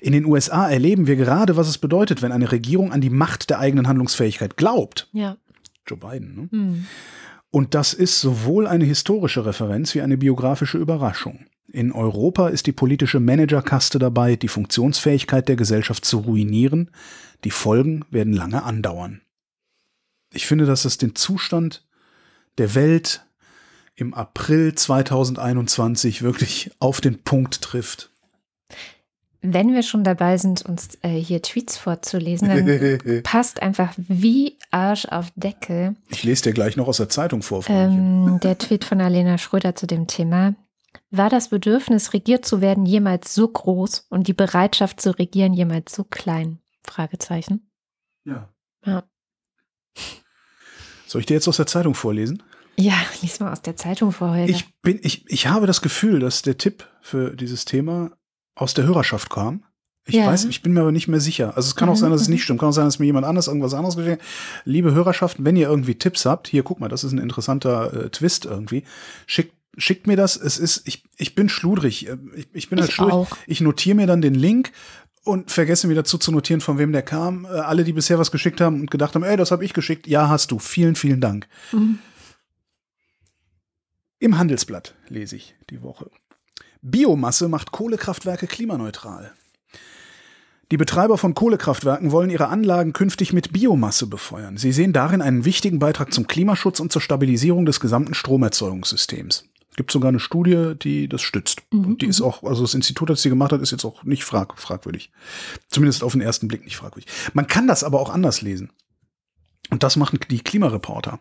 In 0.00 0.12
den 0.12 0.24
USA 0.24 0.68
erleben 0.68 1.06
wir 1.06 1.16
gerade, 1.16 1.56
was 1.56 1.68
es 1.68 1.78
bedeutet, 1.78 2.22
wenn 2.22 2.32
eine 2.32 2.52
Regierung 2.52 2.92
an 2.92 3.00
die 3.00 3.10
Macht 3.10 3.50
der 3.50 3.58
eigenen 3.58 3.88
Handlungsfähigkeit 3.88 4.56
glaubt. 4.56 5.08
Ja. 5.12 5.36
Joe 5.86 5.98
Biden. 5.98 6.34
Ne? 6.34 6.48
Mhm. 6.50 6.86
Und 7.50 7.74
das 7.74 7.94
ist 7.94 8.20
sowohl 8.20 8.66
eine 8.66 8.84
historische 8.84 9.44
Referenz 9.44 9.94
wie 9.94 10.02
eine 10.02 10.16
biografische 10.16 10.78
Überraschung. 10.78 11.46
In 11.72 11.92
Europa 11.92 12.48
ist 12.48 12.66
die 12.66 12.72
politische 12.72 13.20
Managerkaste 13.20 13.98
dabei, 13.98 14.36
die 14.36 14.48
Funktionsfähigkeit 14.48 15.48
der 15.48 15.56
Gesellschaft 15.56 16.04
zu 16.04 16.18
ruinieren. 16.18 16.90
Die 17.44 17.50
Folgen 17.50 18.04
werden 18.10 18.32
lange 18.32 18.62
andauern. 18.62 19.22
Ich 20.32 20.46
finde, 20.46 20.66
dass 20.66 20.84
es 20.84 20.98
den 20.98 21.14
Zustand 21.14 21.86
der 22.58 22.74
Welt 22.74 23.24
im 23.94 24.14
April 24.14 24.74
2021 24.74 26.22
wirklich 26.22 26.70
auf 26.78 27.00
den 27.00 27.22
Punkt 27.22 27.60
trifft. 27.62 28.09
Wenn 29.42 29.72
wir 29.72 29.82
schon 29.82 30.04
dabei 30.04 30.36
sind, 30.36 30.62
uns 30.66 30.98
äh, 31.02 31.08
hier 31.08 31.40
Tweets 31.40 31.78
vorzulesen, 31.78 32.48
dann 32.48 33.22
passt 33.22 33.62
einfach 33.62 33.94
wie 33.96 34.58
Arsch 34.70 35.06
auf 35.06 35.32
Deckel. 35.34 35.96
Ich 36.10 36.24
lese 36.24 36.42
dir 36.42 36.52
gleich 36.52 36.76
noch 36.76 36.88
aus 36.88 36.98
der 36.98 37.08
Zeitung 37.08 37.42
vor. 37.42 37.64
Ähm, 37.68 38.38
der 38.42 38.58
Tweet 38.58 38.84
von 38.84 39.00
Alena 39.00 39.38
Schröder 39.38 39.74
zu 39.74 39.86
dem 39.86 40.06
Thema. 40.06 40.54
War 41.10 41.30
das 41.30 41.48
Bedürfnis, 41.48 42.12
regiert 42.12 42.44
zu 42.44 42.60
werden, 42.60 42.84
jemals 42.84 43.34
so 43.34 43.48
groß 43.48 44.06
und 44.10 44.28
die 44.28 44.34
Bereitschaft 44.34 45.00
zu 45.00 45.10
regieren 45.18 45.54
jemals 45.54 45.94
so 45.94 46.04
klein? 46.04 46.58
Fragezeichen. 46.84 47.70
Ja. 48.24 48.52
Ja. 48.84 49.04
Soll 51.06 51.22
ich 51.22 51.26
dir 51.26 51.34
jetzt 51.34 51.48
aus 51.48 51.56
der 51.56 51.66
Zeitung 51.66 51.94
vorlesen? 51.94 52.42
Ja, 52.76 52.94
lies 53.20 53.40
mal 53.40 53.52
aus 53.52 53.62
der 53.62 53.76
Zeitung 53.76 54.12
vor, 54.12 54.30
Holger. 54.30 54.48
Ich, 54.48 54.72
bin, 54.80 55.00
ich, 55.02 55.28
ich 55.28 55.48
habe 55.48 55.66
das 55.66 55.82
Gefühl, 55.82 56.20
dass 56.20 56.42
der 56.42 56.56
Tipp 56.56 56.88
für 57.02 57.34
dieses 57.34 57.64
Thema 57.64 58.12
aus 58.60 58.74
der 58.74 58.84
Hörerschaft 58.84 59.30
kam. 59.30 59.64
Ich 60.06 60.14
Ja. 60.14 60.26
weiß, 60.26 60.46
ich 60.46 60.62
bin 60.62 60.72
mir 60.72 60.80
aber 60.80 60.92
nicht 60.92 61.08
mehr 61.08 61.20
sicher. 61.20 61.56
Also 61.56 61.68
es 61.68 61.76
kann 61.76 61.88
auch 61.88 61.96
sein, 61.96 62.10
dass 62.10 62.22
es 62.22 62.28
nicht 62.28 62.42
stimmt. 62.42 62.58
Kann 62.60 62.70
auch 62.70 62.72
sein, 62.74 62.86
dass 62.86 62.98
mir 62.98 63.06
jemand 63.06 63.26
anders 63.26 63.46
irgendwas 63.48 63.74
anderes 63.74 63.96
geschickt 63.96 64.20
hat. 64.22 64.28
Liebe 64.64 64.92
Hörerschaft, 64.94 65.36
wenn 65.40 65.56
ihr 65.56 65.68
irgendwie 65.68 65.94
Tipps 65.94 66.24
habt, 66.26 66.48
hier, 66.48 66.62
guck 66.62 66.80
mal, 66.80 66.88
das 66.88 67.04
ist 67.04 67.12
ein 67.12 67.18
interessanter 67.18 67.92
äh, 68.06 68.10
Twist 68.10 68.44
irgendwie. 68.46 68.84
Schickt, 69.26 69.54
schickt 69.76 70.06
mir 70.06 70.16
das. 70.16 70.36
Es 70.36 70.58
ist, 70.58 70.82
ich, 70.88 71.04
ich 71.16 71.34
bin 71.34 71.48
schludrig. 71.48 72.08
Äh, 72.08 72.16
Ich, 72.34 72.48
ich 72.52 72.68
bin 72.70 72.80
halt 72.80 72.88
Ich 72.88 72.94
schludrig. 72.94 73.14
auch. 73.14 73.28
Ich 73.46 73.60
notiere 73.60 73.96
mir 73.96 74.06
dann 74.06 74.22
den 74.22 74.34
Link 74.34 74.72
und 75.22 75.50
vergesse 75.50 75.86
mir 75.86 75.94
dazu 75.94 76.16
zu 76.18 76.32
notieren, 76.32 76.60
von 76.62 76.78
wem 76.78 76.92
der 76.92 77.02
kam. 77.02 77.44
Äh, 77.44 77.48
alle, 77.48 77.84
die 77.84 77.92
bisher 77.92 78.18
was 78.18 78.30
geschickt 78.32 78.60
haben 78.60 78.80
und 78.80 78.90
gedacht 78.90 79.14
haben, 79.14 79.22
ey, 79.22 79.36
das 79.36 79.50
habe 79.50 79.64
ich 79.64 79.74
geschickt. 79.74 80.06
Ja, 80.06 80.28
hast 80.28 80.50
du. 80.50 80.58
Vielen, 80.58 80.96
vielen 80.96 81.20
Dank. 81.20 81.46
Im 84.18 84.38
Handelsblatt 84.38 84.94
lese 85.08 85.36
ich 85.36 85.54
die 85.70 85.82
Woche. 85.82 86.10
Biomasse 86.82 87.48
macht 87.48 87.72
Kohlekraftwerke 87.72 88.46
klimaneutral. 88.46 89.32
Die 90.70 90.76
Betreiber 90.76 91.18
von 91.18 91.34
Kohlekraftwerken 91.34 92.10
wollen 92.10 92.30
ihre 92.30 92.48
Anlagen 92.48 92.92
künftig 92.92 93.32
mit 93.32 93.52
Biomasse 93.52 94.06
befeuern. 94.06 94.56
Sie 94.56 94.72
sehen 94.72 94.92
darin 94.92 95.20
einen 95.20 95.44
wichtigen 95.44 95.78
Beitrag 95.78 96.12
zum 96.14 96.26
Klimaschutz 96.26 96.80
und 96.80 96.92
zur 96.92 97.02
Stabilisierung 97.02 97.66
des 97.66 97.80
gesamten 97.80 98.14
Stromerzeugungssystems. 98.14 99.44
Es 99.70 99.76
gibt 99.76 99.90
sogar 99.90 100.08
eine 100.08 100.20
Studie, 100.20 100.74
die 100.80 101.08
das 101.08 101.22
stützt. 101.22 101.62
Und 101.70 102.02
die 102.02 102.06
ist 102.06 102.20
auch, 102.22 102.44
also 102.44 102.62
das 102.62 102.74
Institut, 102.74 103.10
das 103.10 103.22
sie 103.22 103.28
gemacht 103.28 103.52
hat, 103.52 103.60
ist 103.60 103.72
jetzt 103.72 103.84
auch 103.84 104.04
nicht 104.04 104.24
frag, 104.24 104.58
fragwürdig. 104.58 105.10
Zumindest 105.68 106.02
auf 106.02 106.12
den 106.12 106.20
ersten 106.20 106.48
Blick 106.48 106.64
nicht 106.64 106.76
fragwürdig. 106.76 107.10
Man 107.34 107.46
kann 107.46 107.66
das 107.66 107.84
aber 107.84 108.00
auch 108.00 108.10
anders 108.10 108.40
lesen. 108.40 108.70
Und 109.70 109.82
das 109.82 109.96
machen 109.96 110.18
die 110.30 110.40
Klimareporter 110.40 111.20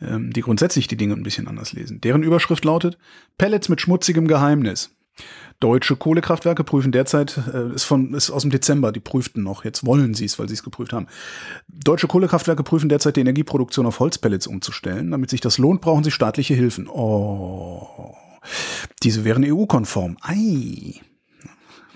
ähm, 0.00 0.32
die 0.32 0.40
grundsätzlich 0.40 0.86
die 0.88 0.96
Dinge 0.96 1.14
ein 1.14 1.22
bisschen 1.22 1.48
anders 1.48 1.72
lesen. 1.72 2.00
Deren 2.00 2.22
Überschrift 2.22 2.64
lautet 2.64 2.98
Pellets 3.38 3.68
mit 3.68 3.80
schmutzigem 3.80 4.28
Geheimnis. 4.28 4.90
Deutsche 5.60 5.96
Kohlekraftwerke 5.96 6.64
prüfen 6.64 6.92
derzeit, 6.92 7.40
äh, 7.52 7.72
ist, 7.74 7.84
von, 7.84 8.12
ist 8.14 8.30
aus 8.30 8.42
dem 8.42 8.50
Dezember, 8.50 8.92
die 8.92 9.00
prüften 9.00 9.42
noch, 9.42 9.64
jetzt 9.64 9.86
wollen 9.86 10.14
sie 10.14 10.24
es, 10.24 10.38
weil 10.38 10.48
sie 10.48 10.54
es 10.54 10.62
geprüft 10.62 10.92
haben. 10.92 11.06
Deutsche 11.68 12.08
Kohlekraftwerke 12.08 12.64
prüfen 12.64 12.88
derzeit 12.88 13.16
die 13.16 13.20
Energieproduktion 13.20 13.86
auf 13.86 14.00
Holzpellets 14.00 14.46
umzustellen. 14.46 15.10
Damit 15.10 15.30
sich 15.30 15.40
das 15.40 15.58
lohnt, 15.58 15.80
brauchen 15.80 16.04
sie 16.04 16.10
staatliche 16.10 16.54
Hilfen. 16.54 16.88
Oh. 16.88 18.14
Diese 19.02 19.24
wären 19.24 19.44
EU-konform. 19.44 20.16
Ei. 20.20 21.00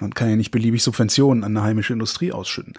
Man 0.00 0.14
kann 0.14 0.30
ja 0.30 0.36
nicht 0.36 0.52
beliebig 0.52 0.82
Subventionen 0.82 1.42
an 1.42 1.56
eine 1.56 1.66
heimische 1.66 1.92
Industrie 1.92 2.30
ausschütten. 2.30 2.74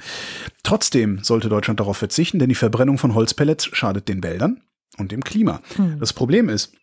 Trotzdem 0.64 1.22
sollte 1.22 1.50
Deutschland 1.50 1.82
darauf 1.82 1.98
verzichten, 1.98 2.40
denn 2.40 2.50
die 2.50 2.56
Verbrennung 2.56 2.98
von 2.98 3.14
Holzpellets 3.14 3.70
schadet 3.74 4.08
den 4.08 4.24
Wäldern 4.24 4.62
und 5.00 5.12
dem 5.12 5.24
Klima. 5.24 5.62
Das 6.00 6.14
Problem 6.14 6.50
ist, 6.50 6.74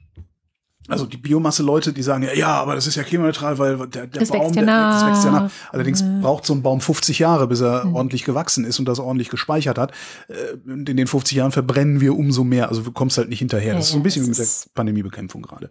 also 0.88 1.04
die 1.04 1.16
Biomasse-Leute, 1.16 1.92
die 1.92 2.02
sagen 2.02 2.22
ja, 2.22 2.32
ja, 2.32 2.48
aber 2.60 2.76
das 2.76 2.86
ist 2.86 2.94
ja 2.94 3.02
klimaneutral, 3.02 3.58
weil 3.58 3.76
der, 3.88 4.06
der 4.06 4.20
Das 4.20 4.28
Baum, 4.28 4.54
wächst 4.54 4.56
ja 4.56 4.62
der, 4.62 4.90
das 4.90 5.06
wächst 5.06 5.24
ja 5.24 5.30
nach. 5.32 5.50
Allerdings 5.72 6.04
braucht 6.22 6.46
so 6.46 6.54
ein 6.54 6.62
Baum 6.62 6.80
50 6.80 7.18
Jahre, 7.18 7.48
bis 7.48 7.60
er 7.60 7.92
ordentlich 7.92 8.24
gewachsen 8.24 8.64
ist 8.64 8.78
und 8.78 8.84
das 8.86 9.00
ordentlich 9.00 9.28
gespeichert 9.28 9.78
hat. 9.78 9.92
Äh, 10.28 10.70
Und 10.70 10.88
in 10.88 10.96
den 10.96 11.08
50 11.08 11.36
Jahren 11.36 11.50
verbrennen 11.50 12.00
wir 12.00 12.16
umso 12.16 12.44
mehr. 12.44 12.68
Also 12.68 12.82
du 12.82 12.92
kommst 12.92 13.18
halt 13.18 13.28
nicht 13.28 13.40
hinterher. 13.40 13.72
Ja, 13.72 13.74
das 13.74 13.86
ist 13.86 13.92
so 13.92 13.96
ein 13.96 14.04
bisschen 14.04 14.24
wie 14.26 14.28
mit 14.28 14.38
der 14.38 14.46
Pandemiebekämpfung 14.74 15.42
gerade. 15.42 15.70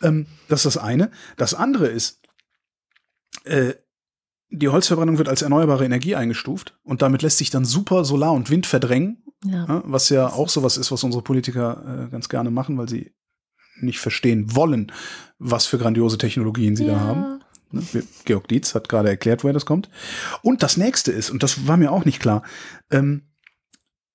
Ähm, 0.00 0.26
das 0.48 0.60
ist 0.64 0.74
das 0.76 0.82
eine. 0.82 1.10
Das 1.36 1.52
andere 1.52 1.88
ist, 1.88 2.20
äh, 3.44 3.74
die 4.48 4.68
Holzverbrennung 4.68 5.18
wird 5.18 5.28
als 5.28 5.42
erneuerbare 5.42 5.84
Energie 5.84 6.16
eingestuft 6.16 6.78
und 6.82 7.02
damit 7.02 7.20
lässt 7.22 7.38
sich 7.38 7.50
dann 7.50 7.64
super 7.66 8.04
Solar 8.04 8.32
und 8.32 8.48
Wind 8.50 8.66
verdrängen, 8.66 9.22
ja. 9.44 9.66
ja, 9.66 9.82
was 9.84 10.08
ja 10.08 10.28
auch 10.28 10.48
sowas 10.48 10.76
ist, 10.76 10.92
was 10.92 11.04
unsere 11.04 11.22
Politiker 11.22 12.06
äh, 12.06 12.10
ganz 12.10 12.28
gerne 12.28 12.50
machen, 12.50 12.78
weil 12.78 12.88
sie 12.88 13.12
nicht 13.80 13.98
verstehen 13.98 14.54
wollen, 14.54 14.92
was 15.38 15.66
für 15.66 15.78
grandiose 15.78 16.18
Technologien 16.18 16.76
sie 16.76 16.86
da 16.86 17.00
haben. 17.00 17.40
Ne? 17.70 17.82
Georg 18.24 18.48
Dietz 18.48 18.74
hat 18.74 18.88
gerade 18.88 19.08
erklärt, 19.08 19.42
woher 19.42 19.54
das 19.54 19.66
kommt. 19.66 19.88
Und 20.42 20.62
das 20.62 20.76
nächste 20.76 21.12
ist, 21.12 21.30
und 21.30 21.42
das 21.42 21.66
war 21.66 21.76
mir 21.76 21.92
auch 21.92 22.04
nicht 22.04 22.20
klar, 22.20 22.42
ähm, 22.90 23.22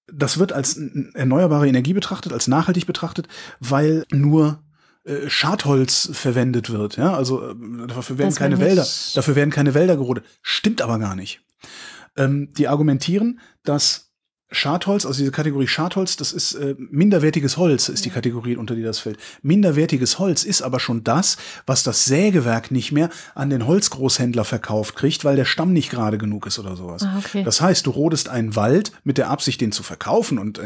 das 0.07 0.37
wird 0.37 0.53
als 0.53 0.77
erneuerbare 1.13 1.67
Energie 1.67 1.93
betrachtet, 1.93 2.31
als 2.31 2.47
nachhaltig 2.47 2.85
betrachtet, 2.85 3.27
weil 3.59 4.05
nur 4.11 4.63
äh, 5.03 5.29
Schadholz 5.29 6.09
verwendet 6.13 6.69
wird. 6.69 6.97
Ja, 6.97 7.15
also 7.15 7.51
äh, 7.51 7.55
dafür 7.87 8.17
werden 8.17 8.29
Das 8.29 8.35
keine 8.35 8.59
Wälder, 8.59 8.85
dafür 9.15 9.35
werden 9.35 9.49
keine 9.49 9.73
Wälder 9.73 9.97
gerodet. 9.97 10.25
Stimmt 10.41 10.81
aber 10.81 10.99
gar 10.99 11.15
nicht. 11.15 11.41
Ähm, 12.17 12.53
die 12.53 12.67
argumentieren, 12.67 13.39
dass 13.63 14.04
Schadholz, 14.55 15.05
also 15.05 15.19
diese 15.19 15.31
Kategorie 15.31 15.67
Schadholz, 15.67 16.15
das 16.17 16.31
ist 16.31 16.53
äh, 16.53 16.75
minderwertiges 16.77 17.57
Holz, 17.57 17.89
ist 17.89 18.05
die 18.05 18.09
Kategorie, 18.09 18.55
unter 18.55 18.75
die 18.75 18.83
das 18.83 18.99
fällt. 18.99 19.17
Minderwertiges 19.41 20.17
Holz 20.17 20.43
ist 20.43 20.61
aber 20.61 20.79
schon 20.79 21.03
das, 21.03 21.37
was 21.65 21.83
das 21.83 22.05
Sägewerk 22.05 22.71
nicht 22.71 22.91
mehr 22.91 23.09
an 23.35 23.49
den 23.49 23.67
Holzgroßhändler 23.67 24.45
verkauft 24.45 24.95
kriegt, 24.95 25.25
weil 25.25 25.35
der 25.35 25.45
Stamm 25.45 25.73
nicht 25.73 25.89
gerade 25.89 26.17
genug 26.17 26.47
ist 26.47 26.57
oder 26.57 26.75
sowas. 26.75 27.03
Ah, 27.03 27.19
okay. 27.19 27.43
Das 27.43 27.61
heißt, 27.61 27.85
du 27.85 27.91
rodest 27.91 28.29
einen 28.29 28.55
Wald 28.55 28.91
mit 29.03 29.17
der 29.17 29.29
Absicht, 29.29 29.61
den 29.61 29.71
zu 29.71 29.83
verkaufen 29.83 30.39
und, 30.39 30.57
äh, 30.57 30.63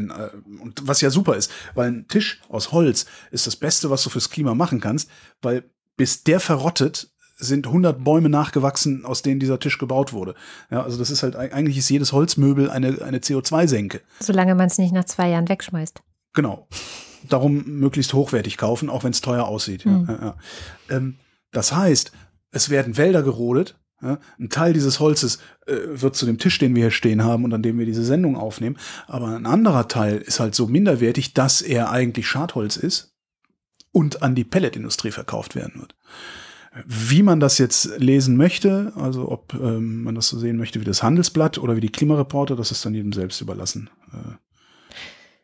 und 0.62 0.82
was 0.84 1.02
ja 1.02 1.10
super 1.10 1.36
ist, 1.36 1.52
weil 1.76 1.90
ein 1.90 2.08
Tisch 2.08 2.42
aus 2.48 2.72
Holz 2.72 3.06
ist 3.32 3.48
das 3.48 3.56
Beste, 3.56 3.90
was 3.90 4.04
du 4.04 4.10
fürs 4.10 4.30
Klima 4.30 4.54
machen 4.54 4.80
kannst, 4.80 5.10
weil 5.42 5.64
bis 5.98 6.24
der 6.24 6.40
verrottet, 6.40 7.10
sind 7.40 7.68
100 7.68 8.04
Bäume 8.04 8.30
nachgewachsen, 8.30 9.06
aus 9.06 9.22
denen 9.22 9.40
dieser 9.40 9.60
Tisch 9.60 9.78
gebaut 9.78 10.14
wurde. 10.14 10.36
Ja, 10.70 10.84
also 10.84 10.98
das 10.98 11.10
ist 11.10 11.24
halt, 11.24 11.36
eigentlich 11.36 11.78
ist 11.78 11.90
jedes 11.90 12.12
Holzmöbel 12.12 12.70
eine, 12.70 13.02
eine 13.02 13.20
CO2-Senke. 13.20 14.02
Solange 14.20 14.56
man 14.56 14.68
es 14.68 14.78
nicht 14.78 14.94
nach 14.94 15.06
zwei 15.06 15.30
Jahren 15.30 15.48
wegschmeißt. 15.48 16.02
Genau. 16.34 16.68
Darum 17.28 17.64
möglichst 17.66 18.14
hochwertig 18.14 18.58
kaufen, 18.58 18.90
auch 18.90 19.04
wenn 19.04 19.12
es 19.12 19.22
teuer 19.22 19.46
aussieht. 19.46 19.86
Ja, 19.86 20.06
ja, 20.08 20.20
ja. 20.22 20.38
Ähm, 20.90 21.16
das 21.52 21.74
heißt, 21.74 22.12
es 22.52 22.70
werden 22.70 22.98
Wälder 22.98 23.24
gerodet. 23.24 23.76
Ja, 24.02 24.18
ein 24.40 24.50
Teil 24.50 24.72
dieses 24.72 25.02
Holzes 25.02 25.40
äh, 25.68 25.76
wird 25.88 26.16
zu 26.16 26.26
dem 26.26 26.38
Tisch, 26.38 26.58
den 26.58 26.74
wir 26.74 26.84
hier 26.84 26.92
stehen 26.92 27.24
haben 27.24 27.44
und 27.44 27.54
an 27.54 27.62
dem 27.62 27.78
wir 27.78 27.86
diese 27.86 28.04
Sendung 28.04 28.38
aufnehmen. 28.38 28.78
Aber 29.08 29.28
ein 29.28 29.46
anderer 29.46 29.90
Teil 29.90 30.18
ist 30.18 30.40
halt 30.40 30.56
so 30.56 30.68
minderwertig, 30.68 31.34
dass 31.34 31.62
er 31.62 31.92
eigentlich 31.92 32.28
Schadholz 32.28 32.78
ist 32.78 33.14
und 33.92 34.24
an 34.24 34.36
die 34.36 34.46
Pelletindustrie 34.46 35.12
verkauft 35.12 35.56
werden 35.56 35.82
wird. 35.82 35.96
Wie 36.88 37.24
man 37.24 37.40
das 37.40 37.58
jetzt 37.58 37.98
lesen 37.98 38.38
möchte, 38.38 38.94
also 38.96 39.32
ob 39.32 39.54
ähm, 39.54 40.04
man 40.04 40.16
das 40.16 40.28
so 40.28 40.38
sehen 40.38 40.58
möchte 40.58 40.80
wie 40.82 40.86
das 40.86 41.04
Handelsblatt 41.04 41.58
oder 41.58 41.76
wie 41.76 41.82
die 41.82 41.92
Klimareporter, 41.92 42.56
das 42.56 42.72
ist 42.72 42.86
dann 42.86 42.94
jedem 42.94 43.14
selbst 43.14 43.42
überlassen. 43.42 43.90
Äh, 44.14 44.36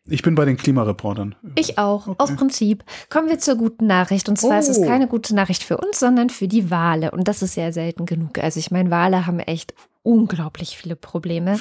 ich 0.07 0.21
bin 0.21 0.35
bei 0.35 0.45
den 0.45 0.55
Klimareportern. 0.55 1.33
Ich 1.55 1.79
auch, 1.79 2.07
Okay. 2.07 2.15
aus 2.19 2.35
Prinzip. 2.35 2.83
Kommen 3.09 3.27
wir 3.27 3.39
zur 3.39 3.55
guten 3.55 3.87
Nachricht. 3.87 4.29
Und 4.29 4.37
zwar 4.37 4.59
ist 4.59 4.69
es 4.69 4.77
Oh. 4.77 4.85
keine 4.85 5.07
gute 5.07 5.33
Nachricht 5.33 5.63
für 5.63 5.77
uns, 5.77 5.99
sondern 5.99 6.29
für 6.29 6.47
die 6.47 6.69
Wale. 6.69 7.09
Und 7.09 7.27
das 7.27 7.41
ist 7.41 7.55
ja 7.55 7.71
selten 7.71 8.05
genug. 8.05 8.37
Also 8.37 8.59
ich 8.59 8.69
meine, 8.69 8.91
Wale 8.91 9.25
haben 9.25 9.39
echt 9.39 9.73
unglaublich 10.03 10.77
viele 10.77 10.95
Probleme. 10.95 11.59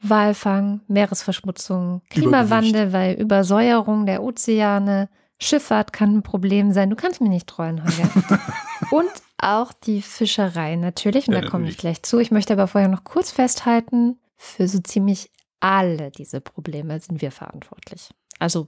Walfang, 0.00 0.80
Meeresverschmutzung, 0.86 2.02
Klimawandel, 2.10 2.92
weil 2.92 3.14
Übersäuerung 3.14 4.06
der 4.06 4.22
Ozeane, 4.22 5.08
Schifffahrt 5.38 5.92
kann 5.92 6.16
ein 6.18 6.22
Problem 6.22 6.72
sein. 6.72 6.90
Du 6.90 6.96
kannst 6.96 7.20
mir 7.20 7.28
nicht 7.28 7.46
treuen, 7.46 7.82
Holger. 7.84 8.08
Und 8.90 9.10
auch 9.38 9.72
die 9.72 10.00
Fischerei 10.02 10.76
natürlich. 10.76 11.28
Und 11.28 11.34
Ja, 11.34 11.42
da 11.42 11.48
komme 11.48 11.68
ich 11.68 11.76
gleich 11.76 12.02
zu. 12.02 12.18
Ich 12.18 12.30
möchte 12.30 12.52
aber 12.54 12.66
vorher 12.66 12.88
noch 12.88 13.04
kurz 13.04 13.30
festhalten, 13.30 14.18
für 14.36 14.66
so 14.68 14.78
ziemlich 14.78 15.30
alle 15.60 16.10
diese 16.10 16.40
Probleme 16.40 16.98
sind 17.00 17.20
wir 17.22 17.30
verantwortlich. 17.30 18.10
Also 18.38 18.66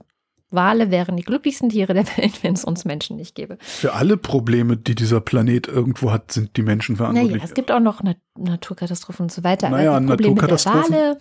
Wale 0.51 0.89
wären 0.89 1.15
die 1.15 1.23
glücklichsten 1.23 1.69
Tiere 1.69 1.93
der 1.93 2.05
Welt, 2.17 2.43
wenn 2.43 2.53
es 2.53 2.63
uns 2.65 2.85
Menschen 2.85 3.17
nicht 3.17 3.35
gäbe. 3.35 3.57
Für 3.61 3.93
alle 3.93 4.17
Probleme, 4.17 4.77
die 4.77 4.95
dieser 4.95 5.21
Planet 5.21 5.67
irgendwo 5.67 6.11
hat, 6.11 6.31
sind 6.31 6.55
die 6.57 6.63
Menschen 6.63 6.95
verantwortlich. 6.97 7.33
Naja, 7.33 7.43
es 7.45 7.53
gibt 7.53 7.71
auch 7.71 7.79
noch 7.79 8.01
Na 8.03 8.15
Naturkatastrophen 8.37 9.23
und 9.25 9.31
so 9.31 9.43
weiter. 9.43 9.69
Naja, 9.69 9.91
aber 9.95 10.01
die 10.01 10.23
Probleme 10.23 10.35
der 10.47 10.57
Naturkatastrophen- 10.57 10.91
Wale, 10.91 11.17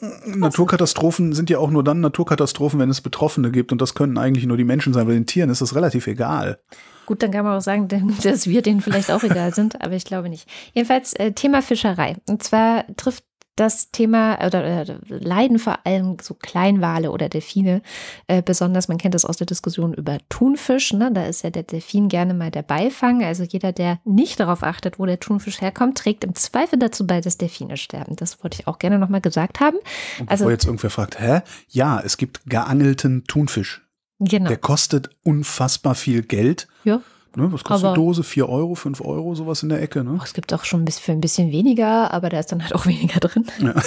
Naturkatastrophen 0.00 1.32
sind 1.32 1.50
ja 1.50 1.58
auch 1.58 1.70
nur 1.70 1.84
dann 1.84 2.00
Naturkatastrophen, 2.00 2.78
wenn 2.78 2.90
es 2.90 3.00
Betroffene 3.00 3.50
gibt. 3.50 3.72
Und 3.72 3.80
das 3.80 3.94
können 3.94 4.18
eigentlich 4.18 4.46
nur 4.46 4.56
die 4.56 4.64
Menschen 4.64 4.92
sein. 4.92 5.06
Bei 5.06 5.12
den 5.12 5.26
Tieren 5.26 5.50
ist 5.50 5.60
das 5.60 5.74
relativ 5.74 6.06
egal. 6.06 6.58
gut, 7.06 7.22
dann 7.22 7.30
kann 7.30 7.44
man 7.44 7.56
auch 7.56 7.62
sagen, 7.62 7.88
dass 8.22 8.46
wir 8.46 8.62
denen 8.62 8.80
vielleicht 8.80 9.10
auch 9.10 9.22
egal 9.22 9.54
sind, 9.54 9.82
aber 9.82 9.94
ich 9.94 10.04
glaube 10.04 10.28
nicht. 10.28 10.48
Jedenfalls 10.72 11.12
äh, 11.14 11.32
Thema 11.32 11.62
Fischerei. 11.62 12.16
Und 12.28 12.42
zwar 12.42 12.84
trifft 12.96 13.24
das 13.56 13.90
Thema 13.90 14.36
oder, 14.46 14.82
oder 14.82 14.98
leiden 15.08 15.58
vor 15.58 15.78
allem 15.84 16.16
so 16.20 16.34
Kleinwale 16.34 17.10
oder 17.10 17.28
Delfine 17.28 17.82
äh, 18.26 18.42
besonders. 18.42 18.88
Man 18.88 18.98
kennt 18.98 19.14
das 19.14 19.24
aus 19.24 19.38
der 19.38 19.46
Diskussion 19.46 19.94
über 19.94 20.18
Thunfisch. 20.28 20.92
Ne? 20.92 21.10
Da 21.12 21.24
ist 21.26 21.42
ja 21.42 21.50
der 21.50 21.62
Delfin 21.62 22.08
gerne 22.08 22.34
mal 22.34 22.50
der 22.50 22.62
Beifang. 22.62 23.24
Also 23.24 23.44
jeder, 23.44 23.72
der 23.72 23.98
nicht 24.04 24.38
darauf 24.40 24.62
achtet, 24.62 24.98
wo 24.98 25.06
der 25.06 25.18
Thunfisch 25.20 25.60
herkommt, 25.60 25.96
trägt 25.98 26.22
im 26.24 26.34
Zweifel 26.34 26.78
dazu 26.78 27.06
bei, 27.06 27.20
dass 27.20 27.38
Delfine 27.38 27.76
sterben. 27.76 28.14
Das 28.16 28.42
wollte 28.44 28.60
ich 28.60 28.66
auch 28.68 28.78
gerne 28.78 28.98
nochmal 28.98 29.20
gesagt 29.22 29.60
haben. 29.60 29.78
Und 30.20 30.30
Also- 30.30 30.50
jetzt 30.50 30.66
irgendwer 30.66 30.90
fragt, 30.90 31.18
hä? 31.18 31.40
Ja, 31.68 32.00
es 32.00 32.16
gibt 32.18 32.42
geangelten 32.46 33.24
Thunfisch. 33.24 33.82
Genau. 34.18 34.48
Der 34.48 34.58
kostet 34.58 35.10
unfassbar 35.24 35.94
viel 35.94 36.22
Geld. 36.22 36.68
ja. 36.84 37.00
Ne, 37.36 37.52
was 37.52 37.62
kostet 37.64 37.84
Aber- 37.86 37.94
die 37.94 38.00
Dose? 38.00 38.22
4 38.24 38.48
Euro, 38.48 38.74
5 38.74 39.00
Euro, 39.02 39.34
sowas 39.34 39.62
in 39.62 39.68
der 39.68 39.80
Ecke. 39.82 40.02
Ne? 40.02 40.16
Ach, 40.20 40.26
es 40.26 40.32
gibt 40.34 40.52
auch 40.54 40.64
schon 40.64 40.84
bis 40.84 40.98
für 40.98 41.12
ein 41.12 41.20
bisschen 41.20 41.52
weniger, 41.52 42.12
aber 42.12 42.30
da 42.30 42.40
ist 42.40 42.50
dann 42.50 42.62
halt 42.62 42.74
auch 42.74 42.86
weniger 42.86 43.20
drin. 43.20 43.46
Ja. 43.60 43.74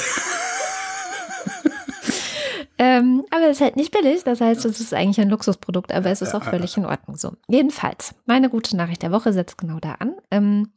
Ähm, 2.81 3.25
aber 3.29 3.47
es 3.49 3.57
ist 3.57 3.61
halt 3.61 3.75
nicht 3.75 3.91
billig. 3.91 4.23
Das 4.23 4.39
heißt, 4.39 4.63
es 4.63 4.79
ist 4.79 4.93
eigentlich 4.93 5.19
ein 5.19 5.29
Luxusprodukt, 5.29 5.91
aber 5.91 6.09
es 6.11 6.21
ist 6.21 6.33
auch 6.33 6.43
völlig 6.45 6.77
in 6.77 6.85
Ordnung 6.85 7.17
so. 7.17 7.33
Jedenfalls, 7.49 8.15
meine 8.25 8.49
gute 8.49 8.77
Nachricht 8.77 9.01
der 9.03 9.11
Woche 9.11 9.33
setzt 9.33 9.57
genau 9.57 9.79
da 9.81 9.95
an. 9.99 10.13
Ähm, 10.31 10.69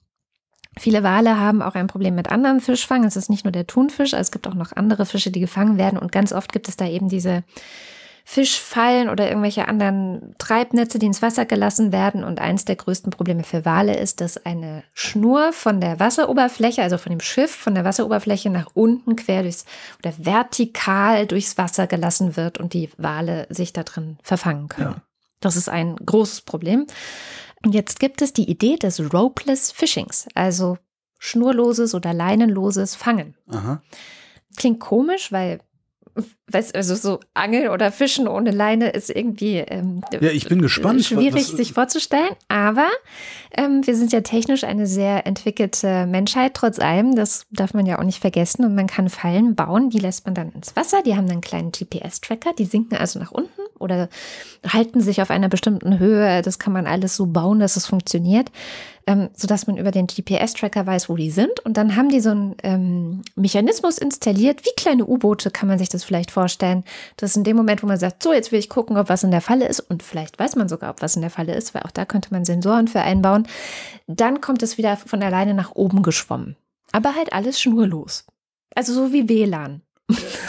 Viele 0.79 1.03
Wale 1.03 1.39
haben 1.39 1.61
auch 1.61 1.75
ein 1.75 1.87
Problem 1.87 2.15
mit 2.15 2.33
anderen 2.33 2.59
Fischfang. 2.61 3.05
Es 3.05 3.15
ist 3.15 3.29
nicht 3.29 3.45
nur 3.45 3.53
der 3.53 3.67
Thunfisch, 3.67 4.15
es 4.15 4.31
gibt 4.33 4.49
auch 4.49 4.55
noch 4.55 4.73
andere 4.73 5.05
Fische, 5.05 5.31
die 5.31 5.39
gefangen 5.41 5.77
werden. 5.77 5.99
Und 5.99 6.11
ganz 6.13 6.33
oft 6.33 6.51
gibt 6.51 6.67
es 6.67 6.77
da 6.77 6.87
eben 6.89 7.11
diese 7.11 7.45
Fischfallen 8.25 9.09
oder 9.09 9.29
irgendwelche 9.29 9.69
anderen 9.69 10.35
Treibnetze, 10.39 10.99
die 10.99 11.07
ins 11.07 11.23
Wasser 11.23 11.45
gelassen 11.45 11.93
werden. 11.93 12.25
Und 12.25 12.41
eins 12.41 12.65
der 12.65 12.77
größten 12.77 13.11
Probleme 13.11 13.43
für 13.43 13.65
Wale 13.65 13.97
ist, 13.97 14.21
dass 14.21 14.45
eine 14.45 14.85
Schnur 14.93 15.53
von 15.53 15.81
der 15.81 15.99
Wasseroberfläche, 15.99 16.83
also 16.83 16.99
von 16.99 17.11
dem 17.11 17.21
Schiff, 17.21 17.51
von 17.51 17.75
der 17.75 17.85
Wasseroberfläche 17.85 18.51
nach 18.51 18.69
unten 18.75 19.17
quer 19.17 19.43
durchs 19.43 19.65
oder 19.99 20.13
vertikal 20.19 21.27
durchs 21.27 21.59
Wasser 21.59 21.87
gelassen 21.87 22.37
wird 22.37 22.59
und 22.59 22.75
die 22.75 22.91
Wale 22.97 23.47
sich 23.51 23.73
da 23.73 23.83
drin 23.83 24.19
verfangen 24.23 24.69
können. 24.69 24.95
Ja. 24.95 25.03
Das 25.41 25.57
ist 25.57 25.69
ein 25.69 25.97
großes 25.97 26.43
Problem. 26.43 26.87
Und 27.65 27.75
jetzt 27.75 28.01
gibt 28.01 28.23
es 28.23 28.33
die 28.33 28.49
Idee 28.49 28.77
des 28.77 29.13
Ropeless 29.13 29.73
Fishings, 29.73 30.27
also 30.35 30.79
schnurloses 31.19 31.95
oder 31.95 32.13
leinenloses 32.13 32.97
Fangen. 32.97 33.37
Aha. 33.49 33.83
Klingt 34.57 34.81
komisch, 34.81 35.31
weil 35.31 35.61
weiß, 36.49 36.75
also 36.75 36.95
so 36.95 37.21
Angeln 37.35 37.69
oder 37.69 37.93
Fischen 37.93 38.27
ohne 38.27 38.51
Leine 38.51 38.91
ist 38.91 39.11
irgendwie 39.11 39.59
ähm, 39.59 40.03
ja, 40.13 40.31
ich 40.31 40.49
bin 40.49 40.61
gespannt, 40.61 41.05
schwierig 41.05 41.49
was, 41.49 41.57
sich 41.57 41.73
vorzustellen. 41.73 42.31
Aber 42.49 42.89
ähm, 43.57 43.87
wir 43.87 43.95
sind 43.95 44.13
ja 44.13 44.23
technisch 44.23 44.65
eine 44.65 44.87
sehr 44.87 45.27
entwickelte 45.27 46.07
Menschheit, 46.07 46.55
trotz 46.55 46.79
allem. 46.79 47.15
Das 47.15 47.47
darf 47.51 47.75
man 47.75 47.87
ja 47.87 47.99
auch 47.99 48.05
nicht 48.05 48.21
vergessen. 48.21 48.65
Und 48.65 48.75
man 48.75 48.87
kann 48.87 49.09
Fallen 49.09 49.55
bauen, 49.55 49.91
die 49.91 49.99
lässt 49.99 50.27
man 50.27 50.35
dann 50.35 50.51
ins 50.53 50.75
Wasser. 50.75 51.03
Die 51.03 51.17
haben 51.17 51.27
dann 51.27 51.35
einen 51.35 51.41
kleinen 51.43 51.73
GPS-Tracker, 51.73 52.53
die 52.59 52.65
sinken 52.65 52.97
also 52.97 53.19
nach 53.19 53.33
unten 53.33 53.63
oder 53.79 54.09
halten 54.67 55.01
sich 55.01 55.23
auf 55.23 55.31
einer 55.31 55.49
bestimmten 55.49 55.99
Höhe. 55.99 56.43
Das 56.43 56.59
kann 56.59 56.73
man 56.73 56.87
alles 56.87 57.17
so 57.17 57.27
bauen, 57.27 57.61
dass 57.61 57.77
es 57.77 57.87
funktioniert 57.87 58.51
ähm, 59.07 59.31
sodass 59.35 59.67
man 59.67 59.77
über 59.77 59.91
den 59.91 60.07
GPS-Tracker 60.07 60.87
weiß, 60.87 61.09
wo 61.09 61.17
die 61.17 61.31
sind. 61.31 61.61
Und 61.61 61.77
dann 61.77 61.97
haben 61.97 62.09
die 62.09 62.21
so 62.21 62.31
einen 62.31 62.55
ähm, 62.63 63.23
Mechanismus 63.35 63.99
installiert, 63.99 64.65
wie 64.65 64.75
kleine 64.77 65.07
U-Boote 65.07 65.51
kann 65.51 65.69
man 65.69 65.79
sich 65.79 65.89
das 65.89 66.05
vielleicht 66.05 66.31
vorstellen. 66.33 66.85
Das 67.17 67.31
ist 67.31 67.37
in 67.37 67.45
dem 67.45 67.57
Moment, 67.57 67.83
wo 67.83 67.87
man 67.87 67.99
sagt, 67.99 68.23
so, 68.23 68.33
jetzt 68.33 68.51
will 68.51 68.59
ich 68.59 68.69
gucken, 68.69 68.97
ob 68.97 69.09
was 69.09 69.23
in 69.23 69.31
der 69.31 69.41
Falle 69.41 69.67
ist. 69.69 69.81
Und 69.81 70.03
vielleicht 70.03 70.39
weiß 70.39 70.57
man 70.57 70.69
sogar, 70.69 70.91
ob 70.91 71.03
was 71.03 71.15
in 71.17 71.23
der 71.23 71.31
Falle 71.31 71.55
ist, 71.55 71.75
weil 71.75 71.83
auch 71.83 71.91
da 71.91 72.05
könnte 72.05 72.29
man 72.33 72.45
Sensoren 72.45 72.89
für 72.89 73.01
einbauen. 73.01 73.47
Dann 74.07 74.41
kommt 74.41 74.63
es 74.63 74.79
wieder 74.79 74.97
von 74.97 75.23
alleine 75.23 75.55
nach 75.55 75.73
oben 75.75 76.03
geschwommen. 76.03 76.57
Aber 76.91 77.15
halt 77.15 77.33
alles 77.33 77.61
schnurlos. 77.61 78.25
Also 78.75 78.93
so 78.93 79.13
wie 79.13 79.29
WLAN. 79.29 79.83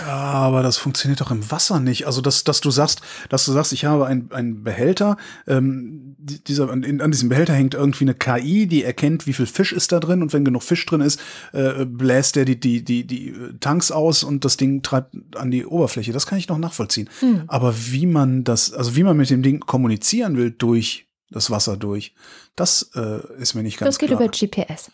Ja, 0.05 0.13
aber 0.13 0.63
das 0.63 0.77
funktioniert 0.77 1.21
doch 1.21 1.31
im 1.31 1.49
Wasser 1.51 1.79
nicht. 1.79 2.07
Also, 2.07 2.21
dass, 2.21 2.43
dass 2.43 2.61
du 2.61 2.71
sagst, 2.71 3.01
dass 3.29 3.45
du 3.45 3.51
sagst, 3.51 3.73
ich 3.73 3.85
habe 3.85 4.05
einen 4.07 4.63
Behälter, 4.63 5.17
ähm, 5.47 6.15
dieser, 6.17 6.69
an, 6.69 7.01
an 7.01 7.11
diesem 7.11 7.29
Behälter 7.29 7.53
hängt 7.53 7.73
irgendwie 7.73 8.05
eine 8.05 8.13
KI, 8.13 8.67
die 8.67 8.83
erkennt, 8.83 9.27
wie 9.27 9.33
viel 9.33 9.45
Fisch 9.45 9.73
ist 9.73 9.91
da 9.91 9.99
drin 9.99 10.21
und 10.21 10.33
wenn 10.33 10.45
genug 10.45 10.63
Fisch 10.63 10.85
drin 10.85 11.01
ist, 11.01 11.19
äh, 11.51 11.85
bläst 11.85 12.35
der 12.35 12.45
die, 12.45 12.59
die, 12.59 12.83
die, 12.83 13.05
die 13.05 13.35
Tanks 13.59 13.91
aus 13.91 14.23
und 14.23 14.45
das 14.45 14.57
Ding 14.57 14.81
treibt 14.81 15.15
an 15.35 15.51
die 15.51 15.65
Oberfläche. 15.65 16.13
Das 16.13 16.27
kann 16.27 16.37
ich 16.37 16.47
noch 16.47 16.57
nachvollziehen. 16.57 17.09
Hm. 17.19 17.43
Aber 17.47 17.73
wie 17.91 18.05
man 18.05 18.43
das, 18.43 18.73
also 18.73 18.95
wie 18.95 19.03
man 19.03 19.17
mit 19.17 19.29
dem 19.29 19.43
Ding 19.43 19.59
kommunizieren 19.59 20.37
will 20.37 20.51
durch 20.51 21.07
das 21.29 21.49
Wasser 21.49 21.77
durch, 21.77 22.13
das 22.55 22.91
äh, 22.95 23.19
ist 23.37 23.53
mir 23.53 23.63
nicht 23.63 23.79
ganz 23.79 23.97
klar. 23.97 24.09
Das 24.09 24.29
geht 24.39 24.47
über 24.47 24.63
GPS. 24.63 24.91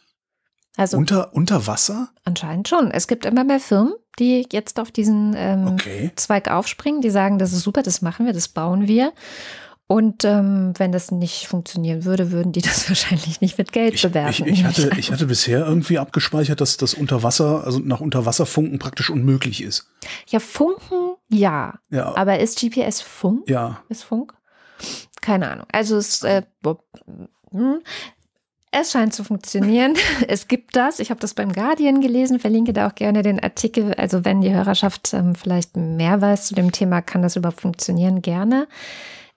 Also 0.77 0.97
unter, 0.97 1.33
unter 1.33 1.67
Wasser? 1.67 2.09
Anscheinend 2.23 2.69
schon. 2.69 2.91
Es 2.91 3.07
gibt 3.07 3.25
immer 3.25 3.43
mehr 3.43 3.59
Firmen, 3.59 3.93
die 4.19 4.47
jetzt 4.51 4.79
auf 4.79 4.91
diesen 4.91 5.33
ähm, 5.35 5.67
okay. 5.67 6.11
Zweig 6.15 6.49
aufspringen, 6.49 7.01
die 7.01 7.09
sagen, 7.09 7.39
das 7.39 7.53
ist 7.53 7.61
super, 7.61 7.83
das 7.83 8.01
machen 8.01 8.25
wir, 8.25 8.33
das 8.33 8.47
bauen 8.47 8.87
wir. 8.87 9.13
Und 9.91 10.23
ähm, 10.23 10.73
wenn 10.77 10.91
das 10.91 11.09
nicht 11.09 11.47
funktionieren 11.47 12.05
würde, 12.05 12.31
würden 12.31 12.51
die 12.51 12.61
das 12.61 12.87
wahrscheinlich 12.89 13.41
nicht 13.41 13.57
mit 13.57 13.71
Geld 13.71 13.95
ich, 13.95 14.03
bewerten. 14.03 14.45
Ich, 14.45 14.59
ich, 14.59 14.63
hatte, 14.63 14.91
ich 14.97 15.11
hatte 15.11 15.25
bisher 15.25 15.65
irgendwie 15.65 15.97
abgespeichert, 15.97 16.61
dass 16.61 16.77
das 16.77 16.93
Unterwasser, 16.93 17.63
also 17.63 17.79
nach 17.79 17.99
Unterwasserfunken 17.99 18.77
praktisch 18.77 19.09
unmöglich 19.09 19.63
ist. 19.63 19.89
Ja, 20.27 20.39
Funken, 20.39 21.15
ja. 21.29 21.79
ja. 21.89 22.15
Aber 22.15 22.39
ist 22.39 22.59
GPS 22.59 23.01
Funk? 23.01 23.49
Ja. 23.49 23.81
Ist 23.89 24.03
Funk? 24.03 24.35
Keine 25.21 25.49
Ahnung. 25.49 25.65
Also 25.71 25.97
es 25.97 26.23
äh, 26.23 26.43
hm. 27.51 27.81
Es 28.71 28.91
scheint 28.91 29.13
zu 29.13 29.23
funktionieren. 29.23 29.95
Es 30.27 30.47
gibt 30.47 30.75
das. 30.75 30.99
Ich 30.99 31.09
habe 31.09 31.19
das 31.19 31.33
beim 31.33 31.53
Guardian 31.53 32.01
gelesen, 32.01 32.39
verlinke 32.39 32.73
da 32.73 32.87
auch 32.87 32.95
gerne 32.95 33.23
den 33.23 33.39
Artikel. 33.39 33.93
Also 33.95 34.25
wenn 34.25 34.41
die 34.41 34.53
Hörerschaft 34.53 35.13
ähm, 35.13 35.35
vielleicht 35.35 35.75
mehr 35.75 36.21
weiß 36.21 36.47
zu 36.47 36.55
dem 36.55 36.71
Thema, 36.71 37.01
kann 37.01 37.21
das 37.21 37.35
überhaupt 37.35 37.61
funktionieren, 37.61 38.21
gerne. 38.21 38.67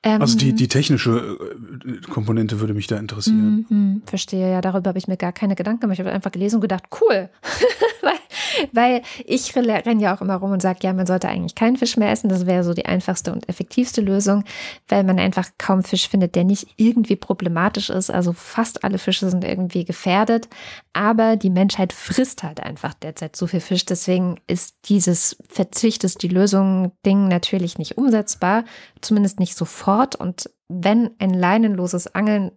Ähm, 0.02 0.20
also 0.20 0.36
die, 0.36 0.52
die 0.52 0.68
technische 0.68 1.38
äh, 1.86 2.10
Komponente 2.10 2.60
würde 2.60 2.74
mich 2.74 2.88
da 2.88 2.98
interessieren. 2.98 3.66
Mhm, 3.68 4.02
verstehe, 4.04 4.50
ja, 4.50 4.60
darüber 4.60 4.88
habe 4.88 4.98
ich 4.98 5.08
mir 5.08 5.16
gar 5.16 5.32
keine 5.32 5.54
Gedanken 5.54 5.82
gemacht. 5.82 5.94
Ich 5.94 6.00
habe 6.00 6.12
einfach 6.12 6.32
gelesen 6.32 6.56
und 6.56 6.62
gedacht, 6.62 6.84
cool. 7.00 7.30
weil, 8.02 8.18
weil 8.72 9.02
ich 9.24 9.54
renne 9.56 10.02
ja 10.02 10.14
auch 10.14 10.20
immer 10.20 10.36
rum 10.36 10.52
und 10.52 10.62
sage, 10.62 10.80
ja, 10.82 10.92
man 10.92 11.06
sollte 11.06 11.28
eigentlich 11.28 11.54
keinen 11.54 11.76
Fisch 11.76 11.96
mehr 11.96 12.10
essen. 12.10 12.28
Das 12.28 12.46
wäre 12.46 12.64
so 12.64 12.74
die 12.74 12.86
einfachste 12.86 13.32
und 13.32 13.48
effektivste 13.48 14.00
Lösung, 14.00 14.44
weil 14.88 15.04
man 15.04 15.18
einfach 15.18 15.48
kaum 15.58 15.82
Fisch 15.82 16.08
findet, 16.08 16.34
der 16.34 16.44
nicht 16.44 16.68
irgendwie 16.76 17.16
problematisch 17.16 17.90
ist. 17.90 18.10
Also 18.10 18.32
fast 18.32 18.84
alle 18.84 18.98
Fische 18.98 19.28
sind 19.28 19.44
irgendwie 19.44 19.84
gefährdet. 19.84 20.48
Aber 20.92 21.36
die 21.36 21.50
Menschheit 21.50 21.92
frisst 21.92 22.42
halt 22.42 22.60
einfach 22.60 22.94
derzeit 22.94 23.36
so 23.36 23.46
viel 23.46 23.60
Fisch. 23.60 23.84
Deswegen 23.84 24.40
ist 24.46 24.76
dieses 24.88 25.36
Verzicht, 25.48 26.04
ist 26.04 26.22
die 26.22 26.28
Lösung 26.28 26.92
Ding 27.04 27.28
natürlich 27.28 27.78
nicht 27.78 27.98
umsetzbar. 27.98 28.64
Zumindest 29.00 29.40
nicht 29.40 29.56
sofort. 29.56 30.16
Und 30.16 30.50
wenn 30.68 31.10
ein 31.18 31.34
leinenloses 31.34 32.14
Angeln 32.14 32.52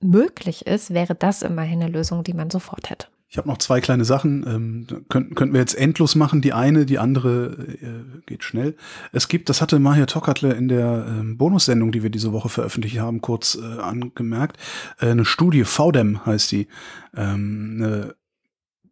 möglich 0.00 0.66
ist, 0.66 0.94
wäre 0.94 1.14
das 1.14 1.42
immerhin 1.42 1.82
eine 1.82 1.90
Lösung, 1.90 2.22
die 2.24 2.34
man 2.34 2.50
sofort 2.50 2.90
hätte. 2.90 3.08
Ich 3.30 3.36
habe 3.36 3.48
noch 3.48 3.58
zwei 3.58 3.80
kleine 3.82 4.06
Sachen. 4.06 4.44
Ähm, 4.46 5.04
könnten, 5.08 5.34
könnten 5.34 5.52
wir 5.52 5.60
jetzt 5.60 5.74
endlos 5.74 6.14
machen. 6.14 6.40
Die 6.40 6.54
eine, 6.54 6.86
die 6.86 6.98
andere 6.98 7.76
äh, 7.82 8.20
geht 8.24 8.42
schnell. 8.42 8.74
Es 9.12 9.28
gibt, 9.28 9.50
das 9.50 9.60
hatte 9.60 9.78
Mahir 9.78 10.06
Tokatle 10.06 10.54
in 10.54 10.68
der 10.68 11.06
ähm, 11.06 11.36
Bonussendung, 11.36 11.92
die 11.92 12.02
wir 12.02 12.10
diese 12.10 12.32
Woche 12.32 12.48
veröffentlicht 12.48 12.98
haben, 12.98 13.20
kurz 13.20 13.56
äh, 13.60 13.80
angemerkt. 13.80 14.56
Äh, 14.98 15.10
eine 15.10 15.26
Studie, 15.26 15.64
VDEM 15.64 16.24
heißt 16.24 16.50
die. 16.52 16.68
Ähm, 17.14 17.80
eine 17.82 18.14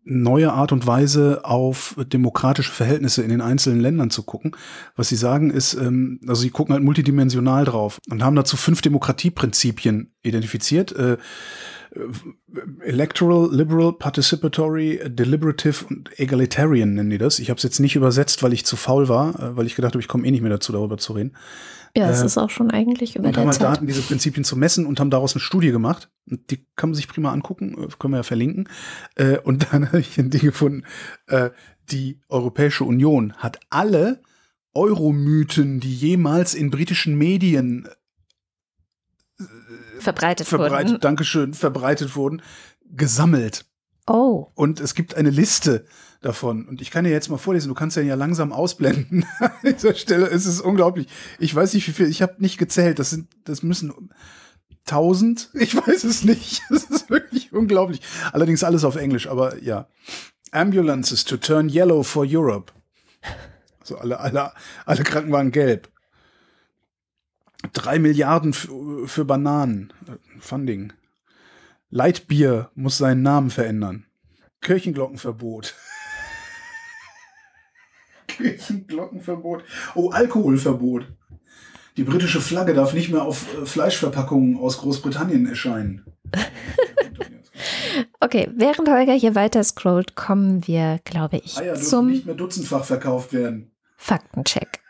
neue 0.06 0.52
Art 0.52 0.70
und 0.70 0.86
Weise 0.86 1.40
auf 1.44 1.96
demokratische 1.98 2.70
Verhältnisse 2.70 3.22
in 3.22 3.30
den 3.30 3.40
einzelnen 3.40 3.80
Ländern 3.80 4.10
zu 4.10 4.22
gucken. 4.22 4.52
Was 4.94 5.08
sie 5.08 5.16
sagen 5.16 5.50
ist, 5.50 5.74
ähm, 5.74 6.20
also 6.28 6.42
sie 6.42 6.50
gucken 6.50 6.74
halt 6.74 6.84
multidimensional 6.84 7.64
drauf 7.64 7.98
und 8.08 8.22
haben 8.22 8.36
dazu 8.36 8.56
fünf 8.56 8.82
Demokratieprinzipien 8.82 10.12
identifiziert. 10.22 10.92
Äh, 10.92 11.16
Electoral, 12.80 13.48
Liberal, 13.52 13.92
Participatory, 13.92 15.00
Deliberative 15.08 15.84
und 15.88 16.18
Egalitarian 16.18 16.94
nennen 16.94 17.10
die 17.10 17.18
das. 17.18 17.38
Ich 17.38 17.50
habe 17.50 17.58
es 17.58 17.62
jetzt 17.62 17.80
nicht 17.80 17.96
übersetzt, 17.96 18.42
weil 18.42 18.52
ich 18.52 18.64
zu 18.64 18.76
faul 18.76 19.08
war, 19.08 19.38
äh, 19.40 19.56
weil 19.56 19.66
ich 19.66 19.76
gedacht 19.76 19.94
habe, 19.94 20.00
ich 20.00 20.08
komme 20.08 20.26
eh 20.26 20.30
nicht 20.30 20.42
mehr 20.42 20.50
dazu, 20.50 20.72
darüber 20.72 20.98
zu 20.98 21.12
reden. 21.12 21.36
Ja, 21.96 22.10
es 22.10 22.22
äh, 22.22 22.26
ist 22.26 22.36
auch 22.36 22.50
schon 22.50 22.70
eigentlich 22.70 23.16
über 23.16 23.28
und 23.28 23.36
haben 23.36 23.48
halt 23.48 23.62
Daten, 23.62 23.86
diese 23.86 24.02
Prinzipien 24.02 24.44
zu 24.44 24.56
messen 24.56 24.84
und 24.84 25.00
haben 25.00 25.10
daraus 25.10 25.34
eine 25.34 25.40
Studie 25.40 25.70
gemacht. 25.70 26.10
Und 26.30 26.50
die 26.50 26.66
kann 26.76 26.90
man 26.90 26.94
sich 26.94 27.08
prima 27.08 27.32
angucken, 27.32 27.74
äh, 27.82 27.88
können 27.98 28.12
wir 28.12 28.18
ja 28.18 28.22
verlinken. 28.22 28.68
Äh, 29.14 29.38
und 29.38 29.66
dann 29.72 29.86
habe 29.86 30.00
ich 30.00 30.18
ein 30.18 30.30
Ding 30.30 30.42
gefunden, 30.42 30.84
äh, 31.28 31.50
die 31.90 32.20
Europäische 32.28 32.84
Union 32.84 33.32
hat 33.34 33.60
alle 33.70 34.20
Euromythen, 34.74 35.80
die 35.80 35.94
jemals 35.94 36.54
in 36.54 36.70
britischen 36.70 37.16
Medien 37.16 37.88
verbreitet, 40.00 40.46
verbreitet 40.46 40.92
wurden. 40.92 41.00
Dankeschön, 41.00 41.54
verbreitet 41.54 42.16
wurden, 42.16 42.42
gesammelt. 42.84 43.64
Oh. 44.06 44.46
Und 44.54 44.80
es 44.80 44.94
gibt 44.94 45.16
eine 45.16 45.30
Liste 45.30 45.84
davon. 46.20 46.66
Und 46.66 46.80
ich 46.80 46.90
kann 46.90 47.04
dir 47.04 47.10
jetzt 47.10 47.28
mal 47.28 47.38
vorlesen, 47.38 47.68
du 47.68 47.74
kannst 47.74 47.96
ja 47.96 48.14
langsam 48.14 48.52
ausblenden. 48.52 49.26
An 49.40 49.50
dieser 49.64 49.94
Stelle 49.94 50.26
es 50.26 50.46
ist 50.46 50.60
unglaublich. 50.60 51.08
Ich 51.38 51.54
weiß 51.54 51.74
nicht, 51.74 51.86
wie 51.88 51.92
viel, 51.92 52.08
ich 52.08 52.22
habe 52.22 52.34
nicht 52.38 52.58
gezählt. 52.58 52.98
Das 52.98 53.10
sind, 53.10 53.28
das 53.44 53.62
müssen 53.62 53.92
tausend. 54.84 55.50
Ich 55.54 55.76
weiß 55.76 56.04
es 56.04 56.24
nicht. 56.24 56.62
Das 56.70 56.84
ist 56.84 57.10
wirklich 57.10 57.52
unglaublich. 57.52 58.00
Allerdings 58.32 58.64
alles 58.64 58.84
auf 58.84 58.96
Englisch, 58.96 59.28
aber 59.28 59.62
ja. 59.62 59.88
Ambulances 60.52 61.24
to 61.24 61.36
turn 61.36 61.68
yellow 61.68 62.02
for 62.02 62.24
Europe. 62.26 62.72
Also 63.80 63.98
alle, 63.98 64.18
alle, 64.20 64.52
alle 64.84 65.02
Krankenwagen 65.02 65.52
gelb. 65.52 65.88
Drei 67.72 67.98
Milliarden 67.98 68.52
für, 68.52 69.24
Bananen. 69.24 69.92
Funding. 70.38 70.92
Leitbier 71.90 72.70
muss 72.74 72.98
seinen 72.98 73.22
Namen 73.22 73.50
verändern. 73.50 74.04
Kirchenglockenverbot. 74.60 75.74
Kirchenglockenverbot. 78.26 79.64
Oh, 79.94 80.10
Alkoholverbot. 80.10 81.06
Die 81.96 82.04
britische 82.04 82.40
Flagge 82.40 82.74
darf 82.74 82.92
nicht 82.92 83.10
mehr 83.10 83.22
auf 83.22 83.46
äh, 83.56 83.64
Fleischverpackungen 83.64 84.58
aus 84.58 84.78
Großbritannien 84.78 85.46
erscheinen. 85.46 86.04
okay, 88.20 88.50
während 88.54 88.88
Holger 88.88 89.14
hier 89.14 89.34
weiter 89.34 89.64
scrollt, 89.64 90.14
kommen 90.14 90.66
wir, 90.66 91.00
glaube 91.04 91.38
ich, 91.38 91.56
Eier 91.56 91.76
zum 91.76 92.08
nicht 92.08 92.26
mehr 92.26 92.34
dutzendfach 92.34 92.84
verkauft 92.84 93.32
werden. 93.32 93.70
Faktencheck. 93.96 94.80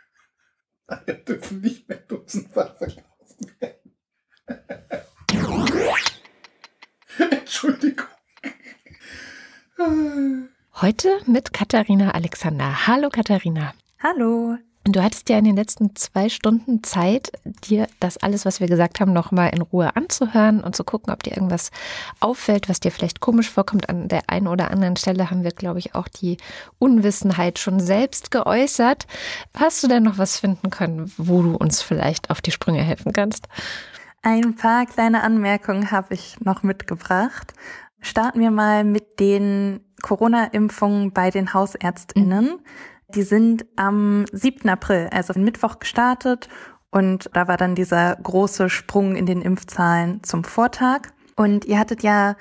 Wir 1.05 1.15
dürfen 1.15 1.61
nicht 1.61 1.89
mehr 1.89 1.99
Dosenware 1.99 2.77
verkaufen 2.77 3.53
werden. 3.59 3.93
Entschuldigung. 7.31 8.07
Heute 10.81 11.21
mit 11.27 11.53
Katharina 11.53 12.13
Alexander. 12.13 12.87
Hallo 12.87 13.09
Katharina. 13.11 13.75
Hallo. 14.01 14.59
Du 14.89 15.03
hattest 15.03 15.29
ja 15.29 15.39
in 15.39 15.45
den 15.45 15.57
letzten 15.57 15.97
zwei 15.97 16.29
Stunden 16.29 16.85
Zeit, 16.85 17.33
dir 17.45 17.89
das 17.99 18.19
alles, 18.19 18.45
was 18.45 18.61
wir 18.61 18.69
gesagt 18.69 19.01
haben, 19.01 19.13
nochmal 19.13 19.51
in 19.53 19.63
Ruhe 19.63 19.97
anzuhören 19.97 20.61
und 20.61 20.77
zu 20.77 20.85
gucken, 20.85 21.13
ob 21.13 21.25
dir 21.25 21.33
irgendwas 21.33 21.73
auffällt, 22.21 22.69
was 22.69 22.79
dir 22.79 22.93
vielleicht 22.93 23.21
komisch 23.21 23.51
vorkommt. 23.51 23.89
An 23.89 24.07
der 24.07 24.31
einen 24.31 24.47
oder 24.47 24.71
anderen 24.71 24.95
Stelle 24.95 25.29
haben 25.29 25.43
wir, 25.43 25.51
glaube 25.51 25.81
ich, 25.81 25.97
auch 25.97 26.07
die 26.07 26.37
Unwissenheit 26.79 27.59
schon 27.59 27.81
selbst 27.81 28.31
geäußert. 28.31 29.09
Hast 29.59 29.83
du 29.83 29.89
denn 29.89 30.05
noch 30.05 30.19
was 30.19 30.39
finden 30.39 30.71
können, 30.71 31.13
wo 31.17 31.43
du 31.43 31.57
uns 31.57 31.83
vielleicht 31.83 32.31
auf 32.31 32.41
die 32.41 32.53
Sprünge 32.53 32.83
helfen 32.83 33.13
kannst? 33.13 33.49
Ein 34.23 34.55
paar 34.55 34.87
kleine 34.87 35.25
Anmerkungen 35.25 35.91
habe 35.91 36.15
ich 36.15 36.39
noch 36.41 36.63
mitgebracht. 36.63 37.55
Starten 38.01 38.39
wir 38.39 38.53
mal 38.53 38.85
mit 38.85 39.19
den 39.19 39.81
Corona-Impfungen 40.03 41.13
bei 41.13 41.31
den 41.31 41.55
Hausärztinnen. 41.55 42.45
Mhm. 42.45 42.61
Die 43.15 43.23
sind 43.23 43.67
am 43.77 44.25
7. 44.33 44.69
April, 44.69 45.09
also 45.13 45.39
Mittwoch 45.39 45.79
gestartet 45.79 46.49
und 46.91 47.31
da 47.35 47.47
war 47.47 47.57
dann 47.57 47.75
dieser 47.75 48.17
große 48.17 48.69
Sprung 48.69 49.17
in 49.17 49.27
den 49.27 49.43
Impfzahlen 49.43 50.23
zum 50.23 50.45
Vortag. 50.45 51.09
Und 51.37 51.65
ihr 51.67 51.79
hattet 51.79 52.03
ja 52.03 52.37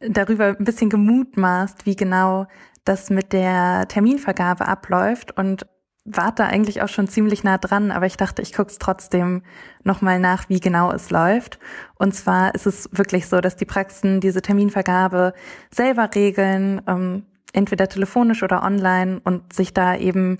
darüber 0.00 0.56
ein 0.58 0.64
bisschen 0.64 0.90
gemutmaßt, 0.90 1.86
wie 1.86 1.96
genau 1.96 2.46
das 2.84 3.10
mit 3.10 3.32
der 3.32 3.88
Terminvergabe 3.88 4.68
abläuft 4.68 5.36
und 5.36 5.66
wart 6.04 6.38
da 6.38 6.46
eigentlich 6.46 6.82
auch 6.82 6.88
schon 6.88 7.08
ziemlich 7.08 7.42
nah 7.42 7.58
dran, 7.58 7.90
aber 7.90 8.06
ich 8.06 8.16
dachte, 8.16 8.40
ich 8.40 8.52
gucke 8.52 8.70
es 8.70 8.78
trotzdem 8.78 9.42
nochmal 9.82 10.20
nach, 10.20 10.48
wie 10.48 10.60
genau 10.60 10.92
es 10.92 11.10
läuft. 11.10 11.58
Und 11.96 12.14
zwar 12.14 12.54
ist 12.54 12.66
es 12.66 12.88
wirklich 12.92 13.26
so, 13.26 13.40
dass 13.40 13.56
die 13.56 13.64
Praxen 13.64 14.20
diese 14.20 14.40
Terminvergabe 14.40 15.32
selber 15.70 16.08
regeln. 16.14 16.80
Ähm, 16.86 17.24
entweder 17.52 17.88
telefonisch 17.88 18.42
oder 18.42 18.62
online 18.62 19.20
und 19.24 19.52
sich 19.52 19.72
da 19.74 19.96
eben 19.96 20.38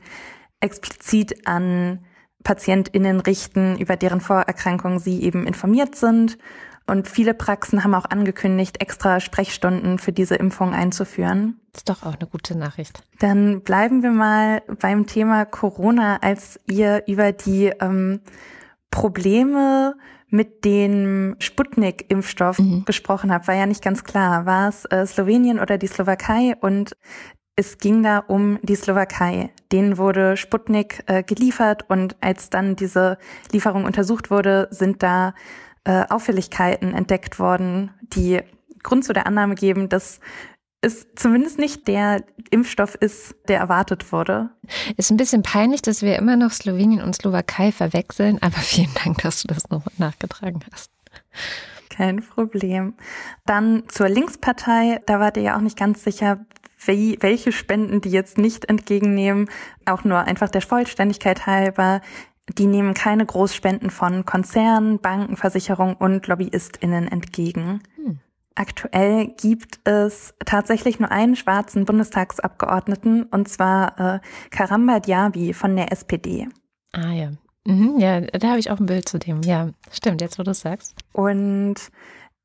explizit 0.61 1.47
an 1.47 2.01
PatientInnen 2.45 3.21
richten, 3.21 3.77
über 3.79 3.97
deren 3.97 4.21
Vorerkrankungen 4.21 4.99
sie 4.99 5.23
eben 5.23 5.47
informiert 5.47 5.97
sind. 5.97 6.39
Und 6.87 7.09
viele 7.09 7.35
Praxen 7.35 7.83
haben 7.83 7.95
auch 7.95 8.05
angekündigt, 8.05 8.81
extra 8.81 9.19
Sprechstunden 9.19 9.99
für 9.99 10.13
diese 10.13 10.37
Impfung 10.37 10.73
einzuführen. 10.73 11.61
Das 11.73 11.81
ist 11.81 11.89
doch 11.89 12.05
auch 12.05 12.15
eine 12.15 12.29
gute 12.29 12.57
Nachricht. 12.57 13.03
Dann 13.19 13.63
bleiben 13.63 14.05
wir 14.05 14.13
mal 14.13 14.63
beim 14.81 15.07
Thema 15.07 15.45
Corona, 15.45 16.19
als 16.23 16.61
ihr 16.67 17.03
über 17.09 17.33
die 17.33 17.73
ähm, 17.81 18.21
Probleme 18.93 19.97
mit 20.29 20.65
dem 20.65 21.37
Sputnik-Impfstoff 21.39 22.59
mhm. 22.59 22.85
gesprochen 22.85 23.33
habe, 23.33 23.47
war 23.47 23.55
ja 23.55 23.67
nicht 23.67 23.83
ganz 23.83 24.05
klar. 24.05 24.47
War 24.47 24.69
es 24.69 24.85
äh, 24.87 25.07
Slowenien 25.07 25.61
oder 25.61 25.79
die 25.79 25.87
Slowakei? 25.87 26.55
Und 26.61 26.97
es 27.55 27.79
ging 27.79 28.03
da 28.03 28.19
um 28.19 28.59
die 28.63 28.75
Slowakei. 28.75 29.51
Denen 29.73 29.99
wurde 29.99 30.37
Sputnik 30.37 31.03
äh, 31.07 31.23
geliefert 31.23 31.89
und 31.89 32.17
als 32.21 32.51
dann 32.51 32.77
diese 32.77 33.19
Lieferung 33.53 33.85
untersucht 33.85 34.31
wurde, 34.31 34.69
sind 34.71 35.03
da 35.03 35.35
äh, 35.85 36.05
Auffälligkeiten 36.09 36.93
entdeckt 36.93 37.39
worden, 37.39 37.91
die 38.01 38.41
Grund 38.83 39.05
zu 39.05 39.13
der 39.13 39.27
Annahme 39.27 39.55
geben, 39.55 39.89
dass 39.89 40.21
es 40.87 41.07
zumindest 41.17 41.59
nicht 41.59 41.89
der 41.89 42.25
Impfstoff 42.51 42.95
ist, 42.95 43.35
der 43.49 43.59
erwartet 43.59 44.13
wurde. 44.13 44.51
Ist 44.97 45.11
ein 45.11 45.17
bisschen 45.17 45.43
peinlich, 45.43 45.83
dass 45.83 46.03
wir 46.03 46.17
immer 46.17 46.37
noch 46.37 46.53
Slowenien 46.53 47.03
und 47.03 47.15
Slowakei 47.15 47.73
verwechseln, 47.73 48.39
aber 48.41 48.57
vielen 48.57 48.95
Dank, 49.05 49.19
dass 49.23 49.43
du 49.43 49.49
das 49.49 49.69
nochmal 49.69 49.95
nachgetragen 49.99 50.61
hast. 50.73 50.91
Kein 51.91 52.23
Problem. 52.23 52.95
Dann 53.47 53.85
zur 53.89 54.09
Linkspartei, 54.09 55.01
da 55.07 55.19
wart 55.19 55.37
ihr 55.37 55.43
ja 55.43 55.57
auch 55.57 55.61
nicht 55.61 55.79
ganz 55.79 56.05
sicher, 56.05 56.45
wie, 56.85 57.19
welche 57.21 57.53
Spenden 57.53 58.01
die 58.01 58.11
jetzt 58.11 58.39
nicht 58.39 58.69
entgegennehmen. 58.69 59.49
Auch 59.87 60.05
nur 60.05 60.21
einfach 60.21 60.51
der 60.51 60.63
Vollständigkeit 60.63 61.47
halber. 61.47 62.01
Die 62.59 62.67
nehmen 62.67 62.95
keine 62.95 63.27
Großspenden 63.27 63.91
von 63.91 64.25
Konzernen, 64.25 65.01
Banken, 65.01 65.37
Versicherungen 65.37 65.97
und 65.97 66.27
LobbyistInnen 66.27 67.09
entgegen. 67.09 67.81
Hm. 67.97 68.21
Aktuell 68.57 69.29
gibt 69.41 69.81
es 69.85 70.35
tatsächlich 70.45 70.99
nur 70.99 71.11
einen 71.11 71.37
schwarzen 71.37 71.85
Bundestagsabgeordneten, 71.85 73.25
und 73.25 73.49
zwar 73.49 74.17
äh, 74.17 74.21
Karamba 74.51 74.99
Diaby 74.99 75.53
von 75.53 75.77
der 75.77 75.93
SPD. 75.93 76.49
Ah 76.93 77.13
ja. 77.13 77.33
Mhm, 77.67 77.99
ja, 77.99 78.21
da 78.23 78.49
habe 78.49 78.59
ich 78.59 78.71
auch 78.71 78.81
ein 78.81 78.87
Bild 78.87 79.09
zu 79.09 79.19
dem. 79.19 79.43
Ja, 79.43 79.71
stimmt, 79.93 80.21
jetzt 80.23 80.39
wo 80.39 80.43
du 80.43 80.53
es 80.53 80.61
sagst. 80.61 80.95
Und 81.13 81.75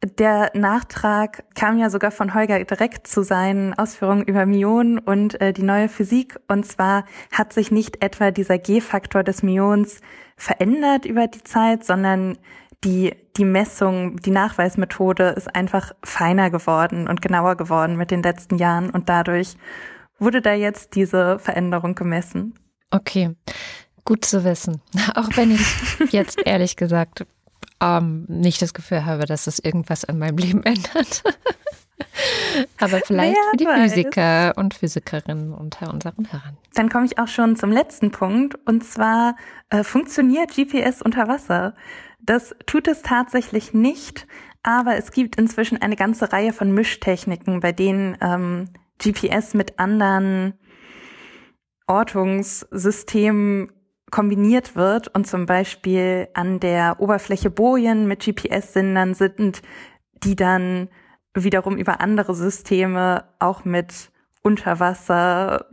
der 0.03 0.51
Nachtrag 0.55 1.43
kam 1.53 1.77
ja 1.77 1.89
sogar 1.91 2.11
von 2.11 2.33
Holger 2.33 2.63
direkt 2.63 3.05
zu 3.05 3.23
seinen 3.23 3.73
Ausführungen 3.75 4.23
über 4.23 4.45
Myonen 4.45 4.97
und 4.97 5.39
äh, 5.39 5.53
die 5.53 5.63
neue 5.63 5.89
Physik. 5.89 6.39
Und 6.47 6.65
zwar 6.65 7.05
hat 7.31 7.53
sich 7.53 7.71
nicht 7.71 8.03
etwa 8.03 8.31
dieser 8.31 8.57
G-Faktor 8.57 9.23
des 9.23 9.43
Myons 9.43 10.01
verändert 10.35 11.05
über 11.05 11.27
die 11.27 11.43
Zeit, 11.43 11.85
sondern 11.85 12.37
die, 12.83 13.15
die 13.37 13.45
Messung, 13.45 14.17
die 14.17 14.31
Nachweismethode 14.31 15.29
ist 15.29 15.55
einfach 15.55 15.93
feiner 16.03 16.49
geworden 16.49 17.07
und 17.07 17.21
genauer 17.21 17.55
geworden 17.55 17.95
mit 17.95 18.11
den 18.11 18.23
letzten 18.23 18.57
Jahren 18.57 18.89
und 18.89 19.09
dadurch 19.09 19.55
wurde 20.17 20.41
da 20.41 20.53
jetzt 20.53 20.95
diese 20.95 21.39
Veränderung 21.39 21.95
gemessen. 21.95 22.55
Okay, 22.91 23.35
gut 24.05 24.25
zu 24.25 24.43
wissen. 24.43 24.81
Auch 25.15 25.29
wenn 25.35 25.51
ich 25.51 26.11
jetzt 26.11 26.39
ehrlich 26.45 26.75
gesagt 26.75 27.25
ähm, 27.81 28.25
nicht 28.27 28.61
das 28.61 28.73
Gefühl 28.73 29.05
habe, 29.05 29.25
dass 29.25 29.47
es 29.47 29.59
irgendwas 29.59 30.05
an 30.05 30.19
meinem 30.19 30.37
Leben 30.37 30.63
ändert. 30.63 31.23
Aber 32.79 32.99
vielleicht 33.05 33.35
Wer 33.35 33.51
für 33.51 33.57
die 33.57 33.65
weiß. 33.65 33.93
Physiker 33.93 34.53
und 34.57 34.73
Physikerinnen 34.73 35.53
unter 35.53 35.91
unseren 35.91 36.31
Hörern. 36.31 36.57
Dann 36.73 36.89
komme 36.89 37.05
ich 37.05 37.17
auch 37.17 37.27
schon 37.27 37.55
zum 37.55 37.71
letzten 37.71 38.11
Punkt. 38.11 38.55
Und 38.65 38.83
zwar 38.83 39.35
äh, 39.69 39.83
funktioniert 39.83 40.53
GPS 40.53 41.01
unter 41.01 41.27
Wasser. 41.27 41.73
Das 42.23 42.55
tut 42.65 42.87
es 42.87 43.01
tatsächlich 43.01 43.73
nicht, 43.73 44.27
aber 44.63 44.95
es 44.95 45.11
gibt 45.11 45.37
inzwischen 45.37 45.81
eine 45.81 45.95
ganze 45.95 46.31
Reihe 46.31 46.53
von 46.53 46.71
Mischtechniken, 46.71 47.59
bei 47.59 47.71
denen 47.71 48.17
ähm, 48.21 48.69
GPS 48.99 49.53
mit 49.53 49.79
anderen 49.79 50.53
Ortungssystemen 51.87 53.71
kombiniert 54.11 54.75
wird 54.75 55.07
und 55.15 55.25
zum 55.25 55.45
Beispiel 55.45 56.27
an 56.33 56.59
der 56.59 56.99
Oberfläche 56.99 57.49
Bojen 57.49 58.07
mit 58.07 58.23
GPS-Sendern 58.23 59.13
sind, 59.13 59.61
die 60.23 60.35
dann 60.35 60.89
wiederum 61.33 61.77
über 61.77 62.01
andere 62.01 62.35
Systeme 62.35 63.25
auch 63.39 63.65
mit 63.65 64.11
Unterwasser 64.43 65.65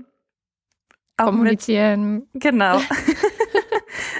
kommunizieren. 1.16 2.28
Mit, 2.32 2.42
genau. 2.42 2.80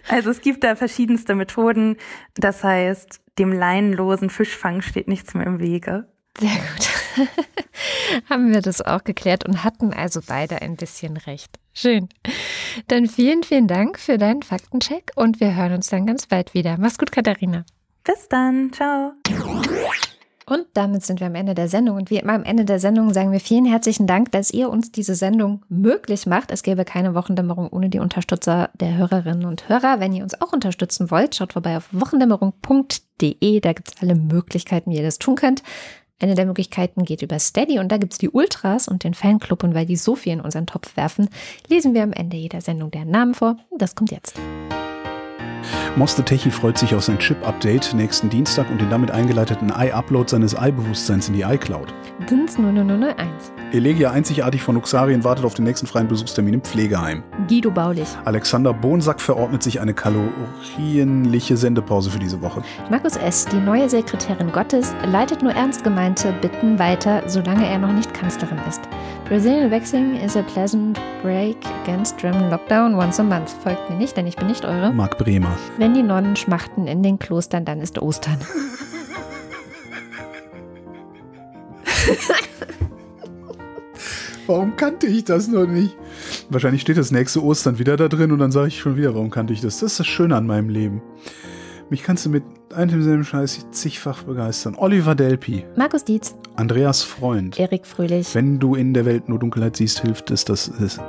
Also 0.09 0.30
es 0.30 0.40
gibt 0.40 0.64
da 0.64 0.74
verschiedenste 0.74 1.35
Methoden. 1.35 1.97
Das 2.35 2.64
heißt, 2.64 3.20
dem 3.39 3.52
leinenlosen 3.52 4.30
Fischfang 4.30 4.82
steht 4.82 5.09
nichts 5.09 5.35
mehr 5.35 5.47
im 5.47 5.60
Wege. 5.60 6.09
Sehr 6.39 6.51
gut. 6.51 7.28
Haben 8.30 8.52
wir 8.52 8.62
das 8.62 8.80
auch 8.80 9.05
geklärt 9.05 9.44
und 9.44 9.64
hatten 9.64 9.93
also 9.93 10.20
beide 10.26 10.62
ein 10.62 10.76
bisschen 10.76 11.16
recht. 11.16 11.59
Schön. 11.74 12.09
Dann 12.86 13.06
vielen, 13.06 13.43
vielen 13.43 13.66
Dank 13.66 13.98
für 13.98 14.18
deinen 14.18 14.43
Faktencheck 14.43 15.12
und 15.14 15.40
wir 15.40 15.55
hören 15.55 15.74
uns 15.74 15.89
dann 15.89 16.06
ganz 16.06 16.26
bald 16.26 16.55
wieder. 16.55 16.76
Mach's 16.78 16.98
gut, 16.98 17.12
Katharina. 17.12 17.64
Bis 18.05 18.28
dann. 18.28 18.72
Ciao. 18.72 19.12
Und 20.49 20.66
damit 20.73 21.05
sind 21.05 21.20
wir 21.20 21.27
am 21.27 21.35
Ende 21.35 21.55
der 21.55 21.69
Sendung. 21.69 21.97
Und 21.97 22.11
wie 22.11 22.16
immer 22.16 22.33
am 22.33 22.45
Ende 22.45 22.65
der 22.65 22.79
Sendung 22.79 23.12
sagen 23.12 23.33
wir 23.33 23.41
vielen 23.41 23.66
herzlichen 23.66 24.07
Dank, 24.07 24.33
dass 24.33 24.51
ihr 24.51 24.70
uns 24.70 24.91
diese 24.91 25.15
Sendung 25.15 25.62
möglich 25.69 26.25
macht. 26.25 26.51
Es 26.51 26.62
gäbe 26.62 26.87
keine 26.87 27.15
Wochendämmerung 27.15 27.69
ohne 27.69 27.91
die 27.91 27.99
Unterstützer 27.99 28.70
der 28.81 28.97
Hörerinnen 28.97 29.45
und 29.45 29.69
Hörer. 29.69 30.01
Wenn 30.01 30.15
ihr 30.15 30.23
uns 30.23 30.41
auch 30.41 30.55
unterstützen 30.55 31.11
wollt, 31.11 31.35
schaut 31.35 31.53
vorbei 31.53 31.77
auf 31.77 31.89
wochendämmerung.de. 31.93 33.61
Da 33.61 33.73
gibt 33.75 33.89
es 33.89 34.03
alle 34.03 34.15
Möglichkeiten, 34.15 34.91
wie 34.91 34.97
ihr 34.97 35.03
das 35.03 35.19
tun 35.19 35.35
könnt. 35.35 35.62
Eine 36.19 36.35
der 36.35 36.47
Möglichkeiten 36.47 37.05
geht 37.05 37.20
über 37.20 37.39
Steady 37.39 37.79
und 37.79 37.93
da 37.93 37.99
gibt 37.99 38.15
es 38.15 38.19
die 38.19 38.31
Ultras 38.31 38.89
und 38.89 39.05
den 39.05 39.12
Fanclub. 39.12 39.62
Und 39.62 39.75
weil 39.75 39.85
die 39.85 39.97
so 39.97 40.16
viel 40.16 40.33
in 40.33 40.41
unseren 40.41 40.66
Topf 40.66 40.97
werfen, 40.97 41.29
lesen 41.69 41.93
wir 41.93 42.03
am 42.03 42.15
Ende 42.15 42.39
jeder 42.39 42.62
Sendung 42.62 42.91
deren 42.91 43.11
Namen 43.11 43.35
vor. 43.35 43.59
Das 43.77 43.95
kommt 43.95 44.11
jetzt. 44.11 44.35
Moste 45.97 46.24
Techi 46.24 46.51
freut 46.51 46.78
sich 46.78 46.94
auf 46.94 47.02
sein 47.02 47.18
Chip-Update 47.18 47.94
nächsten 47.94 48.28
Dienstag 48.28 48.70
und 48.70 48.80
den 48.80 48.90
damit 48.90 49.10
eingeleiteten 49.10 49.72
i-Upload 49.76 50.30
seines 50.30 50.55
i-Bewusstseins 50.55 51.28
in 51.28 51.35
die 51.35 51.43
iCloud. 51.43 51.93
Dins 52.30 52.59
0001. 52.59 53.52
Elegia 53.72 54.10
einzigartig 54.10 54.62
von 54.62 54.76
Uxarien 54.76 55.24
wartet 55.24 55.44
auf 55.44 55.55
den 55.55 55.64
nächsten 55.64 55.86
freien 55.86 56.09
Besuchstermin 56.09 56.55
im 56.55 56.60
Pflegeheim. 56.62 57.22
Guido 57.48 57.70
Baulich. 57.70 58.09
Alexander 58.24 58.72
Bonsack 58.72 59.20
verordnet 59.20 59.62
sich 59.62 59.80
eine 59.80 59.94
kalorienliche 59.94 61.56
Sendepause 61.56 62.10
für 62.10 62.18
diese 62.18 62.40
Woche. 62.40 62.62
Markus 62.90 63.16
S., 63.16 63.47
die 63.47 63.56
neue 63.56 63.89
Sekretärin 63.89 64.52
Gottes, 64.52 64.94
leitet 65.06 65.43
nur 65.43 65.52
ernst 65.52 65.85
gemeinte 65.85 66.32
Bitten 66.40 66.78
weiter, 66.78 67.22
solange 67.26 67.66
er 67.66 67.78
noch 67.78 67.93
nicht 67.93 68.12
Kanzlerin 68.14 68.59
ist. 68.68 68.82
Brazilian 69.28 69.70
Waxing 69.70 70.14
is 70.16 70.36
a 70.36 70.43
pleasant 70.43 70.98
break 71.22 71.56
against 71.82 72.16
German 72.18 72.51
Lockdown 72.51 72.94
once 72.94 73.20
a 73.20 73.22
month. 73.22 73.51
Folgt 73.62 73.90
mir 73.90 73.97
nicht, 73.97 74.16
denn 74.16 74.26
ich 74.26 74.36
bin 74.36 74.47
nicht 74.47 74.64
eure. 74.64 74.93
Marc 74.93 75.18
Bremer. 75.18 75.48
Wenn 75.79 75.95
die 75.95 76.03
Nonnen 76.03 76.37
schmachten 76.37 76.87
in 76.87 77.03
den 77.03 77.19
Klostern, 77.19 77.65
dann 77.65 77.81
ist 77.81 77.99
Ostern. 78.01 78.39
Warum 84.47 84.77
kannte 84.77 85.07
ich 85.07 85.25
das 85.25 85.49
noch 85.49 85.66
nicht? 85.66 85.95
Wahrscheinlich 86.49 86.81
steht 86.81 86.97
das 86.97 87.11
nächste 87.11 87.43
Ostern 87.45 87.79
wieder 87.79 87.97
da 87.97 88.09
drin 88.09 88.33
und 88.33 88.39
dann 88.39 88.51
sage 88.51 88.69
ich 88.69 88.79
schon 88.81 88.97
wieder, 88.97 89.15
warum 89.15 89.31
kannte 89.31 89.53
ich 89.53 89.61
das? 89.61 89.81
Das 89.81 89.93
ist 89.93 90.01
das 90.01 90.07
Schöne 90.07 90.37
an 90.37 90.47
meinem 90.47 90.70
Leben. 90.70 91.03
Mich 91.91 92.03
kannst 92.03 92.25
du 92.27 92.31
mit 92.31 92.43
einem 92.75 93.03
selben 93.03 93.25
Scheiß 93.25 93.66
zigfach 93.73 94.23
begeistern. 94.23 94.75
Oliver 94.79 95.15
Delpi, 95.15 95.65
Markus 95.77 96.05
Dietz, 96.05 96.35
Andreas 96.57 97.03
Freund. 97.03 97.59
Erik 97.59 97.87
Fröhlich, 97.87 98.35
Wenn 98.35 98.59
du 98.59 98.75
in 98.75 98.95
der 98.95 99.05
Welt 99.05 99.29
nur 99.29 99.39
Dunkelheit 99.39 99.77
siehst, 99.77 100.01
hilft 100.01 100.31
es, 100.31 100.45
das 100.45 100.69
ist 100.69 101.01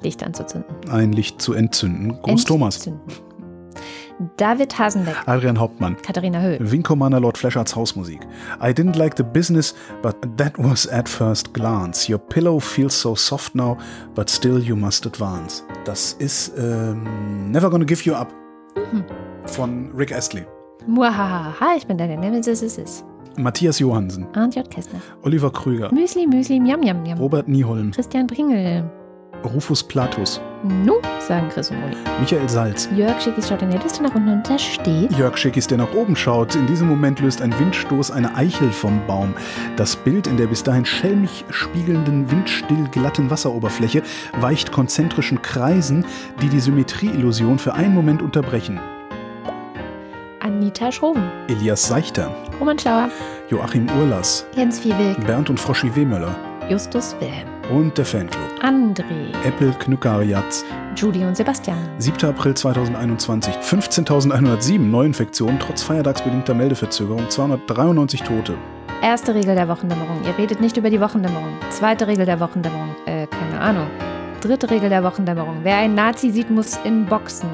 Licht 0.00 0.22
anzuzünden. 0.24 0.74
ein 0.90 1.12
Licht 1.12 1.40
zu 1.40 1.52
entzünden. 1.54 2.18
Gruß 2.22 2.44
Thomas. 2.44 2.90
David 4.36 4.78
Hasenbeck, 4.78 5.16
Adrian 5.26 5.58
Hauptmann. 5.58 5.96
Katharina 6.02 6.40
Höhl. 6.40 6.58
Wing 6.70 6.82
Commander 6.82 7.18
Lord 7.20 7.36
Flashards 7.36 7.74
Hausmusik. 7.74 8.20
I 8.60 8.72
didn't 8.72 8.96
like 8.96 9.16
the 9.16 9.24
business, 9.24 9.74
but 10.02 10.16
that 10.36 10.56
was 10.58 10.86
at 10.86 11.08
first 11.08 11.52
glance. 11.54 12.08
Your 12.08 12.18
pillow 12.18 12.60
feels 12.60 12.94
so 12.94 13.14
soft 13.14 13.54
now, 13.54 13.76
but 14.14 14.28
still 14.30 14.58
you 14.62 14.76
must 14.76 15.06
advance. 15.06 15.64
Das 15.84 16.12
ist 16.18 16.52
ähm, 16.58 17.50
Never 17.50 17.70
Gonna 17.70 17.84
Give 17.84 18.02
You 18.04 18.14
Up 18.14 18.32
Mhm. 18.76 19.04
von 19.46 19.90
Rick 19.96 20.12
Astley. 20.12 20.44
Muahaha, 20.86 21.76
ich 21.76 21.86
bin 21.86 21.96
deine 21.98 22.16
Nemesis. 22.16 23.04
Matthias 23.38 23.78
Johansen, 23.78 24.26
Arndt 24.34 24.56
J. 24.56 24.70
Kessler. 24.70 25.00
Oliver 25.22 25.50
Krüger, 25.50 25.90
Müsli, 25.92 26.26
Müsli, 26.26 26.60
Miam, 26.60 26.80
Miam, 26.80 27.02
Miam. 27.02 27.18
Robert 27.18 27.48
Nieholm, 27.48 27.90
Christian 27.92 28.26
Pringel. 28.26 28.84
Rufus 29.54 29.82
Platus, 29.82 30.40
Nu, 30.62 31.00
sagen 31.18 31.48
Chris 31.48 31.70
und 31.70 31.78
Uli. 31.78 31.96
Michael 32.20 32.48
Salz, 32.48 32.88
Jörg 32.94 33.20
Schickis 33.20 33.48
schaut 33.48 33.62
in 33.62 33.70
der 33.70 33.82
Liste 33.82 34.02
nach 34.02 34.14
unten 34.14 34.28
und 34.28 34.48
da 34.48 34.56
steht. 34.58 35.10
Jörg 35.12 35.36
Schickis, 35.36 35.66
der 35.66 35.78
nach 35.78 35.92
oben 35.92 36.14
schaut. 36.14 36.54
In 36.54 36.66
diesem 36.66 36.88
Moment 36.88 37.18
löst 37.20 37.42
ein 37.42 37.58
Windstoß 37.58 38.12
eine 38.12 38.34
Eichel 38.36 38.70
vom 38.70 39.04
Baum. 39.06 39.34
Das 39.76 39.96
Bild 39.96 40.28
in 40.28 40.36
der 40.36 40.46
bis 40.46 40.62
dahin 40.62 40.84
schelmig 40.84 41.44
spiegelnden, 41.50 42.30
windstill 42.30 42.88
glatten 42.92 43.28
Wasseroberfläche 43.28 44.02
weicht 44.40 44.70
konzentrischen 44.70 45.42
Kreisen, 45.42 46.04
die 46.40 46.48
die 46.48 46.60
Symmetrieillusion 46.60 47.58
für 47.58 47.74
einen 47.74 47.94
Moment 47.94 48.22
unterbrechen. 48.22 48.78
Anita 50.38 50.92
Schroven. 50.92 51.24
Elias 51.48 51.86
Seichter, 51.88 52.32
Roman 52.60 52.78
Schlauer. 52.78 53.10
Joachim 53.48 53.88
Urlas, 53.98 54.46
Jens 54.54 54.78
Viehweg. 54.80 55.26
Bernd 55.26 55.50
und 55.50 55.58
Froschi 55.58 55.94
Wehmöller 55.94 56.34
Justus 56.68 57.16
Wilhelm. 57.20 57.51
Und 57.70 57.96
der 57.96 58.04
Fanclub. 58.04 58.48
André. 58.62 59.32
Apple 59.44 59.72
Knückariatz. 59.78 60.64
Judy 60.96 61.24
und 61.24 61.36
Sebastian. 61.36 61.78
7. 61.98 62.28
April 62.28 62.54
2021. 62.54 63.54
15.107 63.56 64.78
Neuinfektionen 64.78 65.58
trotz 65.58 65.82
feiertagsbedingter 65.82 66.54
Meldeverzögerung. 66.54 67.28
293 67.28 68.22
Tote. 68.22 68.54
Erste 69.02 69.34
Regel 69.34 69.54
der 69.54 69.68
Wochendämmerung. 69.68 70.22
Ihr 70.24 70.36
redet 70.38 70.60
nicht 70.60 70.76
über 70.76 70.90
die 70.90 71.00
Wochendämmerung. 71.00 71.56
Zweite 71.70 72.06
Regel 72.06 72.26
der 72.26 72.38
Wochendämmerung. 72.40 72.94
Äh, 73.06 73.26
keine 73.26 73.60
Ahnung. 73.60 73.86
Dritte 74.40 74.70
Regel 74.70 74.88
der 74.88 75.02
Wochendämmerung. 75.04 75.58
Wer 75.62 75.76
einen 75.76 75.94
Nazi 75.94 76.30
sieht, 76.30 76.50
muss 76.50 76.78
ihn 76.84 77.06
boxen. 77.06 77.48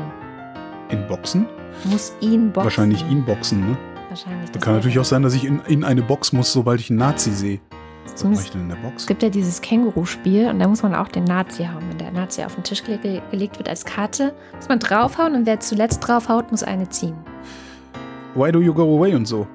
In 0.91 1.07
Boxen? 1.07 1.47
Muss 1.85 2.15
ihn 2.21 2.51
boxen. 2.51 2.65
Wahrscheinlich 2.65 3.03
ihn 3.11 3.25
boxen, 3.25 3.61
ne? 3.61 3.79
Wahrscheinlich. 4.09 4.51
Da 4.51 4.59
kann 4.59 4.75
natürlich 4.75 4.99
auch 4.99 5.05
sein, 5.05 5.23
dass 5.23 5.35
ich 5.35 5.45
in, 5.45 5.61
in 5.69 5.85
eine 5.85 6.03
Box 6.03 6.33
muss, 6.33 6.53
sobald 6.53 6.81
ich 6.81 6.91
einen 6.91 6.99
Nazi 6.99 7.31
sehe. 7.31 7.61
Zumindest, 8.15 8.55
in 8.55 8.69
der 8.69 8.77
Box? 8.77 9.03
es 9.03 9.07
gibt 9.07 9.23
ja 9.23 9.29
dieses 9.29 9.61
Känguru-Spiel 9.61 10.49
und 10.49 10.59
da 10.59 10.69
muss 10.69 10.83
man 10.83 10.95
auch 10.95 11.09
den 11.09 11.25
Nazi 11.25 11.65
hauen. 11.65 11.83
Wenn 11.89 11.99
der 11.99 12.11
Nazi 12.11 12.43
auf 12.45 12.55
den 12.55 12.65
Tisch 12.65 12.83
gele 12.85 13.23
gelegt 13.31 13.59
wird 13.59 13.69
als 13.69 13.85
Karte, 13.85 14.35
muss 14.57 14.69
man 14.69 14.79
draufhauen 14.79 15.35
und 15.35 15.47
wer 15.47 15.61
zuletzt 15.61 16.01
draufhaut, 16.01 16.51
muss 16.51 16.63
eine 16.63 16.89
ziehen. 16.89 17.17
Why 18.35 18.53
do 18.53 18.61
you 18.61 18.73
go 18.75 18.97
away 18.97 19.15
und 19.15 19.27
so? 19.27 19.47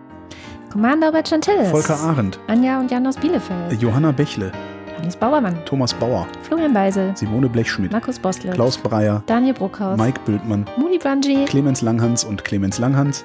Commander 0.72 1.08
Robert 1.08 1.28
Chantillis. 1.30 1.70
Volker 1.70 2.00
Arendt, 2.00 2.40
Anja 2.48 2.80
und 2.80 2.90
Jan 2.90 3.06
aus 3.06 3.16
Bielefeld. 3.18 3.80
Johanna 3.80 4.12
Bechle, 4.12 4.52
Hannes 4.98 5.16
Bauermann. 5.16 5.56
Thomas 5.66 5.94
Bauer, 5.94 6.26
Florian 6.42 6.74
Beisel. 6.74 7.12
Simone 7.16 7.48
Blechschmidt, 7.48 7.92
Markus 7.92 8.18
Bostle. 8.18 8.52
Klaus 8.52 8.78
Breyer, 8.78 9.22
Daniel 9.28 9.54
Bruckhaus. 9.54 10.00
Mike 10.00 10.20
Bültmann, 10.26 10.66
Muni 10.78 10.98
Bungie. 10.98 11.46
Clemens 11.46 11.82
Langhans 11.82 12.24
und 12.24 12.44
Clemens 12.44 12.80
Langhans. 12.80 13.24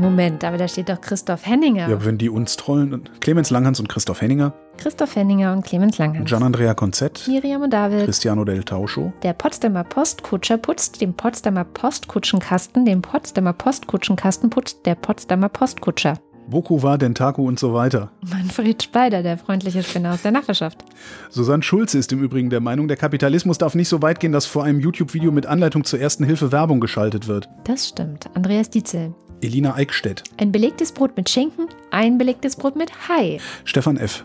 Moment, 0.00 0.44
aber 0.44 0.56
da 0.56 0.66
steht 0.66 0.88
doch 0.88 1.00
Christoph 1.00 1.44
Henninger. 1.44 1.88
Ja, 1.88 2.04
wenn 2.04 2.16
die 2.16 2.30
uns 2.30 2.56
trollen. 2.56 3.08
Clemens 3.20 3.50
Langhans 3.50 3.80
und 3.80 3.88
Christoph 3.88 4.22
Henninger, 4.22 4.54
Christoph 4.78 5.14
Henninger 5.14 5.52
und 5.52 5.62
Clemens 5.62 5.98
Langhans. 5.98 6.28
Gian-Andrea 6.28 6.72
Konzett, 6.72 7.24
Miriam 7.28 7.60
und 7.60 7.70
David. 7.70 8.06
Cristiano 8.06 8.44
del 8.44 8.64
Tauscho, 8.64 9.12
Der 9.22 9.34
Potsdamer 9.34 9.84
Postkutscher 9.84 10.56
putzt 10.56 11.02
den 11.02 11.12
Potsdamer 11.12 11.64
Postkutschenkasten, 11.64 12.86
den 12.86 13.02
Potsdamer 13.02 13.52
Postkutschenkasten 13.52 14.48
putzt 14.48 14.86
der 14.86 14.94
Potsdamer 14.94 15.50
Postkutscher. 15.50 16.14
Boku 16.48 16.82
war 16.82 16.96
Dentaku 16.98 17.46
und 17.46 17.60
so 17.60 17.74
weiter. 17.74 18.10
Manfred 18.28 18.82
Speider, 18.82 19.22
der 19.22 19.36
freundliche 19.38 19.82
Spinner 19.82 20.14
aus 20.14 20.22
der 20.22 20.32
Nachbarschaft. 20.32 20.82
Susanne 21.28 21.62
Schulze 21.62 21.98
ist 21.98 22.10
im 22.12 22.22
Übrigen 22.22 22.48
der 22.50 22.60
Meinung, 22.60 22.88
der 22.88 22.96
Kapitalismus 22.96 23.58
darf 23.58 23.74
nicht 23.74 23.88
so 23.88 24.02
weit 24.02 24.18
gehen, 24.18 24.32
dass 24.32 24.46
vor 24.46 24.64
einem 24.64 24.80
YouTube-Video 24.80 25.30
mit 25.30 25.46
Anleitung 25.46 25.84
zur 25.84 26.00
ersten 26.00 26.24
Hilfe 26.24 26.50
Werbung 26.50 26.80
geschaltet 26.80 27.28
wird. 27.28 27.48
Das 27.64 27.86
stimmt. 27.86 28.30
Andreas 28.34 28.70
Dietzel. 28.70 29.14
Elina 29.42 29.74
Eickstedt, 29.74 30.22
Ein 30.36 30.52
belegtes 30.52 30.92
Brot 30.92 31.16
mit 31.16 31.28
Schinken, 31.28 31.66
ein 31.90 32.18
belegtes 32.18 32.56
Brot 32.56 32.76
mit 32.76 33.08
Hai. 33.08 33.38
Stefan 33.64 33.96
F., 33.96 34.24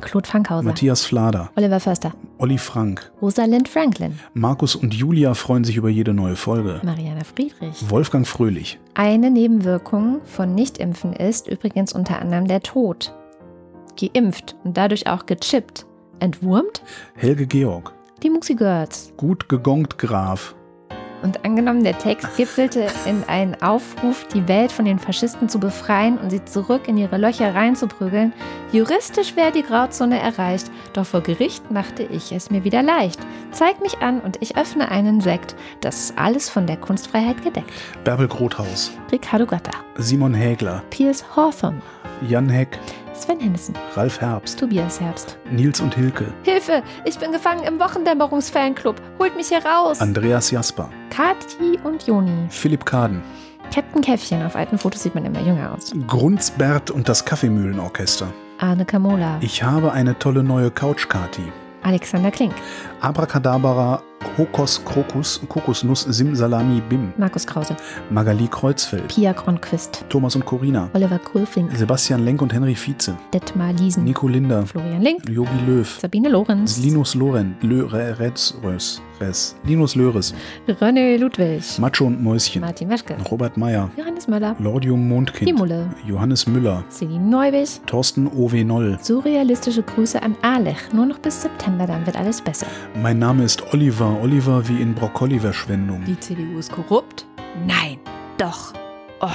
Claude 0.00 0.28
Fankhauser. 0.28 0.64
Matthias 0.64 1.04
Flader, 1.04 1.50
Oliver 1.54 1.78
Förster. 1.78 2.12
Olli 2.38 2.58
Frank, 2.58 3.12
Rosalind 3.20 3.68
Franklin. 3.68 4.18
Markus 4.34 4.74
und 4.74 4.94
Julia 4.94 5.34
freuen 5.34 5.62
sich 5.64 5.76
über 5.76 5.90
jede 5.90 6.12
neue 6.12 6.34
Folge. 6.34 6.80
Mariana 6.82 7.22
Friedrich. 7.22 7.88
Wolfgang 7.88 8.26
Fröhlich, 8.26 8.80
Eine 8.94 9.30
Nebenwirkung 9.30 10.20
von 10.24 10.54
Nichtimpfen 10.54 11.12
ist 11.12 11.46
übrigens 11.46 11.92
unter 11.92 12.18
anderem 12.20 12.48
der 12.48 12.62
Tod. 12.62 13.14
Geimpft 14.00 14.56
und 14.64 14.76
dadurch 14.76 15.06
auch 15.06 15.26
gechippt. 15.26 15.86
Entwurmt? 16.18 16.82
Helge 17.14 17.46
Georg, 17.46 17.92
Die 18.22 18.30
Muxi 18.30 18.54
Girls. 18.54 19.12
gut 19.16 19.48
gegongt 19.48 19.98
Graf, 19.98 20.54
Und 21.22 21.44
angenommen, 21.44 21.84
der 21.84 21.98
Text 21.98 22.36
gipfelte 22.36 22.86
in 23.06 23.22
einen 23.28 23.60
Aufruf, 23.62 24.26
die 24.28 24.48
Welt 24.48 24.72
von 24.72 24.84
den 24.84 24.98
Faschisten 24.98 25.48
zu 25.48 25.60
befreien 25.60 26.18
und 26.18 26.30
sie 26.30 26.44
zurück 26.44 26.88
in 26.88 26.98
ihre 26.98 27.16
Löcher 27.16 27.54
reinzuprügeln. 27.54 28.32
Juristisch 28.72 29.36
wäre 29.36 29.52
die 29.52 29.62
Grauzone 29.62 30.18
erreicht, 30.18 30.70
doch 30.94 31.06
vor 31.06 31.20
Gericht 31.20 31.70
machte 31.70 32.02
ich 32.02 32.32
es 32.32 32.50
mir 32.50 32.64
wieder 32.64 32.82
leicht. 32.82 33.20
Zeig 33.52 33.80
mich 33.80 33.98
an 33.98 34.20
und 34.20 34.42
ich 34.42 34.56
öffne 34.56 34.90
einen 34.90 35.20
Sekt. 35.20 35.54
Das 35.80 35.96
ist 36.04 36.18
alles 36.18 36.50
von 36.50 36.66
der 36.66 36.76
Kunstfreiheit 36.76 37.42
gedeckt. 37.44 37.70
Bärbel 38.02 38.26
Grothaus, 38.26 38.90
Ricardo 39.12 39.46
Gatta, 39.46 39.72
Simon 39.96 40.34
Hägler, 40.34 40.82
Piers 40.90 41.24
Hawthorne, 41.36 41.80
Jan 42.28 42.48
Heck, 42.48 42.78
Sven 43.14 43.40
Hennissen, 43.40 43.74
Ralf 43.94 44.20
Herbst, 44.20 44.58
Tobias 44.58 45.00
Herbst. 45.00 45.36
Nils 45.50 45.80
und 45.80 45.94
Hilke, 45.94 46.32
Hilfe! 46.44 46.82
Ich 47.04 47.18
bin 47.18 47.30
gefangen 47.32 47.62
im 47.64 47.78
Wochendämmerungsfanclub. 47.78 49.00
Holt 49.18 49.36
mich 49.36 49.50
heraus! 49.50 50.00
Andreas 50.00 50.50
Jasper, 50.50 50.88
Kati 51.10 51.78
und 51.84 52.06
Joni. 52.06 52.46
Philipp 52.48 52.84
Kaden, 52.84 53.22
Captain 53.72 54.02
Käffchen. 54.02 54.44
Auf 54.44 54.56
alten 54.56 54.78
Fotos 54.78 55.02
sieht 55.02 55.14
man 55.14 55.24
immer 55.24 55.40
jünger 55.40 55.72
aus. 55.72 55.92
Grunzbert 56.06 56.90
und 56.90 57.08
das 57.08 57.24
Kaffeemühlenorchester. 57.24 58.32
Arne 58.58 58.84
Kamola. 58.84 59.38
Ich 59.40 59.62
habe 59.62 59.92
eine 59.92 60.18
tolle 60.18 60.42
neue 60.42 60.70
Couch-Kati. 60.70 61.52
Alexander 61.82 62.30
Klink. 62.30 62.54
Abracadabra, 63.02 64.00
Kokos, 64.36 64.82
Krokus, 64.84 65.40
Kokosnuss, 65.48 66.02
Simsalami, 66.08 66.80
Bim. 66.88 67.12
Markus 67.18 67.44
Krause. 67.44 67.76
Magali 68.10 68.46
Kreuzfeld, 68.46 69.08
Pia 69.08 69.34
Kronquist. 69.34 70.04
Thomas 70.08 70.36
und 70.36 70.46
Corina, 70.46 70.88
Oliver 70.94 71.18
Kulfink. 71.18 71.76
Sebastian 71.76 72.24
Lenk 72.24 72.40
und 72.40 72.52
Henry 72.52 72.74
Vize, 72.74 73.16
Detmar 73.34 73.72
Liesen. 73.72 74.04
Nico 74.04 74.28
Linder, 74.28 74.64
Florian 74.64 75.02
Link. 75.02 75.28
Jogi 75.28 75.50
Löw, 75.66 75.98
Sabine 76.00 76.28
Lorenz. 76.28 76.78
Linus 76.78 77.14
Loren, 77.14 77.56
Lö, 77.60 77.84
Re, 77.86 78.18
Retz, 78.20 78.54
Rös, 78.62 79.02
Res, 79.20 79.56
Linus 79.64 79.96
Löres, 79.96 80.32
René 80.66 81.18
Ludwig. 81.18 81.78
Macho 81.78 82.06
und 82.06 82.22
Mäuschen, 82.22 82.60
Martin 82.62 82.88
Weschke. 82.88 83.16
Robert 83.30 83.56
Meyer, 83.56 83.90
Johannes 83.96 84.28
Möller. 84.28 84.56
Lordium 84.60 85.08
Mondkind, 85.08 85.50
Kimule. 85.50 85.90
Johannes 86.06 86.46
Müller, 86.46 86.84
Celine 86.88 87.28
Neubig. 87.28 87.80
Thorsten 87.86 88.28
O.W. 88.28 88.64
Noll. 88.64 88.98
Surrealistische 89.02 89.82
Grüße 89.82 90.22
an 90.22 90.36
Alech. 90.40 90.92
Nur 90.94 91.06
noch 91.06 91.18
bis 91.18 91.42
September, 91.42 91.86
dann 91.86 92.06
wird 92.06 92.16
alles 92.16 92.40
besser. 92.40 92.66
Mein 92.94 93.18
Name 93.18 93.44
ist 93.44 93.72
Oliver, 93.72 94.18
Oliver 94.20 94.68
wie 94.68 94.80
in 94.80 94.94
Brokkoli-Verschwendung. 94.94 96.04
Die 96.04 96.18
CDU 96.20 96.58
ist 96.58 96.70
korrupt. 96.70 97.26
Nein, 97.66 97.98
doch. 98.36 98.74
Oh. 99.20 99.28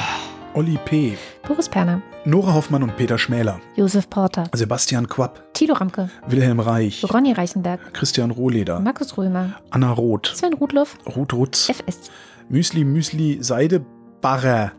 Olli 0.53 0.77
P., 0.85 1.17
Boris 1.47 1.67
Perner, 1.67 2.01
Nora 2.25 2.53
Hoffmann 2.53 2.81
und 2.83 2.95
Peter 2.97 3.17
Schmäler, 3.17 3.59
Josef 3.75 4.09
Porter, 4.09 4.45
Sebastian 4.53 5.07
Quapp, 5.07 5.53
Thilo 5.53 5.75
Ramke, 5.75 6.09
Wilhelm 6.27 6.59
Reich, 6.59 7.05
Ronny 7.13 7.33
Reichenberg, 7.33 7.93
Christian 7.93 8.31
Rohleder, 8.31 8.79
Markus 8.79 9.17
Römer, 9.17 9.59
Anna 9.69 9.91
Roth, 9.91 10.27
Sven 10.35 10.53
Rudloff, 10.53 10.97
Ruth 11.15 11.33
Rutz, 11.33 11.69
FS, 11.69 12.09
Müsli 12.49 12.83
Müsli 12.85 13.37
Seidebarrer, 13.41 14.71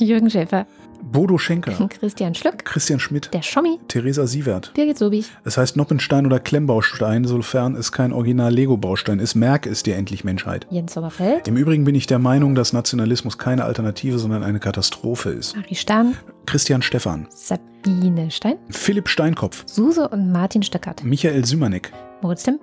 Jürgen 0.00 0.30
Schäfer, 0.30 0.66
Bodo 1.12 1.38
Schenker, 1.38 1.72
Christian 2.00 2.34
Schlück, 2.34 2.64
Christian 2.64 3.00
Schmidt, 3.00 3.30
der 3.32 3.42
Schommi, 3.42 3.78
Theresa 3.88 4.26
Sievert. 4.26 4.72
Birgit 4.74 4.98
Sobich, 4.98 5.26
Es 5.44 5.56
heißt 5.56 5.76
Noppenstein 5.76 6.26
oder 6.26 6.38
Klemmbaustein, 6.40 7.24
sofern 7.24 7.74
es 7.74 7.92
kein 7.92 8.12
Original-Lego-Baustein 8.12 9.18
ist. 9.18 9.34
Merk 9.34 9.66
es 9.66 9.82
dir 9.82 9.96
endlich, 9.96 10.24
Menschheit. 10.24 10.66
Jens 10.70 10.94
Sommerfeld, 10.94 11.48
Im 11.48 11.56
Übrigen 11.56 11.84
bin 11.84 11.94
ich 11.94 12.06
der 12.06 12.18
Meinung, 12.18 12.54
dass 12.54 12.72
Nationalismus 12.72 13.38
keine 13.38 13.64
Alternative, 13.64 14.18
sondern 14.18 14.42
eine 14.42 14.60
Katastrophe 14.60 15.30
ist. 15.30 15.56
Marie 15.56 15.74
Stahn, 15.74 16.16
Christian 16.46 16.82
Stephan, 16.82 17.26
Sabine 17.30 18.30
Stein, 18.30 18.56
Philipp 18.70 19.08
Steinkopf, 19.08 19.64
Suse 19.66 20.08
und 20.08 20.30
Martin 20.32 20.62
Stöckert, 20.62 21.02
Michael 21.04 21.44
Sümanek, 21.44 21.92
Moritz 22.22 22.42
Timm, 22.44 22.58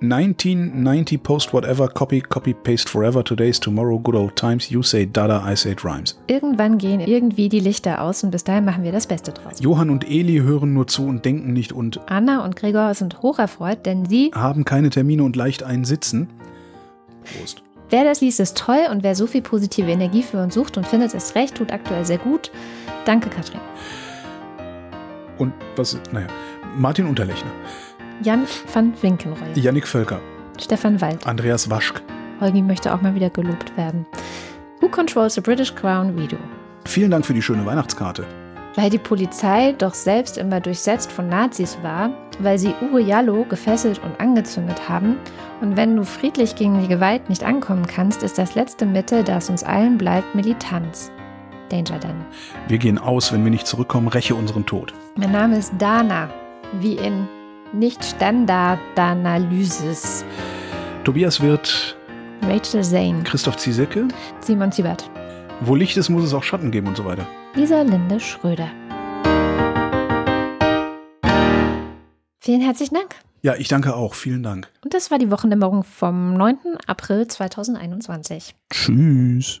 1990 0.00 1.22
Post 1.22 1.52
Whatever, 1.52 1.88
Copy, 1.88 2.20
Copy, 2.20 2.52
Paste 2.52 2.88
Forever, 2.90 3.24
Today's 3.24 3.58
Tomorrow, 3.60 3.98
Good 4.00 4.14
Old 4.14 4.36
Times, 4.36 4.68
You 4.68 4.82
Say 4.82 5.06
Dada, 5.06 5.42
I 5.50 5.56
Say 5.56 5.72
It 5.72 5.84
Rhymes. 5.84 6.18
Irgendwann 6.26 6.78
gehen 6.78 7.00
irgendwie 7.00 7.48
die 7.48 7.60
Lichter 7.60 8.02
aus 8.02 8.22
und 8.24 8.30
bis 8.30 8.44
dahin 8.44 8.64
machen 8.64 8.82
wir 8.82 8.92
das 8.92 9.06
Beste 9.06 9.32
draus. 9.32 9.60
Johann 9.60 9.90
und 9.90 10.08
Eli 10.08 10.38
hören 10.38 10.74
nur 10.74 10.86
zu 10.86 11.06
und 11.06 11.24
denken 11.24 11.52
nicht 11.52 11.72
und 11.72 12.00
Anna 12.06 12.44
und 12.44 12.56
Gregor 12.56 12.92
sind 12.94 13.22
hocherfreut, 13.22 13.86
denn 13.86 14.06
sie, 14.06 14.30
haben 14.34 14.64
keine 14.64 14.90
Termine 14.90 15.22
und 15.22 15.36
leicht 15.36 15.62
einen 15.62 15.84
Sitzen. 15.84 16.28
Prost. 17.24 17.62
wer 17.88 18.04
das 18.04 18.20
liest, 18.20 18.40
ist 18.40 18.58
toll 18.58 18.86
und 18.90 19.02
wer 19.02 19.14
so 19.14 19.26
viel 19.26 19.42
positive 19.42 19.90
Energie 19.90 20.22
für 20.22 20.42
uns 20.42 20.54
sucht 20.54 20.76
und 20.76 20.86
findet 20.86 21.14
es 21.14 21.34
recht, 21.34 21.54
tut 21.54 21.72
aktuell 21.72 22.04
sehr 22.04 22.18
gut. 22.18 22.50
Danke, 23.06 23.30
Katrin. 23.30 23.60
Und 25.38 25.52
was, 25.76 25.98
naja, 26.12 26.26
Martin 26.76 27.06
Unterlechner, 27.06 27.50
Jan 28.22 28.46
van 28.72 28.92
Winkenroy, 29.00 29.52
Yannick 29.54 29.86
Völker, 29.86 30.20
Stefan 30.60 31.00
Wald, 31.00 31.26
Andreas 31.26 31.68
Waschk. 31.68 32.00
Holgi 32.40 32.62
möchte 32.62 32.94
auch 32.94 33.02
mal 33.02 33.14
wieder 33.14 33.30
gelobt 33.30 33.76
werden. 33.76 34.06
Who 34.80 34.88
controls 34.88 35.34
the 35.34 35.40
British 35.40 35.74
Crown 35.74 36.16
Video? 36.16 36.38
Vielen 36.84 37.10
Dank 37.10 37.26
für 37.26 37.34
die 37.34 37.42
schöne 37.42 37.64
Weihnachtskarte. 37.66 38.24
Weil 38.76 38.90
die 38.90 38.98
Polizei 38.98 39.72
doch 39.78 39.94
selbst 39.94 40.36
immer 40.36 40.60
durchsetzt 40.60 41.10
von 41.10 41.28
Nazis 41.28 41.78
war, 41.82 42.10
weil 42.40 42.58
sie 42.58 42.74
Uwe 42.82 43.00
Jallo 43.00 43.44
gefesselt 43.48 44.00
und 44.04 44.18
angezündet 44.20 44.88
haben. 44.88 45.16
Und 45.60 45.76
wenn 45.76 45.96
du 45.96 46.04
friedlich 46.04 46.56
gegen 46.56 46.80
die 46.80 46.88
Gewalt 46.88 47.28
nicht 47.28 47.44
ankommen 47.44 47.86
kannst, 47.86 48.22
ist 48.22 48.36
das 48.36 48.54
letzte 48.54 48.84
Mittel, 48.84 49.22
das 49.22 49.48
uns 49.48 49.62
allen 49.62 49.96
bleibt, 49.96 50.34
Militanz. 50.34 51.10
Danger 51.68 51.98
Dan. 51.98 52.24
Wir 52.68 52.78
gehen 52.78 52.98
aus, 52.98 53.32
wenn 53.32 53.44
wir 53.44 53.50
nicht 53.50 53.66
zurückkommen, 53.66 54.08
räche 54.08 54.34
unseren 54.34 54.66
Tod. 54.66 54.92
Mein 55.16 55.32
Name 55.32 55.56
ist 55.58 55.72
Dana, 55.78 56.28
wie 56.80 56.94
in 56.94 57.28
Nicht-Standard-Analysis. 57.74 60.24
Tobias 61.02 61.42
Wirth, 61.42 61.96
Rachel 62.42 62.84
Zane, 62.84 63.22
Christoph 63.24 63.56
Ziesecke. 63.56 64.06
Simon 64.40 64.70
Siebert, 64.72 65.10
Wo 65.60 65.74
Licht 65.74 65.96
ist, 65.96 66.08
muss 66.08 66.24
es 66.24 66.32
auch 66.34 66.42
Schatten 66.42 66.70
geben 66.70 66.88
und 66.88 66.96
so 66.96 67.04
weiter. 67.04 67.26
Lisa 67.54 67.82
Linde 67.82 68.20
Schröder. 68.20 68.68
Vielen 72.40 72.60
herzlichen 72.60 72.94
Dank. 72.94 73.14
Ja, 73.42 73.54
ich 73.56 73.68
danke 73.68 73.94
auch. 73.96 74.14
Vielen 74.14 74.42
Dank. 74.42 74.68
Und 74.82 74.94
das 74.94 75.10
war 75.10 75.18
die 75.18 75.30
Wochendämmerung 75.30 75.84
vom 75.84 76.34
9. 76.34 76.58
April 76.86 77.26
2021. 77.26 78.54
Tschüss. 78.70 79.60